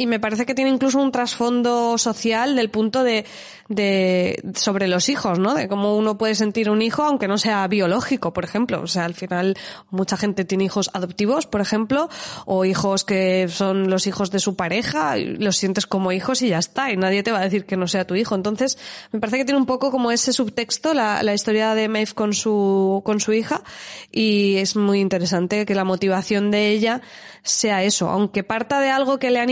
y 0.00 0.06
me 0.06 0.18
parece 0.18 0.46
que 0.46 0.54
tiene 0.54 0.70
incluso 0.70 0.98
un 0.98 1.12
trasfondo 1.12 1.98
social 1.98 2.56
del 2.56 2.70
punto 2.70 3.04
de, 3.04 3.26
de 3.68 4.42
sobre 4.54 4.88
los 4.88 5.10
hijos, 5.10 5.38
¿no? 5.38 5.52
De 5.52 5.68
cómo 5.68 5.94
uno 5.94 6.16
puede 6.16 6.34
sentir 6.34 6.70
un 6.70 6.80
hijo 6.80 7.02
aunque 7.02 7.28
no 7.28 7.36
sea 7.36 7.68
biológico, 7.68 8.32
por 8.32 8.44
ejemplo. 8.44 8.80
O 8.80 8.86
sea, 8.86 9.04
al 9.04 9.12
final 9.12 9.58
mucha 9.90 10.16
gente 10.16 10.46
tiene 10.46 10.64
hijos 10.64 10.88
adoptivos, 10.94 11.44
por 11.44 11.60
ejemplo, 11.60 12.08
o 12.46 12.64
hijos 12.64 13.04
que 13.04 13.48
son 13.50 13.90
los 13.90 14.06
hijos 14.06 14.30
de 14.30 14.38
su 14.38 14.56
pareja, 14.56 15.18
y 15.18 15.36
los 15.36 15.58
sientes 15.58 15.86
como 15.86 16.12
hijos 16.12 16.40
y 16.40 16.48
ya 16.48 16.58
está, 16.58 16.90
y 16.90 16.96
nadie 16.96 17.22
te 17.22 17.30
va 17.30 17.40
a 17.40 17.44
decir 17.44 17.66
que 17.66 17.76
no 17.76 17.86
sea 17.86 18.06
tu 18.06 18.14
hijo. 18.14 18.34
Entonces, 18.34 18.78
me 19.12 19.20
parece 19.20 19.36
que 19.36 19.44
tiene 19.44 19.60
un 19.60 19.66
poco 19.66 19.90
como 19.90 20.10
ese 20.12 20.32
subtexto 20.32 20.94
la, 20.94 21.22
la 21.22 21.34
historia 21.34 21.74
de 21.74 21.88
Maeve 21.88 22.14
con 22.14 22.32
su 22.32 23.02
con 23.04 23.20
su 23.20 23.34
hija 23.34 23.62
y 24.10 24.56
es 24.56 24.76
muy 24.76 25.00
interesante 25.00 25.66
que 25.66 25.74
la 25.74 25.84
motivación 25.84 26.50
de 26.50 26.70
ella 26.70 27.02
sea 27.42 27.82
eso, 27.84 28.08
aunque 28.08 28.44
parta 28.44 28.80
de 28.80 28.90
algo 28.90 29.18
que 29.18 29.30
le 29.30 29.40
han 29.40 29.50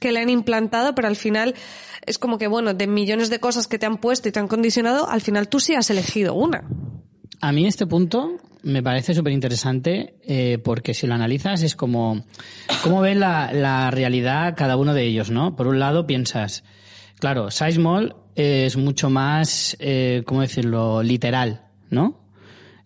que 0.00 0.12
le 0.12 0.20
han 0.20 0.30
implantado, 0.30 0.94
pero 0.94 1.08
al 1.08 1.16
final 1.16 1.54
es 2.06 2.18
como 2.18 2.38
que, 2.38 2.46
bueno, 2.46 2.74
de 2.74 2.86
millones 2.86 3.30
de 3.30 3.40
cosas 3.40 3.66
que 3.66 3.78
te 3.78 3.86
han 3.86 3.98
puesto 3.98 4.28
y 4.28 4.32
te 4.32 4.40
han 4.40 4.48
condicionado, 4.48 5.08
al 5.08 5.20
final 5.20 5.48
tú 5.48 5.60
sí 5.60 5.74
has 5.74 5.90
elegido 5.90 6.34
una. 6.34 6.64
A 7.40 7.52
mí 7.52 7.66
este 7.66 7.86
punto 7.86 8.36
me 8.62 8.82
parece 8.82 9.12
súper 9.12 9.32
interesante 9.32 10.14
eh, 10.26 10.58
porque 10.64 10.94
si 10.94 11.06
lo 11.06 11.14
analizas 11.14 11.62
es 11.62 11.76
como 11.76 12.24
cómo 12.82 13.02
ve 13.02 13.14
la, 13.14 13.52
la, 13.52 13.90
realidad 13.90 14.54
cada 14.56 14.76
uno 14.76 14.94
de 14.94 15.04
ellos, 15.04 15.30
¿no? 15.30 15.54
Por 15.54 15.66
un 15.66 15.78
lado 15.78 16.06
piensas, 16.06 16.64
claro, 17.18 17.50
Sizemore 17.50 18.14
es 18.34 18.76
mucho 18.76 19.10
más, 19.10 19.76
eh, 19.78 20.22
¿cómo 20.26 20.40
decirlo?, 20.40 21.02
literal, 21.02 21.66
¿no? 21.90 22.20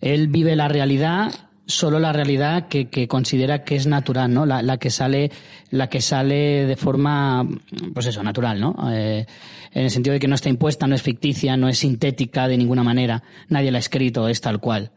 Él 0.00 0.28
vive 0.28 0.56
la 0.56 0.68
realidad 0.68 1.32
solo 1.68 2.00
la 2.00 2.12
realidad 2.12 2.66
que, 2.66 2.88
que, 2.88 3.06
considera 3.06 3.62
que 3.62 3.76
es 3.76 3.86
natural, 3.86 4.32
¿no? 4.32 4.46
La, 4.46 4.62
la, 4.62 4.78
que 4.78 4.90
sale, 4.90 5.30
la 5.70 5.88
que 5.88 6.00
sale 6.00 6.66
de 6.66 6.76
forma, 6.76 7.46
pues 7.92 8.06
eso, 8.06 8.22
natural, 8.22 8.58
¿no? 8.58 8.74
Eh, 8.90 9.26
en 9.72 9.84
el 9.84 9.90
sentido 9.90 10.14
de 10.14 10.18
que 10.18 10.28
no 10.28 10.34
está 10.34 10.48
impuesta, 10.48 10.86
no 10.86 10.94
es 10.94 11.02
ficticia, 11.02 11.56
no 11.58 11.68
es 11.68 11.78
sintética 11.78 12.48
de 12.48 12.56
ninguna 12.56 12.82
manera. 12.82 13.22
Nadie 13.48 13.70
la 13.70 13.78
ha 13.78 13.80
escrito, 13.80 14.28
es 14.28 14.40
tal 14.40 14.60
cual. 14.60 14.90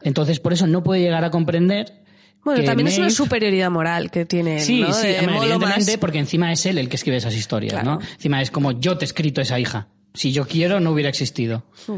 Entonces, 0.00 0.38
por 0.38 0.52
eso 0.52 0.66
no 0.68 0.84
puede 0.84 1.02
llegar 1.02 1.24
a 1.24 1.30
comprender. 1.30 1.92
Bueno, 2.44 2.64
también 2.64 2.84
Maeve... 2.84 2.92
es 2.92 2.98
una 2.98 3.10
superioridad 3.10 3.70
moral 3.70 4.10
que 4.10 4.24
tiene. 4.24 4.60
Sí, 4.60 4.80
¿no? 4.80 4.92
sí, 4.92 5.08
evidentemente, 5.08 5.98
porque 5.98 6.18
encima 6.20 6.52
es 6.52 6.64
él 6.66 6.78
el 6.78 6.88
que 6.88 6.96
escribe 6.96 7.16
esas 7.16 7.34
historias, 7.34 7.72
claro. 7.72 7.98
¿no? 7.98 8.00
Encima 8.14 8.40
es 8.40 8.52
como 8.52 8.72
yo 8.72 8.96
te 8.96 9.04
he 9.04 9.06
escrito 9.06 9.40
esa 9.40 9.58
hija. 9.58 9.88
Si 10.14 10.32
yo 10.32 10.46
quiero, 10.46 10.78
no 10.78 10.92
hubiera 10.92 11.08
existido. 11.08 11.64
Sí. 11.74 11.92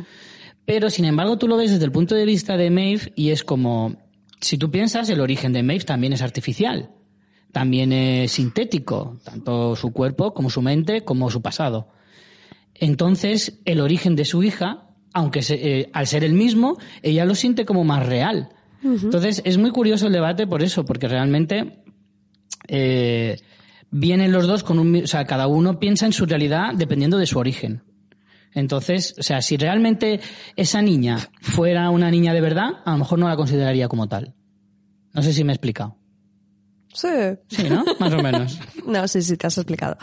Pero, 0.64 0.88
sin 0.88 1.04
embargo, 1.04 1.37
tú 1.37 1.46
lo 1.46 1.56
ves 1.56 1.72
desde 1.72 1.84
el 1.84 1.92
punto 1.92 2.14
de 2.14 2.24
vista 2.24 2.56
de 2.56 2.70
Maeve 2.70 3.12
y 3.14 3.30
es 3.30 3.44
como, 3.44 3.96
si 4.44 4.59
tú 4.59 4.70
piensas, 4.70 5.09
el 5.09 5.20
origen 5.20 5.52
de 5.52 5.62
Maeve 5.62 5.85
también 5.85 6.12
es 6.12 6.22
artificial. 6.22 6.90
También 7.52 7.92
es 7.92 8.33
sintético, 8.33 9.18
tanto 9.24 9.76
su 9.76 9.92
cuerpo 9.92 10.35
como 10.35 10.50
su 10.50 10.61
mente 10.61 11.04
como 11.04 11.30
su 11.30 11.40
pasado. 11.40 11.88
Entonces, 12.74 13.61
el 13.64 13.80
origen 13.80 14.16
de 14.16 14.24
su 14.24 14.42
hija, 14.42 14.88
aunque 15.12 15.42
se, 15.42 15.54
eh, 15.54 15.90
al 15.92 16.07
ser 16.07 16.24
el 16.24 16.35
mismo, 16.35 16.76
ella 17.02 17.24
lo 17.24 17.35
siente 17.35 17.64
como 17.64 17.85
más 17.85 18.04
real. 18.04 18.50
Uh 18.83 18.88
-huh. 18.88 19.04
Entonces, 19.04 19.40
es 19.44 19.57
muy 19.57 19.70
curioso 19.70 20.09
el 20.09 20.12
debate 20.12 20.46
por 20.46 20.62
eso, 20.62 20.85
porque 20.85 21.09
realmente 21.09 21.85
eh, 22.68 23.37
vienen 23.90 24.33
los 24.33 24.46
dos 24.46 24.64
con 24.64 24.78
un... 24.78 25.04
O 25.04 25.07
sea, 25.07 25.24
cada 25.24 25.46
uno 25.46 25.78
piensa 25.78 26.07
en 26.07 26.12
su 26.12 26.26
realidad 26.26 26.74
dependiendo 26.74 27.16
de 27.18 27.26
su 27.26 27.38
origen. 27.38 27.83
Entonces, 28.54 29.14
o 29.18 29.22
sea, 29.22 29.42
si 29.42 29.56
realmente 29.56 30.20
esa 30.56 30.80
niña 30.80 31.18
fuera 31.40 31.90
una 31.90 32.10
niña 32.10 32.32
de 32.32 32.40
verdad, 32.40 32.82
a 32.84 32.92
lo 32.92 32.98
mejor 32.98 33.18
no 33.18 33.28
la 33.28 33.36
consideraría 33.36 33.88
como 33.88 34.08
tal. 34.08 34.34
No 35.12 35.22
sé 35.22 35.32
si 35.32 35.44
me 35.44 35.52
he 35.52 35.54
explicado. 35.56 35.96
Sí. 36.92 37.08
Sí, 37.48 37.68
¿no? 37.68 37.84
Más 37.98 38.12
o 38.12 38.22
menos. 38.22 38.58
no, 38.86 39.06
sí, 39.08 39.22
sí, 39.22 39.36
te 39.36 39.48
has 39.48 39.58
explicado. 39.58 39.96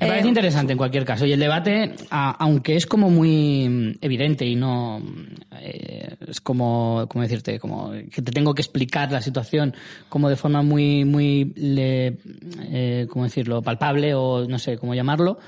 Me 0.00 0.08
parece 0.08 0.26
eh, 0.26 0.28
interesante 0.28 0.72
en 0.72 0.78
cualquier 0.78 1.04
caso. 1.04 1.24
Y 1.24 1.32
el 1.32 1.40
debate, 1.40 1.94
a, 2.10 2.32
aunque 2.32 2.74
es 2.74 2.86
como 2.86 3.10
muy 3.10 3.96
evidente 4.00 4.44
y 4.44 4.56
no 4.56 5.00
eh, 5.60 6.16
es 6.26 6.40
como, 6.40 7.06
¿cómo 7.08 7.22
decirte? 7.22 7.58
Como 7.60 7.92
que 7.92 8.22
te 8.22 8.32
tengo 8.32 8.54
que 8.54 8.62
explicar 8.62 9.12
la 9.12 9.22
situación 9.22 9.74
como 10.08 10.28
de 10.28 10.36
forma 10.36 10.62
muy, 10.62 11.04
muy, 11.04 11.52
le, 11.54 12.18
eh, 12.62 13.06
¿cómo 13.08 13.24
decirlo? 13.24 13.62
Palpable 13.62 14.14
o 14.14 14.46
no 14.48 14.58
sé 14.58 14.76
cómo 14.78 14.94
llamarlo, 14.94 15.38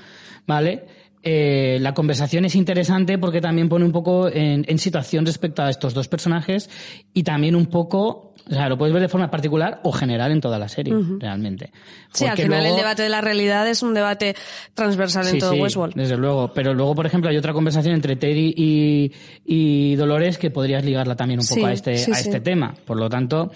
¿vale? 0.45 0.85
Eh, 1.29 1.77
la 1.81 1.93
conversación 1.93 2.45
es 2.45 2.55
interesante 2.55 3.17
porque 3.17 3.41
también 3.41 3.67
pone 3.67 3.83
un 3.83 3.91
poco 3.91 4.29
en, 4.29 4.63
en, 4.65 4.79
situación 4.79 5.25
respecto 5.25 5.61
a 5.61 5.69
estos 5.69 5.93
dos 5.93 6.07
personajes 6.07 6.69
y 7.13 7.23
también 7.23 7.53
un 7.53 7.65
poco, 7.65 8.33
o 8.49 8.49
sea, 8.49 8.69
lo 8.69 8.77
puedes 8.77 8.93
ver 8.93 9.01
de 9.01 9.09
forma 9.09 9.29
particular 9.29 9.81
o 9.83 9.91
general 9.91 10.31
en 10.31 10.39
toda 10.39 10.57
la 10.57 10.69
serie, 10.69 10.95
uh 10.95 11.01
-huh. 11.01 11.19
realmente. 11.19 11.73
Sí, 12.13 12.23
porque 12.23 12.29
al 12.29 12.37
final 12.37 12.59
luego, 12.61 12.75
el 12.77 12.81
debate 12.81 13.03
de 13.03 13.09
la 13.09 13.19
realidad 13.19 13.67
es 13.67 13.83
un 13.83 13.93
debate 13.93 14.37
transversal 14.73 15.25
sí, 15.25 15.33
en 15.33 15.39
todo 15.39 15.51
sí, 15.51 15.59
Westworld. 15.59 15.95
Desde 15.95 16.15
luego, 16.15 16.53
pero 16.53 16.73
luego, 16.73 16.95
por 16.95 17.05
ejemplo, 17.05 17.29
hay 17.29 17.35
otra 17.35 17.51
conversación 17.51 17.93
entre 17.95 18.15
Teddy 18.15 18.53
y, 18.55 19.11
y 19.45 19.95
Dolores 19.97 20.37
que 20.37 20.49
podrías 20.49 20.85
ligarla 20.85 21.17
también 21.17 21.41
un 21.41 21.45
poco 21.45 21.59
sí, 21.59 21.65
a 21.65 21.73
este, 21.73 21.91
a 21.91 22.19
este 22.21 22.39
tema. 22.39 22.73
Por 22.85 22.95
lo 22.95 23.09
tanto, 23.09 23.51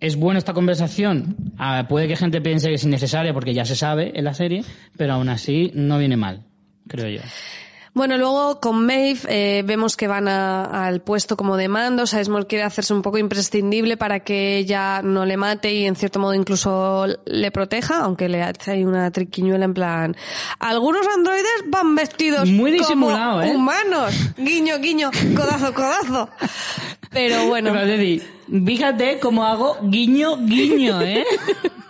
es 0.00 0.16
buena 0.16 0.38
esta 0.38 0.54
conversación. 0.54 1.36
Ah, 1.58 1.84
puede 1.86 2.08
que 2.08 2.16
gente 2.16 2.40
piense 2.40 2.70
que 2.70 2.76
es 2.76 2.84
innecesaria 2.84 3.34
porque 3.34 3.52
ya 3.52 3.66
se 3.66 3.76
sabe 3.76 4.12
en 4.14 4.24
la 4.24 4.32
serie, 4.32 4.64
pero 4.96 5.12
aún 5.12 5.28
así 5.28 5.72
no 5.74 5.98
viene 5.98 6.16
mal 6.16 6.46
creo 6.88 7.08
yo. 7.08 7.22
Bueno, 7.94 8.16
luego 8.16 8.58
con 8.58 8.86
Maeve 8.86 9.20
eh, 9.28 9.62
vemos 9.66 9.98
que 9.98 10.08
van 10.08 10.26
a, 10.26 10.86
al 10.86 11.02
puesto 11.02 11.36
como 11.36 11.58
de 11.58 11.68
mando. 11.68 12.06
Sizemore 12.06 12.46
quiere 12.46 12.64
hacerse 12.64 12.94
un 12.94 13.02
poco 13.02 13.18
imprescindible 13.18 13.98
para 13.98 14.20
que 14.20 14.56
ella 14.56 15.02
no 15.02 15.26
le 15.26 15.36
mate 15.36 15.74
y 15.74 15.84
en 15.84 15.94
cierto 15.94 16.18
modo 16.18 16.32
incluso 16.32 17.06
le 17.26 17.50
proteja, 17.50 17.98
aunque 17.98 18.30
le 18.30 18.42
hace 18.42 18.70
ahí 18.70 18.84
una 18.84 19.10
triquiñuela 19.10 19.66
en 19.66 19.74
plan. 19.74 20.16
Algunos 20.58 21.06
androides 21.06 21.64
van 21.66 21.94
vestidos 21.94 22.48
muy 22.48 22.70
disimulado, 22.70 23.40
como 23.40 23.52
¿eh? 23.52 23.56
humanos. 23.56 24.14
Guiño, 24.38 24.78
guiño, 24.78 25.10
codazo, 25.36 25.74
codazo. 25.74 26.30
Pero 27.10 27.46
bueno. 27.46 27.74
Pero, 27.74 28.22
fíjate 28.64 29.18
cómo 29.20 29.44
hago 29.44 29.76
guiño, 29.82 30.38
guiño, 30.38 31.02
¿eh? 31.02 31.26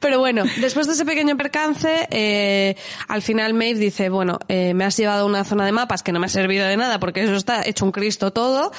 Pero 0.00 0.18
bueno, 0.18 0.44
después 0.60 0.86
de 0.86 0.94
ese 0.94 1.04
pequeño 1.04 1.36
percance, 1.36 2.08
eh, 2.10 2.76
al 3.08 3.22
final 3.22 3.54
Maeve 3.54 3.78
dice, 3.78 4.08
bueno, 4.08 4.38
eh, 4.48 4.74
me 4.74 4.84
has 4.84 4.96
llevado 4.96 5.22
a 5.22 5.26
una 5.26 5.44
zona 5.44 5.64
de 5.64 5.72
mapas 5.72 6.02
que 6.02 6.12
no 6.12 6.20
me 6.20 6.26
ha 6.26 6.30
servido 6.30 6.66
de 6.66 6.76
nada 6.76 6.98
porque 6.98 7.22
eso 7.22 7.34
está 7.34 7.62
hecho 7.66 7.84
un 7.84 7.92
Cristo 7.92 8.32
todo, 8.32 8.72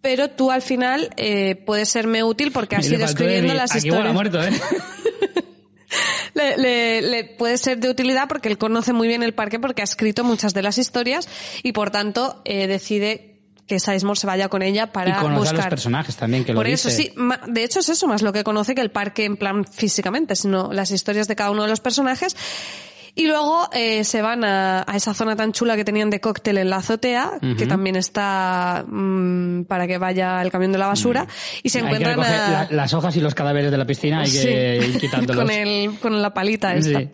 pero 0.00 0.30
tú 0.30 0.50
al 0.50 0.62
final 0.62 1.10
eh, 1.16 1.56
puedes 1.66 1.88
serme 1.88 2.22
útil 2.22 2.52
porque 2.52 2.76
has 2.76 2.88
ido 2.90 3.04
escribiendo 3.04 3.54
las 3.54 3.72
Aquí 3.72 3.88
historias. 3.88 4.12
muerto, 4.14 4.42
¿eh? 4.42 4.50
Le, 6.34 6.56
le, 6.56 7.02
le, 7.02 7.24
puede 7.24 7.58
ser 7.58 7.78
de 7.78 7.90
utilidad 7.90 8.28
porque 8.28 8.48
él 8.48 8.56
conoce 8.58 8.92
muy 8.92 9.08
bien 9.08 9.24
el 9.24 9.34
parque 9.34 9.58
porque 9.58 9.82
ha 9.82 9.84
escrito 9.84 10.22
muchas 10.22 10.54
de 10.54 10.62
las 10.62 10.78
historias 10.78 11.28
y 11.64 11.72
por 11.72 11.90
tanto 11.90 12.40
eh, 12.44 12.68
decide 12.68 13.29
que 13.70 13.78
Sizemore 13.78 14.18
se 14.18 14.26
vaya 14.26 14.48
con 14.48 14.62
ella 14.62 14.88
para 14.88 15.10
y 15.10 15.12
buscar. 15.36 15.54
a 15.54 15.58
los 15.58 15.66
personajes 15.68 16.16
también 16.16 16.44
que 16.44 16.52
Por 16.52 16.66
lo 16.66 16.72
eso 16.72 16.88
dice. 16.88 17.02
sí, 17.04 17.14
de 17.46 17.62
hecho 17.62 17.78
es 17.78 17.88
eso 17.88 18.08
más 18.08 18.20
lo 18.20 18.32
que 18.32 18.42
conoce 18.42 18.74
que 18.74 18.80
el 18.80 18.90
parque 18.90 19.24
en 19.24 19.36
plan 19.36 19.64
físicamente, 19.64 20.34
sino 20.34 20.72
las 20.72 20.90
historias 20.90 21.28
de 21.28 21.36
cada 21.36 21.52
uno 21.52 21.62
de 21.62 21.68
los 21.68 21.78
personajes. 21.78 22.34
Y 23.14 23.26
luego 23.26 23.68
eh, 23.72 24.04
se 24.04 24.22
van 24.22 24.44
a, 24.44 24.84
a 24.86 24.96
esa 24.96 25.14
zona 25.14 25.36
tan 25.36 25.52
chula 25.52 25.76
que 25.76 25.84
tenían 25.84 26.10
de 26.10 26.20
cóctel 26.20 26.58
en 26.58 26.70
la 26.70 26.76
azotea, 26.76 27.32
que 27.58 27.66
también 27.66 27.96
está 27.96 28.84
mm, 28.86 29.64
para 29.64 29.86
que 29.86 29.98
vaya 29.98 30.40
el 30.42 30.50
camión 30.50 30.72
de 30.72 30.78
la 30.78 30.86
basura, 30.86 31.26
y 31.62 31.68
se 31.70 31.78
Hay 31.78 31.84
encuentran 31.84 32.20
a... 32.20 32.50
la- 32.50 32.68
las 32.70 32.94
hojas 32.94 33.16
y 33.16 33.20
los 33.20 33.34
cadáveres 33.34 33.70
de 33.70 33.78
la 33.78 33.84
piscina, 33.86 34.20
hay 34.20 34.30
que 34.30 34.80
Sí, 34.82 34.88
ir 34.90 34.98
quitándolos. 35.00 35.44
con, 35.44 35.50
el, 35.50 35.98
con 35.98 36.22
la 36.22 36.32
palita 36.32 36.74
esta. 36.74 37.00
Sí. 37.00 37.10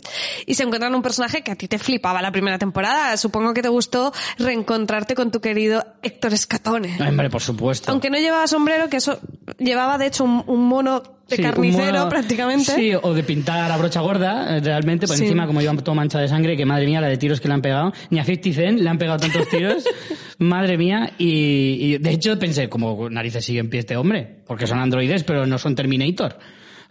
Y 0.47 0.55
se 0.55 0.63
encuentran 0.65 0.95
un 0.95 1.03
personaje 1.03 1.43
que 1.43 1.53
a 1.53 1.57
ti 1.57 1.67
te 1.69 1.79
flipaba 1.79 2.21
la 2.23 2.31
primera 2.33 2.59
temporada. 2.59 3.17
Supongo 3.17 3.55
que 3.55 3.63
te 3.63 3.69
gustó 3.69 4.13
reencontrarte 4.39 5.15
con 5.15 5.31
tu 5.31 5.41
querido 5.41 5.85
Héctor 6.03 6.33
Escatone. 6.35 6.97
Hombre, 7.07 7.31
por 7.31 7.43
supuesto. 7.43 7.91
Aunque 7.91 8.11
no 8.11 8.19
llevaba 8.19 8.47
sombrero, 8.47 8.89
que 8.89 8.99
eso 8.99 9.19
llevaba 9.59 9.99
de 9.99 10.07
hecho 10.07 10.25
un, 10.25 10.45
un 10.47 10.67
mono 10.69 11.03
de 11.29 11.37
Sí, 11.37 11.43
carnicero 11.43 12.09
prácticamente. 12.09 12.73
Sí, 12.73 12.93
o 13.01 13.13
de 13.13 13.23
pintar 13.25 13.71
a 13.71 13.77
brocha 13.77 14.01
gorda, 14.01 14.57
eh, 14.57 14.61
realmente, 14.61 15.07
por 15.07 15.17
Sí. 15.17 15.25
encima, 15.25 15.47
como 15.47 15.61
llevan 15.61 15.77
todo 15.79 15.95
mancha 15.95 16.21
de 16.21 16.29
sangre, 16.29 16.57
que 16.57 16.65
madre 16.65 16.87
mía, 16.87 17.01
la 17.01 17.09
de 17.09 17.17
tiros 17.17 17.41
que 17.41 17.49
le 17.49 17.55
han 17.55 17.63
pegado. 17.63 17.93
Ni 18.11 18.19
a 18.21 18.25
50 18.25 18.53
Cent 18.53 18.81
le 18.81 18.89
han 18.89 18.99
pegado 18.99 19.19
tantos 19.19 19.49
tiros. 19.49 19.85
madre 20.39 20.77
mía. 20.79 21.13
Y, 21.19 21.79
y, 21.81 21.99
de 21.99 22.11
hecho 22.11 22.39
pensé, 22.39 22.69
como 22.69 23.11
narices 23.11 23.45
sigue 23.45 23.59
en 23.61 23.71
pie 23.71 23.81
este 23.81 23.97
hombre, 23.97 24.37
porque 24.47 24.67
son 24.67 24.79
androides, 24.79 25.25
pero 25.25 25.47
no 25.47 25.59
son 25.59 25.75
Terminator. 25.75 26.39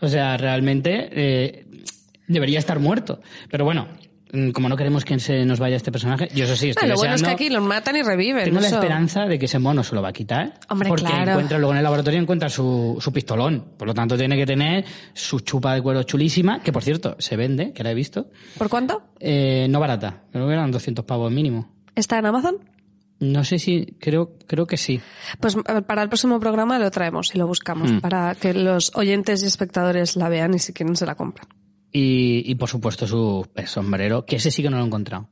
O 0.02 0.08
sea, 0.10 0.36
realmente 0.36 1.10
eh, 1.12 1.66
debería 2.28 2.60
estar 2.60 2.80
muerto. 2.80 3.22
Pero 3.50 3.64
bueno, 3.64 3.88
como 4.54 4.70
no 4.70 4.76
queremos 4.78 5.06
que 5.06 5.20
se 5.20 5.46
nos 5.46 5.60
vaya 5.60 5.76
este 5.76 5.92
personaje, 5.92 6.30
yo 6.34 6.46
eso 6.46 6.56
sí, 6.56 6.70
estoy 6.70 6.88
lo 6.90 6.96
bueno 6.96 7.16
es 7.16 7.22
que 7.22 7.28
deseando- 7.30 7.36
aquí 7.36 7.50
los 7.50 7.64
matan 7.64 7.96
y 7.96 8.02
reviven. 8.04 8.44
tengo 8.46 8.60
la 8.60 8.68
esperanza 8.68 9.26
de 9.26 9.38
que 9.40 9.46
ese 9.46 9.60
mono 9.60 9.84
se 9.84 9.96
lo 9.96 10.02
va 10.02 10.10
a 10.10 10.14
quitar. 10.14 10.54
Hombre, 10.70 10.90
porque 10.90 11.06
claro. 11.06 11.32
encuentra, 11.32 11.58
luego 11.58 11.72
en 11.74 11.78
el 11.78 11.84
laboratorio 11.84 12.20
encuentra 12.20 12.50
su, 12.50 12.98
su 13.00 13.12
pistolón. 13.14 13.66
Por 13.78 13.88
lo 13.88 13.94
tanto, 13.94 14.18
tiene 14.18 14.36
que 14.38 14.46
tener 14.46 14.86
su 15.14 15.40
chupa 15.40 15.74
de 15.76 15.82
cuero 15.82 16.04
chulísima, 16.04 16.62
que 16.62 16.72
por 16.72 16.84
cierto, 16.84 17.16
se 17.20 17.36
vende, 17.36 17.74
que 17.74 17.84
la 17.84 17.92
he 17.92 17.96
visto. 17.96 18.30
¿Por 18.58 18.70
cuánto? 18.70 19.04
Eh, 19.20 19.68
no 19.70 19.80
barata, 19.80 20.24
creo 20.32 20.48
que 20.48 20.54
eran 20.54 20.72
200 20.72 21.06
pavos 21.06 21.32
mínimo. 21.32 21.74
¿Está 21.96 22.20
en 22.20 22.26
Amazon? 22.26 22.58
No 23.22 23.46
sé 23.46 23.60
si, 23.60 23.86
creo, 24.00 24.38
creo 24.46 24.68
que 24.68 24.76
sí. 24.76 25.00
Pues 25.40 25.56
eh, 25.56 25.82
para 25.84 26.02
el 26.04 26.10
próximo 26.10 26.38
programa 26.40 26.78
lo 26.80 26.92
traemos 26.92 27.34
y 27.34 27.38
lo 27.38 27.48
buscamos 27.48 27.90
Hmm. 27.90 28.00
para 28.02 28.36
que 28.36 28.54
los 28.54 28.92
oyentes 28.96 29.42
y 29.42 29.46
espectadores 29.46 30.18
la 30.18 30.28
vean 30.28 30.54
y 30.54 30.60
si 30.60 30.74
quieren 30.74 30.98
se 30.98 31.06
la 31.06 31.16
compran. 31.16 31.48
Y, 31.98 32.44
y 32.46 32.56
por 32.56 32.68
supuesto 32.68 33.08
su 33.08 33.48
eh, 33.56 33.66
sombrero, 33.68 34.26
que 34.26 34.36
ese 34.36 34.52
sí 34.52 34.62
que 34.62 34.70
no 34.70 34.76
lo 34.76 34.84
he 34.84 34.88
encontrado. 34.88 35.30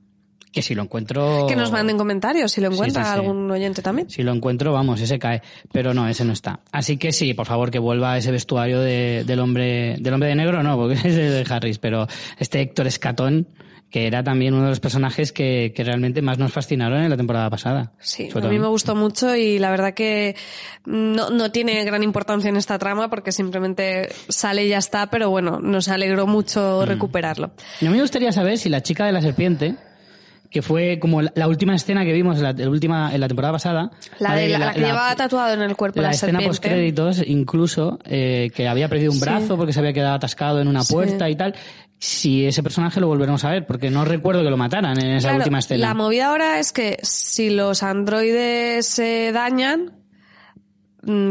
Que 0.50 0.62
si 0.62 0.76
lo 0.76 0.84
encuentro... 0.84 1.46
Que 1.46 1.58
nos 1.58 1.72
manden 1.74 1.98
comentarios 1.98 2.52
si 2.54 2.62
lo. 2.62 2.70
Sí, 2.70 2.76
encuentra 2.76 3.04
sí, 3.04 3.10
sí. 3.10 3.16
algún 3.20 3.52
oyente 3.52 3.82
también. 3.82 4.10
Si 4.10 4.24
lo 4.24 4.32
encuentro, 4.32 4.72
vamos, 4.72 5.02
ese 5.02 5.20
cae. 5.20 5.42
Pero 5.74 5.94
no, 5.94 6.08
ese 6.08 6.24
no 6.24 6.32
está. 6.32 6.62
Así 6.72 6.96
que 6.96 7.12
sí, 7.12 7.34
por 7.34 7.48
favor, 7.48 7.70
que 7.70 7.80
vuelva 7.80 8.18
ese 8.18 8.32
vestuario 8.32 8.80
de- 8.80 9.24
del 9.26 9.40
hombre, 9.40 9.98
del 10.00 10.14
hombre 10.14 10.30
de 10.30 10.36
negro, 10.36 10.64
no, 10.64 10.78
porque 10.78 10.94
es 11.04 11.16
de 11.16 11.44
Harris, 11.50 11.80
pero 11.80 12.08
este 12.38 12.62
Héctor 12.62 12.88
Escatón, 12.88 13.48
que 13.94 14.08
era 14.08 14.24
también 14.24 14.56
uno 14.56 14.64
de 14.64 14.70
los 14.70 14.80
personajes 14.80 15.32
que, 15.32 15.72
que 15.76 15.84
realmente 15.84 16.24
más 16.24 16.40
nos 16.40 16.52
fascinaron 16.52 17.04
en 17.04 17.12
la 17.12 17.16
temporada 17.16 17.48
pasada. 17.52 17.92
Sí, 18.00 18.28
a 18.34 18.40
mí 18.48 18.58
me 18.58 18.66
gustó 18.66 18.96
mucho 18.96 19.36
y 19.36 19.60
la 19.60 19.70
verdad 19.70 19.94
que 19.94 20.36
no, 20.84 21.30
no 21.30 21.52
tiene 21.52 21.86
gran 21.86 22.02
importancia 22.02 22.50
en 22.50 22.58
esta 22.58 22.80
trama 22.80 23.08
porque 23.12 23.32
simplemente 23.32 24.10
sale 24.30 24.66
y 24.66 24.70
ya 24.70 24.80
está, 24.80 25.12
pero 25.12 25.30
bueno, 25.30 25.60
nos 25.62 25.90
alegró 25.90 26.26
Mm. 26.26 26.32
mucho 26.32 26.86
recuperarlo. 26.88 27.52
Y 27.82 27.86
a 27.86 27.90
mí 27.92 27.98
me 27.98 28.02
gustaría 28.02 28.32
saber 28.32 28.58
si 28.58 28.68
la 28.68 28.82
chica 28.82 29.06
de 29.06 29.12
la 29.12 29.22
serpiente, 29.22 29.76
que 30.54 30.62
fue 30.62 31.00
como 31.00 31.22
la, 31.22 31.32
la 31.36 31.48
última 31.48 31.76
escena 31.76 32.06
que 32.06 32.14
vimos 32.14 32.38
en 32.38 32.44
la, 32.44 32.54
la 32.54 32.70
última, 32.70 33.14
en 33.14 33.20
la 33.20 33.28
temporada 33.28 33.54
pasada. 33.54 33.92
La, 34.20 34.36
de, 34.36 34.48
la, 34.58 34.72
que 34.72 34.80
llevaba 34.82 35.16
tatuado 35.16 35.54
en 35.56 35.62
el 35.64 35.76
cuerpo 35.76 36.00
la 36.00 36.10
la, 36.10 36.14
escena 36.14 36.40
serpiente. 36.40 36.48
post 36.50 36.64
créditos 36.64 37.24
incluso 37.28 38.00
eh, 38.06 38.52
que 38.56 38.68
había 38.68 38.88
perdido 38.88 39.12
un 39.12 39.18
Sí. 39.18 39.26
brazo 39.26 39.58
porque 39.58 39.74
se 39.74 39.80
había 39.80 39.92
quedado 39.94 40.14
atascado 40.16 40.62
en 40.62 40.68
una 40.68 40.84
Sí. 40.84 40.94
puerta 40.94 41.30
y 41.30 41.36
tal 41.36 41.56
si 41.98 42.46
ese 42.46 42.62
personaje 42.62 43.00
lo 43.00 43.08
volveremos 43.08 43.44
a 43.46 43.50
ver 43.50 43.66
porque 43.66 43.90
no 43.90 44.06
recuerdo 44.06 44.44
que 44.44 44.50
lo 44.50 44.58
mataran 44.58 44.98
en 45.00 45.12
esa 45.14 45.30
Claro, 45.30 45.38
última 45.38 45.60
escena 45.60 45.88
La 45.88 45.94
movida 45.94 46.28
ahora 46.30 46.60
es 46.60 46.72
que 46.74 46.98
si 47.02 47.50
los 47.50 47.82
androides 47.82 48.86
se 48.86 49.32
dañan, 49.32 49.94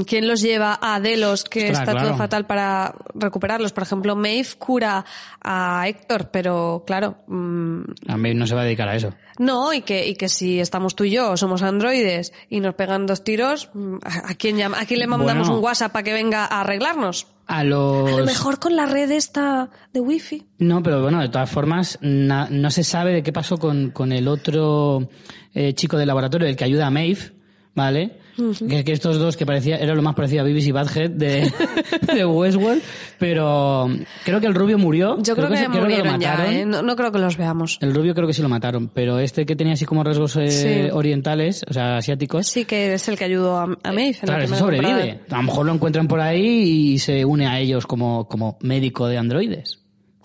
¿quién 0.07 0.29
los 0.29 0.41
lleva 0.41 0.79
a 0.81 1.01
Delos, 1.01 1.45
que 1.45 1.61
Ostras, 1.71 1.79
está 1.81 1.93
claro. 1.93 2.09
todo 2.09 2.17
fatal 2.19 2.47
para 2.47 2.95
recuperarlos? 3.15 3.73
Por 3.73 3.83
ejemplo, 3.85 4.15
Maeve 4.17 4.49
cura 4.59 5.05
a 5.43 5.85
Héctor, 5.89 6.31
pero 6.31 6.85
claro, 6.87 7.17
mm, 7.27 7.81
a 8.09 8.17
mí 8.17 8.35
no 8.35 8.47
se 8.47 8.55
va 8.55 8.61
a 8.63 8.65
dedicar 8.65 8.89
a 8.89 8.97
eso 8.97 9.15
no, 9.39 9.73
y 9.73 9.81
que, 9.81 10.07
y 10.07 10.15
que 10.15 10.29
si 10.29 10.61
estamos 10.61 10.95
tú 10.95 11.05
y 11.05 11.11
yo, 11.13 11.37
somos 11.39 11.63
androides, 11.63 12.33
y 12.51 12.61
nos 12.61 12.75
pegan 12.75 13.07
dos 13.07 13.25
tiros, 13.25 13.71
mm, 13.73 13.97
¿a 14.05 14.31
a 14.31 14.35
quién, 14.35 14.57
llama, 14.59 14.79
a 14.79 14.85
quién 14.85 15.01
le 15.01 15.07
mandamos 15.07 15.49
Bueno. 15.49 15.59
un 15.59 15.65
WhatsApp 15.65 15.91
para 15.93 16.03
que 16.03 16.13
venga 16.13 16.45
a 16.45 16.61
arreglarnos? 16.61 17.27
a 17.47 17.65
los 17.65 18.09
A 18.13 18.17
lo 18.19 18.25
mejor 18.25 18.61
con 18.61 18.77
la 18.77 18.87
red 18.87 19.11
esta 19.11 19.69
de 19.93 20.01
wifi. 20.01 20.47
no 20.59 20.81
pero 20.83 21.03
bueno 21.03 21.21
de 21.21 21.29
todas 21.29 21.51
formas 21.51 21.99
na- 22.01 22.47
no 22.49 22.71
se 22.71 22.85
sabe 22.85 23.13
de 23.13 23.23
qué 23.25 23.33
pasó 23.33 23.59
con, 23.59 23.91
con 23.91 24.13
el 24.13 24.29
otro 24.29 25.09
eh, 25.53 25.73
chico 25.75 25.97
del 25.99 26.07
laboratorio 26.07 26.47
el 26.47 26.55
que 26.57 26.65
ayuda 26.65 26.87
a 26.87 26.91
Maeve 26.91 27.33
vale 27.75 28.21
que, 28.69 28.85
que 28.85 28.93
estos 28.93 29.19
dos 29.19 29.37
que 29.37 29.45
parecía 29.47 29.77
era 29.77 29.95
lo 29.95 30.03
más 30.03 30.15
parecido 30.15 30.41
a 30.43 30.45
Beavis 30.45 30.67
y 30.67 30.73
Badhead 30.73 31.11
de, 31.11 31.53
de 32.15 32.25
Westworld 32.25 32.83
pero 33.19 33.89
creo 34.25 34.41
que 34.41 34.47
el 34.47 34.55
rubio 34.55 34.79
murió 34.79 35.17
Yo 35.23 35.35
creo, 35.37 35.49
que, 35.49 35.57
se- 35.57 35.65
lo 35.69 35.71
murieron 35.81 36.21
ya, 36.21 36.31
mataron. 36.33 36.53
¿eh? 36.55 36.65
no, 36.67 36.83
no 36.83 36.97
creo 36.97 37.13
que 37.13 37.19
los 37.19 37.37
veamos. 37.37 37.79
El 37.81 37.95
rubio 37.95 38.15
creo 38.15 38.27
que 38.27 38.33
sí 38.33 38.43
lo 38.43 38.49
mataron, 38.49 38.89
pero 38.89 39.19
este 39.19 39.47
que 39.47 39.55
tenía 39.57 39.75
así 39.75 39.85
como 39.85 40.03
rasgos 40.03 40.37
eh, 40.37 40.51
Sí. 40.51 40.91
orientales, 40.93 41.63
o 41.69 41.73
sea, 41.73 41.97
asiáticos, 41.99 42.47
Sí 42.49 42.65
que 42.65 42.95
es 42.95 43.09
el 43.09 43.17
que 43.19 43.25
ayudó 43.25 43.59
a, 43.59 43.65
a 43.65 43.93
Maeve. 43.93 44.19
claro, 44.23 44.43
ese 44.45 44.57
sobrevive. 44.57 45.21
A 45.31 45.37
lo 45.37 45.43
mejor 45.43 45.67
lo 45.67 45.73
encuentran 45.75 46.09
por 46.09 46.21
ahí 46.21 46.93
y 46.95 46.99
se 46.99 47.25
une 47.25 47.47
a 47.47 47.61
ellos 47.61 47.87
como, 47.87 48.27
como 48.29 48.59
médico 48.61 49.07
de 49.07 49.19
androides. 49.19 49.79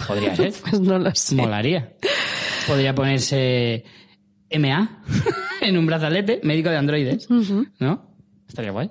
Podría 0.07 0.35
ser. 0.35 0.53
Pues 0.69 0.79
no 0.79 0.97
lo 0.97 1.13
sé. 1.13 1.35
Molaría. 1.35 1.93
Podría 2.67 2.93
ponerse 2.95 3.83
MA 4.51 5.01
en 5.61 5.77
un 5.77 5.85
brazalete, 5.85 6.39
médico 6.43 6.69
de 6.69 6.77
androides. 6.77 7.29
¿No? 7.79 8.05
Estaría 8.47 8.71
guay. 8.71 8.89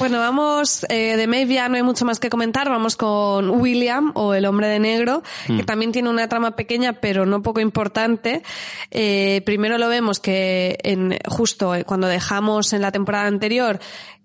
Bueno, 0.00 0.18
vamos, 0.18 0.84
eh, 0.88 1.16
de 1.16 1.26
Maeve 1.28 1.54
ya 1.54 1.68
no 1.68 1.76
hay 1.76 1.84
mucho 1.84 2.04
más 2.04 2.18
que 2.18 2.30
comentar, 2.30 2.68
vamos 2.68 2.96
con 2.96 3.48
William 3.48 4.10
o 4.14 4.34
el 4.34 4.44
hombre 4.44 4.66
de 4.66 4.80
negro, 4.80 5.22
que 5.46 5.62
también 5.62 5.92
tiene 5.92 6.10
una 6.10 6.28
trama 6.28 6.56
pequeña 6.56 6.94
pero 6.94 7.26
no 7.26 7.42
poco 7.42 7.60
importante. 7.60 8.42
Eh, 8.90 9.40
primero 9.46 9.78
lo 9.78 9.88
vemos 9.88 10.18
que 10.18 10.78
en, 10.82 11.16
justo 11.28 11.76
eh, 11.76 11.84
cuando 11.84 12.08
dejamos 12.08 12.72
en 12.72 12.82
la 12.82 12.90
temporada 12.90 13.28
anterior 13.28 13.78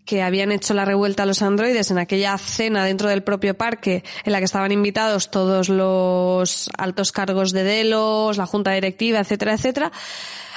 que 0.05 0.21
habían 0.21 0.51
hecho 0.51 0.73
la 0.73 0.85
revuelta 0.85 1.23
a 1.23 1.25
los 1.25 1.41
androides 1.41 1.91
en 1.91 1.97
aquella 1.97 2.37
cena 2.37 2.85
dentro 2.85 3.09
del 3.09 3.23
propio 3.23 3.55
parque 3.55 4.03
en 4.23 4.31
la 4.31 4.39
que 4.39 4.45
estaban 4.45 4.71
invitados 4.71 5.31
todos 5.31 5.69
los 5.69 6.69
altos 6.77 7.11
cargos 7.11 7.51
de 7.51 7.63
Delos, 7.63 8.37
la 8.37 8.45
junta 8.45 8.71
directiva, 8.71 9.19
etcétera, 9.19 9.53
etcétera. 9.53 9.91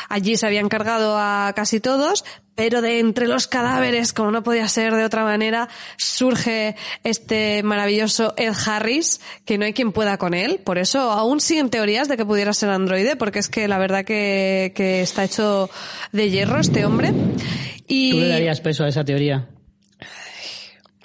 Allí 0.08 0.36
se 0.36 0.46
habían 0.46 0.68
cargado 0.68 1.16
a 1.18 1.52
casi 1.54 1.80
todos, 1.80 2.24
pero 2.54 2.80
de 2.80 3.00
entre 3.00 3.28
los 3.28 3.46
cadáveres, 3.46 4.12
como 4.12 4.30
no 4.30 4.42
podía 4.42 4.68
ser 4.68 4.94
de 4.94 5.04
otra 5.04 5.24
manera, 5.24 5.68
surge 5.96 6.76
este 7.04 7.62
maravilloso 7.62 8.34
Ed 8.36 8.54
Harris, 8.66 9.20
que 9.44 9.58
no 9.58 9.64
hay 9.64 9.72
quien 9.72 9.92
pueda 9.92 10.16
con 10.18 10.34
él. 10.34 10.60
Por 10.64 10.78
eso 10.78 10.98
aún 11.12 11.40
siguen 11.40 11.70
teorías 11.70 12.08
de 12.08 12.16
que 12.16 12.24
pudiera 12.24 12.52
ser 12.52 12.70
androide, 12.70 13.16
porque 13.16 13.38
es 13.38 13.48
que 13.48 13.68
la 13.68 13.78
verdad 13.78 14.04
que, 14.04 14.72
que 14.74 15.02
está 15.02 15.24
hecho 15.24 15.70
de 16.12 16.30
hierro 16.30 16.60
este 16.60 16.84
hombre. 16.84 17.12
Y 17.86 18.12
¿Tú 18.12 18.18
le 18.18 18.28
darías 18.28 18.60
peso 18.60 18.84
a 18.84 18.88
esa 18.88 19.04
teoría? 19.04 19.48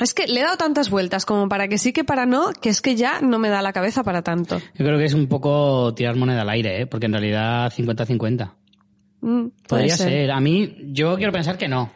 es 0.03 0.13
que 0.13 0.27
le 0.27 0.39
he 0.39 0.43
dado 0.43 0.57
tantas 0.57 0.89
vueltas 0.89 1.25
como 1.25 1.47
para 1.47 1.67
que 1.67 1.77
sí 1.77 1.93
que 1.93 2.03
para 2.03 2.25
no, 2.25 2.51
que 2.53 2.69
es 2.69 2.81
que 2.81 2.95
ya 2.95 3.21
no 3.21 3.39
me 3.39 3.49
da 3.49 3.61
la 3.61 3.73
cabeza 3.73 4.03
para 4.03 4.21
tanto. 4.23 4.59
Yo 4.75 4.85
creo 4.85 4.97
que 4.97 5.05
es 5.05 5.13
un 5.13 5.27
poco 5.27 5.93
tirar 5.93 6.15
moneda 6.15 6.41
al 6.41 6.49
aire, 6.49 6.81
¿eh? 6.81 6.87
porque 6.87 7.05
en 7.05 7.13
realidad 7.13 7.71
50-50. 7.71 8.51
Mm, 9.21 9.47
Podría 9.67 9.97
ser. 9.97 10.31
A 10.31 10.39
mí, 10.39 10.75
yo 10.91 11.15
quiero 11.15 11.31
pensar 11.31 11.57
que 11.57 11.67
no. 11.67 11.91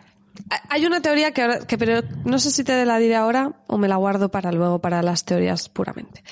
Hay 0.69 0.85
una 0.85 1.01
teoría 1.01 1.31
que, 1.31 1.41
ahora, 1.41 1.59
que 1.59 1.77
pero 1.77 2.01
no 2.25 2.39
sé 2.39 2.51
si 2.51 2.65
te 2.65 2.85
la 2.85 2.97
diré 2.97 3.15
ahora 3.15 3.53
o 3.67 3.77
me 3.77 3.87
la 3.87 3.95
guardo 3.95 4.29
para 4.29 4.51
luego, 4.51 4.79
para 4.79 5.01
las 5.01 5.23
teorías 5.23 5.69
puramente. 5.69 6.23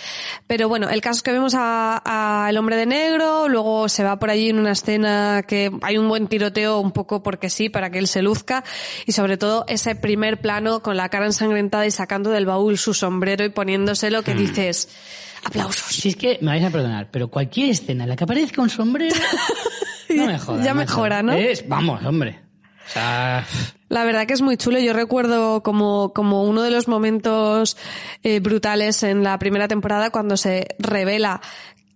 Pero 0.45 0.67
bueno, 0.67 0.89
el 0.89 0.99
caso 0.99 1.17
es 1.17 1.23
que 1.23 1.31
vemos 1.31 1.55
a, 1.55 2.01
a 2.03 2.49
el 2.49 2.57
hombre 2.57 2.75
de 2.75 2.85
negro, 2.85 3.47
luego 3.47 3.87
se 3.87 4.03
va 4.03 4.19
por 4.19 4.29
allí 4.29 4.49
en 4.49 4.59
una 4.59 4.73
escena 4.73 5.43
que 5.47 5.71
hay 5.81 5.97
un 5.97 6.09
buen 6.09 6.27
tiroteo 6.27 6.79
un 6.79 6.91
poco 6.91 7.23
porque 7.23 7.49
sí, 7.49 7.69
para 7.69 7.91
que 7.91 7.99
él 7.99 8.07
se 8.07 8.21
luzca 8.21 8.65
y 9.05 9.13
sobre 9.13 9.37
todo 9.37 9.63
ese 9.69 9.95
primer 9.95 10.41
plano 10.41 10.81
con 10.81 10.97
la 10.97 11.07
cara 11.07 11.25
ensangrentada 11.25 11.85
y 11.85 11.91
sacando 11.91 12.29
del 12.29 12.45
baúl 12.45 12.77
su 12.77 12.93
sombrero 12.93 13.45
y 13.45 13.49
poniéndoselo 13.49 14.21
que 14.23 14.33
dices, 14.33 14.89
aplausos. 15.43 15.95
Si 15.95 16.09
es 16.09 16.15
que, 16.15 16.39
me 16.41 16.51
vais 16.51 16.63
a 16.63 16.69
perdonar, 16.69 17.07
pero 17.11 17.29
cualquier 17.29 17.69
escena 17.69 18.03
en 18.03 18.09
la 18.09 18.15
que 18.15 18.23
aparezca 18.23 18.61
un 18.61 18.69
sombrero, 18.69 19.15
no 20.15 20.25
me 20.27 20.39
jodas. 20.39 20.65
Ya 20.65 20.73
mejora, 20.73 21.23
¿no? 21.23 21.33
Es, 21.33 21.67
vamos, 21.67 22.03
hombre. 22.05 22.39
O 22.85 22.89
sea, 22.91 23.45
La 23.89 24.03
verdad 24.03 24.25
que 24.25 24.33
es 24.33 24.41
muy 24.41 24.57
chulo. 24.57 24.79
Yo 24.79 24.93
recuerdo 24.93 25.63
como, 25.63 26.11
como 26.13 26.43
uno 26.43 26.63
de 26.63 26.71
los 26.71 26.87
momentos 26.87 27.77
eh, 28.23 28.39
brutales 28.39 29.03
en 29.03 29.23
la 29.23 29.39
primera 29.39 29.67
temporada 29.67 30.09
cuando 30.09 30.35
se 30.35 30.67
revela 30.79 31.41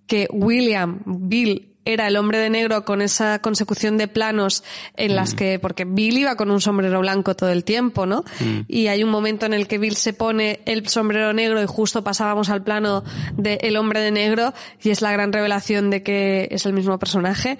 que 0.07 0.27
William, 0.31 1.01
Bill, 1.05 1.73
era 1.83 2.07
el 2.07 2.17
hombre 2.17 2.37
de 2.39 2.49
negro 2.49 2.83
con 2.83 3.01
esa 3.01 3.39
consecución 3.39 3.97
de 3.97 4.09
planos 4.09 4.61
en 4.97 5.15
las 5.15 5.33
Mm. 5.33 5.37
que, 5.37 5.59
porque 5.59 5.85
Bill 5.85 6.17
iba 6.17 6.35
con 6.35 6.51
un 6.51 6.59
sombrero 6.59 6.99
blanco 6.99 7.33
todo 7.33 7.49
el 7.49 7.63
tiempo, 7.63 8.05
¿no? 8.05 8.25
Mm. 8.41 8.59
Y 8.67 8.87
hay 8.87 9.03
un 9.05 9.09
momento 9.09 9.45
en 9.45 9.53
el 9.53 9.67
que 9.67 9.77
Bill 9.77 9.95
se 9.95 10.11
pone 10.11 10.59
el 10.65 10.87
sombrero 10.89 11.31
negro 11.31 11.63
y 11.63 11.65
justo 11.65 12.03
pasábamos 12.03 12.49
al 12.49 12.61
plano 12.61 13.05
de 13.37 13.59
el 13.61 13.77
hombre 13.77 14.01
de 14.01 14.11
negro 14.11 14.53
y 14.83 14.89
es 14.89 15.01
la 15.01 15.13
gran 15.13 15.31
revelación 15.31 15.89
de 15.89 16.03
que 16.03 16.49
es 16.51 16.65
el 16.65 16.73
mismo 16.73 16.99
personaje. 16.99 17.57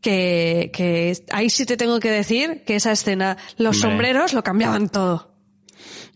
Que, 0.00 0.70
que 0.72 1.16
ahí 1.30 1.50
sí 1.50 1.66
te 1.66 1.76
tengo 1.76 1.98
que 1.98 2.10
decir 2.10 2.62
que 2.64 2.76
esa 2.76 2.92
escena, 2.92 3.36
los 3.56 3.78
sombreros 3.80 4.32
lo 4.32 4.42
cambiaban 4.44 4.88
todo. 4.88 5.34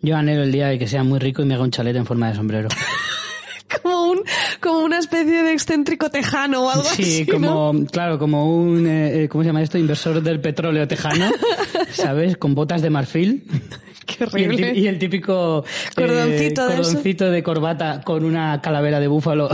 Yo 0.01 0.17
anhelo 0.17 0.43
el 0.45 0.53
día 0.53 0.69
de 0.69 0.79
que 0.79 0.87
sea 0.87 1.03
muy 1.05 1.19
rico 1.19 1.43
y 1.43 1.47
me 1.47 1.55
haga 1.55 1.65
un 1.65 1.71
chalet 1.71 1.97
en 1.97 2.07
forma 2.07 2.29
de 2.29 2.37
sombrero. 2.37 2.69
Como 3.83 4.11
un, 4.11 4.21
como 4.61 4.81
una 4.81 4.99
especie 4.99 5.43
de 5.43 5.53
excéntrico 5.53 6.11
tejano 6.11 6.67
o 6.67 6.71
algo 6.71 6.85
Sí, 6.85 7.23
así. 7.23 7.27
¿no? 7.27 7.33
como, 7.73 7.87
claro, 7.87 8.19
como 8.19 8.55
un, 8.55 8.87
eh, 8.87 9.23
eh, 9.25 9.29
¿cómo 9.29 9.43
se 9.43 9.49
llama 9.49 9.63
esto? 9.63 9.79
Inversor 9.79 10.23
del 10.23 10.41
petróleo 10.43 10.87
tejano, 10.87 11.31
¿sabes? 11.91 12.37
Con 12.37 12.55
botas 12.55 12.83
de 12.83 12.91
marfil. 12.91 13.45
Qué 14.07 14.17
Y 14.19 14.23
el, 14.25 14.29
horrible. 14.29 14.73
y 14.79 14.87
el 14.89 14.99
típico 14.99 15.65
eh, 15.67 15.95
Cordoncito 15.97 16.67
de 16.69 16.77
cordoncito 16.77 17.31
de 17.31 17.43
corbata 17.43 18.03
con 18.05 18.25
una 18.25 18.61
calavera 18.61 19.01
de 19.01 19.09
búfalo 19.09 19.49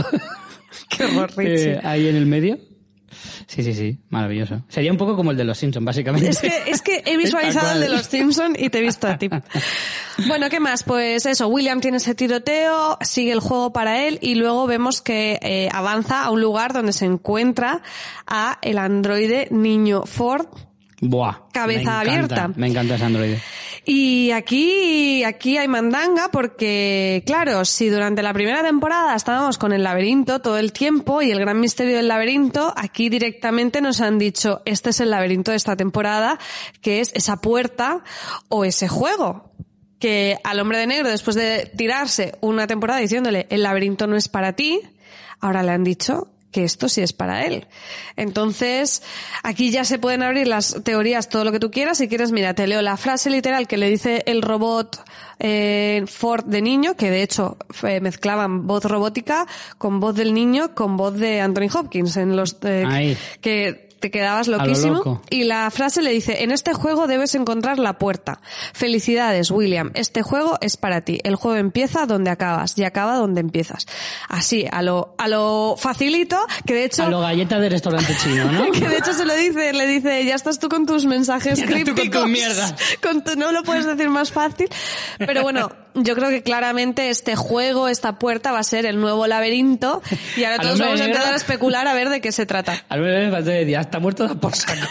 Qué 0.89 1.05
eh, 1.37 1.79
ahí 1.83 2.07
en 2.07 2.15
el 2.17 2.25
medio. 2.25 2.59
Sí, 3.49 3.63
sí, 3.63 3.73
sí, 3.73 3.97
maravilloso. 4.11 4.61
Sería 4.67 4.91
un 4.91 4.97
poco 4.99 5.15
como 5.15 5.31
el 5.31 5.37
de 5.37 5.43
los 5.43 5.57
Simpsons, 5.57 5.83
básicamente. 5.83 6.29
Es 6.29 6.39
que, 6.39 6.53
es 6.67 6.81
que 6.83 7.01
he 7.03 7.17
visualizado 7.17 7.71
el 7.73 7.81
de 7.81 7.89
los 7.89 8.05
Simpson 8.05 8.55
y 8.55 8.69
te 8.69 8.77
he 8.77 8.81
visto 8.81 9.07
a 9.07 9.17
ti. 9.17 9.27
Bueno, 10.27 10.49
¿qué 10.49 10.59
más? 10.59 10.83
Pues 10.83 11.25
eso, 11.25 11.47
William 11.47 11.79
tiene 11.79 11.97
ese 11.97 12.13
tiroteo, 12.13 12.97
sigue 12.99 13.31
el 13.31 13.39
juego 13.39 13.71
para 13.71 14.05
él 14.05 14.19
y 14.21 14.35
luego 14.35 14.67
vemos 14.67 15.01
que 15.01 15.39
eh, 15.41 15.69
avanza 15.71 16.25
a 16.25 16.29
un 16.29 16.41
lugar 16.41 16.73
donde 16.73 16.91
se 16.91 17.05
encuentra 17.05 17.81
a 18.27 18.59
el 18.61 18.77
androide 18.77 19.47
niño 19.49 20.03
Ford. 20.05 20.47
Buah. 20.99 21.47
Cabeza 21.53 21.79
me 21.79 21.81
encanta, 21.81 21.99
abierta. 22.01 22.47
Me 22.55 22.67
encanta 22.67 22.95
ese 22.95 23.05
androide. 23.05 23.41
Y 23.91 24.29
aquí, 24.33 25.23
aquí 25.23 25.57
hay 25.57 25.67
mandanga 25.67 26.29
porque, 26.31 27.23
claro, 27.25 27.65
si 27.65 27.89
durante 27.89 28.21
la 28.21 28.33
primera 28.33 28.61
temporada 28.61 29.15
estábamos 29.15 29.57
con 29.57 29.73
el 29.73 29.81
laberinto 29.81 30.41
todo 30.41 30.59
el 30.59 30.73
tiempo 30.73 31.23
y 31.23 31.31
el 31.31 31.39
gran 31.39 31.59
misterio 31.59 31.97
del 31.97 32.07
laberinto, 32.07 32.71
aquí 32.77 33.09
directamente 33.09 33.81
nos 33.81 33.99
han 33.99 34.19
dicho, 34.19 34.61
este 34.65 34.91
es 34.91 34.99
el 34.99 35.09
laberinto 35.09 35.49
de 35.49 35.57
esta 35.57 35.75
temporada, 35.75 36.37
que 36.81 36.99
es 36.99 37.11
esa 37.15 37.37
puerta 37.37 38.03
o 38.47 38.63
ese 38.63 38.87
juego. 38.87 39.55
Que 39.97 40.37
al 40.43 40.59
hombre 40.59 40.77
de 40.77 40.85
negro, 40.85 41.09
después 41.09 41.35
de 41.35 41.71
tirarse 41.75 42.37
una 42.41 42.67
temporada 42.67 42.99
diciéndole, 42.99 43.47
el 43.49 43.63
laberinto 43.63 44.05
no 44.05 44.17
es 44.17 44.27
para 44.27 44.53
ti, 44.53 44.81
ahora 45.39 45.63
le 45.63 45.71
han 45.71 45.83
dicho 45.83 46.27
que 46.51 46.63
esto 46.63 46.89
sí 46.89 47.01
es 47.01 47.13
para 47.13 47.45
él. 47.45 47.67
Entonces, 48.15 49.03
aquí 49.43 49.71
ya 49.71 49.83
se 49.83 49.99
pueden 49.99 50.23
abrir 50.23 50.47
las 50.47 50.77
teorías, 50.83 51.29
todo 51.29 51.43
lo 51.43 51.51
que 51.51 51.59
tú 51.59 51.71
quieras. 51.71 51.97
Si 51.97 52.07
quieres, 52.07 52.31
mira, 52.31 52.53
te 52.53 52.67
leo 52.67 52.81
la 52.81 52.97
frase 52.97 53.29
literal 53.29 53.67
que 53.67 53.77
le 53.77 53.89
dice 53.89 54.23
el 54.25 54.41
robot 54.41 55.03
eh, 55.39 56.03
Ford 56.07 56.45
de 56.45 56.61
niño, 56.61 56.95
que 56.95 57.09
de 57.09 57.23
hecho 57.23 57.57
eh, 57.83 58.01
mezclaban 58.01 58.67
voz 58.67 58.83
robótica 58.85 59.47
con 59.77 59.99
voz 59.99 60.15
del 60.15 60.33
niño 60.33 60.75
con 60.75 60.97
voz 60.97 61.15
de 61.15 61.41
Anthony 61.41 61.69
Hopkins 61.73 62.17
en 62.17 62.35
los 62.35 62.57
eh, 62.63 63.15
que 63.41 63.88
te 63.99 64.11
quedabas 64.11 64.47
lo 64.47 64.57
loquísimo. 64.57 65.21
Y 65.29 65.43
la 65.43 65.69
frase 65.71 66.01
le 66.01 66.11
dice, 66.11 66.43
en 66.43 66.51
este 66.51 66.73
juego 66.73 67.07
debes 67.07 67.35
encontrar 67.35 67.79
la 67.79 67.97
puerta. 67.97 68.39
Felicidades, 68.73 69.51
William. 69.51 69.91
Este 69.93 70.21
juego 70.21 70.57
es 70.61 70.77
para 70.77 71.01
ti. 71.01 71.19
El 71.23 71.35
juego 71.35 71.57
empieza 71.57 72.05
donde 72.05 72.29
acabas 72.29 72.77
y 72.77 72.83
acaba 72.85 73.15
donde 73.15 73.41
empiezas. 73.41 73.85
Así, 74.29 74.65
a 74.71 74.81
lo, 74.81 75.15
a 75.17 75.27
lo 75.27 75.75
facilito, 75.77 76.37
que 76.65 76.73
de 76.73 76.85
hecho... 76.85 77.03
A 77.03 77.09
lo 77.09 77.19
galleta 77.21 77.59
de 77.59 77.69
restaurante 77.69 78.15
chino, 78.23 78.51
¿no? 78.51 78.71
Que 78.71 78.87
de 78.87 78.97
hecho 78.97 79.13
se 79.13 79.25
lo 79.25 79.35
dice, 79.35 79.73
le 79.73 79.85
dice, 79.87 80.23
ya 80.25 80.35
estás 80.35 80.59
tú 80.59 80.69
con 80.69 80.85
tus 80.85 81.05
mensajes 81.05 81.59
Ya 81.59 81.65
estás 81.65 81.79
tú 81.79 81.85
con 81.87 81.93
crípticos. 81.95 82.21
tus 82.21 82.29
mierdas. 82.31 82.75
Con 83.01 83.23
tu- 83.23 83.35
no 83.35 83.51
lo 83.51 83.63
puedes 83.63 83.85
decir 83.85 84.09
más 84.09 84.31
fácil. 84.31 84.67
Pero 85.17 85.41
bueno, 85.43 85.69
yo 85.95 86.15
creo 86.15 86.29
que 86.29 86.43
claramente 86.43 87.09
este 87.09 87.35
juego, 87.35 87.87
esta 87.87 88.17
puerta 88.19 88.51
va 88.51 88.59
a 88.59 88.63
ser 88.63 88.85
el 88.85 88.99
nuevo 88.99 89.27
laberinto 89.27 90.01
y 90.37 90.43
ahora 90.43 90.57
todos 90.61 90.79
vamos 90.79 91.01
a 91.01 91.05
empezar 91.05 91.33
a 91.33 91.35
especular 91.35 91.87
a 91.87 91.93
ver 91.93 92.09
de 92.09 92.21
qué 92.21 92.31
se 92.31 92.45
trata. 92.45 92.83
Al 92.89 93.01
menos 93.01 93.25
me 93.25 93.31
faltó 93.31 93.49
decir, 93.49 93.77
"Ah, 93.77 93.81
está 93.89 93.99
muerto 93.99 94.27
da 94.27 94.35
por 94.35 94.55
saco. 94.55 94.87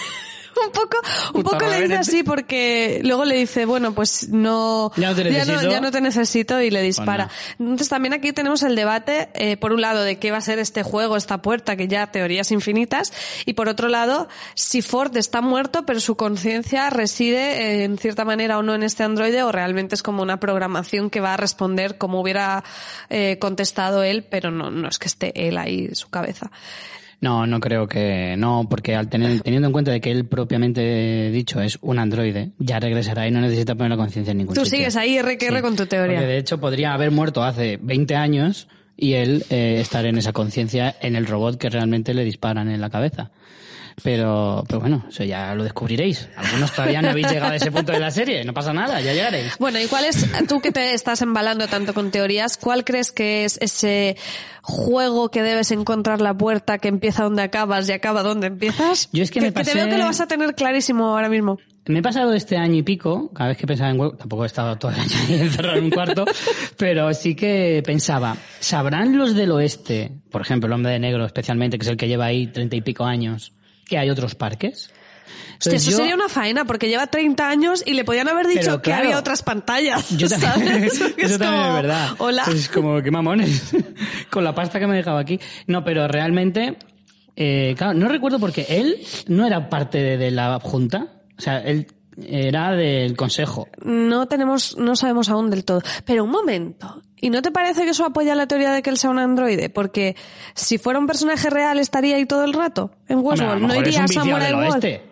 un 0.67 0.73
poco, 0.73 0.97
un 1.35 1.43
Puta 1.43 1.59
poco 1.59 1.71
le 1.71 1.83
dice 1.83 1.97
así 1.97 2.23
porque 2.23 3.01
luego 3.05 3.25
le 3.25 3.37
dice, 3.37 3.65
bueno, 3.65 3.95
pues 3.95 4.29
no, 4.29 4.91
Ya 4.97 5.11
no 5.11 5.15
te 5.15 5.25
necesito. 5.25 5.71
ya 5.71 5.81
no 5.81 5.91
te 5.91 6.01
necesito 6.01 6.61
y 6.61 6.71
le 6.71 6.83
dispara. 6.83 7.31
Entonces 7.59 7.89
también 7.89 8.13
aquí 8.13 8.33
tenemos 8.33 8.63
el 8.63 8.75
debate, 8.75 9.29
eh, 9.35 9.57
por 9.57 9.73
un 9.73 9.81
lado, 9.81 10.03
de 10.03 10.19
qué 10.19 10.31
va 10.31 10.39
a 10.39 10.43
ser 10.43 10.59
este 10.59 10.83
juego, 10.83 11.17
esta 11.17 11.43
puerta, 11.43 11.77
que 11.77 11.89
ya 11.89 12.09
teorías 12.09 12.51
infinitas, 12.51 13.13
y 13.47 13.55
por 13.55 13.69
otro 13.69 13.89
lado, 13.89 14.29
si 14.55 14.83
Ford 14.83 15.17
está 15.17 15.41
muerto, 15.41 15.87
pero 15.87 16.01
su 16.01 16.17
conciencia 16.17 16.91
reside 16.91 17.83
eh, 17.83 17.85
en 17.85 17.99
cierta 17.99 18.25
manera 18.25 18.59
o 18.59 18.63
no 18.63 18.75
en 18.75 18.83
este 18.83 19.05
androide, 19.05 19.43
o 19.43 19.53
realmente 19.53 19.95
es 19.95 20.03
como 20.03 20.23
una 20.23 20.41
programación 20.41 21.11
que 21.11 21.21
va 21.21 21.35
a 21.35 21.37
responder 21.37 21.99
como 21.99 22.21
hubiera 22.21 22.65
eh, 23.11 23.39
contestado 23.41 24.03
él, 24.03 24.25
pero 24.25 24.51
no, 24.51 24.71
no 24.71 24.89
es 24.89 24.99
que 24.99 25.07
esté 25.07 25.49
él 25.49 25.57
ahí, 25.59 25.95
su 25.95 26.09
cabeza. 26.09 26.51
No, 27.21 27.47
no 27.47 27.59
creo 27.59 27.89
que 27.89 28.37
no, 28.39 28.67
porque 28.71 28.95
al 28.95 29.09
tener, 29.09 29.41
teniendo 29.41 29.67
en 29.67 29.73
cuenta 29.73 29.91
de 29.91 30.01
que 30.01 30.13
él 30.13 30.27
propiamente 30.27 31.31
dicho 31.33 31.61
es 31.61 31.79
un 31.83 31.99
androide, 31.99 32.53
ya 32.59 32.79
regresará 32.79 33.27
y 33.27 33.33
no 33.33 33.41
necesita 33.41 33.75
poner 33.75 33.91
la 33.91 33.97
conciencia 33.97 34.31
en 34.31 34.39
ningún 34.39 34.55
Tú 34.55 34.65
sitio. 34.65 34.79
sigues 34.79 34.97
ahí, 34.97 35.17
R 35.17 35.37
que 35.37 35.47
R 35.47 35.57
Sí, 35.57 35.63
con 35.63 35.75
tu 35.77 35.87
teoría. 35.87 36.19
Porque 36.19 36.33
de 36.33 36.39
hecho 36.39 36.59
podría 36.61 36.95
haber 36.95 37.11
muerto 37.11 37.43
hace 37.43 37.77
20 37.83 38.15
años 38.15 38.69
y 38.97 39.15
él 39.15 39.45
eh, 39.51 39.79
estar 39.81 40.07
en 40.07 40.17
esa 40.17 40.33
conciencia 40.33 40.95
en 41.01 41.17
el 41.17 41.27
robot 41.27 41.59
que 41.59 41.69
realmente 41.71 42.15
le 42.15 42.25
disparan 42.25 42.69
en 42.71 42.81
la 42.81 42.91
cabeza. 42.91 43.31
Pero, 44.03 44.65
pero 44.67 44.81
bueno, 44.81 45.05
eso 45.09 45.25
ya 45.25 45.55
lo 45.55 45.65
descubriréis. 45.65 46.29
Algunos 46.37 46.73
todavía 46.73 47.03
no 47.03 47.11
habéis 47.11 47.31
llegado 47.31 47.53
a 47.53 47.57
ese 47.57 47.71
punto 47.73 47.93
de 47.93 48.01
la 48.01 48.11
serie, 48.11 48.45
no 48.45 48.53
pasa 48.55 48.73
nada, 48.73 49.01
ya 49.01 49.13
llegaréis. 49.13 49.57
Bueno, 49.59 49.81
¿y 49.81 49.87
cuál 49.87 50.05
es, 50.05 50.27
tú 50.49 50.61
que 50.61 50.73
te 50.73 50.95
estás 50.95 51.23
embalando 51.23 51.67
tanto 51.69 51.95
con 51.95 52.11
teorías, 52.11 52.57
cuál 52.57 52.85
crees 52.85 53.13
que 53.13 53.45
es 53.45 53.59
ese 53.61 54.17
juego 54.63 55.31
que 55.31 55.43
debes 55.43 55.71
encontrar 55.71 56.21
la 56.21 56.35
puerta 56.37 56.79
que 56.79 56.89
empieza 56.89 57.25
donde 57.25 57.43
acabas 57.43 57.89
y 57.89 57.93
acaba 57.93 58.23
donde 58.23 58.49
empiezas? 58.49 59.09
Yo 59.13 59.23
es 59.23 59.31
que 59.31 59.41
me 59.41 59.53
te 59.53 59.61
pasé- 59.63 59.75
veo 59.75 59.89
que 59.89 59.99
lo 59.99 60.05
vas 60.05 60.21
a 60.21 60.27
tener 60.27 60.55
clarísimo 60.55 61.09
ahora 61.09 61.29
mismo. 61.29 61.59
Me 61.87 62.01
he 62.01 62.03
pasado 62.03 62.35
este 62.35 62.59
año 62.59 62.75
y 62.75 62.83
pico, 62.83 63.31
cada 63.33 63.49
vez 63.49 63.57
que 63.57 63.67
pensaba 63.67 63.89
en 63.91 63.99
web, 63.99 64.15
tampoco 64.19 64.43
he 64.45 64.47
estado 64.47 64.77
todo 64.77 64.91
el 64.91 65.01
año 65.01 65.11
ahí 65.29 65.41
encerrado 65.41 65.79
en 65.79 65.85
un 65.85 65.91
cuarto, 65.91 66.27
pero 66.77 67.15
sí 67.15 67.35
que 67.35 67.83
pensaba, 67.85 68.37
¿sabrán 68.61 69.17
los 69.17 69.35
del 69.35 69.51
oeste, 69.53 70.13
por 70.31 70.43
ejemplo, 70.43 70.67
el 70.67 70.75
hombre 70.75 70.93
de 70.93 70.99
negro 70.99 71.25
especialmente, 71.25 71.79
que 71.79 71.85
es 71.87 71.89
el 71.91 71.97
que 71.97 72.07
lleva 72.07 72.27
ahí 72.27 72.47
treinta 72.49 72.77
y 72.77 72.83
pico 72.83 73.05
años, 73.07 73.55
que 73.89 73.99
hay 73.99 74.11
otros 74.11 74.37
parques? 74.37 74.91
Hostia, 75.59 75.75
eso 75.77 75.91
yo- 75.91 75.97
sería 75.97 76.15
una 76.15 76.29
faena 76.29 76.65
porque 76.65 76.89
lleva 76.89 77.09
30 77.09 77.49
años 77.49 77.83
y 77.85 77.95
le 77.95 78.05
podían 78.05 78.29
haber 78.29 78.47
dicho 78.47 78.81
que 78.81 78.93
había 78.93 79.19
otras 79.19 79.43
pantallas. 79.43 80.09
Yo 80.17 80.29
también, 80.29 80.89
¿sabes? 80.91 80.93
Eso 81.01 81.07
es 81.17 81.39
también 81.39 81.63
como, 81.65 81.67
es 81.69 81.83
verdad. 81.83 82.11
Hola. 82.19 82.45
Es 82.49 82.69
como, 82.69 83.03
qué 83.03 83.11
mamones. 83.11 83.73
Con 84.31 84.45
la 84.45 84.55
pasta 84.55 84.79
que 84.79 84.87
me 84.87 84.95
he 84.95 84.99
dejado 84.99 85.19
aquí. 85.19 85.41
No, 85.67 85.83
pero 85.83 86.07
realmente, 86.07 86.77
eh, 87.35 87.75
claro, 87.77 87.95
no 87.95 88.07
recuerdo 88.09 88.39
porque 88.39 88.67
él 88.69 88.99
no 89.27 89.45
era 89.47 89.69
parte 89.69 89.99
de, 89.99 90.17
de 90.17 90.31
la 90.31 90.61
junta. 90.61 91.09
O 91.37 91.41
sea, 91.41 91.59
él 91.59 91.89
era 92.27 92.73
del 92.73 93.17
consejo. 93.17 93.69
No 93.85 94.27
tenemos, 94.27 94.77
no 94.77 94.97
sabemos 94.97 95.29
aún 95.29 95.51
del 95.51 95.65
todo. 95.65 95.83
Pero 96.05 96.25
un 96.25 96.31
momento. 96.31 97.03
¿Y 97.21 97.31
no 97.31 97.43
te 97.43 97.51
parece 97.51 97.83
que 97.85 97.91
eso 97.91 98.05
apoya 98.05 98.35
la 98.35 98.47
teoría 98.47 98.73
de 98.73 98.81
que 98.83 98.91
él 98.91 98.97
sea 98.97 99.11
un 99.11 99.19
androide? 99.19 99.71
Porque 99.71 100.15
si 100.55 100.79
fuera 100.79 100.99
un 101.01 101.07
personaje 101.07 101.51
real 101.51 101.79
estaría 101.81 102.17
ahí 102.17 102.27
todo 102.27 102.45
el 102.45 102.53
rato 102.53 102.93
en 103.09 103.19
Westworld. 103.19 103.63
no 103.63 103.75
iría 103.75 104.05
a 104.05 104.09
Samurai 104.09 104.53
World. 104.55 104.73
oeste. 104.75 105.03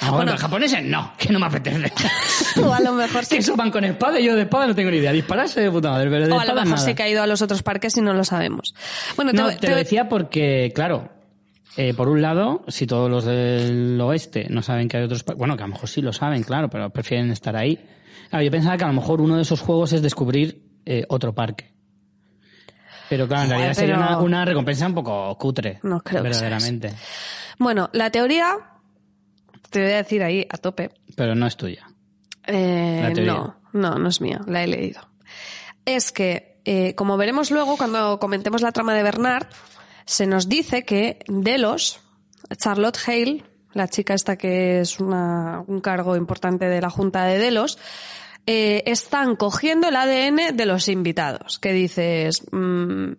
A 0.00 0.06
lo 0.06 0.06
mejor 0.06 0.16
Bueno. 0.16 0.32
los 0.32 0.40
japoneses 0.40 0.84
no, 0.84 1.12
que 1.18 1.32
no 1.32 1.38
me 1.38 1.46
apetece. 1.46 1.92
O 2.64 2.72
a 2.72 2.80
lo 2.80 2.92
mejor 2.92 3.24
sí. 3.24 3.34
que 3.36 3.40
eso 3.40 3.54
van 3.56 3.70
con 3.70 3.84
espada 3.84 4.18
y 4.20 4.24
yo 4.24 4.34
de 4.36 4.42
espada 4.42 4.66
no 4.66 4.74
tengo 4.74 4.90
ni 4.90 4.96
idea. 4.98 5.12
Dispararse 5.12 5.60
de 5.60 5.70
puta 5.70 5.90
madre, 5.90 6.08
pero 6.10 6.26
de 6.26 6.32
O 6.32 6.38
a 6.40 6.44
lo 6.44 6.54
mejor 6.54 6.78
nada. 6.78 6.94
que 6.94 7.02
ha 7.02 7.08
ido 7.08 7.22
a 7.22 7.26
los 7.26 7.42
otros 7.42 7.62
parques 7.62 7.96
y 7.96 8.00
no 8.00 8.12
lo 8.12 8.24
sabemos. 8.24 8.74
Bueno, 9.16 9.32
No, 9.32 9.48
te, 9.48 9.54
te, 9.54 9.60
te- 9.60 9.70
lo 9.70 9.76
decía 9.76 10.08
porque, 10.08 10.72
claro, 10.74 11.08
eh, 11.76 11.94
por 11.94 12.08
un 12.08 12.22
lado, 12.22 12.64
si 12.68 12.86
todos 12.86 13.10
los 13.10 13.24
del 13.24 14.00
oeste 14.00 14.46
no 14.50 14.62
saben 14.62 14.88
que 14.88 14.96
hay 14.96 15.04
otros... 15.04 15.24
Bueno, 15.36 15.56
que 15.56 15.64
a 15.64 15.66
lo 15.66 15.72
mejor 15.72 15.88
sí 15.88 16.02
lo 16.02 16.12
saben, 16.12 16.42
claro, 16.42 16.70
pero 16.70 16.90
prefieren 16.90 17.30
estar 17.30 17.56
ahí. 17.56 17.84
Claro, 18.30 18.44
yo 18.44 18.50
pensaba 18.50 18.76
que 18.76 18.84
a 18.84 18.88
lo 18.88 18.94
mejor 18.94 19.20
uno 19.20 19.36
de 19.36 19.42
esos 19.42 19.60
juegos 19.60 19.92
es 19.92 20.02
descubrir 20.02 20.62
eh, 20.86 21.04
otro 21.08 21.34
parque. 21.34 21.74
Pero 23.08 23.28
claro, 23.28 23.42
en 23.44 23.48
Joder, 23.48 23.58
realidad 23.58 23.74
sería 23.74 23.96
una, 23.96 24.18
una 24.18 24.44
recompensa 24.44 24.86
un 24.86 24.94
poco 24.94 25.36
cutre. 25.36 25.80
No 25.82 26.00
creo 26.00 26.22
que 26.22 26.32
sea 26.32 26.48
Verdaderamente. 26.48 26.94
Bueno, 27.58 27.90
la 27.92 28.10
teoría, 28.10 28.56
te 29.70 29.82
voy 29.82 29.92
a 29.92 29.96
decir 29.96 30.22
ahí 30.22 30.46
a 30.48 30.56
tope. 30.56 30.90
Pero 31.16 31.34
no 31.34 31.46
es 31.46 31.56
tuya. 31.56 31.86
Eh, 32.46 33.12
no, 33.24 33.56
no, 33.72 33.98
no 33.98 34.08
es 34.08 34.20
mía, 34.20 34.40
la 34.46 34.62
he 34.62 34.66
leído. 34.66 35.00
Es 35.84 36.12
que, 36.12 36.60
eh, 36.64 36.94
como 36.94 37.16
veremos 37.16 37.50
luego 37.50 37.76
cuando 37.76 38.18
comentemos 38.18 38.62
la 38.62 38.72
trama 38.72 38.94
de 38.94 39.02
Bernard, 39.02 39.46
se 40.04 40.26
nos 40.26 40.48
dice 40.48 40.84
que 40.84 41.18
Delos, 41.26 42.00
Charlotte 42.56 42.98
Hale, 43.06 43.44
la 43.72 43.88
chica 43.88 44.14
esta 44.14 44.36
que 44.36 44.80
es 44.80 45.00
una- 45.00 45.62
un 45.66 45.80
cargo 45.80 46.16
importante 46.16 46.66
de 46.66 46.80
la 46.80 46.90
Junta 46.90 47.24
de 47.24 47.38
Delos, 47.38 47.78
eh, 48.46 48.82
están 48.86 49.36
cogiendo 49.36 49.88
el 49.88 49.96
ADN 49.96 50.52
de 50.52 50.66
los 50.66 50.88
invitados. 50.88 51.58
Que 51.58 51.72
dices, 51.72 52.42
mm, 52.52 53.12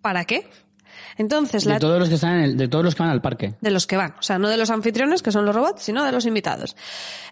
¿para 0.00 0.24
qué? 0.24 0.48
Entonces, 1.18 1.64
De 1.64 1.70
la, 1.70 1.78
todos 1.78 1.98
los 2.00 2.08
que 2.08 2.14
están 2.14 2.38
en 2.38 2.40
el- 2.44 2.56
de 2.56 2.68
todos 2.68 2.82
los 2.84 2.94
que 2.94 3.02
van 3.02 3.12
al 3.12 3.20
parque. 3.20 3.54
de 3.60 3.70
los 3.70 3.86
que 3.86 3.98
van, 3.98 4.14
o 4.18 4.22
sea, 4.22 4.38
no 4.38 4.48
de 4.48 4.56
los 4.56 4.70
anfitriones, 4.70 5.22
que 5.22 5.30
son 5.30 5.44
los 5.44 5.54
robots, 5.54 5.82
sino 5.82 6.04
de 6.04 6.10
los 6.10 6.24
invitados. 6.24 6.74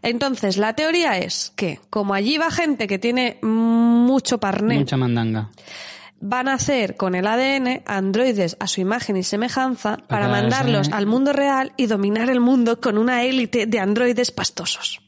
Entonces, 0.03 0.59
la 0.59 0.74
teoría 0.74 1.16
es 1.16 1.53
que, 1.57 1.80
como 1.88 2.12
allí 2.12 2.36
va 2.36 2.51
gente 2.51 2.86
que 2.86 2.98
tiene 2.98 3.38
mucho 3.42 4.38
parné, 4.38 4.78
Mucha 4.78 4.98
mandanga. 4.98 5.48
Van 6.20 6.48
a 6.48 6.54
hacer 6.54 6.96
con 6.96 7.14
el 7.14 7.26
ADN 7.26 7.82
androides 7.86 8.56
a 8.60 8.66
su 8.66 8.80
imagen 8.80 9.16
y 9.16 9.22
semejanza 9.22 9.96
para 10.06 10.28
mandarlos 10.28 10.90
al 10.92 11.06
mundo 11.06 11.32
real 11.32 11.72
y 11.76 11.86
dominar 11.86 12.28
el 12.30 12.40
mundo 12.40 12.80
con 12.80 12.98
una 12.98 13.24
élite 13.24 13.66
de 13.66 13.78
androides 13.80 14.30
pastosos. 14.30 15.00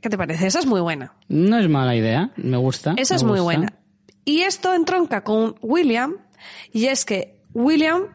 ¿Qué 0.00 0.08
te 0.10 0.18
parece? 0.18 0.46
Esa 0.46 0.58
es 0.58 0.66
muy 0.66 0.80
buena. 0.80 1.14
No 1.28 1.58
es 1.58 1.68
mala 1.68 1.94
idea, 1.94 2.32
me 2.36 2.56
gusta. 2.56 2.94
Esa 2.96 3.14
me 3.14 3.16
es 3.16 3.22
muy 3.22 3.38
gusta. 3.38 3.44
buena. 3.44 3.72
Y 4.24 4.40
esto 4.42 4.74
entronca 4.74 5.22
con 5.22 5.56
William, 5.60 6.16
y 6.72 6.86
es 6.86 7.04
que 7.04 7.40
William 7.52 8.06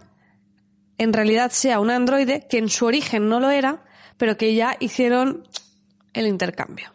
en 0.97 1.13
realidad 1.13 1.51
sea 1.51 1.79
un 1.79 1.91
androide 1.91 2.47
que 2.49 2.57
en 2.57 2.69
su 2.69 2.85
origen 2.85 3.29
no 3.29 3.39
lo 3.39 3.51
era, 3.51 3.83
pero 4.17 4.35
que 4.35 4.55
ya 4.55 4.75
hicieron 4.79 5.47
el 6.13 6.27
intercambio. 6.27 6.91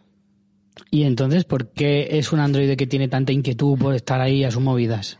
Y 0.91 1.05
entonces, 1.05 1.45
¿por 1.45 1.69
qué 1.73 2.09
es 2.19 2.33
un 2.33 2.41
androide 2.41 2.77
que 2.77 2.87
tiene 2.87 3.09
tanta 3.09 3.33
inquietud 3.33 3.79
por 3.79 3.95
estar 3.95 4.21
ahí 4.21 4.45
a 4.45 4.51
sus 4.51 4.63
movidas? 4.63 5.19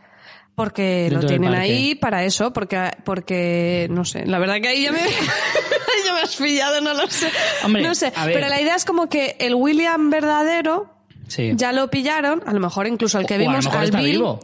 Porque 0.55 1.09
lo 1.11 1.21
tienen 1.21 1.53
ahí 1.55 1.95
para 1.95 2.23
eso, 2.25 2.53
porque, 2.53 2.91
porque, 3.03 3.87
no 3.89 4.05
sé, 4.05 4.25
la 4.27 4.37
verdad 4.37 4.61
que 4.61 4.67
ahí 4.67 4.83
ya 4.83 4.91
me, 4.91 4.99
ya 6.05 6.13
me 6.13 6.21
has 6.21 6.35
pillado, 6.35 6.79
no 6.81 6.93
lo 6.93 7.07
sé. 7.09 7.27
Hombre, 7.63 7.81
no 7.81 7.95
sé, 7.95 8.13
pero 8.25 8.47
la 8.49 8.61
idea 8.61 8.75
es 8.75 8.85
como 8.85 9.09
que 9.09 9.35
el 9.39 9.55
William 9.55 10.09
verdadero 10.11 10.91
Sí. 11.27 11.53
ya 11.55 11.71
lo 11.71 11.89
pillaron, 11.89 12.43
a 12.45 12.53
lo 12.53 12.59
mejor 12.59 12.85
incluso 12.85 13.17
el 13.19 13.25
que 13.25 13.35
O 13.35 13.37
vimos 13.39 13.65
al 13.65 13.89
Bill- 13.91 14.11
vivo. 14.11 14.39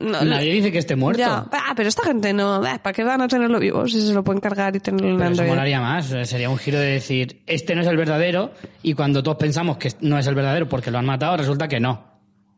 No, 0.00 0.24
Nadie 0.24 0.54
dice 0.54 0.72
que 0.72 0.78
esté 0.78 0.96
muerto. 0.96 1.18
Ya, 1.20 1.44
ah, 1.52 1.72
pero 1.76 1.88
esta 1.88 2.02
gente 2.04 2.32
no, 2.32 2.54
ah, 2.64 2.80
¿para 2.82 2.92
qué 2.94 3.04
van 3.04 3.20
a 3.20 3.28
tenerlo 3.28 3.60
vivo 3.60 3.86
si 3.86 4.00
se 4.00 4.14
lo 4.14 4.24
pueden 4.24 4.40
cargar 4.40 4.74
y 4.74 4.80
tenerlo 4.80 5.08
en 5.10 5.16
Pero 5.18 5.24
eso 5.30 5.42
Android? 5.42 5.48
molaría 5.50 5.80
más. 5.80 6.06
Sería 6.24 6.48
un 6.48 6.56
giro 6.56 6.78
de 6.78 6.86
decir, 6.86 7.42
este 7.46 7.74
no 7.74 7.82
es 7.82 7.86
el 7.86 7.98
verdadero, 7.98 8.52
y 8.82 8.94
cuando 8.94 9.22
todos 9.22 9.36
pensamos 9.36 9.76
que 9.76 9.92
no 10.00 10.18
es 10.18 10.26
el 10.26 10.34
verdadero 10.34 10.68
porque 10.68 10.90
lo 10.90 10.98
han 10.98 11.04
matado, 11.06 11.36
resulta 11.36 11.68
que 11.68 11.80
no. 11.80 12.08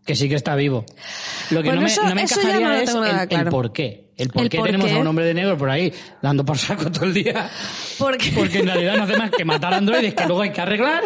Que 0.07 0.15
sí 0.17 0.29
que 0.29 0.35
está 0.37 0.55
vivo. 0.57 0.85
Lo 1.51 1.63
que 1.63 1.69
Bueno, 1.69 1.75
no 1.77 1.81
me, 1.83 1.87
eso- 1.87 2.03
no 2.09 2.15
me 2.15 2.23
eso 2.23 2.41
encajaría 2.41 2.67
no 2.69 2.75
es 2.75 2.91
el, 2.95 3.29
claro. 3.29 3.45
el 3.47 3.51
por 3.51 3.73
qué. 3.73 4.11
El 4.17 4.29
por 4.29 4.43
El 4.43 4.49
qué 4.49 4.59
por 4.59 4.67
tenemos 4.67 4.87
qué. 4.89 4.95
a 4.97 4.99
un 4.99 5.07
hombre 5.07 5.25
de 5.25 5.35
negro 5.35 5.57
por 5.57 5.71
ahí 5.71 5.93
dando 6.21 6.45
por 6.45 6.59
saco 6.59 6.91
todo 6.93 7.07
el 7.07 7.15
día. 7.15 7.49
Porque, 7.99 8.31
Porque 8.37 8.59
en 8.61 8.67
realidad 8.67 8.97
no 8.97 9.03
hace 9.05 9.17
más 9.17 9.31
que 9.31 9.45
matar 9.45 9.75
androides 9.75 10.15
que 10.15 10.25
luego 10.27 10.43
hay 10.43 10.51
que 10.53 10.61
arreglar. 10.61 11.03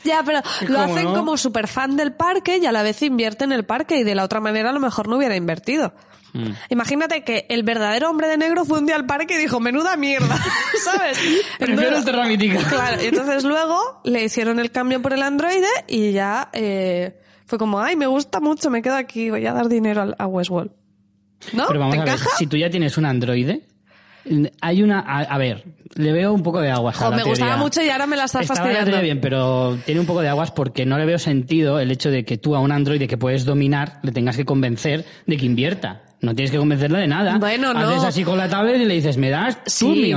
ya, 0.04 0.22
pero 0.24 0.40
lo 0.68 0.74
¿Cómo 0.78 0.92
hacen 0.94 1.04
no? 1.04 1.14
como 1.14 1.36
super 1.36 1.68
fan 1.68 1.96
del 1.96 2.12
parque 2.12 2.58
y 2.58 2.66
a 2.66 2.72
la 2.72 2.82
vez 2.82 3.02
invierten 3.02 3.52
en 3.52 3.58
el 3.58 3.64
parque 3.64 3.98
y 3.98 4.04
de 4.04 4.14
la 4.14 4.24
otra 4.24 4.40
manera 4.40 4.70
a 4.70 4.72
lo 4.72 4.80
mejor 4.80 5.08
no 5.08 5.16
hubiera 5.16 5.36
invertido. 5.36 5.92
Mm. 6.32 6.50
Imagínate 6.68 7.24
que 7.24 7.46
el 7.48 7.64
verdadero 7.64 8.08
hombre 8.08 8.28
de 8.28 8.36
negro 8.36 8.64
fue 8.64 8.78
un 8.78 8.86
día 8.86 8.94
al 8.94 9.04
parque 9.04 9.34
y 9.34 9.38
dijo, 9.38 9.58
menuda 9.58 9.96
mierda, 9.96 10.36
¿sabes? 10.84 11.18
Prefiero 11.58 11.96
Entonces- 11.98 12.26
Mítica. 12.28 12.60
Claro, 12.68 13.02
y 13.02 13.06
entonces 13.06 13.42
luego 13.44 14.00
le 14.04 14.24
hicieron 14.24 14.60
el 14.60 14.70
cambio 14.70 15.02
por 15.02 15.12
el 15.12 15.22
androide 15.24 15.66
y 15.88 16.12
ya 16.12 16.48
eh, 16.52 17.20
fue 17.46 17.58
como, 17.58 17.80
ay, 17.80 17.96
me 17.96 18.06
gusta 18.06 18.38
mucho, 18.38 18.70
me 18.70 18.80
quedo 18.80 18.94
aquí, 18.94 19.28
voy 19.30 19.44
a 19.44 19.52
dar 19.52 19.68
dinero 19.68 20.02
al- 20.02 20.14
a 20.18 20.26
Westworld. 20.28 20.70
¿No? 21.52 21.64
Pero 21.66 21.80
vamos 21.80 21.94
¿Te 21.96 22.00
a 22.02 22.04
ver, 22.04 22.14
encaja? 22.14 22.30
si 22.36 22.46
tú 22.46 22.56
ya 22.56 22.70
tienes 22.70 22.96
un 22.96 23.06
androide, 23.06 23.66
hay 24.60 24.82
una... 24.82 25.00
A, 25.00 25.20
a 25.22 25.38
ver, 25.38 25.64
le 25.94 26.12
veo 26.12 26.32
un 26.32 26.42
poco 26.42 26.60
de 26.60 26.70
aguas 26.70 27.00
a 27.00 27.10
la 27.10 27.16
me 27.16 27.22
gustaba 27.24 27.56
mucho 27.56 27.82
y 27.82 27.88
ahora 27.88 28.06
me 28.06 28.16
la 28.16 28.24
estás 28.24 28.42
Estaba 28.42 28.60
la 28.60 28.64
fastidiando. 28.64 28.90
teoría 28.92 29.02
bien, 29.02 29.20
pero 29.20 29.76
tiene 29.84 30.00
un 30.00 30.06
poco 30.06 30.20
de 30.20 30.28
aguas 30.28 30.50
porque 30.50 30.86
no 30.86 30.98
le 30.98 31.04
veo 31.04 31.18
sentido 31.18 31.80
el 31.80 31.90
hecho 31.90 32.10
de 32.10 32.24
que 32.24 32.38
tú 32.38 32.54
a 32.54 32.60
un 32.60 32.72
androide 32.72 33.08
que 33.08 33.18
puedes 33.18 33.44
dominar 33.44 33.98
le 34.02 34.12
tengas 34.12 34.36
que 34.36 34.44
convencer 34.44 35.04
de 35.26 35.36
que 35.36 35.46
invierta. 35.46 36.02
No 36.22 36.34
tienes 36.34 36.50
que 36.50 36.58
convencerle 36.58 36.98
de 36.98 37.06
nada. 37.06 37.38
Bueno, 37.38 37.72
no. 37.72 37.80
Haces 37.80 38.04
así 38.04 38.24
con 38.24 38.36
la 38.36 38.46
tablet 38.48 38.78
y 38.80 38.84
le 38.84 38.94
dices, 38.94 39.16
me 39.16 39.30
das 39.30 39.64
tus 39.64 39.72
Sí. 39.72 40.12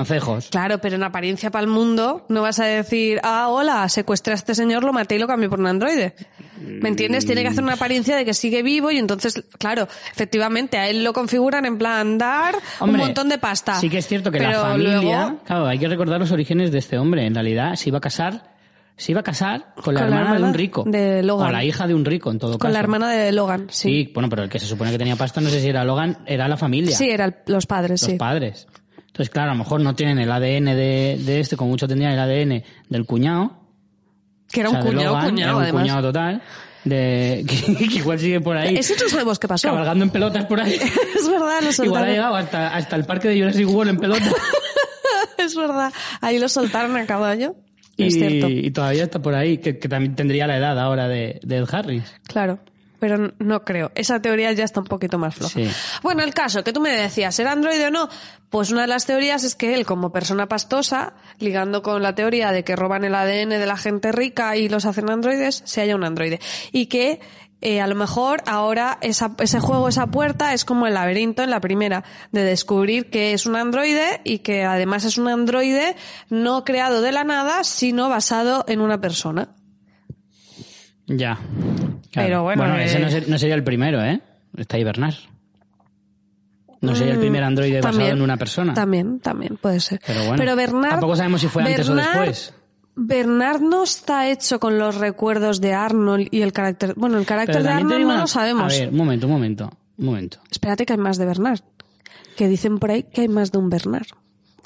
Claro, 0.50 0.80
pero 0.80 0.96
en 0.98 1.04
apariencia 1.04 1.50
para 1.50 1.64
el 1.64 1.70
mundo 1.70 2.26
no 2.28 2.42
vas 2.42 2.60
a 2.60 2.66
decir, 2.66 3.22
ah, 3.24 3.48
hola, 3.50 3.88
secuestré 3.88 4.34
a 4.34 4.36
este 4.36 4.54
señor, 4.54 4.84
lo 4.84 4.92
maté 4.92 5.16
y 5.16 5.20
lo 5.20 5.28
cambié 5.28 5.48
por 5.48 5.60
un 5.62 5.68
androide. 5.68 6.14
¿Me 6.62 6.90
entiendes? 6.90 7.26
Tiene 7.26 7.42
que 7.42 7.48
hacer 7.50 7.64
una 7.64 7.74
apariencia 7.74 8.16
de 8.18 8.26
que 8.26 8.34
sigue 8.34 8.64
vivo 8.64 8.92
y 8.92 8.98
entonces, 8.98 9.44
claro, 9.58 9.88
efectivamente, 10.12 10.78
a 10.78 10.90
él 10.90 11.04
lo 11.04 11.14
configuran 11.14 11.66
en 11.66 11.78
plan 11.78 12.18
dar 12.18 12.56
un 12.82 12.92
montón 12.98 13.30
de 13.30 13.38
pasta. 13.38 13.76
Sí 13.80 13.90
que 13.90 13.98
es 14.00 14.08
cierto 14.08 14.30
que 14.32 14.40
la 14.40 14.60
familia, 14.62 15.02
luego- 15.02 15.40
claro, 15.46 15.68
hay 15.68 15.80
que 15.80 15.88
recordar 15.88 16.20
los 16.20 16.32
orígenes 16.32 16.72
de 16.72 16.80
este 16.80 16.98
hombre. 16.98 17.26
En 17.26 17.34
realidad 17.34 17.76
se 17.76 17.90
iba 17.90 17.98
a 17.98 18.02
casar, 18.02 18.53
se 18.96 19.12
iba 19.12 19.22
a 19.22 19.24
casar 19.24 19.74
con 19.82 19.94
la, 19.96 20.02
Con 20.02 20.10
la 20.12 20.16
hermana, 20.18 20.22
de 20.30 20.36
hermana 20.36 20.48
un 20.48 20.54
rico. 20.54 20.84
de 20.86 21.24
Logan. 21.24 21.48
O 21.48 21.52
la 21.52 21.64
hija 21.64 21.88
de 21.88 21.94
un 21.96 22.06
rico, 22.06 22.32
en 22.32 22.40
todo 22.40 22.52
caso. 22.52 22.60
con 22.60 22.74
la 22.74 22.80
hermana 22.80 23.10
de 23.12 23.32
Logan, 23.32 23.68
sí. 23.70 24.06
Sí, 24.06 24.12
bueno, 24.14 24.30
pero 24.30 24.44
el 24.44 24.50
que 24.50 24.60
se 24.60 24.66
supone 24.68 24.92
que 24.92 24.98
tenía 24.98 25.16
pasta, 25.16 25.42
no 25.42 25.50
sé 25.50 25.60
si 25.62 25.70
era 25.70 25.84
Logan, 25.84 26.20
era 26.26 26.48
la 26.48 26.58
familia. 26.58 26.96
Sí, 26.96 27.10
eran 27.10 27.36
los 27.48 27.66
padres, 27.66 28.02
los 28.02 28.12
sí. 28.12 28.18
padres. 28.18 28.68
Entonces, 29.08 29.30
claro, 29.30 29.52
a 29.52 29.54
lo 29.54 29.60
mejor 29.60 29.82
no 29.82 29.94
tienen 29.96 30.18
el 30.20 30.32
ADN 30.32 30.66
de, 30.76 31.20
de 31.24 31.40
este, 31.40 31.56
como 31.56 31.72
mucho 31.72 31.88
tendrían 31.88 32.14
el 32.14 32.20
ADN 32.20 32.64
del 32.90 33.06
cuñado. 33.06 33.60
Que 34.52 34.60
era 34.62 34.70
o 34.70 34.72
sea, 34.74 34.82
un 34.82 34.86
de 34.86 34.92
cuñado, 34.94 35.14
Logan, 35.16 35.30
cuñado, 35.30 35.50
era 35.50 35.58
un 35.58 35.64
además. 35.64 35.82
cuñado 35.82 36.02
total. 36.02 36.42
De, 36.84 37.46
que, 37.78 37.88
que 37.88 37.96
igual 37.96 38.20
sigue 38.20 38.42
por 38.42 38.58
ahí, 38.58 38.76
Eso 38.76 38.94
no 39.02 39.08
sabemos 39.10 39.40
qué 39.40 39.48
pasó. 39.48 39.70
cabalgando 39.70 40.04
en 40.04 40.10
pelotas 40.12 40.46
por 40.46 40.60
ahí. 40.60 40.74
es 41.16 41.30
verdad, 41.30 41.40
lo 41.40 41.40
igual 41.40 41.68
ha 41.68 41.72
soltaron. 41.74 42.10
llegado 42.10 42.36
hasta, 42.36 42.76
hasta 42.76 42.96
el 42.96 43.06
parque 43.06 43.30
de 43.30 43.40
Jurassic 43.40 43.68
World 43.70 43.92
en 43.92 43.98
pelota. 43.98 44.32
es 45.38 45.56
verdad. 45.56 45.94
Ahí 46.22 46.40
lo 46.40 46.50
soltaron 46.50 46.96
a 46.98 47.06
caballo. 47.06 47.56
Y, 47.98 48.08
Es 48.08 48.14
cierto. 48.16 48.50
y 48.50 48.72
todavía 48.72 49.04
está 49.04 49.22
por 49.22 49.36
ahí, 49.36 49.58
que, 49.58 49.78
que 49.78 49.88
también 49.88 50.16
tendría 50.16 50.48
la 50.48 50.58
edad 50.58 50.80
ahora 50.80 51.08
de, 51.08 51.40
de 51.44 51.58
Ed 51.58 51.66
Harris. 51.72 52.04
Claro. 52.28 52.60
Pero 53.00 53.34
no 53.38 53.66
creo. 53.66 53.92
Esa 53.96 54.22
teoría 54.22 54.54
ya 54.54 54.64
está 54.64 54.80
un 54.80 54.86
poquito 54.86 55.18
más 55.18 55.36
floja. 55.36 55.54
Sí. 55.54 55.70
Bueno, 56.04 56.24
el 56.24 56.34
caso 56.34 56.64
que 56.64 56.72
tú 56.72 56.80
me 56.80 56.90
decías, 56.90 57.38
¿era 57.38 57.52
androide 57.52 57.88
o 57.88 57.92
no? 57.92 58.08
Pues 58.50 58.72
una 58.72 58.84
de 58.84 58.88
las 58.88 59.06
teorías 59.06 59.44
es 59.44 59.56
que 59.56 59.74
él, 59.74 59.86
como 59.86 60.14
persona 60.14 60.48
pastosa, 60.48 61.14
ligando 61.38 61.82
con 61.82 62.02
la 62.02 62.16
teoría 62.16 62.54
de 62.54 62.64
que 62.64 62.78
roban 62.78 63.04
el 63.04 63.14
ADN 63.14 63.50
de 63.50 63.66
la 63.66 63.76
gente 63.76 64.14
rica 64.14 64.56
y 64.56 64.70
los 64.70 64.86
hacen 64.86 65.10
androides, 65.10 65.64
se 65.66 65.82
haya 65.82 65.98
un 65.98 66.06
androide. 66.06 66.40
Y 66.72 66.86
que 66.86 67.20
eh, 67.64 67.82
a 67.82 67.88
lo 67.88 67.96
mejor 67.96 68.42
ahora 68.46 68.98
esa- 69.02 69.36
ese 69.40 69.60
juego, 69.60 69.88
esa 69.88 70.08
puerta, 70.08 70.54
es 70.54 70.66
como 70.66 70.86
el 70.86 70.94
laberinto 70.94 71.42
en 71.44 71.50
la 71.50 71.60
primera, 71.60 72.04
de 72.32 72.44
descubrir 72.44 73.10
que 73.10 73.34
es 73.34 73.46
un 73.46 73.56
androide 73.56 74.22
y 74.24 74.40
que 74.40 74.64
además 74.64 75.06
es 75.06 75.18
un 75.18 75.28
androide 75.30 75.96
no 76.30 76.64
creado 76.66 77.02
de 77.02 77.12
la 77.12 77.24
nada, 77.24 77.64
sino 77.64 78.10
basado 78.10 78.66
en 78.68 78.82
una 78.82 79.00
persona. 79.02 79.50
Ya. 81.08 81.40
Pero 82.14 82.44
bueno, 82.44 82.78
ese 82.78 82.98
eh, 82.98 83.00
no, 83.02 83.10
ser- 83.10 83.28
no 83.30 83.38
sería 83.38 83.56
el 83.56 83.64
primero, 83.64 84.02
¿eh? 84.04 84.22
Está 84.56 84.78
ahí 84.78 84.84
Bernard. 84.84 85.16
No 86.82 86.96
sería 86.96 87.14
el 87.14 87.20
primer 87.20 87.44
androide 87.46 87.80
basado 87.80 88.08
Mm, 88.08 88.12
en 88.18 88.22
una 88.22 88.36
persona. 88.38 88.74
También, 88.74 89.20
también 89.22 89.56
puede 89.58 89.80
ser. 89.80 90.02
Pero 90.06 90.26
bueno, 90.28 90.56
Bernard, 90.56 90.90
tampoco 90.92 91.16
sabemos 91.16 91.40
si 91.40 91.48
fue 91.48 91.64
antes 91.64 91.88
o 91.88 91.96
después. 91.96 92.54
Bernard 92.96 93.62
no 93.62 93.84
está 93.84 94.30
hecho 94.30 94.60
con 94.60 94.78
los 94.78 94.96
recuerdos 94.96 95.60
de 95.62 95.74
Arnold 95.74 96.28
y 96.32 96.42
el 96.42 96.54
carácter. 96.54 96.94
Bueno, 96.96 97.18
el 97.18 97.26
carácter 97.26 97.56
Pero 97.58 97.66
de 97.68 97.70
Arnold 97.72 98.02
no 98.02 98.06
una- 98.08 98.22
lo 98.22 98.28
sabemos. 98.28 98.74
A 98.74 98.78
ver, 98.80 98.90
un 98.90 98.98
momento, 98.98 99.26
un 99.28 99.34
momento, 99.34 99.70
un 99.98 100.06
momento. 100.06 100.40
Espérate 100.52 100.86
que 100.86 100.94
hay 100.94 101.00
más 101.00 101.18
de 101.18 101.26
Bernard. 101.26 101.62
Que 102.38 102.48
dicen 102.48 102.78
por 102.80 102.92
ahí 102.92 103.04
que 103.04 103.22
hay 103.22 103.28
más 103.28 103.52
de 103.52 103.58
un 103.58 103.70
Bernard. 103.70 104.08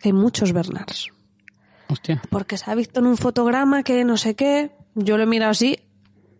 Que 0.01 0.09
hay 0.09 0.13
muchos 0.13 0.51
Bernards. 0.53 1.07
Hostia. 1.89 2.21
Porque 2.29 2.57
se 2.57 2.69
ha 2.69 2.75
visto 2.75 2.99
en 2.99 3.07
un 3.07 3.17
fotograma 3.17 3.83
que 3.83 4.03
no 4.03 4.17
sé 4.17 4.35
qué. 4.35 4.71
Yo 4.95 5.15
lo 5.17 5.23
he 5.23 5.25
mirado 5.25 5.51
así 5.51 5.79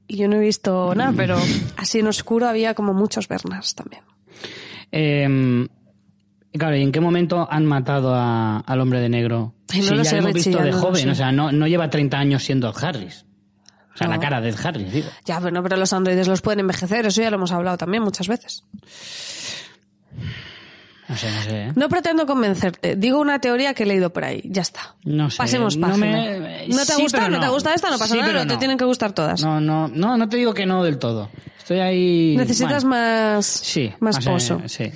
y 0.08 0.18
yo 0.18 0.28
no 0.28 0.36
he 0.36 0.40
visto 0.40 0.94
nada, 0.96 1.14
pero 1.16 1.38
así 1.78 2.00
en 2.00 2.08
oscuro 2.08 2.48
había 2.48 2.74
como 2.74 2.94
muchos 2.94 3.28
Bernards 3.30 3.76
también. 3.76 4.04
Eh, 4.92 5.68
claro, 6.54 6.76
¿y 6.76 6.82
en 6.84 6.92
qué 6.92 7.00
momento 7.02 7.48
han 7.50 7.66
matado 7.66 8.14
a- 8.14 8.60
al 8.60 8.82
hombre 8.82 9.00
de 9.00 9.10
negro? 9.10 9.54
Ay, 9.70 9.80
no 9.82 9.88
si 9.88 9.96
lo 9.96 10.04
ya 10.04 10.10
sé, 10.10 10.18
hemos 10.18 10.34
Richie, 10.34 10.50
visto 10.52 10.60
ya 10.60 10.66
de 10.66 10.72
no 10.72 10.78
lo 10.78 10.82
joven, 10.84 11.04
sé. 11.04 11.10
o 11.10 11.16
sea, 11.16 11.32
no, 11.32 11.52
no 11.52 11.68
lleva 11.68 11.90
30 11.90 12.18
años 12.18 12.44
siendo 12.44 12.74
Harris. 12.80 13.26
O 13.94 13.98
sea, 13.98 14.08
la 14.08 14.16
No. 14.16 14.22
cara 14.22 14.40
de 14.42 14.54
Harris, 14.64 14.92
digo. 14.94 15.10
Ya, 15.26 15.40
bueno, 15.40 15.64
pero 15.64 15.76
los 15.76 15.92
androides 15.92 16.28
los 16.28 16.42
pueden 16.42 16.60
envejecer, 16.60 17.06
eso 17.08 17.22
ya 17.22 17.30
lo 17.32 17.38
hemos 17.38 17.52
hablado 17.52 17.78
también 17.78 18.04
muchas 18.04 18.28
veces. 18.28 18.64
No 21.10 21.16
sé, 21.16 21.32
no 21.32 21.42
sé, 21.42 21.62
¿eh? 21.64 21.72
No 21.76 21.88
pretendo 21.88 22.26
convencerte. 22.26 22.98
Digo 22.98 23.20
una 23.22 23.40
teoría 23.40 23.74
que 23.74 23.84
he 23.84 23.86
leído 23.86 24.12
por 24.12 24.26
ahí. 24.26 24.42
Ya 24.44 24.62
está. 24.62 24.96
No 25.06 25.30
sé. 25.30 25.38
Pasemos 25.38 25.78
no 25.78 25.88
página. 25.88 26.06
me- 26.08 26.68
¿No 26.68 26.86
te 26.86 26.94
sí, 26.94 27.02
gusta? 27.02 27.20
pero 27.20 27.30
¿No 27.32 27.40
te 27.40 27.48
gusta 27.48 27.74
esta? 27.74 27.90
No 27.90 27.98
pasa 27.98 28.14
Sí, 28.14 28.20
nada, 28.20 28.28
pero 28.34 28.44
no 28.44 28.52
te 28.52 28.58
tienen 28.58 28.78
que 28.78 28.84
gustar 28.84 29.14
todas. 29.14 29.42
No, 29.42 29.62
no, 29.62 29.88
no, 29.88 30.18
no 30.18 30.28
te 30.28 30.36
digo 30.36 30.54
que 30.54 30.66
no 30.66 30.84
del 30.84 31.00
todo. 31.00 31.30
Estoy 31.58 31.80
ahí. 31.80 32.36
Necesitas 32.38 32.84
bueno, 32.84 32.98
más, 33.36 33.46
Sí. 33.46 33.90
más 34.02 34.18
o 34.18 34.22
sea, 34.22 34.34
pozo. 34.34 34.62
Sí. 34.68 34.92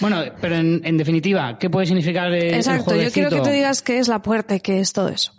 Bueno, 0.00 0.22
pero 0.40 0.56
en, 0.56 0.80
en 0.84 0.96
definitiva, 0.96 1.58
¿qué 1.58 1.70
puede 1.70 1.86
significar 1.86 2.32
el 2.32 2.54
Exacto, 2.54 2.96
yo 2.96 3.10
quiero 3.10 3.30
que 3.30 3.40
te 3.40 3.52
digas 3.52 3.82
qué 3.82 3.98
es 3.98 4.08
la 4.08 4.22
puerta 4.22 4.56
y 4.56 4.60
qué 4.60 4.80
es 4.80 4.92
todo 4.92 5.08
eso. 5.08 5.32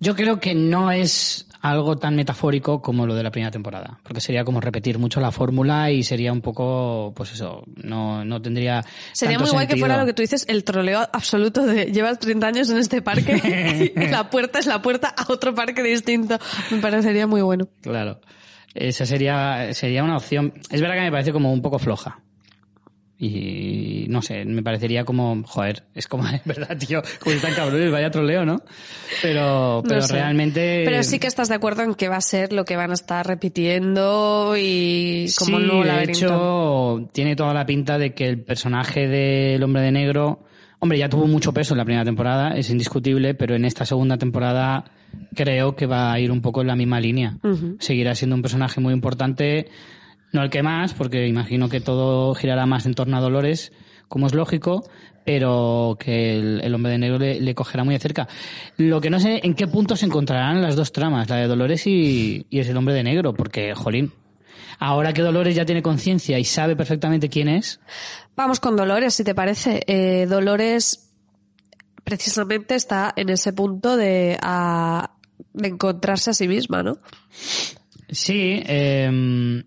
Yo 0.00 0.14
creo 0.14 0.38
que 0.38 0.54
no 0.54 0.90
es 0.90 1.46
algo 1.64 1.96
tan 1.96 2.14
metafórico 2.14 2.82
como 2.82 3.06
lo 3.06 3.14
de 3.14 3.22
la 3.22 3.30
primera 3.30 3.50
temporada, 3.50 3.98
porque 4.02 4.20
sería 4.20 4.44
como 4.44 4.60
repetir 4.60 4.98
mucho 4.98 5.18
la 5.18 5.30
fórmula 5.30 5.90
y 5.90 6.02
sería 6.02 6.30
un 6.30 6.42
poco, 6.42 7.14
pues 7.16 7.32
eso, 7.32 7.64
no, 7.76 8.22
no 8.22 8.42
tendría. 8.42 8.84
Sería 9.12 9.38
tanto 9.38 9.50
muy 9.50 9.64
guay 9.64 9.66
que 9.66 9.78
fuera 9.78 9.96
lo 9.96 10.04
que 10.04 10.12
tú 10.12 10.20
dices, 10.20 10.44
el 10.48 10.62
troleo 10.62 11.08
absoluto 11.10 11.64
de 11.64 11.86
llevas 11.86 12.18
30 12.18 12.46
años 12.46 12.68
en 12.68 12.76
este 12.76 13.00
parque 13.00 13.92
y 13.96 14.08
la 14.08 14.28
puerta 14.28 14.58
es 14.58 14.66
la 14.66 14.82
puerta 14.82 15.14
a 15.16 15.32
otro 15.32 15.54
parque 15.54 15.82
distinto. 15.82 16.38
Me 16.70 16.78
parecería 16.78 17.26
muy 17.26 17.40
bueno. 17.40 17.66
Claro. 17.80 18.20
Esa 18.74 19.06
sería, 19.06 19.72
sería 19.72 20.04
una 20.04 20.18
opción. 20.18 20.52
Es 20.68 20.82
verdad 20.82 20.96
que 20.96 21.02
me 21.02 21.12
parece 21.12 21.32
como 21.32 21.50
un 21.50 21.62
poco 21.62 21.78
floja. 21.78 22.18
Y 23.16 24.06
no 24.08 24.22
sé, 24.22 24.44
me 24.44 24.62
parecería 24.62 25.04
como, 25.04 25.42
joder, 25.44 25.84
es 25.94 26.08
como, 26.08 26.26
es 26.28 26.44
verdad, 26.44 26.76
tío, 26.76 27.00
como 27.20 27.34
están 27.36 27.54
cabrones, 27.54 27.90
vaya 27.92 28.10
troleo, 28.10 28.44
¿no? 28.44 28.60
Pero, 29.22 29.82
pero 29.84 30.00
No 30.00 30.06
sé. 30.06 30.12
realmente. 30.14 30.82
Pero 30.84 31.02
sí 31.04 31.18
que 31.18 31.28
estás 31.28 31.48
de 31.48 31.54
acuerdo 31.54 31.82
en 31.82 31.94
que 31.94 32.08
va 32.08 32.16
a 32.16 32.20
ser 32.20 32.52
lo 32.52 32.64
que 32.64 32.76
van 32.76 32.90
a 32.90 32.94
estar 32.94 33.26
repitiendo 33.26 34.54
y 34.58 35.26
como 35.38 35.58
sí, 35.58 35.64
de 35.84 36.02
hecho, 36.04 37.08
tiene 37.12 37.36
toda 37.36 37.54
la 37.54 37.66
pinta 37.66 37.98
de 37.98 38.14
que 38.14 38.26
el 38.26 38.40
personaje 38.42 39.06
del 39.06 39.62
hombre 39.62 39.82
de 39.82 39.92
negro, 39.92 40.44
hombre, 40.80 40.98
ya 40.98 41.08
tuvo 41.08 41.26
mucho 41.26 41.52
peso 41.52 41.74
en 41.74 41.78
la 41.78 41.84
primera 41.84 42.04
temporada, 42.04 42.56
es 42.56 42.68
indiscutible, 42.70 43.34
pero 43.34 43.54
en 43.54 43.64
esta 43.64 43.84
segunda 43.86 44.18
temporada 44.18 44.84
creo 45.34 45.76
que 45.76 45.86
va 45.86 46.12
a 46.12 46.18
ir 46.20 46.30
un 46.32 46.40
poco 46.42 46.60
en 46.62 46.66
la 46.66 46.76
misma 46.76 47.00
línea. 47.00 47.38
Seguirá 47.78 48.14
siendo 48.14 48.34
un 48.36 48.42
personaje 48.42 48.80
muy 48.80 48.92
importante, 48.92 49.68
no 50.34 50.42
el 50.42 50.50
que 50.50 50.62
más, 50.62 50.92
porque 50.92 51.26
imagino 51.26 51.68
que 51.70 51.80
todo 51.80 52.34
girará 52.34 52.66
más 52.66 52.84
en 52.86 52.92
torno 52.94 53.16
a 53.16 53.20
Dolores, 53.20 53.72
como 54.08 54.26
es 54.26 54.34
lógico, 54.34 54.88
pero 55.24 55.96
que 55.98 56.36
el, 56.36 56.60
el 56.62 56.74
hombre 56.74 56.92
de 56.92 56.98
negro 56.98 57.18
le, 57.18 57.40
le 57.40 57.54
cogerá 57.54 57.82
muy 57.84 57.94
de 57.94 58.00
cerca. 58.00 58.28
Lo 58.76 59.00
que 59.00 59.08
no 59.08 59.18
sé 59.18 59.40
en 59.42 59.54
qué 59.54 59.66
punto 59.66 59.96
se 59.96 60.04
encontrarán 60.06 60.60
las 60.60 60.76
dos 60.76 60.92
tramas, 60.92 61.30
la 61.30 61.36
de 61.36 61.46
Dolores 61.46 61.86
y, 61.86 62.46
y 62.50 62.58
es 62.58 62.68
el 62.68 62.76
hombre 62.76 62.92
de 62.94 63.02
negro, 63.02 63.32
porque, 63.32 63.74
jolín, 63.74 64.12
ahora 64.78 65.12
que 65.14 65.22
Dolores 65.22 65.54
ya 65.54 65.64
tiene 65.64 65.80
conciencia 65.82 66.38
y 66.38 66.44
sabe 66.44 66.76
perfectamente 66.76 67.28
quién 67.30 67.48
es, 67.48 67.80
Vamos 68.36 68.58
con 68.60 68.74
Dolores, 68.76 69.14
si 69.14 69.22
te 69.24 69.34
parece. 69.34 69.82
Eh, 69.86 70.26
Dolores 70.28 71.12
precisamente 72.02 72.74
está 72.74 73.12
en 73.16 73.28
ese 73.30 73.52
punto 73.52 73.96
de, 73.96 74.36
a- 74.42 75.12
de 75.52 75.68
encontrarse 75.68 76.30
a 76.30 76.34
sí 76.34 76.48
misma, 76.48 76.82
¿no? 76.82 76.98
Sí, 78.10 78.60
eh, 78.66 79.62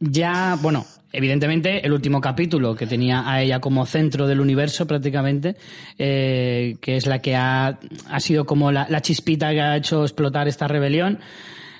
ya, 0.00 0.58
bueno, 0.60 0.84
evidentemente 1.12 1.84
el 1.84 1.92
último 1.92 2.20
capítulo 2.20 2.74
que 2.74 2.86
tenía 2.86 3.30
a 3.30 3.42
ella 3.42 3.60
como 3.60 3.86
centro 3.86 4.26
del 4.26 4.40
universo 4.40 4.86
prácticamente, 4.86 5.56
eh, 5.98 6.76
que 6.80 6.96
es 6.96 7.06
la 7.06 7.20
que 7.20 7.36
ha, 7.36 7.78
ha 8.10 8.20
sido 8.20 8.44
como 8.44 8.72
la, 8.72 8.86
la 8.88 9.00
chispita 9.00 9.50
que 9.50 9.60
ha 9.60 9.76
hecho 9.76 10.02
explotar 10.02 10.48
esta 10.48 10.68
rebelión, 10.68 11.20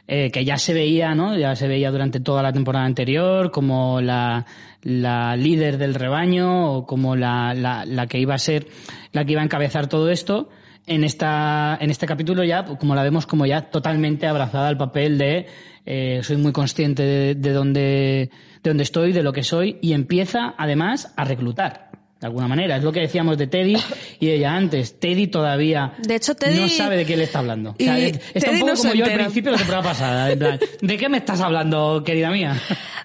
eh, 0.08 0.30
que 0.30 0.44
ya 0.44 0.56
se 0.56 0.72
veía, 0.72 1.14
¿no? 1.14 1.36
Ya 1.36 1.56
se 1.56 1.66
veía 1.66 1.90
durante 1.90 2.20
toda 2.20 2.42
la 2.42 2.52
temporada 2.52 2.86
anterior 2.86 3.50
como 3.50 4.00
la, 4.00 4.46
la 4.82 5.36
líder 5.36 5.78
del 5.78 5.94
rebaño 5.94 6.72
o 6.72 6.86
como 6.86 7.16
la, 7.16 7.54
la, 7.54 7.84
la 7.84 8.06
que 8.06 8.18
iba 8.18 8.34
a 8.34 8.38
ser, 8.38 8.68
la 9.12 9.24
que 9.24 9.32
iba 9.32 9.40
a 9.40 9.44
encabezar 9.44 9.88
todo 9.88 10.10
esto 10.10 10.48
en 10.86 11.04
esta 11.04 11.76
en 11.80 11.90
este 11.90 12.06
capítulo 12.06 12.44
ya 12.44 12.64
como 12.64 12.94
la 12.94 13.02
vemos 13.02 13.26
como 13.26 13.46
ya 13.46 13.62
totalmente 13.62 14.26
abrazada 14.26 14.68
al 14.68 14.76
papel 14.76 15.18
de 15.18 15.46
eh, 15.84 16.20
soy 16.22 16.36
muy 16.36 16.52
consciente 16.52 17.02
de, 17.02 17.34
de 17.34 17.52
dónde 17.52 18.30
de 18.62 18.70
dónde 18.70 18.82
estoy 18.82 19.12
de 19.12 19.22
lo 19.22 19.32
que 19.32 19.42
soy 19.42 19.78
y 19.80 19.92
empieza 19.92 20.54
además 20.56 21.12
a 21.16 21.24
reclutar 21.24 21.85
de 22.20 22.26
alguna 22.26 22.48
manera 22.48 22.76
es 22.78 22.82
lo 22.82 22.90
que 22.92 23.00
decíamos 23.00 23.36
de 23.36 23.46
Teddy 23.46 23.76
y 24.20 24.30
ella 24.30 24.54
antes 24.56 24.98
Teddy 24.98 25.26
todavía 25.26 25.92
De 25.98 26.14
hecho, 26.16 26.34
Teddy- 26.34 26.60
no 26.62 26.68
sabe 26.68 26.96
de 26.96 27.04
qué 27.04 27.14
le 27.16 27.24
está 27.24 27.40
hablando 27.40 27.72
O 27.72 27.76
sea, 27.78 27.98
Y 27.98 28.04
está 28.06 28.20
Teddy 28.32 28.54
un 28.54 28.60
poco 28.60 28.72
no 28.72 28.78
como 28.80 28.94
yo 28.94 29.04
al 29.04 29.12
principio 29.12 29.50
de 29.50 29.52
la 29.52 29.58
temporada 29.58 29.82
pasada 29.90 30.30
en 30.32 30.38
plan, 30.38 30.58
¿de 30.80 30.96
qué 30.96 31.08
me 31.10 31.18
estás 31.18 31.40
hablando 31.42 32.02
querida 32.04 32.30
mía? 32.30 32.56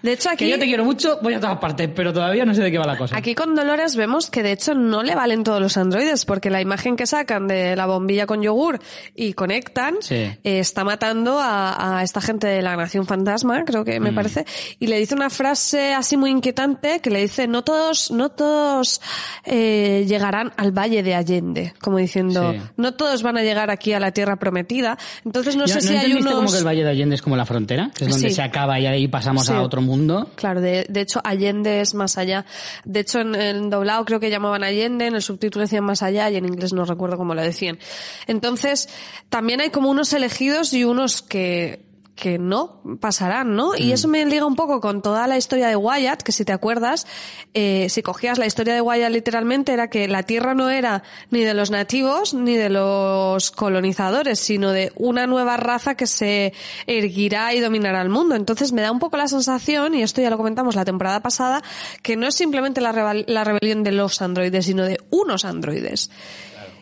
De 0.01 0.13
hecho, 0.13 0.29
aquí- 0.29 0.45
que 0.45 0.49
yo 0.51 0.57
te 0.57 0.65
quiero 0.65 0.85
mucho 0.85 1.19
voy 1.21 1.33
a 1.33 1.39
todas 1.41 1.57
partes 1.59 1.89
pero 1.93 2.13
todavía 2.13 2.45
no 2.45 2.53
sé 2.55 2.61
de 2.63 2.71
qué 2.71 2.77
va 2.77 2.85
la 2.85 2.97
cosa 2.97 3.17
Aquí 3.17 3.35
con 3.35 3.53
Dolores 3.53 3.97
vemos 3.97 4.29
que 4.29 4.43
de 4.43 4.53
hecho 4.53 4.75
no 4.75 5.03
le 5.03 5.13
valen 5.13 5.43
todos 5.43 5.59
los 5.61 5.75
androides, 5.75 6.23
porque 6.25 6.49
la 6.49 6.61
imagen 6.61 6.95
que 6.95 7.05
sacan 7.05 7.47
de 7.47 7.75
la 7.75 7.85
bombilla 7.87 8.25
con 8.25 8.41
yogur 8.41 8.79
y 9.13 9.33
conectan 9.33 9.95
Sí. 9.99 10.15
eh, 10.15 10.37
está 10.43 10.85
matando 10.85 11.37
a, 11.39 11.97
a 11.99 12.03
esta 12.03 12.21
gente 12.21 12.47
de 12.47 12.61
la 12.61 12.77
Nación 12.77 13.05
Fantasma, 13.05 13.63
creo 13.65 13.83
que 13.83 13.99
Mm. 13.99 14.03
me 14.03 14.13
parece, 14.13 14.45
y 14.79 14.87
le 14.87 14.97
dice 14.99 15.15
una 15.15 15.29
frase 15.29 15.93
así 15.93 16.15
muy 16.15 16.31
inquietante 16.31 16.99
que 17.01 17.09
le 17.09 17.19
dice 17.21 17.47
no 17.47 17.63
todos, 17.63 18.09
no 18.11 18.29
todos 18.29 19.00
eh, 19.45 20.05
llegarán 20.07 20.51
al 20.57 20.71
Valle 20.71 21.03
de 21.03 21.15
Allende, 21.15 21.73
como 21.81 21.97
diciendo 21.97 22.51
Sí. 22.53 22.59
no 22.77 22.93
todos 22.93 23.23
van 23.23 23.37
a 23.37 23.41
llegar 23.43 23.69
aquí 23.69 23.93
a 23.93 23.99
la 23.99 24.11
Tierra 24.11 24.37
prometida. 24.37 24.97
Entonces 25.25 25.55
no 25.55 25.65
¿Ya- 25.65 25.75
sé 25.75 25.81
si 25.81 25.95
hay 25.95 26.13
unos 26.13 26.33
como 26.33 26.51
que 26.51 26.57
el 26.57 26.65
Valle 26.65 26.83
de 26.83 26.89
Allende 26.89 27.15
es 27.15 27.21
como 27.21 27.35
la 27.35 27.45
frontera? 27.45 27.91
Que 27.95 28.05
es 28.05 28.09
donde 28.11 28.29
Sí. 28.29 28.35
se 28.35 28.41
acaba 28.41 28.79
y 28.79 28.85
ahí 28.85 29.07
pasamos 29.07 29.45
Sí. 29.45 29.53
a 29.53 29.61
otro 29.61 29.81
mundo. 29.81 30.29
Claro, 30.35 30.61
de, 30.61 30.85
de 30.89 31.01
hecho 31.01 31.21
Allende 31.23 31.81
es 31.81 31.93
más 31.93 32.17
allá. 32.17 32.45
De 32.85 32.99
hecho 33.01 33.19
en 33.19 33.35
el 33.35 33.69
doblado 33.69 34.05
creo 34.05 34.19
que 34.19 34.29
llamaban 34.29 34.63
Allende, 34.63 35.07
en 35.07 35.15
el 35.15 35.21
subtítulo 35.21 35.63
decían 35.63 35.83
más 35.83 36.01
allá 36.03 36.29
y 36.29 36.35
en 36.37 36.45
inglés 36.45 36.73
no 36.73 36.85
recuerdo 36.85 37.17
cómo 37.17 37.33
lo 37.35 37.41
decían. 37.41 37.79
Entonces, 38.27 38.89
también 39.29 39.61
hay 39.61 39.69
como 39.69 39.89
unos 39.89 40.13
elegidos 40.13 40.73
y 40.73 40.83
unos 40.83 41.21
que 41.21 41.90
que 42.15 42.37
no 42.37 42.81
pasarán, 42.99 43.55
¿no? 43.55 43.75
Y 43.75 43.93
eso 43.93 44.07
me 44.07 44.25
liga 44.25 44.45
un 44.45 44.55
poco 44.55 44.79
con 44.81 45.01
toda 45.01 45.27
la 45.27 45.37
historia 45.37 45.67
de 45.67 45.75
Wyatt, 45.75 46.21
que 46.21 46.31
si 46.31 46.45
te 46.45 46.51
acuerdas, 46.51 47.07
eh, 47.53 47.87
si 47.89 48.01
cogías 48.03 48.37
la 48.37 48.45
historia 48.45 48.73
de 48.73 48.81
Wyatt 48.81 49.11
literalmente 49.11 49.73
era 49.73 49.89
que 49.89 50.07
la 50.07 50.23
Tierra 50.23 50.53
no 50.53 50.69
era 50.69 51.03
ni 51.29 51.41
de 51.41 51.53
los 51.53 51.71
nativos 51.71 52.33
ni 52.33 52.55
de 52.55 52.69
los 52.69 53.51
colonizadores, 53.51 54.39
sino 54.39 54.71
de 54.71 54.91
una 54.95 55.25
nueva 55.25 55.57
raza 55.57 55.95
que 55.95 56.05
se 56.05 56.53
erguirá 56.85 57.53
y 57.53 57.59
dominará 57.59 58.01
el 58.01 58.09
mundo. 58.09 58.35
Entonces 58.35 58.71
me 58.71 58.81
da 58.81 58.91
un 58.91 58.99
poco 58.99 59.17
la 59.17 59.27
sensación, 59.27 59.95
y 59.95 60.03
esto 60.03 60.21
ya 60.21 60.29
lo 60.29 60.37
comentamos 60.37 60.75
la 60.75 60.85
temporada 60.85 61.21
pasada, 61.21 61.63
que 62.03 62.15
no 62.17 62.27
es 62.27 62.35
simplemente 62.35 62.81
la, 62.81 62.91
rebel- 62.93 63.25
la 63.27 63.43
rebelión 63.43 63.83
de 63.83 63.93
los 63.93 64.21
androides, 64.21 64.65
sino 64.65 64.83
de 64.85 64.99
unos 65.09 65.45
androides 65.45 66.11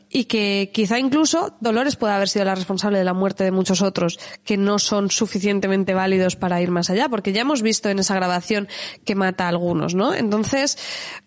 y 0.09 0.25
que 0.25 0.71
quizá 0.73 0.97
incluso 0.97 1.55
Dolores 1.59 1.95
pueda 1.95 2.15
haber 2.15 2.29
sido 2.29 2.45
la 2.45 2.55
responsable 2.55 2.97
de 2.97 3.03
la 3.03 3.13
muerte 3.13 3.43
de 3.43 3.51
muchos 3.51 3.81
otros 3.81 4.19
que 4.43 4.57
no 4.57 4.79
son 4.79 5.11
suficientemente 5.11 5.93
válidos 5.93 6.35
para 6.35 6.61
ir 6.61 6.71
más 6.71 6.89
allá, 6.89 7.07
porque 7.09 7.31
ya 7.31 7.41
hemos 7.41 7.61
visto 7.61 7.89
en 7.89 7.99
esa 7.99 8.15
grabación 8.15 8.67
que 9.05 9.15
mata 9.15 9.45
a 9.45 9.49
algunos, 9.49 9.93
¿no? 9.93 10.13
Entonces, 10.13 10.77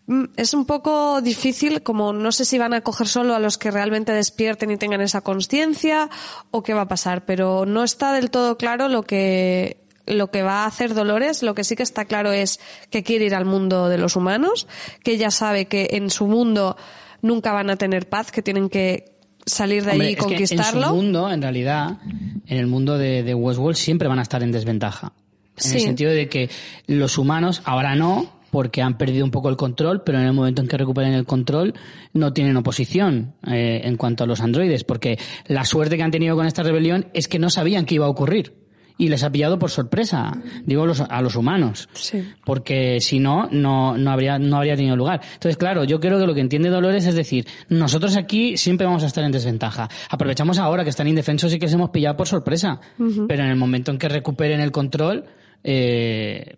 mm, 0.07 0.25
es 0.37 0.53
un 0.53 0.67
poco 0.67 1.21
difícil, 1.21 1.83
como 1.83 2.13
no 2.13 2.33
sé 2.33 2.45
si 2.45 2.59
van 2.59 2.75
a 2.75 2.81
coger 2.81 3.07
solo 3.07 3.35
a 3.35 3.39
los 3.39 3.57
que 3.57 3.71
realmente 3.71 4.13
despierten 4.13 4.73
y 4.73 4.77
tengan 4.77 5.01
esa 5.01 5.21
conciencia 5.21 6.11
o 6.51 6.63
qué 6.63 6.75
va 6.75 6.83
a 6.83 6.89
pasar, 6.89 7.25
pero 7.25 7.65
no 7.67 7.85
está 7.85 8.13
del 8.13 8.31
todo 8.31 8.59
claro 8.59 8.89
lo 8.89 9.05
que 9.05 9.79
lo 10.05 10.33
que 10.33 10.43
va 10.43 10.65
a 10.65 10.67
hacer 10.67 10.95
Dolores, 10.95 11.45
lo 11.45 11.55
que 11.55 11.63
sí 11.63 11.77
que 11.77 11.85
está 11.85 12.07
claro 12.07 12.33
es 12.33 12.59
que 12.91 13.05
quiere 13.05 13.27
ir 13.27 13.37
al 13.37 13.45
mundo 13.45 13.89
de 13.89 13.99
los 13.99 14.17
humanos, 14.17 14.67
que 15.05 15.13
ella 15.13 15.31
sabe 15.31 15.67
que 15.67 15.91
en 15.93 16.11
su 16.11 16.27
mundo 16.27 16.77
nunca 17.23 17.53
van 17.53 17.71
a 17.71 17.77
tener 17.77 18.09
paz, 18.09 18.31
que 18.31 18.43
tienen 18.43 18.69
que 18.69 19.17
salir 19.47 19.85
de 19.85 19.93
Hombre, 19.93 20.07
allí 20.07 20.13
y 20.13 20.17
que 20.17 20.23
conquistarlo. 20.23 20.83
en 20.83 20.89
su 20.89 20.95
mundo, 20.95 21.31
en 21.33 21.43
realidad, 21.43 21.99
en 22.47 22.59
el 22.59 22.67
mundo 22.67 22.99
de, 22.99 23.23
de 23.23 23.35
Westworld 23.35 23.77
siempre 23.77 24.07
van 24.09 24.19
a 24.19 24.23
estar 24.23 24.43
en 24.43 24.53
desventaja. 24.53 25.13
En 25.57 25.63
Sí. 25.63 25.77
el 25.79 25.83
sentido 25.83 26.11
de 26.13 26.29
que 26.29 26.49
los 26.87 27.19
humanos, 27.19 27.63
ahora 27.65 27.95
no, 27.95 28.41
porque 28.51 28.83
han 28.83 28.99
perdido 28.99 29.25
un 29.25 29.31
poco 29.31 29.49
el 29.49 29.57
control, 29.57 30.03
pero 30.05 30.19
en 30.19 30.27
el 30.27 30.33
momento 30.35 30.61
en 30.63 30.69
que 30.69 30.77
recuperen 30.77 31.15
el 31.15 31.25
control, 31.25 31.75
no 32.13 32.33
tienen 32.35 32.57
oposición 32.57 33.35
eh, 33.47 33.81
en 33.85 33.97
cuanto 33.97 34.25
a 34.25 34.27
los 34.27 34.41
androides, 34.41 34.85
porque 34.85 35.19
la 35.47 35.65
suerte 35.65 35.97
que 35.97 36.03
han 36.03 36.11
tenido 36.11 36.37
con 36.37 36.47
esta 36.47 36.63
rebelión 36.63 37.07
es 37.15 37.29
que 37.29 37.39
no 37.39 37.49
sabían 37.51 37.85
qué 37.87 37.95
iba 37.97 38.07
a 38.07 38.11
ocurrir. 38.11 38.62
Y 38.99 39.09
les 39.09 39.25
ha 39.25 39.31
pillado 39.33 39.59
por 39.59 39.71
sorpresa, 39.71 40.33
digo 40.65 40.87
los- 40.87 41.01
a 41.01 41.21
los 41.23 41.35
humanos. 41.35 41.89
Sí. 41.93 42.23
Porque 42.45 43.01
si 43.01 43.19
no, 43.19 43.49
no, 43.51 43.97
no 43.97 44.11
habría, 44.11 44.39
no 44.39 44.57
habría 44.59 44.77
tenido 44.77 44.95
lugar. 44.97 45.21
Entonces, 45.35 45.57
claro, 45.57 45.85
yo 45.85 45.99
creo 45.99 46.19
que 46.21 46.27
lo 46.27 46.35
que 46.35 46.41
entiende 46.41 46.69
Dolores 46.69 47.07
es 47.07 47.15
decir, 47.15 47.47
nosotros 47.69 48.17
aquí 48.17 48.57
siempre 48.57 48.87
vamos 48.87 49.03
a 49.03 49.07
estar 49.07 49.25
en 49.25 49.33
desventaja. 49.33 49.89
Aprovechamos 50.11 50.59
ahora 50.59 50.85
que 50.85 50.91
están 50.91 51.09
indefensos 51.09 51.53
y 51.55 51.59
que 51.59 51.69
se 51.69 51.75
hemos 51.75 51.91
pillado 51.91 52.17
por 52.17 52.29
sorpresa. 52.29 52.81
Pero 53.27 53.45
en 53.45 53.51
el 53.51 53.57
momento 53.57 53.91
en 53.91 53.99
que 53.99 54.09
recuperen 54.09 54.61
el 54.61 54.71
control, 54.71 55.25
eh, 55.65 56.57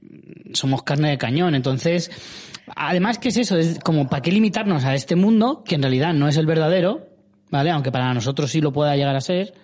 somos 0.53 0.83
carne 0.83 1.11
de 1.11 1.19
cañón. 1.19 1.55
Entonces, 1.55 2.11
además, 2.77 3.19
¿qué 3.19 3.29
es 3.29 3.37
eso? 3.37 3.57
Es 3.57 3.79
como, 3.81 4.09
¿para 4.09 4.23
qué 4.23 4.33
limitarnos 4.33 4.85
a 4.85 4.95
este 4.95 5.17
mundo, 5.17 5.63
que 5.65 5.75
en 5.77 5.83
realidad 5.83 6.13
no 6.15 6.29
es 6.29 6.37
el 6.37 6.47
verdadero, 6.47 7.09
¿vale? 7.51 7.71
Aunque 7.71 7.93
para 7.93 8.13
nosotros 8.15 8.51
sí 8.51 8.61
lo 8.61 8.73
pueda 8.73 8.97
llegar 8.97 9.17
a 9.17 9.21
ser 9.21 9.55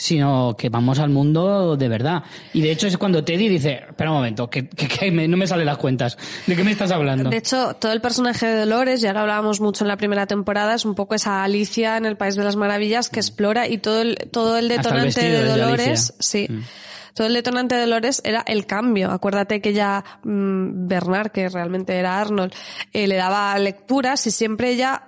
sino 0.00 0.56
que 0.56 0.70
vamos 0.70 0.98
al 0.98 1.10
mundo 1.10 1.76
de 1.76 1.86
verdad. 1.88 2.22
Y 2.54 2.62
de 2.62 2.70
hecho 2.70 2.86
es 2.86 2.96
cuando 2.96 3.22
Teddy 3.22 3.48
dice, 3.48 3.82
espera 3.88 4.10
un 4.10 4.16
momento, 4.16 4.48
que, 4.48 4.66
que- 4.66 4.88
que 4.88 5.10
me- 5.10 5.28
no 5.28 5.36
me 5.36 5.46
salen 5.46 5.66
las 5.66 5.76
cuentas. 5.76 6.16
¿De 6.46 6.56
qué 6.56 6.64
me 6.64 6.70
estás 6.70 6.90
hablando? 6.90 7.28
De 7.28 7.36
hecho, 7.36 7.74
todo 7.74 7.92
el 7.92 8.00
personaje 8.00 8.46
de 8.46 8.60
Dolores, 8.60 9.02
ya 9.02 9.12
lo 9.12 9.20
hablábamos 9.20 9.60
mucho 9.60 9.84
en 9.84 9.88
la 9.88 9.98
primera 9.98 10.26
temporada, 10.26 10.74
es 10.74 10.86
un 10.86 10.94
poco 10.94 11.14
esa 11.14 11.44
Alicia 11.44 11.98
en 11.98 12.06
el 12.06 12.16
País 12.16 12.34
de 12.34 12.44
las 12.44 12.56
Maravillas 12.56 13.10
que 13.10 13.20
explora 13.20 13.68
y 13.68 13.76
todo 13.76 14.00
el, 14.00 14.16
todo 14.32 14.56
el 14.56 14.68
detonante 14.68 15.20
de 15.20 15.36
es 15.38 15.44
de 15.44 15.48
Dolores, 15.60 16.14
sí. 16.18 16.46
Mm. 16.48 16.60
Todo 17.12 17.26
el 17.26 17.34
detonante 17.34 17.74
de 17.74 17.82
Dolores 17.82 18.22
era 18.24 18.40
el 18.46 18.64
cambio. 18.66 19.10
Acuérdate 19.10 19.60
que 19.60 19.74
ya 19.74 20.02
mm, 20.22 20.86
Bernard, 20.88 21.30
que 21.30 21.48
realmente 21.50 21.94
era 21.96 22.18
Arnold, 22.20 22.54
eh, 22.94 23.06
le 23.06 23.16
daba 23.16 23.58
lecturas 23.58 24.26
y 24.26 24.30
siempre 24.30 24.70
ella 24.70 25.02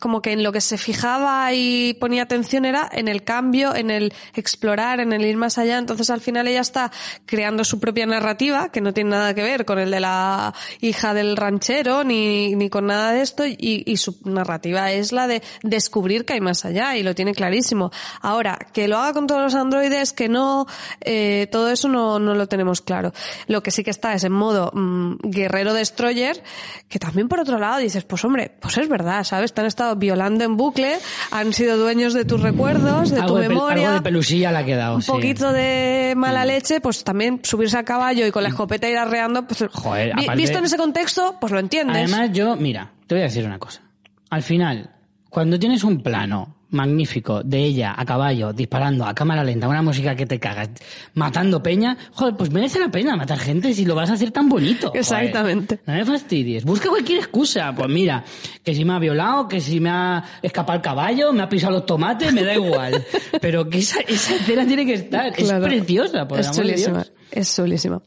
como 0.00 0.20
que 0.22 0.32
en 0.32 0.42
lo 0.42 0.52
que 0.52 0.60
se 0.60 0.78
fijaba 0.78 1.52
y 1.54 1.94
ponía 1.94 2.22
atención 2.22 2.64
era 2.64 2.88
en 2.92 3.08
el 3.08 3.24
cambio, 3.24 3.74
en 3.74 3.90
el 3.90 4.12
explorar, 4.34 5.00
en 5.00 5.12
el 5.12 5.24
ir 5.24 5.36
más 5.36 5.58
allá. 5.58 5.78
Entonces 5.78 6.10
al 6.10 6.20
final 6.20 6.46
ella 6.46 6.60
está 6.60 6.92
creando 7.26 7.64
su 7.64 7.80
propia 7.80 8.06
narrativa, 8.06 8.70
que 8.70 8.80
no 8.80 8.92
tiene 8.92 9.10
nada 9.10 9.34
que 9.34 9.42
ver 9.42 9.64
con 9.64 9.78
el 9.78 9.90
de 9.90 10.00
la 10.00 10.54
hija 10.80 11.14
del 11.14 11.36
ranchero, 11.36 12.04
ni, 12.04 12.54
ni 12.54 12.68
con 12.68 12.86
nada 12.86 13.12
de 13.12 13.22
esto, 13.22 13.44
y, 13.46 13.96
su 13.98 14.16
narrativa 14.24 14.92
es 14.92 15.10
la 15.10 15.26
de 15.26 15.42
descubrir 15.62 16.24
que 16.24 16.34
hay 16.34 16.40
más 16.40 16.64
allá, 16.64 16.96
y 16.96 17.02
lo 17.02 17.14
tiene 17.14 17.34
clarísimo. 17.34 17.90
Ahora, 18.20 18.58
que 18.72 18.86
lo 18.86 18.98
haga 18.98 19.12
con 19.12 19.26
todos 19.26 19.42
los 19.42 19.54
androides, 19.54 20.12
que 20.12 20.28
no, 20.28 20.66
eh, 21.00 21.48
todo 21.50 21.68
eso 21.70 21.88
no, 21.88 22.20
no 22.20 22.34
lo 22.34 22.46
tenemos 22.46 22.80
claro. 22.80 23.12
Lo 23.48 23.62
que 23.62 23.72
sí 23.72 23.82
que 23.82 23.90
está 23.90 24.14
es 24.14 24.22
en 24.22 24.32
modo 24.32 24.70
mm, 24.72 25.16
guerrero 25.24 25.72
destroyer, 25.72 26.42
que 26.88 27.00
también 27.00 27.28
por 27.28 27.40
otro 27.40 27.58
lado 27.58 27.78
dices, 27.78 28.04
pues 28.04 28.24
hombre, 28.24 28.52
pues 28.60 28.78
es 28.78 28.88
verdad, 28.88 29.24
¿sabes? 29.24 29.52
Te 29.52 29.62
han 29.62 29.66
estado 29.78 29.94
violando 29.96 30.42
en 30.44 30.56
bucle, 30.56 30.98
han 31.30 31.52
sido 31.52 31.76
dueños 31.78 32.12
de 32.12 32.24
tus 32.24 32.40
recuerdos, 32.42 33.10
de 33.10 33.20
Algo 33.20 33.34
tu 33.36 33.40
de 33.40 33.48
memoria. 33.48 33.84
algo 33.86 33.94
de 33.94 34.02
pelusilla 34.02 34.50
le 34.50 34.58
ha 34.58 34.64
quedado, 34.64 34.96
Un 34.96 35.02
sí. 35.02 35.12
poquito 35.12 35.52
de 35.52 36.14
mala 36.16 36.44
leche, 36.44 36.80
pues 36.80 37.04
también 37.04 37.38
subirse 37.44 37.78
a 37.78 37.84
caballo 37.84 38.26
y 38.26 38.32
con 38.32 38.42
la 38.42 38.48
escopeta 38.48 38.88
ir 38.88 38.98
arreando, 38.98 39.46
pues 39.46 39.64
Joder, 39.72 40.14
vi- 40.16 40.24
aparte- 40.24 40.40
visto 40.42 40.58
en 40.58 40.64
ese 40.64 40.76
contexto, 40.76 41.36
pues 41.40 41.52
lo 41.52 41.60
entiendes. 41.60 41.96
Además, 42.12 42.30
yo, 42.32 42.56
mira, 42.56 42.90
te 43.06 43.14
voy 43.14 43.22
a 43.22 43.26
decir 43.26 43.44
una 43.46 43.60
cosa. 43.60 43.82
Al 44.30 44.42
final, 44.42 44.90
cuando 45.30 45.58
tienes 45.60 45.84
un 45.84 46.02
plano 46.02 46.56
magnífico 46.70 47.42
de 47.42 47.64
ella 47.64 47.94
a 47.96 48.04
caballo, 48.04 48.52
disparando 48.52 49.04
a 49.06 49.14
cámara 49.14 49.42
lenta, 49.44 49.68
una 49.68 49.82
música 49.82 50.14
que 50.14 50.26
te 50.26 50.38
cagas, 50.38 50.70
matando 51.14 51.62
peña, 51.62 51.96
joder, 52.12 52.36
pues 52.36 52.50
merece 52.50 52.78
la 52.78 52.90
pena 52.90 53.16
matar 53.16 53.38
gente 53.38 53.72
si 53.74 53.84
lo 53.84 53.94
vas 53.94 54.10
a 54.10 54.14
hacer 54.14 54.30
tan 54.30 54.48
bonito. 54.48 54.88
joder. 54.88 55.00
Exactamente. 55.00 55.80
No 55.86 55.94
me 55.94 56.04
fastidies. 56.04 56.64
Busca 56.64 56.88
cualquier 56.88 57.18
excusa. 57.18 57.74
Pues 57.74 57.88
mira, 57.88 58.24
que 58.62 58.74
si 58.74 58.84
me 58.84 58.94
ha 58.94 58.98
violado, 58.98 59.48
que 59.48 59.60
si 59.60 59.80
me 59.80 59.90
ha 59.90 60.24
escapado 60.42 60.76
el 60.76 60.82
caballo, 60.82 61.32
me 61.32 61.42
ha 61.42 61.48
pisado 61.48 61.74
los 61.74 61.86
tomates, 61.86 62.32
me 62.32 62.44
da 62.44 62.54
igual. 62.54 63.04
Pero 63.40 63.68
que 63.68 63.78
esa, 63.78 64.00
esa 64.00 64.34
escena 64.34 64.66
tiene 64.66 64.84
que 64.84 64.94
estar. 64.94 65.32
Claro. 65.32 65.66
Es 65.66 65.72
preciosa, 65.72 66.28
por 66.28 66.40
es 66.40 66.48
amor 66.48 66.66
de. 66.66 66.74
Dios. 66.74 67.12
Es 67.30 67.54
chulísima. 67.54 68.00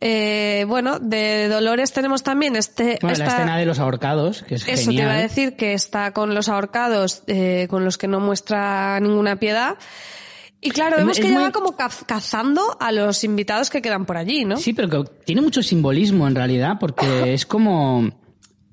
Eh, 0.00 0.64
bueno, 0.68 0.98
de 0.98 1.48
Dolores 1.48 1.92
tenemos 1.92 2.22
también 2.22 2.56
este, 2.56 2.98
Bueno, 3.00 3.16
la 3.18 3.26
escena 3.26 3.56
de 3.58 3.64
los 3.66 3.78
ahorcados, 3.78 4.42
que 4.42 4.56
es 4.56 4.68
Eso 4.68 4.90
te 4.90 4.96
iba 4.96 5.12
a 5.12 5.16
decir 5.16 5.56
que 5.56 5.72
está 5.72 6.12
con 6.12 6.34
los 6.34 6.48
ahorcados, 6.48 7.22
eh, 7.26 7.66
con 7.70 7.84
los 7.84 7.96
que 7.98 8.08
no 8.08 8.20
muestra 8.20 8.98
ninguna 9.00 9.36
piedad. 9.36 9.76
Y 10.60 10.70
claro, 10.70 10.96
vemos 10.96 11.18
es 11.18 11.22
que 11.22 11.28
ella 11.28 11.36
muy- 11.38 11.44
va 11.44 11.52
como 11.52 11.76
caz- 11.76 12.04
cazando 12.06 12.76
a 12.80 12.90
los 12.92 13.24
invitados 13.24 13.70
que 13.70 13.80
quedan 13.82 14.04
por 14.06 14.16
allí, 14.16 14.44
¿no? 14.44 14.56
Sí, 14.56 14.72
pero 14.72 14.88
que 14.88 15.10
tiene 15.24 15.40
mucho 15.42 15.62
simbolismo 15.62 16.26
en 16.26 16.34
realidad, 16.34 16.76
porque 16.80 17.04
es 17.34 17.46
como. 17.46 18.10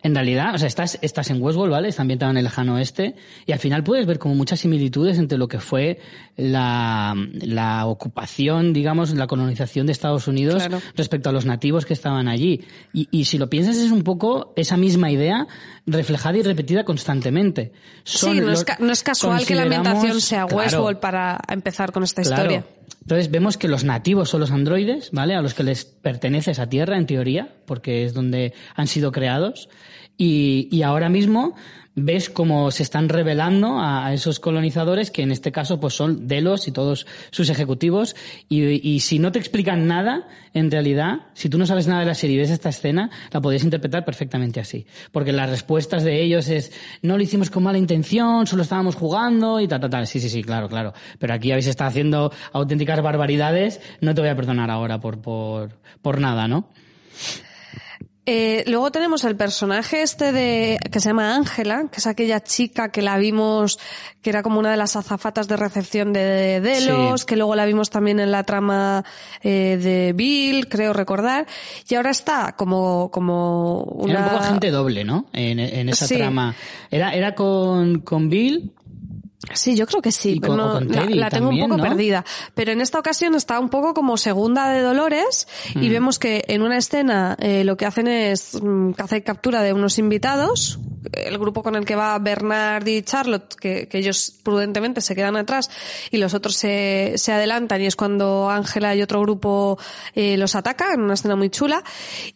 En 0.04 0.14
realidad, 0.14 0.54
o 0.54 0.58
sea, 0.58 0.68
estás, 0.68 1.00
estás 1.02 1.30
en 1.30 1.42
Westworld, 1.42 1.72
¿vale? 1.72 1.88
Está 1.88 2.02
ambientado 2.02 2.30
en 2.32 2.38
el 2.38 2.44
lejano 2.44 2.76
oeste, 2.76 3.16
y 3.46 3.54
al 3.54 3.60
final 3.60 3.84
puedes 3.86 4.06
ver 4.06 4.20
como 4.20 4.36
muchas 4.36 4.60
similitudes 4.60 5.18
entre 5.18 5.38
lo 5.38 5.48
que 5.48 5.60
fue 5.60 6.00
la, 6.36 7.16
la 7.42 7.86
ocupación, 7.86 8.74
digamos, 8.74 9.14
la 9.16 9.28
colonización 9.28 9.86
de 9.86 9.92
Estados 9.94 10.28
Unidos 10.28 10.56
Claro. 10.68 10.82
respecto 10.96 11.30
a 11.30 11.32
los 11.32 11.46
nativos 11.46 11.86
que 11.86 11.94
estaban 11.94 12.28
allí. 12.28 12.62
Y, 12.94 13.08
y 13.12 13.26
si 13.26 13.38
lo 13.38 13.50
piensas, 13.50 13.78
es 13.78 13.92
un 13.92 14.04
poco 14.04 14.54
esa 14.58 14.76
misma 14.78 15.10
idea 15.10 15.48
reflejada 15.86 16.38
y 16.38 16.42
repetida 16.44 16.84
constantemente. 16.84 17.72
Son 18.04 18.34
sí, 18.34 18.40
no 18.42 18.48
es, 18.52 18.60
los- 18.60 18.64
ca- 18.66 18.78
no 18.80 18.92
es 18.92 19.04
casual 19.04 19.46
que 19.46 19.56
la 19.56 19.64
ambientación 19.64 20.20
sea 20.20 20.46
claro, 20.46 20.58
Westworld 20.58 21.00
para 21.00 21.40
empezar 21.50 21.92
con 21.92 22.04
esta 22.04 22.22
Claro. 22.24 22.42
historia. 22.44 22.66
Entonces 23.02 23.30
vemos 23.32 23.58
que 23.58 23.68
los 23.68 23.84
nativos 23.84 24.30
son 24.30 24.40
los 24.40 24.52
androides, 24.52 25.10
¿vale? 25.12 25.36
A 25.36 25.42
los 25.42 25.54
que 25.54 25.64
les 25.64 25.84
pertenece 25.84 26.52
esa 26.52 26.68
tierra, 26.68 26.98
en 26.98 27.06
teoría, 27.06 27.54
porque 27.66 28.06
es 28.06 28.14
donde 28.14 28.54
han 28.76 28.88
sido 28.88 29.12
creados. 29.12 29.68
Y, 30.18 30.68
y 30.72 30.84
ahora 30.84 31.10
mismo 31.10 31.56
ves 31.96 32.30
cómo 32.30 32.72
se 32.72 32.84
están 32.84 33.10
revelando 33.10 33.80
a, 33.80 34.14
esos 34.14 34.40
colonizadores, 34.40 35.12
que 35.12 35.22
en 35.22 35.32
este 35.32 35.52
caso 35.52 35.80
pues 35.80 35.94
son 35.94 36.28
Delos 36.28 36.68
y 36.68 36.72
todos 36.72 37.06
sus 37.32 37.50
ejecutivos. 37.50 38.16
Y, 38.50 38.64
y 38.88 39.00
si 39.02 39.20
no 39.20 39.32
te 39.32 39.40
explican 39.40 39.88
nada, 39.88 40.28
en 40.54 40.72
realidad, 40.72 41.28
si 41.34 41.50
tú 41.50 41.58
no 41.58 41.66
sabes 41.66 41.88
nada 41.88 42.02
de 42.02 42.08
la 42.08 42.16
serie 42.16 42.36
y 42.36 42.40
ves 42.40 42.50
esta 42.50 42.70
escena, 42.70 43.10
la 43.32 43.42
podrías 43.42 43.64
interpretar 43.64 44.06
perfectamente 44.06 44.60
así. 44.60 44.86
Porque 45.12 45.32
las 45.32 45.50
respuestas 45.50 46.04
de 46.04 46.22
ellos 46.22 46.50
es, 46.50 46.72
no 47.02 47.18
lo 47.18 47.24
hicimos 47.24 47.50
con 47.50 47.64
mala 47.64 47.78
intención, 47.78 48.48
solo 48.48 48.64
estábamos 48.64 48.96
jugando 48.96 49.60
y 49.60 49.68
tal, 49.68 49.82
tal, 49.82 49.90
tal. 49.90 50.08
Sí, 50.08 50.20
sí, 50.20 50.30
sí, 50.30 50.44
claro, 50.44 50.68
claro. 50.70 50.94
Pero 51.20 51.34
aquí 51.34 51.52
habéis 51.52 51.68
estado 51.68 51.90
haciendo 51.90 52.32
auténticas 52.52 53.02
barbaridades, 53.02 53.82
no 54.02 54.14
te 54.14 54.22
voy 54.22 54.30
a 54.30 54.36
perdonar 54.36 54.70
ahora 54.72 55.00
por, 55.00 55.22
por, 55.22 55.78
por 56.02 56.20
nada, 56.20 56.48
¿no? 56.48 56.70
Eh, 58.26 58.64
luego 58.68 58.90
tenemos 58.90 59.26
el 59.26 59.36
personaje 59.36 60.02
este 60.02 60.32
de 60.32 60.80
que 60.92 61.02
se 61.02 61.10
llama 61.10 61.36
Ángela, 61.36 61.88
que 61.92 61.98
es 62.00 62.08
aquella 62.08 62.40
chica 62.42 62.90
que 62.90 63.02
la 63.02 63.18
vimos, 63.18 63.80
que 64.22 64.30
era 64.30 64.42
como 64.44 64.60
una 64.60 64.72
de 64.72 64.78
las 64.78 64.96
azafatas 64.96 65.50
de 65.50 65.58
recepción 65.58 66.14
de 66.14 66.62
Delos, 66.62 67.22
Sí. 67.22 67.28
que 67.28 67.36
luego 67.36 67.54
la 67.56 67.66
vimos 67.66 67.90
también 67.90 68.22
en 68.22 68.32
la 68.32 68.44
trama 68.44 69.04
eh, 69.42 69.78
de 69.82 70.14
Bill, 70.14 70.70
creo 70.70 70.94
recordar, 70.94 71.48
y 71.90 71.96
ahora 71.96 72.12
está 72.12 72.54
como 72.58 73.12
como 73.12 73.82
una 73.84 74.14
Era 74.14 74.22
un 74.24 74.30
poco 74.30 74.44
agente 74.44 74.72
doble, 74.72 75.04
¿no? 75.04 75.26
En, 75.34 75.60
en 75.60 75.90
esa 75.90 76.08
Sí. 76.08 76.16
trama. 76.16 76.56
Era, 76.92 77.14
era 77.14 77.36
con, 77.36 78.00
con 78.00 78.30
Bill, 78.30 78.72
Sí, 79.54 79.76
yo 79.76 79.86
creo 79.86 80.02
que 80.02 80.12
sí. 80.12 80.34
Y 80.34 80.40
con- 80.40 80.58
no- 80.58 80.74
con 80.74 80.88
la, 80.90 81.06
la 81.06 81.30
tengo 81.30 81.48
también, 81.48 81.66
un 81.66 81.70
poco 81.78 81.84
¿no? 81.84 81.90
perdida. 81.90 82.24
Pero 82.56 82.72
en 82.72 82.82
esta 82.82 83.00
ocasión 83.00 83.36
está 83.36 83.60
un 83.60 83.70
poco 83.70 83.94
como 83.94 84.16
segunda 84.18 84.70
de 84.72 84.82
Dolores 84.82 85.48
y 85.76 85.90
Mm. 85.90 85.92
vemos 85.92 86.20
que 86.20 86.44
en 86.48 86.62
una 86.62 86.78
escena 86.78 87.36
eh, 87.40 87.64
lo 87.64 87.76
que 87.78 87.86
hacen 87.86 88.08
es 88.08 88.58
mm, 88.62 88.92
y 89.12 89.22
captura 89.22 89.62
de 89.62 89.74
unos 89.74 90.00
invitados. 90.00 90.80
El 91.12 91.38
grupo 91.38 91.62
con 91.62 91.76
el 91.76 91.84
que 91.84 91.96
va 91.96 92.18
Bernard 92.20 92.88
y 92.88 93.02
Charlotte, 93.02 93.54
que, 93.56 93.90
que 93.90 93.98
ellos 93.98 94.34
prudentemente 94.42 95.02
se 95.02 95.14
quedan 95.16 95.36
atrás 95.36 95.70
y 96.10 96.18
los 96.18 96.34
otros 96.34 96.56
se, 96.56 97.14
se 97.18 97.34
adelantan 97.34 97.82
y 97.82 97.86
es 97.88 97.98
cuando 97.98 98.50
Ángela 98.50 98.96
y 98.96 99.02
otro 99.02 99.20
grupo 99.20 99.78
eh, 100.16 100.38
los 100.38 100.56
ataca 100.56 100.94
en 100.94 101.02
una 101.02 101.16
escena 101.16 101.36
muy 101.36 101.50
chula. 101.50 101.84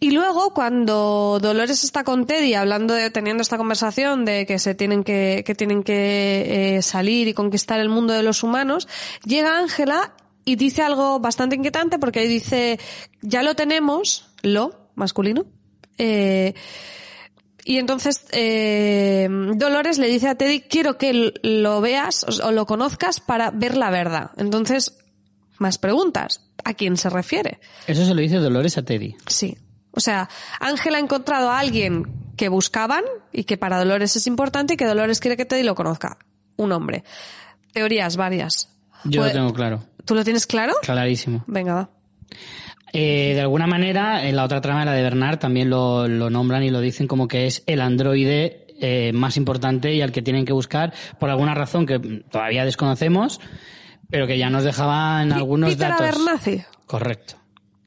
Y 0.01 0.11
luego 0.11 0.53
cuando 0.53 1.39
Dolores 1.41 1.85
está 1.85 2.03
con 2.03 2.25
Teddy 2.25 2.53
hablando 2.55 2.93
de, 2.93 3.09
teniendo 3.09 3.41
esta 3.41 3.57
conversación 3.57 4.25
de 4.25 4.45
que 4.45 4.59
se 4.59 4.75
tienen 4.75 5.05
que, 5.05 5.43
que 5.45 5.55
tienen 5.55 5.81
que 5.81 6.75
eh, 6.77 6.81
salir 6.81 6.96
y 7.05 7.33
conquistar 7.33 7.79
el 7.79 7.89
mundo 7.89 8.13
de 8.13 8.23
los 8.23 8.43
humanos, 8.43 8.87
llega 9.25 9.59
Ángela 9.59 10.13
y 10.45 10.55
dice 10.55 10.81
algo 10.81 11.19
bastante 11.19 11.55
inquietante 11.55 11.99
porque 11.99 12.19
ahí 12.19 12.27
dice, 12.27 12.79
ya 13.21 13.43
lo 13.43 13.55
tenemos, 13.55 14.29
lo, 14.41 14.89
masculino, 14.95 15.45
eh, 15.97 16.53
y 17.67 17.79
entonces 17.79 18.25
eh, 18.31 19.27
Dolores 19.55 19.97
le 19.97 20.07
dice 20.07 20.29
a 20.29 20.35
Teddy, 20.35 20.61
quiero 20.61 20.97
que 20.97 21.33
lo 21.43 21.81
veas 21.81 22.25
o, 22.41 22.51
lo 22.51 22.65
conozcas 22.65 23.19
para 23.19 23.51
ver 23.51 23.75
la 23.75 23.89
verdad. 23.89 24.31
Entonces, 24.37 24.97
más 25.57 25.77
preguntas. 25.77 26.43
¿A 26.63 26.73
quién 26.73 26.95
se 26.95 27.09
refiere? 27.09 27.59
eso 27.85 28.05
se 28.05 28.13
lo 28.13 28.21
dice 28.21 28.37
Dolores 28.37 28.77
a 28.77 28.83
Teddy. 28.83 29.15
Sí. 29.27 29.57
O 29.91 29.99
sea, 29.99 30.29
Ángel 30.61 30.95
ha 30.95 30.99
encontrado 30.99 31.49
a 31.49 31.59
alguien 31.59 32.05
que 32.37 32.47
buscaban 32.47 33.03
y 33.33 33.43
que 33.43 33.57
para 33.57 33.79
Dolores 33.79 34.15
es 34.15 34.27
importante 34.27 34.75
y 34.75 34.77
que 34.77 34.85
Dolores 34.85 35.19
quiere 35.19 35.35
que 35.35 35.45
Teddy 35.45 35.63
lo 35.63 35.75
conozca. 35.75 36.17
Un 36.57 36.71
hombre. 36.71 37.03
Teorías 37.71 38.17
varias. 38.17 38.69
Yo 39.05 39.23
lo 39.23 39.31
tengo 39.31 39.53
claro, 39.53 39.83
¿Tú 40.05 40.15
lo 40.15 40.23
tienes 40.23 40.47
claro? 40.47 40.73
clarísimo. 40.81 41.43
Venga, 41.47 41.73
va. 41.73 41.89
Eh, 42.93 43.33
de 43.35 43.41
alguna 43.41 43.67
manera, 43.67 44.27
en 44.27 44.35
la 44.35 44.43
otra 44.43 44.61
trama, 44.61 44.85
la 44.85 44.93
de 44.93 45.03
Bernard, 45.03 45.39
también 45.39 45.69
lo, 45.69 46.07
lo 46.07 46.29
nombran 46.29 46.63
y 46.63 46.69
lo 46.69 46.79
dicen 46.79 47.07
como 47.07 47.27
que 47.27 47.45
es 47.45 47.63
el 47.67 47.81
androide 47.81 48.65
eh, 48.79 49.11
más 49.13 49.37
importante 49.37 49.93
y 49.93 50.01
al 50.01 50.11
que 50.11 50.21
tienen 50.21 50.45
que 50.45 50.53
buscar 50.53 50.93
por 51.19 51.29
alguna 51.29 51.53
razón 51.53 51.85
que 51.85 51.99
todavía 52.29 52.63
desconocemos, 52.63 53.39
pero 54.09 54.25
que 54.27 54.37
ya 54.37 54.49
nos 54.49 54.63
dejaban 54.63 55.33
algunos 55.33 55.75
Peter 55.75 55.89
datos. 55.89 56.07
Abernathy. 56.07 56.63
Correcto. 56.85 57.35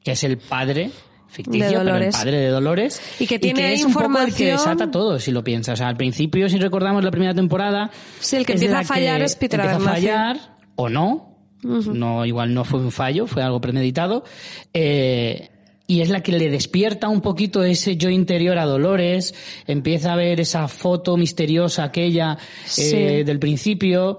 Que 0.03 0.11
es 0.11 0.23
el 0.23 0.37
padre 0.37 0.91
ficticio, 1.31 1.59
De 1.65 1.67
pero 1.69 1.79
el 1.81 1.85
Dolores. 1.87 2.15
padre 2.15 2.37
de 2.37 2.47
Dolores. 2.49 3.01
Y 3.19 3.25
que 3.27 3.39
tiene 3.39 3.73
es 3.73 3.83
un 3.83 3.93
poco 3.93 4.05
el 4.05 4.11
que 4.33 4.43
información- 4.43 4.57
desata 4.57 4.91
todo, 4.91 5.19
si 5.19 5.31
lo 5.31 5.43
piensas. 5.43 5.73
O 5.73 5.77
sea, 5.77 5.87
al 5.87 5.97
principio, 5.97 6.47
si 6.49 6.57
recordamos 6.59 7.03
la 7.03 7.11
primera 7.11 7.33
temporada... 7.33 7.89
Sí, 8.19 8.35
el 8.35 8.45
que 8.45 8.53
es 8.53 8.61
empieza 8.61 8.79
a 8.79 8.83
fallar 8.83 9.19
que 9.19 9.25
es 9.25 9.35
Peter 9.35 9.59
empieza 9.59 9.77
a 9.77 9.93
fallar, 9.93 10.37
o 10.75 10.89
no. 10.89 11.27
No, 11.63 12.25
igual 12.25 12.53
no 12.53 12.63
fue 12.65 12.79
un 12.79 12.91
fallo, 12.91 13.27
fue 13.27 13.43
algo 13.43 13.61
premeditado. 13.61 14.23
Eh, 14.73 15.49
y 15.87 16.01
es 16.01 16.09
la 16.09 16.21
que 16.23 16.31
le 16.31 16.49
despierta 16.49 17.07
un 17.09 17.21
poquito 17.21 17.63
ese 17.63 17.97
yo 17.97 18.09
interior 18.09 18.57
a 18.57 18.65
Dolores, 18.65 19.33
empieza 19.67 20.13
a 20.13 20.15
ver 20.15 20.39
esa 20.39 20.67
foto 20.67 21.17
misteriosa 21.17 21.83
aquella 21.83 22.37
eh, 22.39 22.67
Sí. 22.67 22.95
del 23.23 23.39
principio. 23.39 24.17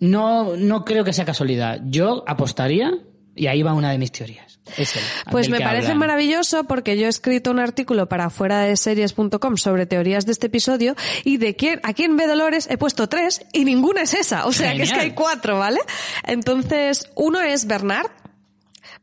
No, 0.00 0.56
no 0.56 0.84
creo 0.84 1.04
que 1.04 1.12
sea 1.12 1.24
casualidad. 1.24 1.80
Yo 1.86 2.24
apostaría, 2.26 2.92
y 3.34 3.46
ahí 3.46 3.62
va 3.62 3.72
una 3.72 3.90
de 3.92 3.98
mis 3.98 4.12
teorías. 4.12 4.45
Es 4.76 4.96
él, 4.96 5.02
Pues 5.30 5.48
me 5.48 5.60
parece 5.60 5.86
hablan. 5.86 5.98
maravilloso 5.98 6.64
porque 6.64 6.96
yo 6.98 7.06
he 7.06 7.08
escrito 7.08 7.50
un 7.50 7.60
artículo 7.60 8.08
para 8.08 8.30
fuera 8.30 8.60
de 8.60 8.76
series.com 8.76 9.56
sobre 9.56 9.86
teorías 9.86 10.26
de 10.26 10.32
este 10.32 10.48
episodio 10.48 10.94
y 11.24 11.36
de 11.36 11.54
quién, 11.56 11.80
a 11.82 11.92
quién 11.92 12.16
ve 12.16 12.26
Dolores 12.26 12.66
he 12.70 12.76
puesto 12.78 13.08
tres 13.08 13.42
y 13.52 13.64
ninguna 13.64 14.02
es 14.02 14.14
esa. 14.14 14.46
O 14.46 14.52
sea 14.52 14.74
que 14.74 14.82
es 14.82 14.92
que 14.92 15.00
hay 15.00 15.10
cuatro, 15.12 15.58
¿vale? 15.58 15.80
Entonces, 16.24 17.08
uno 17.14 17.40
es 17.40 17.66
Bernard. 17.66 18.10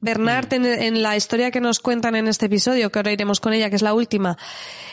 Bernard, 0.04 0.54
en, 0.54 0.66
en 0.66 1.02
la 1.02 1.16
historia 1.18 1.50
que 1.50 1.60
nos 1.62 1.80
cuentan 1.80 2.16
en 2.16 2.28
este 2.28 2.46
episodio, 2.46 2.92
que 2.92 3.00
ahora 3.00 3.12
iremos 3.12 3.40
con 3.40 3.54
ella, 3.54 3.70
que 3.70 3.76
es 3.78 3.82
la 3.82 3.94
última, 3.94 4.38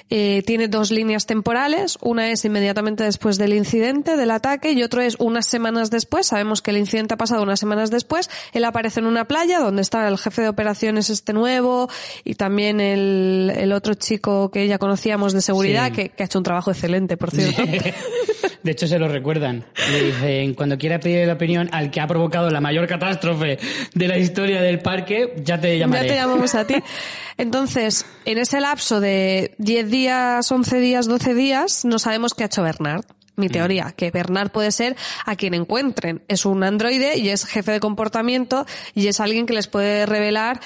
eh, 0.08 0.42
tiene 0.46 0.68
dos 0.68 0.90
líneas 0.90 1.26
temporales. 1.26 1.98
Una 2.00 2.30
es 2.30 2.44
inmediatamente 2.44 3.04
después 3.04 3.38
del 3.38 3.52
incidente, 3.52 4.16
del 4.16 4.30
ataque, 4.30 4.72
y 4.72 4.82
otro 4.82 5.02
es 5.02 5.16
unas 5.18 5.46
semanas 5.46 5.90
después. 5.90 6.26
Sabemos 6.28 6.62
que 6.62 6.70
el 6.70 6.78
incidente 6.78 7.14
ha 7.14 7.16
pasado 7.16 7.42
unas 7.42 7.60
semanas 7.60 7.90
después. 7.90 8.30
Él 8.52 8.64
aparece 8.64 9.00
en 9.00 9.06
una 9.06 9.26
playa 9.26 9.58
donde 9.60 9.82
está 9.82 10.08
el 10.08 10.18
jefe 10.18 10.42
de 10.42 10.48
operaciones 10.48 11.10
este 11.10 11.32
nuevo 11.32 11.88
y 12.24 12.34
también 12.34 12.80
el, 12.80 13.52
el 13.56 13.72
otro 13.72 13.94
chico 13.94 14.50
que 14.50 14.66
ya 14.66 14.78
conocíamos 14.78 15.32
de 15.32 15.40
seguridad, 15.42 15.88
Sí. 15.88 15.92
que, 15.92 16.08
que 16.10 16.22
ha 16.22 16.26
hecho 16.26 16.38
un 16.38 16.44
trabajo 16.44 16.70
excelente, 16.70 17.16
por 17.16 17.30
cierto. 17.30 17.62
De 18.62 18.72
hecho, 18.72 18.86
se 18.86 18.98
lo 18.98 19.08
recuerdan. 19.08 19.64
Le 19.90 20.02
dicen, 20.04 20.54
cuando 20.54 20.76
quiera 20.76 21.00
pedir 21.00 21.26
la 21.26 21.32
opinión 21.34 21.68
al 21.72 21.90
que 21.90 22.00
ha 22.00 22.06
provocado 22.06 22.50
la 22.50 22.60
mayor 22.60 22.86
catástrofe 22.86 23.58
de 23.94 24.08
la 24.08 24.18
historia 24.18 24.60
del 24.60 24.80
parque, 24.80 24.99
ya 25.42 25.60
te 25.60 25.78
llamaré. 25.78 26.06
Ya 26.08 26.14
te 26.14 26.20
llamamos 26.20 26.54
a 26.54 26.66
ti. 26.66 26.74
Entonces, 27.36 28.06
en 28.24 28.38
ese 28.38 28.60
lapso 28.60 29.00
de 29.00 29.54
10 29.58 29.90
días, 29.90 30.50
11 30.50 30.80
días, 30.80 31.06
12 31.06 31.34
días, 31.34 31.84
no 31.84 31.98
sabemos 31.98 32.34
qué 32.34 32.44
ha 32.44 32.46
hecho 32.46 32.62
Bernard. 32.62 33.04
Mi 33.36 33.46
Mm. 33.48 33.52
teoría, 33.52 33.94
que 33.96 34.10
Bernard 34.10 34.50
puede 34.50 34.70
ser 34.70 34.96
a 35.24 35.34
quien 35.36 35.54
encuentren. 35.54 36.22
Es 36.28 36.44
un 36.44 36.62
androide 36.62 37.16
y 37.16 37.30
es 37.30 37.46
jefe 37.46 37.72
de 37.72 37.80
comportamiento 37.80 38.66
y 38.94 39.06
es 39.06 39.18
alguien 39.20 39.46
que 39.46 39.54
les 39.54 39.66
puede 39.66 40.04
revelar 40.04 40.60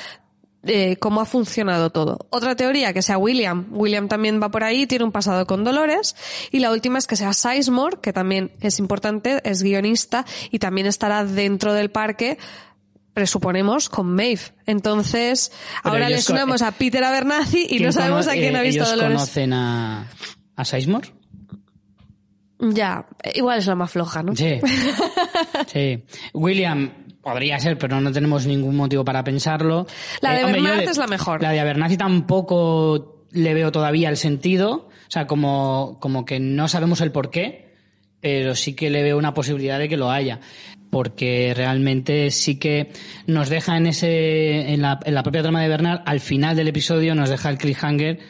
eh, 0.66 0.96
cómo 0.96 1.20
ha 1.20 1.26
funcionado 1.26 1.90
todo. 1.90 2.26
Otra 2.30 2.56
teoría, 2.56 2.94
que 2.94 3.02
sea 3.02 3.18
William. 3.18 3.66
William 3.70 4.08
también 4.08 4.42
va 4.42 4.48
por 4.48 4.64
ahí, 4.64 4.86
tiene 4.86 5.04
un 5.04 5.12
pasado 5.12 5.46
con 5.46 5.62
Dolores. 5.62 6.16
Y 6.50 6.60
la 6.60 6.72
última 6.72 6.98
es 6.98 7.06
que 7.06 7.16
sea 7.16 7.34
Sizemore, 7.34 7.98
que 8.00 8.14
también 8.14 8.50
es 8.62 8.78
importante, 8.78 9.42
es 9.44 9.62
guionista 9.62 10.24
y 10.50 10.58
también 10.58 10.86
estará 10.86 11.24
dentro 11.26 11.74
del 11.74 11.90
parque 11.90 12.38
presuponemos 13.14 13.88
con 13.88 14.14
Maeve. 14.14 14.42
Entonces, 14.66 15.50
Pero 15.82 15.94
ahora 15.94 16.08
le 16.10 16.20
sumamos 16.20 16.60
a 16.62 16.72
Peter 16.72 17.02
Abernathy 17.02 17.62
y 17.62 17.68
¿Quién 17.68 17.84
no 17.84 17.92
sabemos 17.92 18.28
a 18.28 18.32
quién 18.32 18.54
eh, 18.54 18.58
ha 18.58 18.62
visto 18.62 18.82
¿Ellos 18.82 18.90
Dolores. 18.96 19.16
conocen 19.16 19.52
a, 19.54 20.06
a 20.56 20.64
Sizemore? 20.64 21.08
Ya, 22.60 23.06
igual 23.34 23.58
es 23.58 23.66
la 23.66 23.74
más 23.74 23.90
floja, 23.90 24.22
¿no? 24.22 24.34
Sí. 24.34 24.60
sí. 25.66 26.04
William 26.32 26.90
podría 27.20 27.58
ser, 27.58 27.76
pero 27.78 28.00
no 28.00 28.12
tenemos 28.12 28.46
ningún 28.46 28.76
motivo 28.76 29.04
para 29.04 29.24
pensarlo. 29.24 29.86
La 30.20 30.32
de 30.32 30.44
Bernard 30.44 30.78
de- 30.78 30.84
es 30.84 30.96
la 30.98 31.06
mejor. 31.06 31.42
La 31.42 31.50
de 31.50 31.60
Abernathy 31.60 31.96
tampoco 31.96 33.26
le 33.32 33.54
veo 33.54 33.72
todavía 33.72 34.08
el 34.08 34.16
sentido. 34.16 34.88
O 35.06 35.10
sea, 35.14 35.26
como, 35.26 35.98
como 36.00 36.24
que 36.24 36.40
no 36.40 36.68
sabemos 36.68 37.00
el 37.00 37.12
por 37.12 37.30
qué, 37.30 37.74
pero 38.20 38.54
sí 38.54 38.74
que 38.74 38.88
le 38.90 39.02
veo 39.02 39.18
una 39.18 39.34
posibilidad 39.34 39.78
de 39.78 39.88
que 39.88 39.96
lo 39.96 40.10
haya. 40.10 40.40
Porque 40.94 41.52
realmente 41.56 42.30
sí 42.30 42.56
que 42.56 42.92
nos 43.26 43.48
deja 43.48 43.76
en 43.76 43.88
ese, 43.88 44.72
en 44.72 44.80
la, 44.80 45.00
en 45.04 45.12
la 45.14 45.24
propia 45.24 45.42
trama 45.42 45.60
de 45.60 45.68
Bernard, 45.68 46.02
al 46.06 46.20
final 46.20 46.54
del 46.54 46.68
episodio 46.68 47.16
nos 47.16 47.28
deja 47.30 47.50
el 47.50 47.58
cliffhanger 47.58 48.20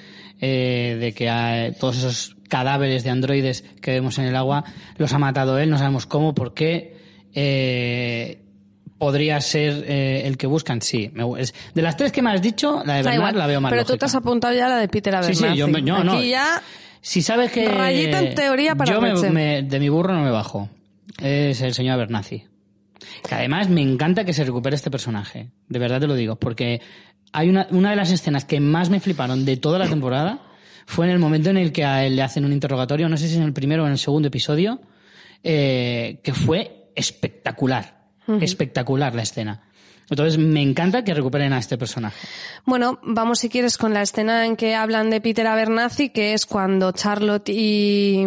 eh, 0.40 0.96
de 0.98 1.12
que 1.12 1.28
a, 1.28 1.72
todos 1.78 1.98
esos 1.98 2.36
cadáveres 2.48 3.04
de 3.04 3.10
androides 3.10 3.64
que 3.82 3.90
vemos 3.90 4.18
en 4.18 4.24
el 4.24 4.34
agua 4.36 4.64
los 4.96 5.12
ha 5.12 5.18
matado 5.18 5.58
él, 5.58 5.68
no 5.68 5.76
sabemos 5.76 6.06
cómo, 6.06 6.34
por 6.34 6.54
qué. 6.54 6.96
Eh, 7.34 8.38
podría 8.96 9.38
ser 9.42 9.84
eh, 9.86 10.22
el 10.26 10.38
que 10.38 10.46
buscan, 10.46 10.80
sí. 10.80 11.10
De 11.74 11.82
las 11.82 11.96
tres 11.98 12.12
que 12.12 12.22
me 12.22 12.30
has 12.32 12.40
dicho, 12.40 12.82
la 12.86 12.94
de 12.94 13.02
Bernard 13.02 13.14
igual, 13.16 13.38
la 13.38 13.46
veo 13.46 13.60
más 13.60 13.70
pero 13.72 13.84
tú 13.84 13.96
te 13.98 14.06
has 14.06 14.14
apuntado 14.14 14.54
ya 14.54 14.68
la 14.68 14.78
de 14.78 14.88
Peter 14.88 15.12
Sí, 15.12 15.16
Abernathy. 15.18 15.52
sí, 15.52 15.58
yo, 15.58 15.68
me- 15.68 15.82
yo 15.82 15.96
Aquí 15.96 16.06
no. 16.06 16.22
ya 16.24 16.62
Si 17.02 17.20
sabes 17.20 17.52
que... 17.52 17.68
Rayita 17.68 18.20
en 18.20 18.34
teoría 18.34 18.74
para 18.74 18.90
Yo 18.90 19.00
me- 19.02 19.12
me- 19.30 19.62
de 19.62 19.78
mi 19.80 19.90
burro 19.90 20.14
no 20.14 20.22
me 20.24 20.30
bajo. 20.30 20.70
Es 21.20 21.60
el 21.60 21.74
señor 21.74 21.94
Abernathy. 21.94 22.44
Que 23.28 23.34
además 23.34 23.68
me 23.68 23.82
encanta 23.82 24.24
que 24.24 24.32
se 24.32 24.44
recupere 24.44 24.76
este 24.76 24.90
personaje. 24.90 25.50
De 25.68 25.78
verdad 25.78 26.00
te 26.00 26.06
lo 26.06 26.14
digo. 26.14 26.36
Porque 26.36 26.80
hay 27.32 27.48
una, 27.48 27.66
una 27.70 27.90
de 27.90 27.96
las 27.96 28.10
escenas 28.10 28.44
que 28.44 28.60
más 28.60 28.90
me 28.90 29.00
fliparon 29.00 29.44
de 29.44 29.56
toda 29.56 29.78
la 29.78 29.88
temporada 29.88 30.42
fue 30.86 31.06
en 31.06 31.12
el 31.12 31.18
momento 31.18 31.50
en 31.50 31.56
el 31.56 31.72
que 31.72 31.84
a 31.84 32.04
él 32.04 32.16
le 32.16 32.22
hacen 32.22 32.44
un 32.44 32.52
interrogatorio, 32.52 33.08
no 33.08 33.16
sé 33.16 33.28
si 33.28 33.36
en 33.36 33.42
el 33.42 33.52
primero 33.52 33.84
o 33.84 33.86
en 33.86 33.92
el 33.92 33.98
segundo 33.98 34.28
episodio, 34.28 34.80
eh, 35.42 36.20
que 36.22 36.32
fue 36.32 36.90
espectacular. 36.94 38.04
Espectacular 38.40 39.14
la 39.14 39.22
escena. 39.22 39.68
Entonces 40.08 40.38
me 40.38 40.62
encanta 40.62 41.04
que 41.04 41.12
recuperen 41.12 41.52
a 41.52 41.58
este 41.58 41.76
personaje. 41.76 42.26
Bueno, 42.64 42.98
vamos 43.02 43.40
si 43.40 43.50
quieres 43.50 43.76
con 43.76 43.92
la 43.92 44.02
escena 44.02 44.46
en 44.46 44.56
que 44.56 44.74
hablan 44.74 45.10
de 45.10 45.20
Peter 45.20 45.46
Abernathy, 45.46 46.08
que 46.08 46.32
es 46.32 46.46
cuando 46.46 46.92
Charlotte 46.92 47.50
y, 47.50 48.24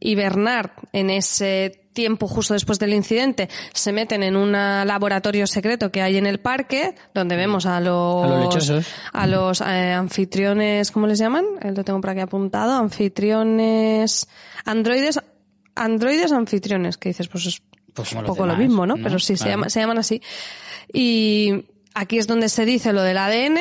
y 0.00 0.14
Bernard, 0.14 0.70
en 0.92 1.10
ese 1.10 1.81
tiempo 1.92 2.26
justo 2.28 2.54
después 2.54 2.78
del 2.78 2.94
incidente, 2.94 3.48
se 3.74 3.92
meten 3.92 4.22
en 4.22 4.36
un 4.36 4.52
laboratorio 4.52 5.46
secreto 5.46 5.90
que 5.90 6.02
hay 6.02 6.16
en 6.16 6.26
el 6.26 6.40
parque, 6.40 6.94
donde 7.14 7.36
vemos 7.36 7.66
a 7.66 7.80
los, 7.80 8.24
A 8.24 8.28
los 8.28 8.40
lechosos. 8.44 8.86
a 9.12 9.26
los, 9.26 9.60
eh, 9.60 9.92
anfitriones, 9.92 10.90
¿cómo 10.90 11.06
les 11.06 11.18
llaman? 11.18 11.44
Eh, 11.62 11.72
Lo 11.72 11.84
tengo 11.84 12.00
por 12.00 12.10
aquí 12.10 12.20
apuntado, 12.20 12.74
anfitriones, 12.76 14.28
androides, 14.64 15.20
androides 15.74 16.32
anfitriones, 16.32 16.96
que 16.96 17.10
dices, 17.10 17.28
pues 17.28 17.46
es 17.46 17.62
Pues 17.94 18.12
un 18.12 18.22
los 18.22 18.30
poco 18.30 18.46
lo 18.46 18.56
mismo, 18.56 18.86
¿no? 18.86 18.96
¿no? 18.96 19.02
Pero 19.02 19.18
sí, 19.18 19.36
se, 19.36 19.48
llama- 19.48 19.68
se 19.68 19.80
llaman 19.80 19.98
así. 19.98 20.22
Y 20.92 21.64
aquí 21.94 22.18
es 22.18 22.26
donde 22.26 22.48
se 22.48 22.64
dice 22.64 22.92
lo 22.92 23.02
del 23.02 23.18
ADN. 23.18 23.58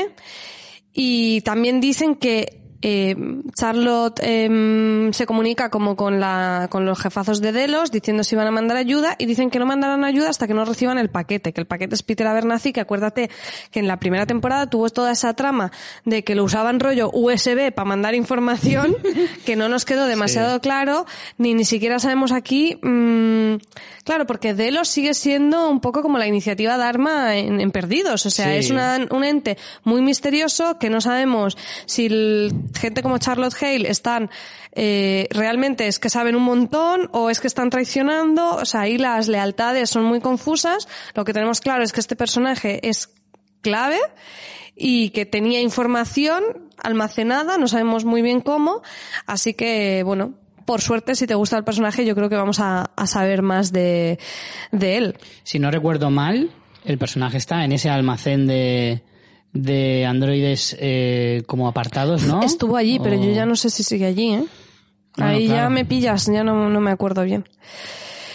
Y 0.94 1.42
también 1.42 1.80
dicen 1.82 2.16
que 2.16 2.61
eh, 2.82 3.16
Charlotte 3.56 4.20
em, 4.24 5.12
se 5.14 5.26
comunica 5.26 5.70
como 5.70 5.96
con, 5.96 6.20
la, 6.20 6.68
con 6.72 6.86
los 6.86 7.00
jefazos 7.00 7.42
de 7.42 7.52
Delos 7.52 7.92
diciendo 7.92 8.24
si 8.24 8.36
van 8.36 8.48
a 8.48 8.52
mandar 8.52 8.78
ayuda 8.78 9.16
y 9.20 9.26
dicen 9.26 9.50
que 9.50 9.60
no 9.60 9.66
mandarán 9.66 10.04
ayuda 10.04 10.30
hasta 10.30 10.48
que 10.48 10.54
no 10.54 10.66
reciban 10.66 10.98
el 10.98 11.10
paquete, 11.10 11.54
que 11.54 11.62
el 11.62 11.68
paquete 11.68 11.96
es 11.96 12.04
Peter 12.04 12.26
Abernathy, 12.28 12.74
que 12.74 12.82
acuérdate 12.82 13.30
que 13.72 13.80
en 13.80 13.88
la 13.88 13.98
primera 14.00 14.26
temporada 14.26 14.68
tuvo 14.70 14.90
toda 14.90 15.12
esa 15.12 15.34
trama 15.36 15.72
de 16.06 16.24
que 16.24 16.36
lo 16.36 16.44
usaban 16.44 16.80
rollo 16.80 17.10
USB 17.14 17.72
para 17.72 17.86
mandar 17.86 18.16
información, 18.16 18.96
que 19.46 19.56
no 19.56 19.70
nos 19.70 19.86
quedó 19.86 20.06
demasiado 20.06 20.60
claro, 20.62 21.06
ni 21.38 21.54
ni 21.54 21.66
siquiera 21.66 22.00
sabemos 22.00 22.32
aquí, 22.32 22.78
mm, 22.82 23.56
claro, 24.04 24.26
porque 24.26 24.54
Delos 24.54 24.88
sigue 24.88 25.14
siendo 25.14 25.70
un 25.70 25.80
poco 25.82 26.02
como 26.02 26.18
la 26.18 26.28
iniciativa 26.28 26.78
Dharma 26.78 27.36
en, 27.38 27.62
en 27.62 27.72
Perdidos, 27.72 28.26
o 28.26 28.30
sea, 28.30 28.48
Sí. 28.48 28.58
es 28.58 28.70
una 28.72 29.08
un 29.12 29.24
ente 29.24 29.58
muy 29.84 30.02
misterioso 30.02 30.78
que 30.80 30.90
no 30.90 31.00
sabemos 31.02 31.58
si 31.86 32.08
el- 32.08 32.54
gente 32.74 33.04
como 33.04 33.18
Charlotte 33.18 33.56
Hale 33.62 33.90
están 33.90 34.30
eh, 34.74 35.28
realmente 35.32 35.88
es 35.88 36.00
que 36.00 36.10
saben 36.10 36.36
un 36.36 36.44
montón 36.44 37.10
o 37.12 37.30
es 37.30 37.40
que 37.40 37.48
están 37.48 37.70
traicionando, 37.70 38.56
o 38.56 38.66
sea, 38.66 38.82
ahí 38.82 38.98
las 38.98 39.28
lealtades 39.28 39.90
son 39.90 40.04
muy 40.04 40.22
confusas. 40.22 40.88
Lo 41.14 41.26
que 41.26 41.34
tenemos 41.34 41.62
claro 41.62 41.84
es 41.84 41.92
que 41.92 42.00
este 42.00 42.16
personaje 42.16 42.88
es 42.88 43.10
clave 43.62 44.00
y 44.76 45.10
que 45.10 45.26
tenía 45.26 45.62
información 45.62 46.44
almacenada, 46.82 47.58
no 47.58 47.68
sabemos 47.68 48.06
muy 48.06 48.22
bien 48.22 48.42
cómo, 48.42 48.82
así 49.28 49.54
que 49.54 50.02
bueno, 50.04 50.34
por 50.66 50.82
suerte 50.82 51.16
si 51.16 51.28
te 51.28 51.36
gusta 51.36 51.58
el 51.58 51.64
personaje 51.64 52.06
yo 52.06 52.16
creo 52.16 52.30
que 52.30 52.36
vamos 52.36 52.60
a, 52.60 52.92
a 52.96 53.08
saber 53.08 53.42
más 53.42 53.72
de, 53.72 54.18
de 54.72 54.98
él. 54.98 55.18
Si 55.44 55.60
no 55.60 55.70
recuerdo 55.70 56.10
mal, 56.10 56.52
el 56.86 56.98
personaje 56.98 57.38
está 57.38 57.64
en 57.66 57.74
ese 57.74 57.90
almacén 57.90 58.48
de, 58.48 59.04
de 59.54 60.06
androides 60.06 60.78
eh, 60.80 61.44
como 61.46 61.68
apartados, 61.68 62.24
¿no? 62.26 62.42
Estuvo 62.44 62.78
allí, 62.78 63.00
pero 63.00 63.16
yo 63.16 63.32
ya 63.32 63.46
no 63.46 63.56
sé 63.56 63.70
si 63.70 63.84
sigue 63.84 64.06
allí, 64.06 64.34
¿eh? 64.34 64.46
Bueno, 65.18 65.32
Ahí 65.32 65.48
ya 65.48 65.70
me 65.70 65.84
pillas, 65.84 66.28
ya 66.28 66.44
no, 66.44 66.70
no 66.70 66.80
me 66.80 66.92
acuerdo 66.92 67.24
bien. 67.24 67.46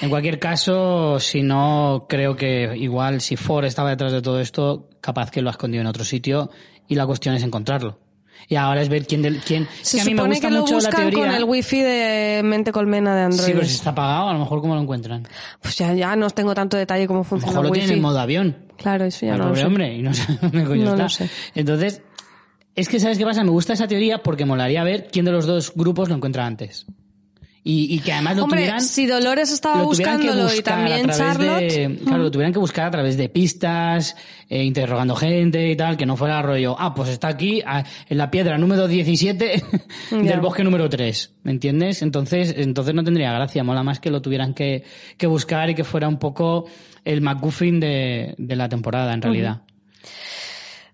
En 0.03 0.11
cualquier 0.11 0.39
caso, 0.39 1.19
si 1.21 1.43
no, 1.43 2.07
creo 2.09 2.37
que 2.37 2.77
igual 2.77 3.23
si 3.23 3.37
Ford 3.37 3.65
estaba 3.65 3.91
detrás 3.91 4.13
de 4.13 4.21
todo 4.21 4.41
esto, 4.41 4.91
capaz 5.01 5.31
que 5.31 5.41
lo 5.41 5.49
ha 5.49 5.53
escondido 5.53 5.81
en 5.81 5.87
otro 5.87 6.05
sitio 6.05 6.51
y 6.87 6.97
la 6.97 7.07
cuestión 7.07 7.35
es 7.35 7.43
encontrarlo. 7.43 7.99
Y 8.49 8.55
ahora 8.57 8.81
es 8.83 8.89
ver 8.89 9.07
quién 9.07 9.23
del 9.23 9.39
quién. 9.41 9.67
Se 9.83 9.97
que 9.97 10.03
a 10.03 10.05
mí 10.05 10.15
me 10.15 10.19
supone 10.19 10.35
gusta 10.35 10.49
que 10.49 10.55
lo 10.55 10.61
mucho 10.61 10.73
la 10.75 10.79
buscan 10.79 10.97
teoría. 11.11 11.19
con 11.27 11.31
el 11.35 11.45
wifi 11.45 11.81
de 11.83 12.41
mente 12.45 12.71
colmena 12.73 13.15
de 13.17 13.23
Android. 13.23 13.45
Sí, 13.47 13.53
pero 13.53 13.67
si 13.67 13.75
está 13.75 13.91
apagado, 13.91 14.29
a 14.29 14.33
lo 14.35 14.39
mejor 14.39 14.61
cómo 14.61 14.75
lo 14.77 14.81
encuentran. 14.83 15.27
Pues 15.61 15.77
ya, 15.77 15.93
ya 15.95 16.15
no 16.17 16.31
tengo 16.31 16.55
tanto 16.55 16.77
detalle 16.77 17.07
cómo 17.09 17.21
A 17.21 17.23
lo 17.23 17.29
funciona 17.29 17.53
mejor 17.53 17.65
lo 17.67 17.71
wifi. 17.73 17.81
tienen 17.81 17.97
en 17.97 18.03
modo 18.03 18.19
avión. 18.21 18.57
Claro, 18.77 19.05
eso 19.05 19.27
ya 19.27 19.33
al 19.35 19.39
no 19.41 19.49
lo 19.49 19.57
sé. 19.57 19.65
hombre 19.65 19.95
y 19.97 20.03
no 20.03 20.15
sé 20.15 20.27
dónde 20.43 20.65
coño 20.65 20.85
No 20.85 20.91
está. 20.93 21.03
lo 21.05 21.09
sé. 21.09 21.29
Entonces, 21.55 22.03
es 22.77 22.89
que 22.89 23.01
¿sabes 23.01 23.19
qué 23.19 23.25
pasa? 23.25 23.43
Me 23.43 23.51
gusta 23.51 23.73
esa 23.73 23.89
teoría 23.89 24.23
porque 24.23 24.45
molaría 24.45 24.85
ver 24.85 25.09
quién 25.11 25.25
de 25.25 25.33
los 25.33 25.47
dos 25.47 25.73
grupos 25.75 26.09
lo 26.09 26.15
encuentra 26.15 26.47
antes. 26.47 26.87
Y, 27.69 27.93
y 27.97 27.99
que 27.99 28.13
además 28.13 28.37
lo 28.37 28.45
Hombre, 28.45 28.61
tuvieran... 28.61 28.81
si 28.81 29.07
Dolores 29.07 29.51
estaba 29.51 29.79
lo 29.79 29.87
buscándolo 29.87 30.55
y 30.55 30.63
también 30.63 31.11
Charlotte... 31.11 31.63
de- 31.63 31.99
claro, 32.05 32.23
lo 32.23 32.31
tuvieran 32.31 32.53
que 32.53 32.61
buscar 32.61 32.87
a 32.87 32.91
través 32.93 33.17
de 33.17 33.29
pistas, 33.29 34.15
eh, 34.49 34.63
interrogando 34.63 35.17
gente 35.17 35.69
y 35.69 35.75
tal, 35.75 35.97
que 35.97 36.07
no 36.07 36.17
fuera 36.17 36.41
rollo, 36.43 36.77
ah, 36.79 36.95
pues 36.95 37.09
está 37.09 37.27
aquí 37.27 37.65
ah, 37.67 37.83
en 38.09 38.19
la 38.19 38.31
piedra 38.31 38.57
número 38.57 38.87
17 38.87 39.65
Ya. 40.13 40.17
del 40.19 40.41
bosque 40.41 40.63
número 40.63 40.89
3, 40.89 41.35
¿me 41.43 41.51
entiendes? 41.51 42.03
Entonces, 42.03 42.55
entonces 42.57 42.95
no 42.95 43.03
tendría 43.03 43.33
gracia, 43.33 43.65
mola 43.65 43.83
más 43.83 43.99
que 43.99 44.13
lo 44.13 44.23
tuvieran 44.23 44.55
que, 44.55 44.85
que 45.17 45.27
buscar 45.27 45.69
y 45.69 45.75
que 45.75 45.83
fuera 45.83 46.07
un 46.07 46.21
poco 46.21 46.67
el 47.05 47.21
MacGuffin 47.21 47.81
de, 47.81 48.37
de 48.39 48.55
la 48.55 48.69
temporada, 48.69 49.13
en 49.13 49.23
realidad. 49.23 49.63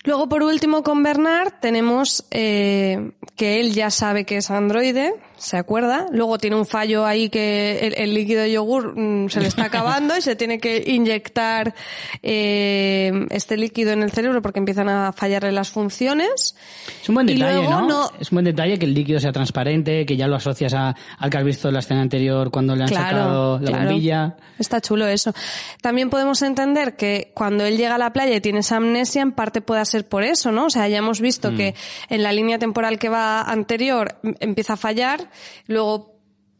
Luego, 0.04 0.28
por 0.28 0.42
último, 0.42 0.82
con 0.82 1.02
Bernard 1.02 1.52
tenemos 1.60 2.24
eh, 2.30 3.12
que 3.36 3.60
él 3.60 3.72
ya 3.72 3.90
sabe 3.90 4.24
que 4.24 4.38
es 4.38 4.50
androide, 4.50 5.12
se 5.36 5.56
acuerda. 5.56 6.06
Luego 6.12 6.38
tiene 6.38 6.56
un 6.56 6.66
fallo 6.66 7.04
ahí 7.04 7.28
que 7.28 7.78
el, 7.80 7.94
el 7.96 8.14
líquido 8.14 8.42
de 8.42 8.52
yogur 8.52 8.98
mm, 8.98 9.28
se 9.28 9.40
le 9.40 9.48
está 9.48 9.64
acabando 9.66 10.16
y 10.16 10.22
se 10.22 10.36
tiene 10.36 10.58
que 10.58 10.82
inyectar 10.86 11.74
eh, 12.22 13.26
este 13.30 13.56
líquido 13.56 13.92
en 13.92 14.02
el 14.02 14.10
cerebro 14.12 14.40
porque 14.42 14.58
empiezan 14.58 14.88
a 14.88 15.12
fallarle 15.12 15.52
las 15.52 15.70
funciones. 15.70 16.56
Es 17.02 17.08
un 17.08 17.14
buen 17.16 17.26
detalle, 17.26 17.54
luego 17.54 17.70
¿no? 17.70 17.86
no- 17.88 18.10
Es 18.20 18.30
un 18.32 18.36
buen 18.36 18.44
detalle 18.44 18.78
que 18.78 18.86
el 18.86 18.94
líquido 18.94 19.20
sea 19.20 19.32
transparente, 19.32 20.06
que 20.06 20.16
ya 20.16 20.26
lo 20.26 20.36
asocias 20.36 20.72
a, 20.74 20.94
al 21.18 21.30
que 21.30 21.38
has 21.38 21.44
visto 21.44 21.68
en 21.68 21.74
la 21.74 21.80
escena 21.80 22.00
anterior 22.02 22.50
cuando 22.50 22.74
le 22.76 22.82
han 22.84 22.88
sacado 22.88 23.58
la 23.58 23.70
claro. 23.70 23.84
bombilla. 23.90 24.36
Está 24.58 24.80
chulo 24.80 25.06
eso. 25.06 25.32
También 25.80 26.08
podemos 26.10 26.40
entender 26.42 26.94
que 26.96 27.32
cuando 27.34 27.64
él 27.64 27.76
llega 27.76 27.96
a 27.96 27.98
la 27.98 28.12
playa 28.12 28.36
y 28.36 28.40
tiene 28.40 28.60
esa 28.60 28.76
amnesia, 28.76 29.22
en 29.22 29.32
parte 29.32 29.60
pueda 29.60 29.84
ser 29.84 30.06
por 30.08 30.22
eso, 30.22 30.52
¿no? 30.52 30.66
O 30.66 30.70
sea, 30.70 30.88
ya 30.88 30.98
hemos 30.98 31.20
visto 31.20 31.50
Mm. 31.52 31.56
que 31.56 31.74
en 32.08 32.22
la 32.22 32.32
línea 32.32 32.58
temporal 32.58 32.98
que 32.98 33.08
va 33.08 33.42
anterior 33.42 34.16
m- 34.22 34.34
empieza 34.40 34.74
a 34.74 34.76
fallar, 34.76 35.21
luego 35.66 36.10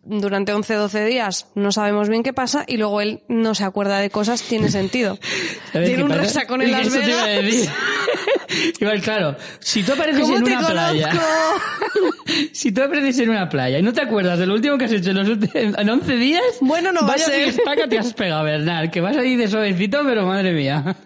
durante 0.05 0.53
11 0.53 0.75
12 0.75 1.05
días 1.05 1.47
no 1.55 1.71
sabemos 1.71 2.09
bien 2.09 2.25
qué 2.25 2.33
pasa 2.33 2.65
y 2.67 2.77
luego 2.77 3.01
él 3.01 3.23
no 3.29 3.55
se 3.55 3.63
acuerda 3.63 3.99
de 4.01 4.11
cosas, 4.11 4.43
tiene 4.43 4.69
sentido. 4.69 5.17
¿Sabes 5.73 5.89
Tiene 5.89 6.03
un 6.03 6.09
pasa? 6.11 6.23
resacón 6.23 6.63
en 6.63 6.73
Las 6.73 6.89
Eso 6.89 6.99
te 6.99 7.09
iba 7.11 7.23
a 7.23 7.27
decir. 7.29 7.71
Igual, 8.81 9.01
claro, 9.01 9.37
si 9.61 9.83
tú 9.83 9.93
apareces 9.93 10.23
¿Cómo 10.23 10.37
en 10.37 10.43
una 10.45 10.67
playa, 10.67 11.11
si 12.53 12.73
tú 12.73 12.83
apareces 12.83 13.19
en 13.21 13.31
una 13.31 13.49
playa 13.49 13.79
y 13.79 13.83
no 13.83 13.93
te 13.93 14.01
acuerdas 14.03 14.39
de 14.39 14.47
lo 14.47 14.55
último 14.55 14.77
que 14.77 14.85
has 14.87 14.93
hecho 14.93 15.11
en 15.11 15.17
los 15.17 15.29
últimos 15.29 15.55
en 15.79 15.89
11 15.89 16.17
días, 16.17 16.43
Bueno, 16.61 16.93
no 16.93 17.01
va 17.03 17.07
a 17.07 17.11
vaya 17.13 17.25
ser. 17.25 17.45
fiestaca 17.45 17.87
te 17.89 17.99
has 17.99 18.13
pegado, 18.13 18.45
Bernal, 18.45 18.91
que 18.91 19.01
vas 19.01 19.17
ahí 19.17 19.37
de 19.37 19.49
suavecito, 19.49 20.03
pero 20.05 20.27
madre 20.27 20.53
mía. 20.53 20.97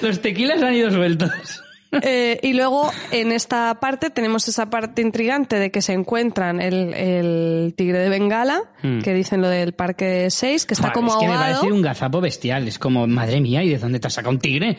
Los 0.00 0.20
tequilas 0.20 0.62
han 0.62 0.74
ido 0.74 0.90
sueltos. 0.90 1.30
Eh, 2.02 2.40
y 2.42 2.52
luego 2.54 2.90
en 3.10 3.32
esta 3.32 3.78
parte 3.80 4.10
tenemos 4.10 4.48
esa 4.48 4.70
parte 4.70 5.02
intrigante 5.02 5.58
de 5.58 5.70
que 5.70 5.80
se 5.82 5.92
encuentran 5.92 6.60
el, 6.60 6.92
el 6.94 7.74
tigre 7.76 7.98
de 7.98 8.08
Bengala, 8.08 8.62
Hmm. 8.82 9.00
que 9.00 9.14
dicen 9.14 9.40
lo 9.40 9.48
del 9.48 9.72
parque 9.72 10.26
6, 10.30 10.66
que 10.66 10.74
está 10.74 10.88
Joder, 10.88 10.94
como 10.94 11.12
es 11.12 11.16
que 11.18 11.26
me 11.26 11.32
ahogado. 11.34 11.54
parece 11.60 11.72
un 11.72 11.80
gazapo 11.82 12.20
bestial. 12.20 12.68
Es 12.68 12.78
como, 12.78 13.06
madre 13.06 13.40
mía, 13.40 13.62
¿y 13.62 13.70
de 13.70 13.78
dónde 13.78 13.98
te 13.98 14.08
has 14.08 14.12
sacado 14.14 14.32
un 14.34 14.38
tigre? 14.40 14.76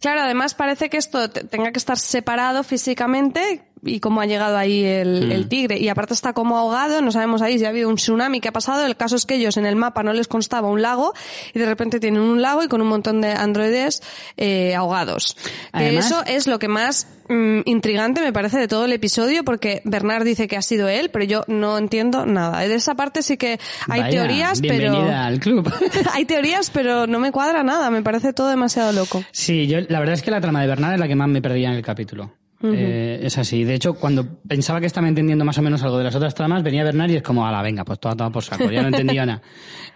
Claro, 0.00 0.22
además 0.22 0.54
parece 0.54 0.88
que 0.90 0.96
esto 0.96 1.30
te- 1.30 1.44
tenga 1.44 1.70
que 1.70 1.78
estar 1.78 1.96
separado 1.98 2.64
físicamente 2.64 3.62
y 3.84 4.00
cómo 4.00 4.20
ha 4.20 4.26
llegado 4.26 4.56
ahí 4.56 4.84
el, 4.84 5.30
el 5.32 5.48
tigre. 5.48 5.78
Y 5.78 5.88
aparte 5.88 6.14
está 6.14 6.32
como 6.32 6.56
ahogado, 6.56 7.00
no 7.02 7.12
sabemos 7.12 7.42
ahí 7.42 7.58
si 7.58 7.64
ha 7.64 7.68
habido 7.68 7.88
un 7.88 7.96
tsunami 7.96 8.40
que 8.40 8.48
ha 8.48 8.52
pasado. 8.52 8.84
El 8.86 8.96
caso 8.96 9.16
es 9.16 9.26
que 9.26 9.34
ellos 9.36 9.56
en 9.56 9.66
el 9.66 9.76
mapa 9.76 10.02
no 10.02 10.12
les 10.12 10.28
constaba 10.28 10.68
un 10.68 10.82
lago 10.82 11.12
y 11.52 11.58
de 11.58 11.66
repente 11.66 12.00
tienen 12.00 12.22
un 12.22 12.42
lago 12.42 12.62
y 12.62 12.68
con 12.68 12.80
un 12.80 12.88
montón 12.88 13.20
de 13.20 13.32
androides 13.32 14.02
eh, 14.36 14.74
ahogados. 14.74 15.36
Que 15.72 15.96
eso 15.96 16.22
es 16.26 16.46
lo 16.46 16.58
que 16.58 16.68
más 16.68 17.06
mm, 17.28 17.60
intrigante 17.64 18.20
me 18.20 18.32
parece 18.32 18.58
de 18.58 18.68
todo 18.68 18.84
el 18.84 18.92
episodio 18.92 19.44
porque 19.44 19.82
Bernard 19.84 20.24
dice 20.24 20.48
que 20.48 20.56
ha 20.56 20.62
sido 20.62 20.88
él, 20.88 21.10
pero 21.10 21.24
yo 21.24 21.44
no 21.46 21.78
entiendo 21.78 22.26
nada. 22.26 22.60
De 22.60 22.74
esa 22.74 22.94
parte 22.94 23.22
sí 23.22 23.36
que 23.36 23.58
hay 23.88 24.00
Vaya, 24.00 24.10
teorías, 24.10 24.60
pero... 24.60 25.08
al 25.10 25.40
club. 25.40 25.72
hay 26.12 26.24
teorías, 26.24 26.70
pero 26.70 27.06
no 27.06 27.18
me 27.18 27.32
cuadra 27.32 27.62
nada. 27.62 27.90
Me 27.90 28.02
parece 28.02 28.32
todo 28.32 28.48
demasiado 28.48 28.92
loco. 28.92 29.24
Sí, 29.32 29.66
yo 29.66 29.78
la 29.88 29.98
verdad 30.00 30.14
es 30.14 30.22
que 30.22 30.30
la 30.30 30.40
trama 30.40 30.60
de 30.60 30.66
Bernard 30.68 30.94
es 30.94 31.00
la 31.00 31.08
que 31.08 31.16
más 31.16 31.28
me 31.28 31.42
perdía 31.42 31.70
en 31.70 31.76
el 31.76 31.82
capítulo. 31.82 32.32
Eh, 32.72 33.20
es 33.22 33.36
así. 33.38 33.64
De 33.64 33.74
hecho, 33.74 33.94
cuando 33.94 34.40
pensaba 34.46 34.80
que 34.80 34.86
estaba 34.86 35.08
entendiendo 35.08 35.44
más 35.44 35.58
o 35.58 35.62
menos 35.62 35.82
algo 35.82 35.98
de 35.98 36.04
las 36.04 36.14
otras 36.14 36.34
tramas, 36.34 36.62
venía 36.62 36.84
Bernard 36.84 37.10
y 37.10 37.16
es 37.16 37.22
como, 37.22 37.46
ala, 37.46 37.62
venga, 37.62 37.84
pues 37.84 37.98
todo, 37.98 38.16
todo 38.16 38.30
por 38.30 38.42
saco, 38.42 38.70
ya 38.70 38.82
no 38.82 38.88
entendía 38.88 39.26
nada. 39.26 39.42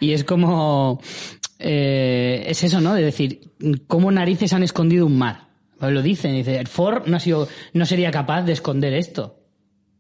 Y 0.01 0.12
es 0.12 0.25
como, 0.25 1.01
eh, 1.59 2.45
es 2.47 2.62
eso, 2.62 2.81
¿no? 2.81 2.95
De 2.95 3.03
decir, 3.03 3.51
¿cómo 3.87 4.11
narices 4.11 4.53
han 4.53 4.62
escondido 4.62 5.07
un 5.07 5.19
mar? 5.19 5.49
Pues 5.79 5.93
lo 5.93 6.03
dicen, 6.03 6.35
dice, 6.35 6.64
Ford 6.66 7.07
no 7.07 7.16
ha 7.16 7.21
sido, 7.21 7.49
no 7.73 7.87
sería 7.87 8.11
capaz 8.11 8.43
de 8.43 8.53
esconder 8.53 8.93
esto. 8.95 9.37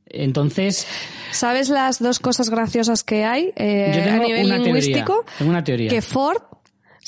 Entonces, 0.06 0.86
¿Sabes 1.30 1.68
las 1.68 1.98
dos 1.98 2.18
cosas 2.18 2.48
graciosas 2.48 3.04
que 3.04 3.24
hay 3.24 3.52
eh, 3.56 3.92
Yo 3.94 4.02
tengo 4.02 4.22
a 4.22 4.26
nivel 4.26 4.46
una 4.46 4.54
teoría, 4.54 4.74
lingüístico? 4.74 5.24
tengo 5.36 5.50
una 5.50 5.64
teoría. 5.64 5.90
Que 5.90 6.02
Ford 6.02 6.42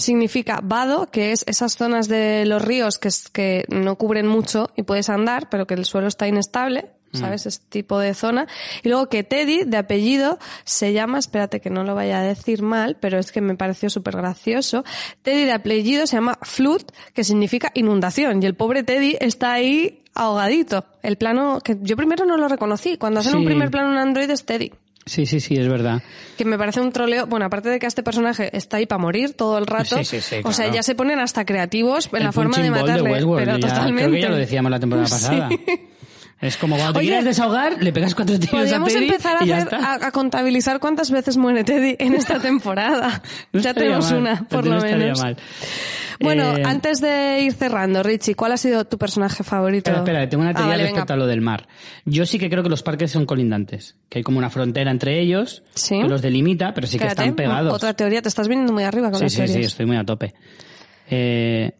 significa 0.00 0.60
vado, 0.62 1.06
que 1.10 1.32
es 1.32 1.44
esas 1.46 1.76
zonas 1.76 2.08
de 2.08 2.44
los 2.46 2.62
ríos 2.62 2.98
que, 2.98 3.08
es- 3.08 3.28
que 3.28 3.64
no 3.68 3.96
cubren 3.96 4.26
mucho 4.26 4.70
y 4.76 4.82
puedes 4.82 5.08
andar, 5.08 5.48
pero 5.50 5.66
que 5.66 5.74
el 5.74 5.84
suelo 5.84 6.08
está 6.08 6.26
inestable. 6.26 6.90
Mm. 7.12 7.18
¿Sabes? 7.18 7.44
Este 7.46 7.64
tipo 7.68 7.98
de 7.98 8.14
zona. 8.14 8.46
Y 8.84 8.88
luego 8.88 9.08
que 9.08 9.24
Teddy, 9.24 9.64
de 9.64 9.76
apellido, 9.78 10.38
se 10.64 10.92
llama, 10.92 11.18
espérate 11.18 11.60
que 11.60 11.68
no 11.68 11.82
lo 11.82 11.96
vaya 11.96 12.20
a 12.20 12.22
decir 12.22 12.62
mal, 12.62 12.98
pero 13.00 13.18
es 13.18 13.32
que 13.32 13.40
me 13.40 13.56
pareció 13.56 13.90
súper 13.90 14.16
gracioso. 14.16 14.84
Teddy 15.22 15.44
de 15.44 15.50
apellido 15.52 16.06
se 16.06 16.14
llama 16.16 16.38
Flood, 16.42 16.82
que 17.12 17.24
significa 17.24 17.72
inundación. 17.74 18.40
Y 18.40 18.46
el 18.46 18.54
pobre 18.54 18.84
Teddy 18.84 19.16
está 19.20 19.52
ahí 19.54 20.04
ahogadito. 20.14 20.84
El 21.02 21.16
plano, 21.16 21.58
que 21.64 21.78
yo 21.82 21.96
primero 21.96 22.24
no 22.26 22.36
lo 22.36 22.46
reconocí. 22.46 22.96
Cuando 22.96 23.18
hacen 23.18 23.34
un 23.34 23.44
primer 23.44 23.72
plano 23.72 23.90
en 23.90 23.98
Android 23.98 24.30
es 24.30 24.46
Teddy. 24.46 24.70
Sí, 25.06 25.26
sí, 25.26 25.40
sí, 25.40 25.56
es 25.56 25.68
verdad. 25.68 26.02
Que 26.38 26.44
me 26.44 26.56
parece 26.58 26.80
un 26.80 26.92
troleo. 26.92 27.26
Bueno, 27.26 27.46
aparte 27.46 27.68
de 27.68 27.78
que 27.78 27.86
este 27.86 28.02
personaje 28.02 28.56
está 28.56 28.76
ahí 28.78 28.86
para 28.86 29.00
morir 29.00 29.34
todo 29.34 29.58
el 29.58 29.66
rato. 29.66 29.96
Sí, 29.98 30.04
sí, 30.04 30.20
sí, 30.20 30.36
O 30.44 30.52
sea, 30.52 30.70
ya 30.70 30.82
se 30.82 30.94
ponen 30.94 31.18
hasta 31.18 31.44
creativos 31.44 32.08
en 32.12 32.18
El 32.18 32.24
la 32.24 32.32
forma 32.32 32.58
de 32.58 32.70
matarle. 32.70 33.10
Westworld, 33.10 33.44
pero 33.44 33.58
ya- 33.58 33.68
totalmente. 33.68 34.02
Creo 34.02 34.12
que 34.14 34.20
ya 34.22 34.28
lo 34.28 34.36
decíamos 34.36 34.70
la 34.70 34.80
temporada 34.80 35.06
Sí. 35.08 35.12
pasada. 35.14 35.48
Es 36.40 36.56
como 36.56 36.76
cuando 36.76 36.94
te 36.94 36.98
Oye, 37.00 37.08
quieres 37.08 37.24
desahogar, 37.26 37.82
le 37.82 37.92
pegas 37.92 38.14
cuatro 38.14 38.38
tiros 38.38 38.54
a 38.54 38.58
Podríamos 38.58 38.88
Teddy 38.92 39.04
empezar 39.08 39.36
a, 39.40 39.44
y 39.44 39.48
ya 39.48 39.56
hacer, 39.58 39.74
está. 39.74 39.92
a, 39.92 40.06
a 40.06 40.10
contabilizar 40.10 40.80
cuántas 40.80 41.10
veces 41.10 41.36
muere 41.36 41.64
Teddy 41.64 41.96
en 41.98 42.14
esta 42.14 42.38
temporada. 42.40 43.20
No 43.52 43.60
ya 43.60 43.74
tenemos 43.74 44.10
mal, 44.10 44.20
una, 44.20 44.42
por 44.48 44.64
no 44.64 44.76
lo 44.76 44.80
menos. 44.82 45.20
mal. 45.20 45.36
Bueno, 46.18 46.56
Eh, 46.56 46.62
antes 46.64 47.00
de 47.00 47.40
ir 47.42 47.52
cerrando, 47.52 48.02
Richie, 48.02 48.34
¿cuál 48.34 48.52
ha 48.52 48.56
sido 48.56 48.86
tu 48.86 48.96
personaje 48.98 49.42
favorito? 49.42 49.90
Espera, 49.90 50.00
espera, 50.02 50.28
tengo 50.28 50.42
una 50.42 50.50
Ah, 50.50 50.54
teoría 50.54 50.70
vale, 50.72 50.82
respecto 50.84 51.04
venga. 51.12 51.14
a 51.14 51.16
lo 51.18 51.26
del 51.26 51.40
mar. 51.42 51.66
Yo 52.06 52.24
sí 52.26 52.38
que 52.38 52.48
creo 52.50 52.62
que 52.62 52.68
los 52.70 52.82
parques 52.82 53.10
son 53.10 53.26
colindantes, 53.26 53.96
que 54.08 54.18
hay 54.18 54.22
como 54.22 54.38
una 54.38 54.48
frontera 54.50 54.90
entre 54.90 55.20
ellos 55.20 55.62
Sí. 55.74 55.98
que 56.00 56.08
los 56.08 56.20
delimita, 56.22 56.72
pero 56.74 56.86
sí 56.86 56.98
que 56.98 57.06
están 57.06 57.34
pegados. 57.34 57.72
Otra 57.74 57.92
teoría, 57.94 58.22
te 58.22 58.28
estás 58.28 58.48
viniendo 58.48 58.72
muy 58.72 58.84
arriba 58.84 59.10
con 59.10 59.18
sí, 59.18 59.24
las 59.24 59.32
sí, 59.32 59.38
sí, 59.40 59.46
teorías. 59.46 59.72
estoy 59.72 59.86
muy 59.86 59.96
a 59.96 60.04
tope. 60.04 60.32
Eh, 61.10 61.72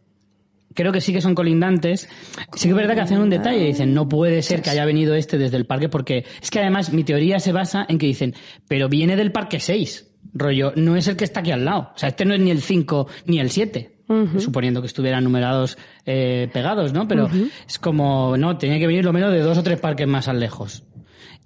creo 0.73 0.91
que 0.91 1.01
sí 1.01 1.13
que 1.13 1.21
son 1.21 1.35
colindantes. 1.35 2.09
Sí 2.55 2.63
que 2.63 2.69
es 2.69 2.75
verdad 2.75 2.95
que 2.95 3.01
hacen 3.01 3.19
un 3.19 3.29
detalle. 3.29 3.65
Dicen, 3.65 3.93
no 3.93 4.07
puede 4.07 4.41
ser 4.41 4.61
que 4.61 4.69
haya 4.69 4.85
venido 4.85 5.15
este 5.15 5.37
desde 5.37 5.57
el 5.57 5.65
parque 5.65 5.89
porque 5.89 6.25
es 6.41 6.49
que 6.49 6.59
además 6.59 6.93
mi 6.93 7.03
teoría 7.03 7.39
se 7.39 7.51
basa 7.51 7.85
en 7.87 7.97
que 7.97 8.05
dicen, 8.05 8.35
pero 8.67 8.89
viene 8.89 9.15
del 9.15 9.31
parque 9.31 9.59
6. 9.59 10.07
Rollo, 10.33 10.73
no 10.75 10.95
es 10.95 11.07
el 11.07 11.15
que 11.15 11.25
está 11.25 11.41
aquí 11.41 11.51
al 11.51 11.65
lado. 11.65 11.91
O 11.95 11.97
sea, 11.97 12.09
este 12.09 12.25
no 12.25 12.33
es 12.33 12.39
ni 12.39 12.51
el 12.51 12.61
5 12.61 13.07
ni 13.25 13.39
el 13.39 13.49
7. 13.49 13.97
Suponiendo 14.39 14.81
que 14.81 14.87
estuvieran 14.87 15.23
numerados 15.23 15.77
eh, 16.05 16.49
pegados, 16.51 16.91
¿no? 16.91 17.07
Pero 17.07 17.29
es 17.65 17.79
como, 17.79 18.35
no, 18.35 18.57
tenía 18.57 18.77
que 18.77 18.85
venir 18.85 19.05
lo 19.05 19.13
menos 19.13 19.31
de 19.31 19.39
dos 19.39 19.57
o 19.57 19.63
tres 19.63 19.79
parques 19.79 20.05
más 20.05 20.27
al 20.27 20.37
lejos. 20.37 20.83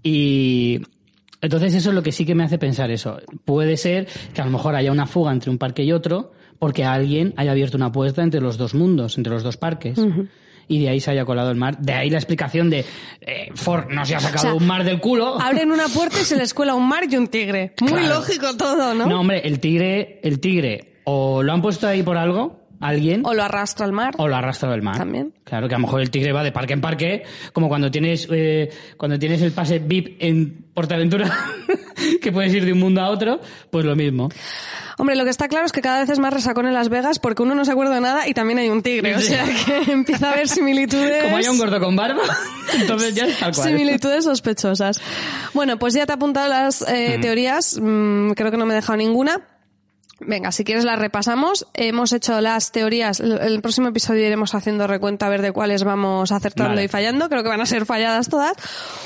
Y 0.01 0.81
entonces 1.41 1.75
eso 1.75 1.89
es 1.89 1.95
lo 1.95 2.01
que 2.01 2.11
sí 2.11 2.25
que 2.25 2.33
me 2.33 2.43
hace 2.43 2.57
pensar 2.57 2.89
eso. 2.89 3.19
Puede 3.45 3.77
ser 3.77 4.07
que 4.33 4.41
a 4.41 4.45
lo 4.45 4.51
mejor 4.51 4.73
haya 4.73 4.91
una 4.91 5.05
fuga 5.05 5.31
entre 5.31 5.51
un 5.51 5.59
parque 5.59 5.83
y 5.83 5.91
otro 5.91 6.31
porque 6.59 6.83
alguien 6.83 7.33
haya 7.37 7.51
abierto 7.51 7.77
una 7.77 7.91
puerta 7.91 8.23
entre 8.23 8.41
los 8.41 8.57
dos 8.57 8.73
mundos, 8.73 9.17
entre 9.17 9.33
los 9.33 9.43
dos 9.43 9.57
parques. 9.57 9.99
Y 10.67 10.79
de 10.81 10.89
ahí 10.89 10.99
se 10.99 11.11
haya 11.11 11.25
colado 11.25 11.51
el 11.51 11.57
mar. 11.57 11.77
De 11.77 11.93
ahí 11.93 12.09
la 12.09 12.17
explicación 12.17 12.71
de 12.71 12.83
eh, 13.21 13.49
Ford 13.53 13.85
no 13.91 14.03
se 14.03 14.15
ha 14.15 14.19
sacado 14.19 14.39
O 14.47 14.51
sea, 14.51 14.53
un 14.55 14.65
mar 14.65 14.83
del 14.83 14.99
culo. 14.99 15.39
Abren 15.39 15.71
una 15.71 15.87
puerta 15.87 16.19
y 16.19 16.23
se 16.23 16.35
les 16.37 16.55
cuela 16.55 16.73
un 16.73 16.87
mar 16.87 17.03
y 17.07 17.15
un 17.17 17.27
tigre. 17.27 17.73
Muy 17.81 17.91
Claro. 17.91 18.15
lógico 18.15 18.57
todo, 18.57 18.95
¿no? 18.95 19.05
No, 19.05 19.19
hombre, 19.21 19.41
el 19.47 19.59
tigre, 19.59 20.19
el 20.23 20.39
tigre, 20.39 21.01
o 21.03 21.43
lo 21.43 21.53
han 21.53 21.61
puesto 21.61 21.87
ahí 21.87 22.01
por 22.01 22.17
algo, 22.17 22.64
alguien, 22.79 23.21
O 23.25 23.33
lo 23.33 23.43
arrastra 23.43 23.85
al 23.85 23.91
mar. 23.91 24.13
o 24.17 24.27
lo 24.27 24.35
ha 24.35 24.39
arrastrado 24.39 24.75
el 24.75 24.81
mar. 24.81 24.97
También. 24.97 25.33
Claro, 25.43 25.67
que 25.67 25.75
a 25.75 25.77
lo 25.77 25.83
mejor 25.83 26.01
el 26.01 26.09
tigre 26.09 26.31
va 26.31 26.43
de 26.43 26.51
parque 26.51 26.73
en 26.73 26.81
parque, 26.81 27.23
como 27.53 27.67
cuando 27.67 27.91
tienes, 27.91 28.27
eh, 28.31 28.69
cuando 28.97 29.17
tienes 29.19 29.41
el 29.41 29.51
pase 29.51 29.79
VIP 29.79 30.17
en 30.19 30.65
Portaventura, 30.73 31.31
que 32.21 32.31
puedes 32.31 32.53
ir 32.53 32.65
de 32.65 32.73
un 32.73 32.79
mundo 32.79 33.01
a 33.01 33.09
otro, 33.09 33.39
pues 33.69 33.85
lo 33.85 33.95
mismo. 33.95 34.29
Hombre, 34.97 35.15
lo 35.15 35.23
que 35.23 35.29
está 35.29 35.47
claro 35.47 35.65
es 35.65 35.71
que 35.71 35.81
cada 35.81 35.99
vez 35.99 36.09
es 36.09 36.19
más 36.19 36.33
resacón 36.33 36.67
en 36.67 36.73
Las 36.73 36.89
Vegas 36.89 37.19
porque 37.19 37.43
uno 37.43 37.53
no 37.53 37.65
se 37.65 37.71
acuerda 37.71 37.95
de 37.95 38.01
nada 38.01 38.27
y 38.27 38.33
también 38.33 38.59
hay 38.59 38.69
un 38.69 38.81
tigre. 38.81 39.15
O 39.15 39.19
sea 39.19 39.45
que 39.45 39.91
empieza 39.91 40.29
a 40.29 40.33
haber 40.33 40.47
similitudes. 40.47 41.23
Como 41.23 41.37
haya 41.37 41.51
un 41.51 41.57
gordo 41.57 41.79
con 41.79 41.95
barba, 41.95 42.23
entonces 42.79 43.13
ya 43.13 43.25
es 43.25 43.37
tal 43.39 43.53
cual. 43.53 43.67
Similitudes 43.69 44.23
sospechosas. 44.23 45.01
Bueno, 45.53 45.77
pues 45.77 45.93
ya 45.93 46.05
te 46.05 46.13
he 46.13 46.15
apuntado 46.15 46.47
las 46.47 46.81
eh, 46.87 47.17
teorías. 47.21 47.79
Mm, 47.81 48.31
creo 48.31 48.51
que 48.51 48.57
no 48.57 48.65
me 48.65 48.73
he 48.73 48.75
dejado 48.77 48.97
ninguna. 48.97 49.41
Venga, 50.19 50.51
si 50.51 50.63
quieres 50.63 50.85
las 50.85 50.97
repasamos. 50.97 51.67
Hemos 51.73 52.13
hecho 52.13 52.39
las 52.39 52.71
teorías. 52.71 53.19
El, 53.19 53.61
próximo 53.61 53.89
episodio 53.89 54.25
iremos 54.25 54.55
haciendo 54.55 54.87
recuento 54.87 55.25
a 55.25 55.29
ver 55.29 55.41
de 55.41 55.51
cuáles 55.51 55.83
vamos 55.83 56.31
acertando 56.31 56.71
Vale. 56.71 56.85
y 56.85 56.87
fallando. 56.87 57.27
Creo 57.27 57.43
que 57.43 57.49
van 57.49 57.61
a 57.61 57.65
ser 57.65 57.85
falladas 57.85 58.29
todas. 58.29 58.53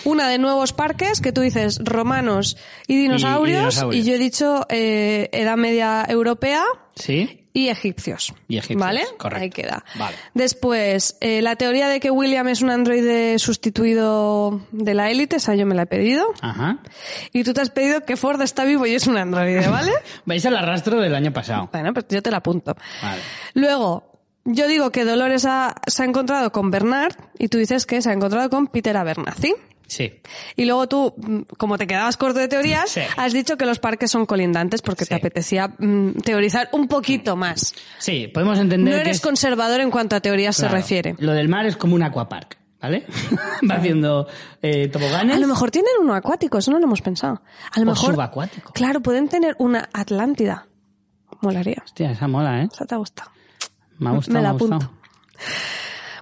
Una 0.06 0.30
de 0.30 0.38
nuevos 0.38 0.74
parques, 0.74 1.20
que 1.20 1.32
tú 1.32 1.42
dices 1.42 1.80
romanos 1.84 2.58
y 2.88 2.96
dinosaurios. 2.98 3.58
Y, 3.58 3.60
dinosaurios. 3.60 4.06
yo 4.06 4.14
he 4.14 4.18
dicho 4.20 4.66
eh, 4.70 5.30
Edad 5.32 5.58
Media 5.58 6.06
Europea 6.08 6.64
Sí, 7.00 7.39
y 7.54 7.70
egipcios. 7.70 8.34
Y 8.48 8.58
egipcios, 8.58 8.80
¿Vale? 8.80 9.04
correcto. 9.18 9.44
Ahí 9.44 9.50
queda. 9.50 9.84
Vale. 9.96 10.16
Después, 10.34 11.18
eh, 11.22 11.42
la 11.42 11.56
teoría 11.56 11.88
de 11.90 12.00
que 12.00 12.12
William 12.12 12.48
es 12.48 12.62
un 12.62 12.70
androide 12.70 13.40
sustituido 13.40 14.62
de 14.72 14.94
la 14.94 15.10
élite, 15.10 15.38
esa 15.38 15.56
yo 15.56 15.66
me 15.66 15.76
la 15.76 15.84
he 15.84 15.86
pedido. 15.88 16.28
ajá. 16.42 16.80
Y 17.34 17.44
tú 17.44 17.54
te 17.54 17.62
has 17.62 17.70
pedido 17.70 18.06
que 18.06 18.18
Ford 18.18 18.42
está 18.42 18.66
vivo 18.66 18.86
y 18.86 18.94
es 18.94 19.08
un 19.08 19.18
androide, 19.18 19.68
¿vale? 19.68 19.92
Vais 20.26 20.46
al 20.46 20.56
arrastro 20.58 21.00
del 21.02 21.16
año 21.16 21.32
pasado. 21.34 21.70
bueno, 21.72 21.94
pues 21.94 22.06
yo 22.10 22.22
te 22.22 22.32
la 22.32 22.38
apunto. 22.38 22.76
Vale. 23.02 23.22
Luego, 23.54 24.22
yo 24.46 24.68
digo 24.68 24.92
que 24.92 25.06
Dolores 25.06 25.46
ha- 25.46 25.76
se 25.88 26.04
ha 26.04 26.06
encontrado 26.06 26.52
con 26.52 26.72
Bernard 26.72 27.14
y 27.38 27.48
tú 27.50 27.58
dices 27.58 27.86
que 27.86 28.02
se 28.02 28.10
ha 28.10 28.14
encontrado 28.14 28.50
con 28.50 28.68
Peter 28.68 28.96
Abernathy. 28.96 29.54
Sí. 29.90 30.22
Y 30.56 30.66
luego 30.66 30.88
tú, 30.88 31.14
mm, 31.18 31.42
como 31.58 31.78
te 31.78 31.88
quedabas 31.88 32.16
corto 32.16 32.40
de 32.40 32.48
teorías, 32.48 32.90
Sí. 32.92 33.02
has 33.18 33.34
dicho 33.34 33.58
que 33.58 33.66
los 33.66 33.80
parques 33.80 34.10
son 34.12 34.26
colindantes 34.26 34.82
porque 34.82 35.06
te 35.06 35.16
apetecía 35.16 35.68
mm, 35.78 36.12
teorizar 36.24 36.70
un 36.72 36.88
poquito 36.88 37.36
más. 37.36 37.74
Sí, 37.98 38.28
podemos 38.28 38.58
entender 38.60 38.94
No 38.94 38.98
que 38.98 39.02
eres 39.02 39.18
es- 39.18 39.22
conservador 39.24 39.82
en 39.82 39.92
cuanto 39.92 40.16
a 40.16 40.20
teorías 40.22 40.56
claro, 40.56 40.72
se 40.72 40.78
refiere. 40.78 41.16
Lo 41.20 41.34
del 41.34 41.50
mar 41.50 41.66
es 41.66 41.76
como 41.76 41.96
un 41.96 42.04
aquapark, 42.04 42.58
¿vale? 42.80 43.06
Va 43.70 43.76
haciendo 43.76 44.28
eh, 44.62 44.88
toboganes. 44.90 45.36
A 45.36 45.40
lo 45.40 45.48
mejor 45.48 45.72
tienen 45.72 45.92
uno 46.00 46.14
acuático, 46.14 46.60
eso 46.60 46.70
no 46.72 46.78
lo 46.80 46.86
hemos 46.86 47.02
pensado. 47.02 47.42
A 47.72 47.80
lo 47.80 47.84
O 47.84 47.94
mejor. 47.94 48.14
subacuático. 48.14 48.72
Claro, 48.74 49.02
pueden 49.02 49.28
tener 49.28 49.56
una 49.60 49.90
Atlántida. 49.92 50.68
Molaría. 51.42 51.82
Hostia, 51.84 52.12
esa 52.12 52.28
mola, 52.28 52.62
¿eh? 52.62 52.70
Esa 52.72 52.86
te 52.86 52.94
ha 52.96 52.98
gustado. 53.00 53.32
Me 53.98 54.10
ha 54.10 54.14
gustado, 54.16 54.38
Me 54.38 54.44
la 54.44 54.50
ha 54.50 54.52
gustado. 54.54 54.76
apunto. 54.76 54.94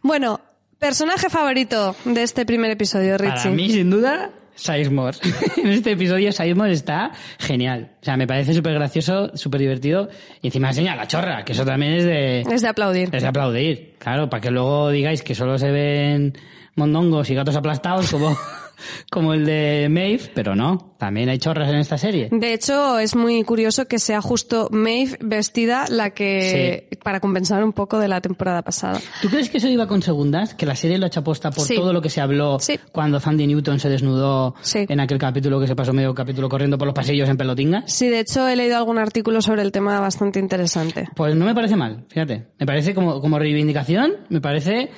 Bueno, 0.04 0.40
personaje 0.80 1.30
favorito 1.30 1.96
de 2.06 2.24
este 2.24 2.46
primer 2.46 2.72
episodio, 2.72 3.18
Richie. 3.18 3.36
Para 3.36 3.50
mí, 3.52 3.70
sin 3.70 3.90
duda, 3.90 4.32
Sizemore. 4.56 5.18
en 5.58 5.68
este 5.68 5.92
episodio, 5.92 6.32
Sizemore 6.32 6.74
está 6.74 7.12
genial. 7.38 7.92
O 8.02 8.06
sea, 8.06 8.18
me 8.18 8.28
parece 8.28 8.54
súper 8.54 8.74
gracioso, 8.74 9.36
súper 9.36 9.62
divertido. 9.62 10.10
Y 10.42 10.48
encima 10.48 10.70
enseña 10.70 10.96
la 10.96 11.08
chorra, 11.08 11.46
que 11.46 11.54
eso 11.54 11.64
también 11.66 11.94
es 11.94 12.04
de, 12.04 12.42
Es 12.42 12.62
de 12.62 12.68
aplaudir. 12.68 13.10
es 13.14 13.22
de 13.22 13.28
aplaudir. 13.28 13.96
Claro, 14.00 14.30
para 14.30 14.42
que 14.42 14.52
luego 14.52 14.90
digáis 14.90 15.22
que 15.24 15.36
solo 15.36 15.58
se 15.58 15.72
ven 15.72 16.34
mondongos 16.76 17.30
y 17.30 17.36
gatos 17.36 17.56
aplastados 17.56 18.12
como, 18.12 18.36
como 19.12 19.34
el 19.34 19.46
de 19.46 19.88
Maeve, 19.90 20.32
pero 20.34 20.56
no. 20.56 20.96
También 20.98 21.30
hay 21.30 21.38
chorras 21.38 21.70
en 21.70 21.76
esta 21.76 21.98
serie. 21.98 22.30
De 22.32 22.54
hecho, 22.54 22.98
es 22.98 23.16
muy 23.16 23.44
curioso 23.44 23.86
que 23.88 24.00
sea 24.00 24.22
justo 24.22 24.68
Maeve 24.72 25.18
vestida 25.22 25.86
la 25.90 26.10
que 26.12 26.90
para 27.04 27.20
compensar 27.20 27.64
un 27.64 27.72
poco 27.74 28.00
de 28.00 28.08
la 28.08 28.20
temporada 28.22 28.64
pasada. 28.64 29.00
¿Tú 29.22 29.30
crees 29.30 29.50
que 29.50 29.58
eso 29.58 29.68
iba 29.68 29.88
con 29.88 30.02
segundas? 30.02 30.56
¿Que 30.56 30.66
la 30.66 30.76
serie 30.76 30.98
lo 30.98 31.06
ha 31.06 31.08
hecho 31.08 31.20
aposta 31.20 31.52
por 31.52 31.66
Sí. 31.66 31.76
todo 31.76 31.94
lo 31.94 32.02
que 32.02 32.10
se 32.10 32.20
habló 32.22 32.60
Sí. 32.60 32.80
cuando 32.92 33.20
Sandy 33.20 33.46
Newton 33.48 33.80
se 33.80 33.90
desnudó 33.90 34.56
Sí. 34.62 34.86
en 34.90 35.00
aquel 35.00 35.18
capítulo 35.20 35.60
que 35.60 35.68
se 35.68 35.76
pasó 35.76 35.94
medio 35.94 36.16
capítulo 36.16 36.50
corriendo 36.50 36.78
por 36.78 36.88
los 36.88 36.96
pasillos 36.96 37.30
en 37.30 37.38
pelotingas? 37.38 37.84
Sí, 37.94 38.08
de 38.10 38.20
hecho 38.22 38.48
he 38.48 38.56
leído 38.56 38.78
algún 38.78 38.98
artículo 38.98 39.42
sobre 39.42 39.62
el 39.62 39.72
tema 39.72 40.00
bastante 40.00 40.40
interesante. 40.40 41.08
Pues 41.16 41.36
no 41.36 41.46
me 41.46 41.54
parece 41.54 41.76
mal, 41.76 42.06
fíjate. 42.10 42.48
Me 42.60 42.66
parece 42.66 42.96
como, 42.96 43.22
como 43.22 43.38
reivindicación, 43.38 44.14
me 44.30 44.42
parece 44.42 44.90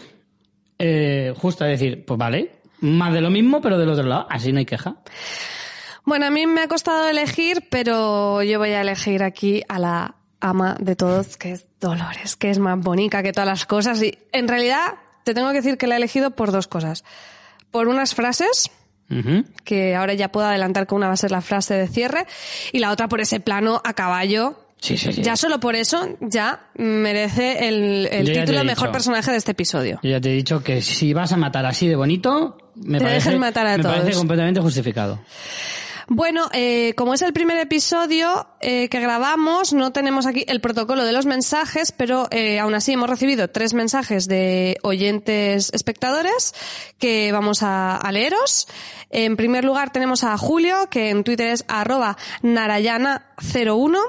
eh, 0.78 1.34
justo 1.38 1.66
decir, 1.66 2.06
pues 2.06 2.18
vale, 2.18 2.52
más 2.82 3.14
de 3.14 3.22
lo 3.22 3.30
mismo, 3.30 3.62
pero 3.62 3.78
del 3.78 3.90
otro 3.90 4.06
lado, 4.06 4.28
así 4.30 4.52
no 4.52 4.60
hay 4.60 4.66
queja. 4.66 4.96
Bueno, 6.06 6.26
a 6.26 6.30
mí 6.32 6.48
me 6.48 6.62
ha 6.62 6.68
costado 6.68 7.08
elegir, 7.08 7.66
pero 7.70 8.42
yo 8.44 8.58
voy 8.60 8.70
a 8.70 8.82
elegir 8.82 9.22
aquí 9.24 9.62
a 9.68 9.78
la 9.80 10.16
ama 10.40 10.76
de 10.80 10.96
todos, 10.96 11.38
que 11.38 11.52
es 11.52 11.66
Dolores, 11.80 12.36
que 12.36 12.50
es 12.50 12.60
más 12.60 12.80
bonita 12.80 13.22
que 13.24 13.32
todas 13.32 13.48
las 13.48 13.66
cosas. 13.66 14.02
Y 14.02 14.18
en 14.32 14.48
realidad 14.48 14.96
te 15.24 15.34
tengo 15.34 15.50
que 15.50 15.58
decir 15.58 15.78
que 15.78 15.88
la 15.88 15.96
he 15.96 15.98
elegido 15.98 16.32
por 16.32 16.52
dos 16.52 16.68
cosas. 16.68 17.04
Por 17.72 17.88
unas 17.88 18.16
frases, 18.16 18.72
Ujú. 19.12 19.44
que 19.64 19.96
ahora 19.96 20.14
ya 20.14 20.32
puedo 20.32 20.48
adelantar 20.48 20.88
que 20.88 20.96
una 20.96 21.08
va 21.08 21.14
a 21.14 21.18
ser 21.18 21.32
la 21.32 21.42
frase 21.42 21.76
de 21.76 21.88
cierre, 21.88 22.26
y 22.72 22.80
la 22.80 22.92
otra 22.92 23.08
por 23.08 23.22
ese 23.22 23.40
plano 23.40 23.82
a 23.84 23.94
caballo. 23.94 24.66
Sí, 24.82 24.98
sí, 24.98 25.12
sí. 25.12 25.22
Ya 25.22 25.36
solo 25.36 25.60
por 25.60 25.76
eso 25.76 26.18
ya 26.22 26.70
merece 26.76 27.68
el, 27.68 28.08
el 28.12 28.32
título 28.32 28.62
he 28.62 28.64
mejor 28.64 28.88
dicho. 28.88 28.92
personaje 28.94 29.30
de 29.32 29.38
este 29.38 29.52
episodio. 29.52 30.00
Yo 30.02 30.10
ya 30.12 30.22
te 30.22 30.30
he 30.32 30.34
dicho 30.36 30.64
que 30.64 30.82
si 30.82 31.14
vas 31.14 31.34
a 31.34 31.38
matar 31.38 31.66
así 31.66 31.88
de 31.88 31.98
bonito, 31.98 32.58
me 32.84 32.98
Te 33.00 33.06
parece, 33.06 33.38
matar 33.38 33.68
a 33.68 33.78
me 33.78 33.84
todos. 33.84 33.98
parece 33.98 34.18
completamente 34.18 34.60
justificado. 34.62 35.20
Bueno, 36.12 36.50
eh, 36.54 36.96
como 36.96 37.14
es 37.14 37.22
el 37.22 37.34
primer 37.34 37.58
episodio 37.58 38.48
eh, 38.62 38.90
que 38.90 39.00
grabamos, 39.00 39.74
no 39.74 39.92
tenemos 39.92 40.26
aquí 40.26 40.44
el 40.48 40.60
protocolo 40.60 41.06
de 41.06 41.12
los 41.12 41.28
mensajes, 41.28 41.92
pero 41.92 42.28
eh, 42.32 42.58
aún 42.58 42.74
así 42.74 42.94
hemos 42.94 43.12
recibido 43.12 43.48
tres 43.50 43.76
mensajes 43.76 44.28
de 44.28 44.78
oyentes 44.82 45.70
espectadores 45.72 46.56
que 46.98 47.32
vamos 47.32 47.62
a, 47.62 47.96
a 47.96 48.12
leeros. 48.12 48.68
En 49.12 49.38
primer 49.38 49.64
lugar 49.64 49.92
tenemos 49.92 50.24
a 50.24 50.36
Julio, 50.40 50.88
que 50.90 51.12
en 51.12 51.24
Twitter 51.24 51.50
es 51.50 51.64
arroba 51.68 52.18
narayana01, 52.42 54.00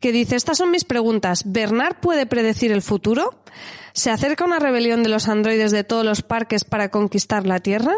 que 0.00 0.10
dice, 0.12 0.36
estas 0.36 0.56
son 0.56 0.70
mis 0.70 0.84
preguntas. 0.84 1.42
¿Bernard 1.44 1.96
puede 2.00 2.24
predecir 2.24 2.72
el 2.72 2.80
futuro? 2.80 3.42
¿Se 3.92 4.10
acerca 4.10 4.44
una 4.44 4.58
rebelión 4.58 5.02
de 5.02 5.08
los 5.08 5.28
androides 5.28 5.70
de 5.70 5.84
todos 5.84 6.04
los 6.04 6.22
parques 6.22 6.64
para 6.64 6.90
conquistar 6.90 7.46
la 7.46 7.60
Tierra? 7.60 7.94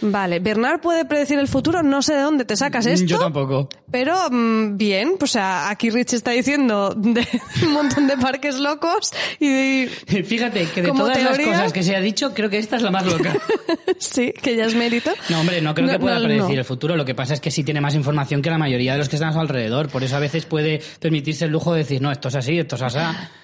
Vale, 0.00 0.38
Bernard 0.40 0.80
puede 0.80 1.04
predecir 1.04 1.38
el 1.38 1.48
futuro, 1.48 1.82
no 1.82 2.02
sé 2.02 2.14
de 2.14 2.22
dónde 2.22 2.44
te 2.44 2.56
sacas 2.56 2.86
esto. 2.86 3.06
Yo 3.06 3.18
tampoco. 3.18 3.68
Pero 3.90 4.14
mm, 4.30 4.76
bien, 4.76 5.14
pues 5.18 5.30
o 5.30 5.34
sea, 5.34 5.70
aquí 5.70 5.90
Rich 5.90 6.12
está 6.14 6.30
diciendo 6.32 6.94
de 6.96 7.26
un 7.66 7.72
montón 7.72 8.06
de 8.06 8.16
parques 8.16 8.58
locos 8.58 9.12
y 9.40 9.86
Fíjate 10.24 10.66
que 10.66 10.82
de 10.82 10.88
todas 10.92 11.16
teoría- 11.18 11.30
las 11.30 11.56
cosas 11.56 11.72
que 11.72 11.82
se 11.82 11.96
ha 11.96 12.00
dicho, 12.00 12.32
creo 12.34 12.50
que 12.50 12.58
esta 12.58 12.76
es 12.76 12.82
la 12.82 12.90
más 12.90 13.06
loca. 13.06 13.34
sí, 13.98 14.32
que 14.32 14.56
ya 14.56 14.66
es 14.66 14.74
mérito. 14.74 15.10
No, 15.28 15.40
hombre, 15.40 15.60
no 15.60 15.74
creo 15.74 15.88
que 15.88 15.98
pueda 15.98 16.18
no, 16.18 16.24
predecir 16.24 16.54
no. 16.54 16.60
el 16.60 16.64
futuro. 16.64 16.96
Lo 16.96 17.04
que 17.04 17.14
pasa 17.14 17.34
es 17.34 17.40
que 17.40 17.50
sí 17.50 17.64
tiene 17.64 17.80
más 17.80 17.94
información 17.94 18.42
que 18.42 18.50
la 18.50 18.58
mayoría 18.58 18.92
de 18.92 18.98
los 18.98 19.08
que 19.08 19.16
están 19.16 19.30
a 19.30 19.32
su 19.32 19.40
alrededor. 19.40 19.88
Por 19.88 20.04
eso 20.04 20.16
a 20.16 20.20
veces 20.20 20.44
puede 20.46 20.80
permitirse 21.00 21.44
el 21.46 21.50
lujo 21.50 21.72
de 21.72 21.78
decir, 21.80 22.00
no, 22.02 22.12
esto 22.12 22.28
es 22.28 22.34
así, 22.36 22.58
esto 22.58 22.76
es 22.76 22.82
así. 22.82 22.98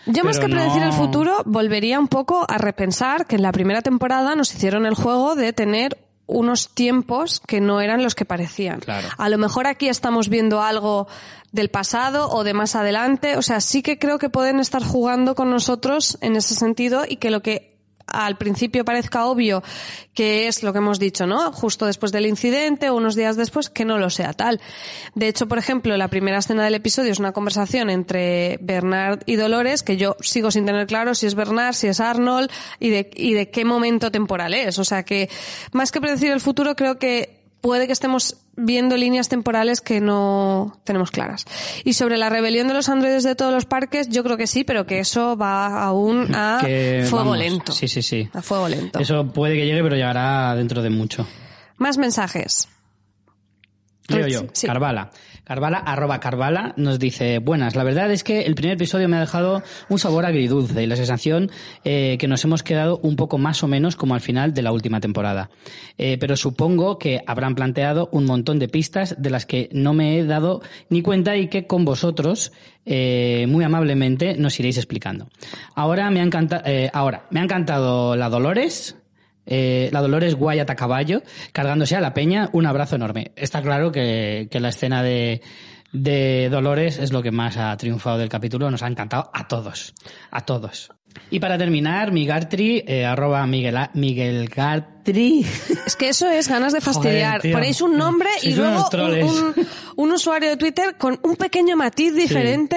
Yo 0.06 0.24
más 0.24 0.38
que 0.38 0.48
predecir 0.48 0.82
el 0.82 0.92
futuro, 0.92 1.42
volvería 1.44 1.98
un 1.98 2.08
poco 2.08 2.44
a 2.48 2.58
repensar 2.58 3.26
que 3.26 3.36
en 3.36 3.42
la 3.42 3.52
primera 3.52 3.82
temporada 3.82 4.34
nos 4.34 4.54
hicieron 4.54 4.86
el 4.86 4.94
juego 4.94 5.34
de 5.34 5.52
tener 5.52 5.96
unos 6.30 6.68
tiempos 6.70 7.40
que 7.40 7.60
no 7.60 7.80
eran 7.80 8.02
los 8.02 8.14
que 8.14 8.24
parecían. 8.24 8.80
Claro. 8.80 9.08
A 9.16 9.28
lo 9.28 9.38
mejor 9.38 9.66
aquí 9.66 9.88
estamos 9.88 10.28
viendo 10.28 10.62
algo 10.62 11.08
del 11.52 11.68
pasado 11.68 12.30
o 12.30 12.44
de 12.44 12.54
más 12.54 12.76
adelante. 12.76 13.36
O 13.36 13.42
sea, 13.42 13.60
sí 13.60 13.82
que 13.82 13.98
creo 13.98 14.18
que 14.18 14.30
pueden 14.30 14.60
estar 14.60 14.82
jugando 14.82 15.34
con 15.34 15.50
nosotros 15.50 16.18
en 16.20 16.36
ese 16.36 16.54
sentido 16.54 17.04
y 17.08 17.16
que 17.16 17.30
lo 17.30 17.42
que 17.42 17.69
al 18.10 18.36
principio 18.36 18.84
parezca 18.84 19.26
obvio 19.26 19.62
que 20.14 20.48
es 20.48 20.62
lo 20.62 20.72
que 20.72 20.78
hemos 20.78 20.98
dicho, 20.98 21.26
¿no? 21.26 21.52
Justo 21.52 21.86
después 21.86 22.12
del 22.12 22.26
incidente 22.26 22.90
o 22.90 22.96
unos 22.96 23.14
días 23.14 23.36
después, 23.36 23.70
que 23.70 23.84
no 23.84 23.98
lo 23.98 24.10
sea 24.10 24.32
tal. 24.32 24.60
De 25.14 25.28
hecho, 25.28 25.48
por 25.48 25.58
ejemplo, 25.58 25.96
la 25.96 26.08
primera 26.08 26.38
escena 26.38 26.64
del 26.64 26.74
episodio 26.74 27.12
es 27.12 27.18
una 27.18 27.32
conversación 27.32 27.90
entre 27.90 28.58
Bernard 28.60 29.20
y 29.26 29.36
Dolores, 29.36 29.82
que 29.82 29.96
yo 29.96 30.16
sigo 30.20 30.50
sin 30.50 30.66
tener 30.66 30.86
claro 30.86 31.14
si 31.14 31.26
es 31.26 31.34
Bernard, 31.34 31.74
si 31.74 31.86
es 31.86 32.00
Arnold 32.00 32.50
y 32.78 32.90
de, 32.90 33.10
y 33.14 33.34
de 33.34 33.50
qué 33.50 33.64
momento 33.64 34.10
temporal 34.10 34.54
es. 34.54 34.78
O 34.78 34.84
sea 34.84 35.04
que, 35.04 35.30
más 35.72 35.92
que 35.92 36.00
predecir 36.00 36.32
el 36.32 36.40
futuro, 36.40 36.74
creo 36.76 36.98
que 36.98 37.40
puede 37.60 37.86
que 37.86 37.92
estemos 37.92 38.36
viendo 38.60 38.96
líneas 38.96 39.28
temporales 39.28 39.80
que 39.80 40.00
no 40.00 40.78
tenemos 40.84 41.10
claras. 41.10 41.44
Y 41.84 41.94
sobre 41.94 42.16
la 42.16 42.28
rebelión 42.28 42.68
de 42.68 42.74
los 42.74 42.88
androides 42.88 43.24
de 43.24 43.34
todos 43.34 43.52
los 43.52 43.64
parques, 43.66 44.08
yo 44.08 44.22
creo 44.22 44.36
que 44.36 44.46
sí, 44.46 44.64
pero 44.64 44.86
que 44.86 45.00
eso 45.00 45.36
va 45.36 45.82
aún 45.82 46.28
a 46.34 46.58
Que, 46.60 47.04
fuego 47.08 47.24
vamos, 47.30 47.38
lento. 47.38 47.72
Sí, 47.72 47.88
sí, 47.88 48.02
sí. 48.02 48.28
A 48.32 48.42
fuego 48.42 48.68
lento. 48.68 48.98
Eso 48.98 49.26
puede 49.26 49.54
que 49.54 49.66
llegue, 49.66 49.82
pero 49.82 49.96
llegará 49.96 50.54
dentro 50.54 50.82
de 50.82 50.90
mucho. 50.90 51.26
Más 51.76 51.98
mensajes. 51.98 52.68
Leo 54.08 54.26
yo, 54.26 54.42
sí. 54.52 54.66
Carvala. 54.66 55.10
Carvala, 55.50 55.78
arroba 55.78 56.20
Carvala, 56.20 56.74
nos 56.76 57.00
dice, 57.00 57.40
buenas, 57.40 57.74
la 57.74 57.82
verdad 57.82 58.12
es 58.12 58.22
que 58.22 58.42
el 58.42 58.54
primer 58.54 58.74
episodio 58.74 59.08
me 59.08 59.16
ha 59.16 59.20
dejado 59.20 59.64
un 59.88 59.98
sabor 59.98 60.24
agridulce 60.24 60.80
y 60.80 60.86
la 60.86 60.94
sensación 60.94 61.50
eh, 61.82 62.18
que 62.20 62.28
nos 62.28 62.44
hemos 62.44 62.62
quedado 62.62 63.00
un 63.02 63.16
poco 63.16 63.36
más 63.36 63.64
o 63.64 63.66
menos 63.66 63.96
como 63.96 64.14
al 64.14 64.20
final 64.20 64.54
de 64.54 64.62
la 64.62 64.70
última 64.70 65.00
temporada. 65.00 65.50
Eh, 65.98 66.18
pero 66.20 66.36
supongo 66.36 67.00
que 67.00 67.22
habrán 67.26 67.56
planteado 67.56 68.08
un 68.12 68.26
montón 68.26 68.60
de 68.60 68.68
pistas 68.68 69.16
de 69.18 69.30
las 69.30 69.44
que 69.44 69.68
no 69.72 69.92
me 69.92 70.20
he 70.20 70.24
dado 70.24 70.62
ni 70.88 71.02
cuenta 71.02 71.36
y 71.36 71.48
que 71.48 71.66
con 71.66 71.84
vosotros, 71.84 72.52
eh, 72.86 73.46
muy 73.48 73.64
amablemente, 73.64 74.36
nos 74.36 74.60
iréis 74.60 74.76
explicando. 74.76 75.30
Ahora 75.74 76.12
me 76.12 76.20
ha 76.20 76.22
encantado, 76.22 76.62
ahora, 76.92 77.26
me 77.30 77.40
ha 77.40 77.42
encantado 77.42 78.14
la 78.14 78.28
Dolores, 78.28 78.99
eh, 79.50 79.90
la 79.92 80.00
Dolores 80.00 80.36
Guayata 80.36 80.76
Caballo, 80.76 81.22
cargándose 81.52 81.96
a 81.96 82.00
la 82.00 82.14
peña, 82.14 82.48
un 82.52 82.66
abrazo 82.66 82.96
enorme. 82.96 83.32
Está 83.36 83.60
claro 83.60 83.92
que, 83.92 84.48
que 84.50 84.60
la 84.60 84.70
escena 84.70 85.02
de, 85.02 85.42
de 85.92 86.48
Dolores 86.48 86.98
es 86.98 87.12
lo 87.12 87.22
que 87.22 87.30
más 87.30 87.56
ha 87.56 87.76
triunfado 87.76 88.18
del 88.18 88.28
capítulo, 88.28 88.70
nos 88.70 88.82
ha 88.82 88.86
encantado 88.86 89.30
a 89.34 89.48
todos, 89.48 89.92
a 90.30 90.40
todos. 90.42 90.90
Y 91.30 91.40
para 91.40 91.58
terminar, 91.58 92.12
Migartri, 92.12 92.84
eh, 92.86 93.04
arroba 93.04 93.46
Miguel, 93.46 93.76
Miguel 93.94 94.48
Gartri. 94.48 95.44
Es 95.86 95.96
que 95.96 96.08
eso 96.08 96.28
es 96.28 96.48
ganas 96.48 96.72
de 96.72 96.80
fastidiar. 96.80 97.40
Joder. 97.40 97.52
Ponéis 97.52 97.80
un 97.80 97.96
nombre 97.96 98.28
y 98.42 98.54
luego 98.54 98.88
un 99.96 100.12
usuario 100.12 100.50
de 100.50 100.56
Twitter 100.56 100.96
con 100.96 101.18
un 101.22 101.36
pequeño 101.36 101.76
matiz 101.76 102.14
diferente. 102.14 102.76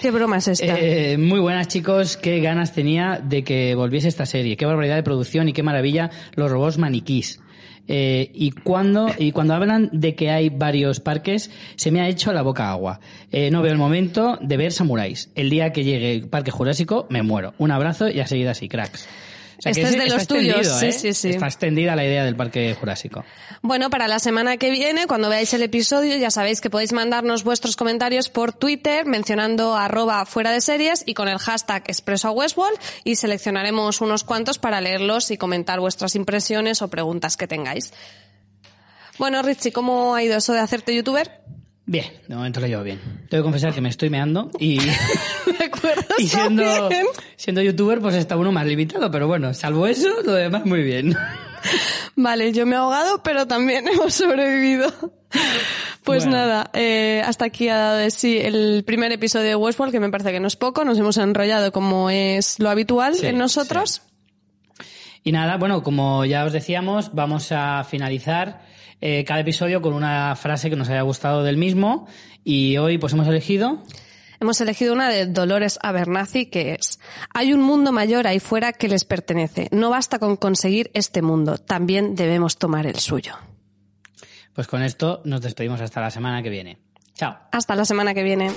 ¿Qué 0.00 0.10
broma 0.10 0.38
es 0.38 0.48
esta? 0.48 0.78
Eh, 0.78 1.18
muy 1.18 1.40
buenas 1.40 1.68
chicos, 1.68 2.16
qué 2.16 2.40
ganas 2.40 2.72
tenía 2.72 3.20
de 3.22 3.44
que 3.44 3.74
volviese 3.74 4.08
esta 4.08 4.24
serie, 4.24 4.56
qué 4.56 4.64
barbaridad 4.64 4.96
de 4.96 5.02
producción 5.02 5.48
y 5.48 5.52
qué 5.52 5.62
maravilla 5.62 6.10
los 6.34 6.50
robots 6.50 6.78
maniquís. 6.78 7.40
Eh, 7.86 8.30
y 8.32 8.52
cuando 8.52 9.08
y 9.18 9.32
cuando 9.32 9.54
hablan 9.54 9.90
de 9.92 10.14
que 10.14 10.30
hay 10.30 10.48
varios 10.48 11.00
parques, 11.00 11.50
se 11.76 11.90
me 11.90 12.00
ha 12.00 12.08
hecho 12.08 12.32
la 12.32 12.42
boca 12.42 12.70
agua. 12.70 13.00
Eh, 13.30 13.50
no 13.50 13.62
veo 13.62 13.72
el 13.72 13.78
momento 13.78 14.38
de 14.40 14.56
ver 14.56 14.72
samuráis. 14.72 15.30
El 15.34 15.50
día 15.50 15.72
que 15.72 15.84
llegue 15.84 16.26
Parque 16.26 16.50
Jurásico 16.50 17.06
me 17.10 17.22
muero. 17.22 17.52
Un 17.58 17.70
abrazo 17.70 18.08
y 18.08 18.20
a 18.20 18.26
seguir 18.26 18.48
así, 18.48 18.68
cracks. 18.68 19.08
Sea, 19.60 19.72
Este 19.72 19.82
es 19.82 19.98
de 19.98 20.08
los 20.08 20.26
tuyos, 20.26 20.66
sí, 20.66 20.86
¿eh? 20.86 20.92
sí, 20.92 21.12
sí. 21.12 21.30
Está 21.30 21.46
extendida 21.46 21.94
la 21.94 22.04
idea 22.04 22.24
del 22.24 22.34
Parque 22.34 22.74
Jurásico. 22.78 23.24
Bueno, 23.60 23.90
para 23.90 24.08
la 24.08 24.18
semana 24.18 24.56
que 24.56 24.70
viene, 24.70 25.06
cuando 25.06 25.28
veáis 25.28 25.52
el 25.52 25.62
episodio, 25.62 26.16
ya 26.16 26.30
sabéis 26.30 26.62
que 26.62 26.70
podéis 26.70 26.94
mandarnos 26.94 27.44
vuestros 27.44 27.76
comentarios 27.76 28.30
por 28.30 28.54
Twitter 28.54 29.04
mencionando 29.04 29.76
arroba 29.76 30.24
fuera 30.24 30.50
de 30.50 30.62
series 30.62 31.02
y 31.06 31.12
con 31.12 31.28
el 31.28 31.38
hashtag 31.38 31.84
expreso 31.88 32.28
a 32.28 32.30
Westworld 32.30 32.78
y 33.04 33.16
seleccionaremos 33.16 34.00
unos 34.00 34.24
cuantos 34.24 34.58
para 34.58 34.80
leerlos 34.80 35.30
y 35.30 35.36
comentar 35.36 35.78
vuestras 35.78 36.14
impresiones 36.14 36.80
o 36.80 36.88
preguntas 36.88 37.36
que 37.36 37.46
tengáis. 37.46 37.92
Bueno, 39.18 39.42
Richie, 39.42 39.72
¿cómo 39.72 40.14
ha 40.14 40.22
ido 40.22 40.38
eso 40.38 40.54
de 40.54 40.60
hacerte 40.60 40.94
youtuber? 40.96 41.42
Bien, 41.86 42.06
de 42.28 42.36
momento 42.36 42.60
lo 42.60 42.66
llevo 42.68 42.82
bien. 42.84 43.00
Tengo 43.28 43.42
que 43.42 43.46
confesar 43.46 43.74
que 43.74 43.80
me 43.80 43.88
estoy 43.88 44.10
meando 44.10 44.50
y, 44.60 44.78
y 46.18 46.28
siendo, 46.28 46.88
bien. 46.88 47.06
siendo 47.36 47.62
youtuber 47.62 48.00
pues 48.00 48.14
está 48.14 48.36
uno 48.36 48.52
más 48.52 48.66
limitado, 48.66 49.10
pero 49.10 49.26
bueno, 49.26 49.52
salvo 49.54 49.86
eso, 49.86 50.08
lo 50.24 50.32
demás 50.34 50.64
muy 50.66 50.82
bien. 50.82 51.16
Vale, 52.16 52.52
yo 52.52 52.64
me 52.66 52.74
he 52.74 52.78
ahogado, 52.78 53.22
pero 53.22 53.46
también 53.46 53.86
hemos 53.88 54.14
sobrevivido. 54.14 54.92
Pues 56.04 56.24
Bueno. 56.24 56.38
nada, 56.38 56.70
eh, 56.74 57.22
hasta 57.24 57.44
aquí 57.46 57.68
ha 57.68 57.76
dado 57.76 57.96
de 57.98 58.10
sí 58.10 58.38
el 58.38 58.82
primer 58.86 59.12
episodio 59.12 59.48
de 59.48 59.56
Westworld, 59.56 59.92
que 59.92 60.00
me 60.00 60.10
parece 60.10 60.32
que 60.32 60.40
no 60.40 60.48
es 60.48 60.56
poco. 60.56 60.84
Nos 60.84 60.98
hemos 60.98 61.16
enrollado 61.18 61.72
como 61.72 62.08
es 62.10 62.58
lo 62.58 62.70
habitual 62.70 63.14
Sí, 63.14 63.26
en 63.26 63.38
nosotros. 63.38 64.02
Y 65.22 65.32
nada, 65.32 65.56
bueno, 65.58 65.82
como 65.82 66.24
ya 66.24 66.44
os 66.46 66.52
decíamos, 66.52 67.14
vamos 67.14 67.52
a 67.52 67.84
finalizar 67.84 68.62
eh, 69.00 69.24
cada 69.24 69.40
episodio 69.40 69.80
con 69.82 69.94
una 69.94 70.36
frase 70.36 70.70
que 70.70 70.76
nos 70.76 70.88
haya 70.88 71.02
gustado 71.02 71.42
del 71.42 71.56
mismo 71.56 72.06
y 72.44 72.76
hoy 72.76 72.98
pues 72.98 73.12
hemos 73.12 73.28
elegido 73.28 73.82
Hemos 74.42 74.58
elegido 74.62 74.94
una 74.94 75.10
de 75.10 75.26
Dolores 75.26 75.78
Abernathy 75.82 76.46
que 76.46 76.72
es 76.72 76.98
Hay 77.34 77.52
un 77.52 77.60
mundo 77.60 77.92
mayor 77.92 78.26
ahí 78.26 78.40
fuera 78.40 78.72
que 78.72 78.88
les 78.88 79.04
pertenece. 79.04 79.68
No 79.70 79.90
basta 79.90 80.18
con 80.18 80.36
conseguir 80.36 80.90
este 80.94 81.20
mundo, 81.20 81.58
también 81.58 82.14
debemos 82.14 82.56
tomar 82.56 82.86
el 82.86 82.96
suyo. 82.96 83.34
Pues 84.54 84.66
con 84.66 84.82
esto 84.82 85.20
nos 85.24 85.42
despedimos 85.42 85.80
hasta 85.82 86.00
la 86.00 86.10
semana 86.10 86.42
que 86.42 86.48
viene. 86.48 86.78
Chao. 87.14 87.36
Hasta 87.52 87.76
la 87.76 87.84
semana 87.84 88.14
que 88.14 88.22
viene. 88.22 88.50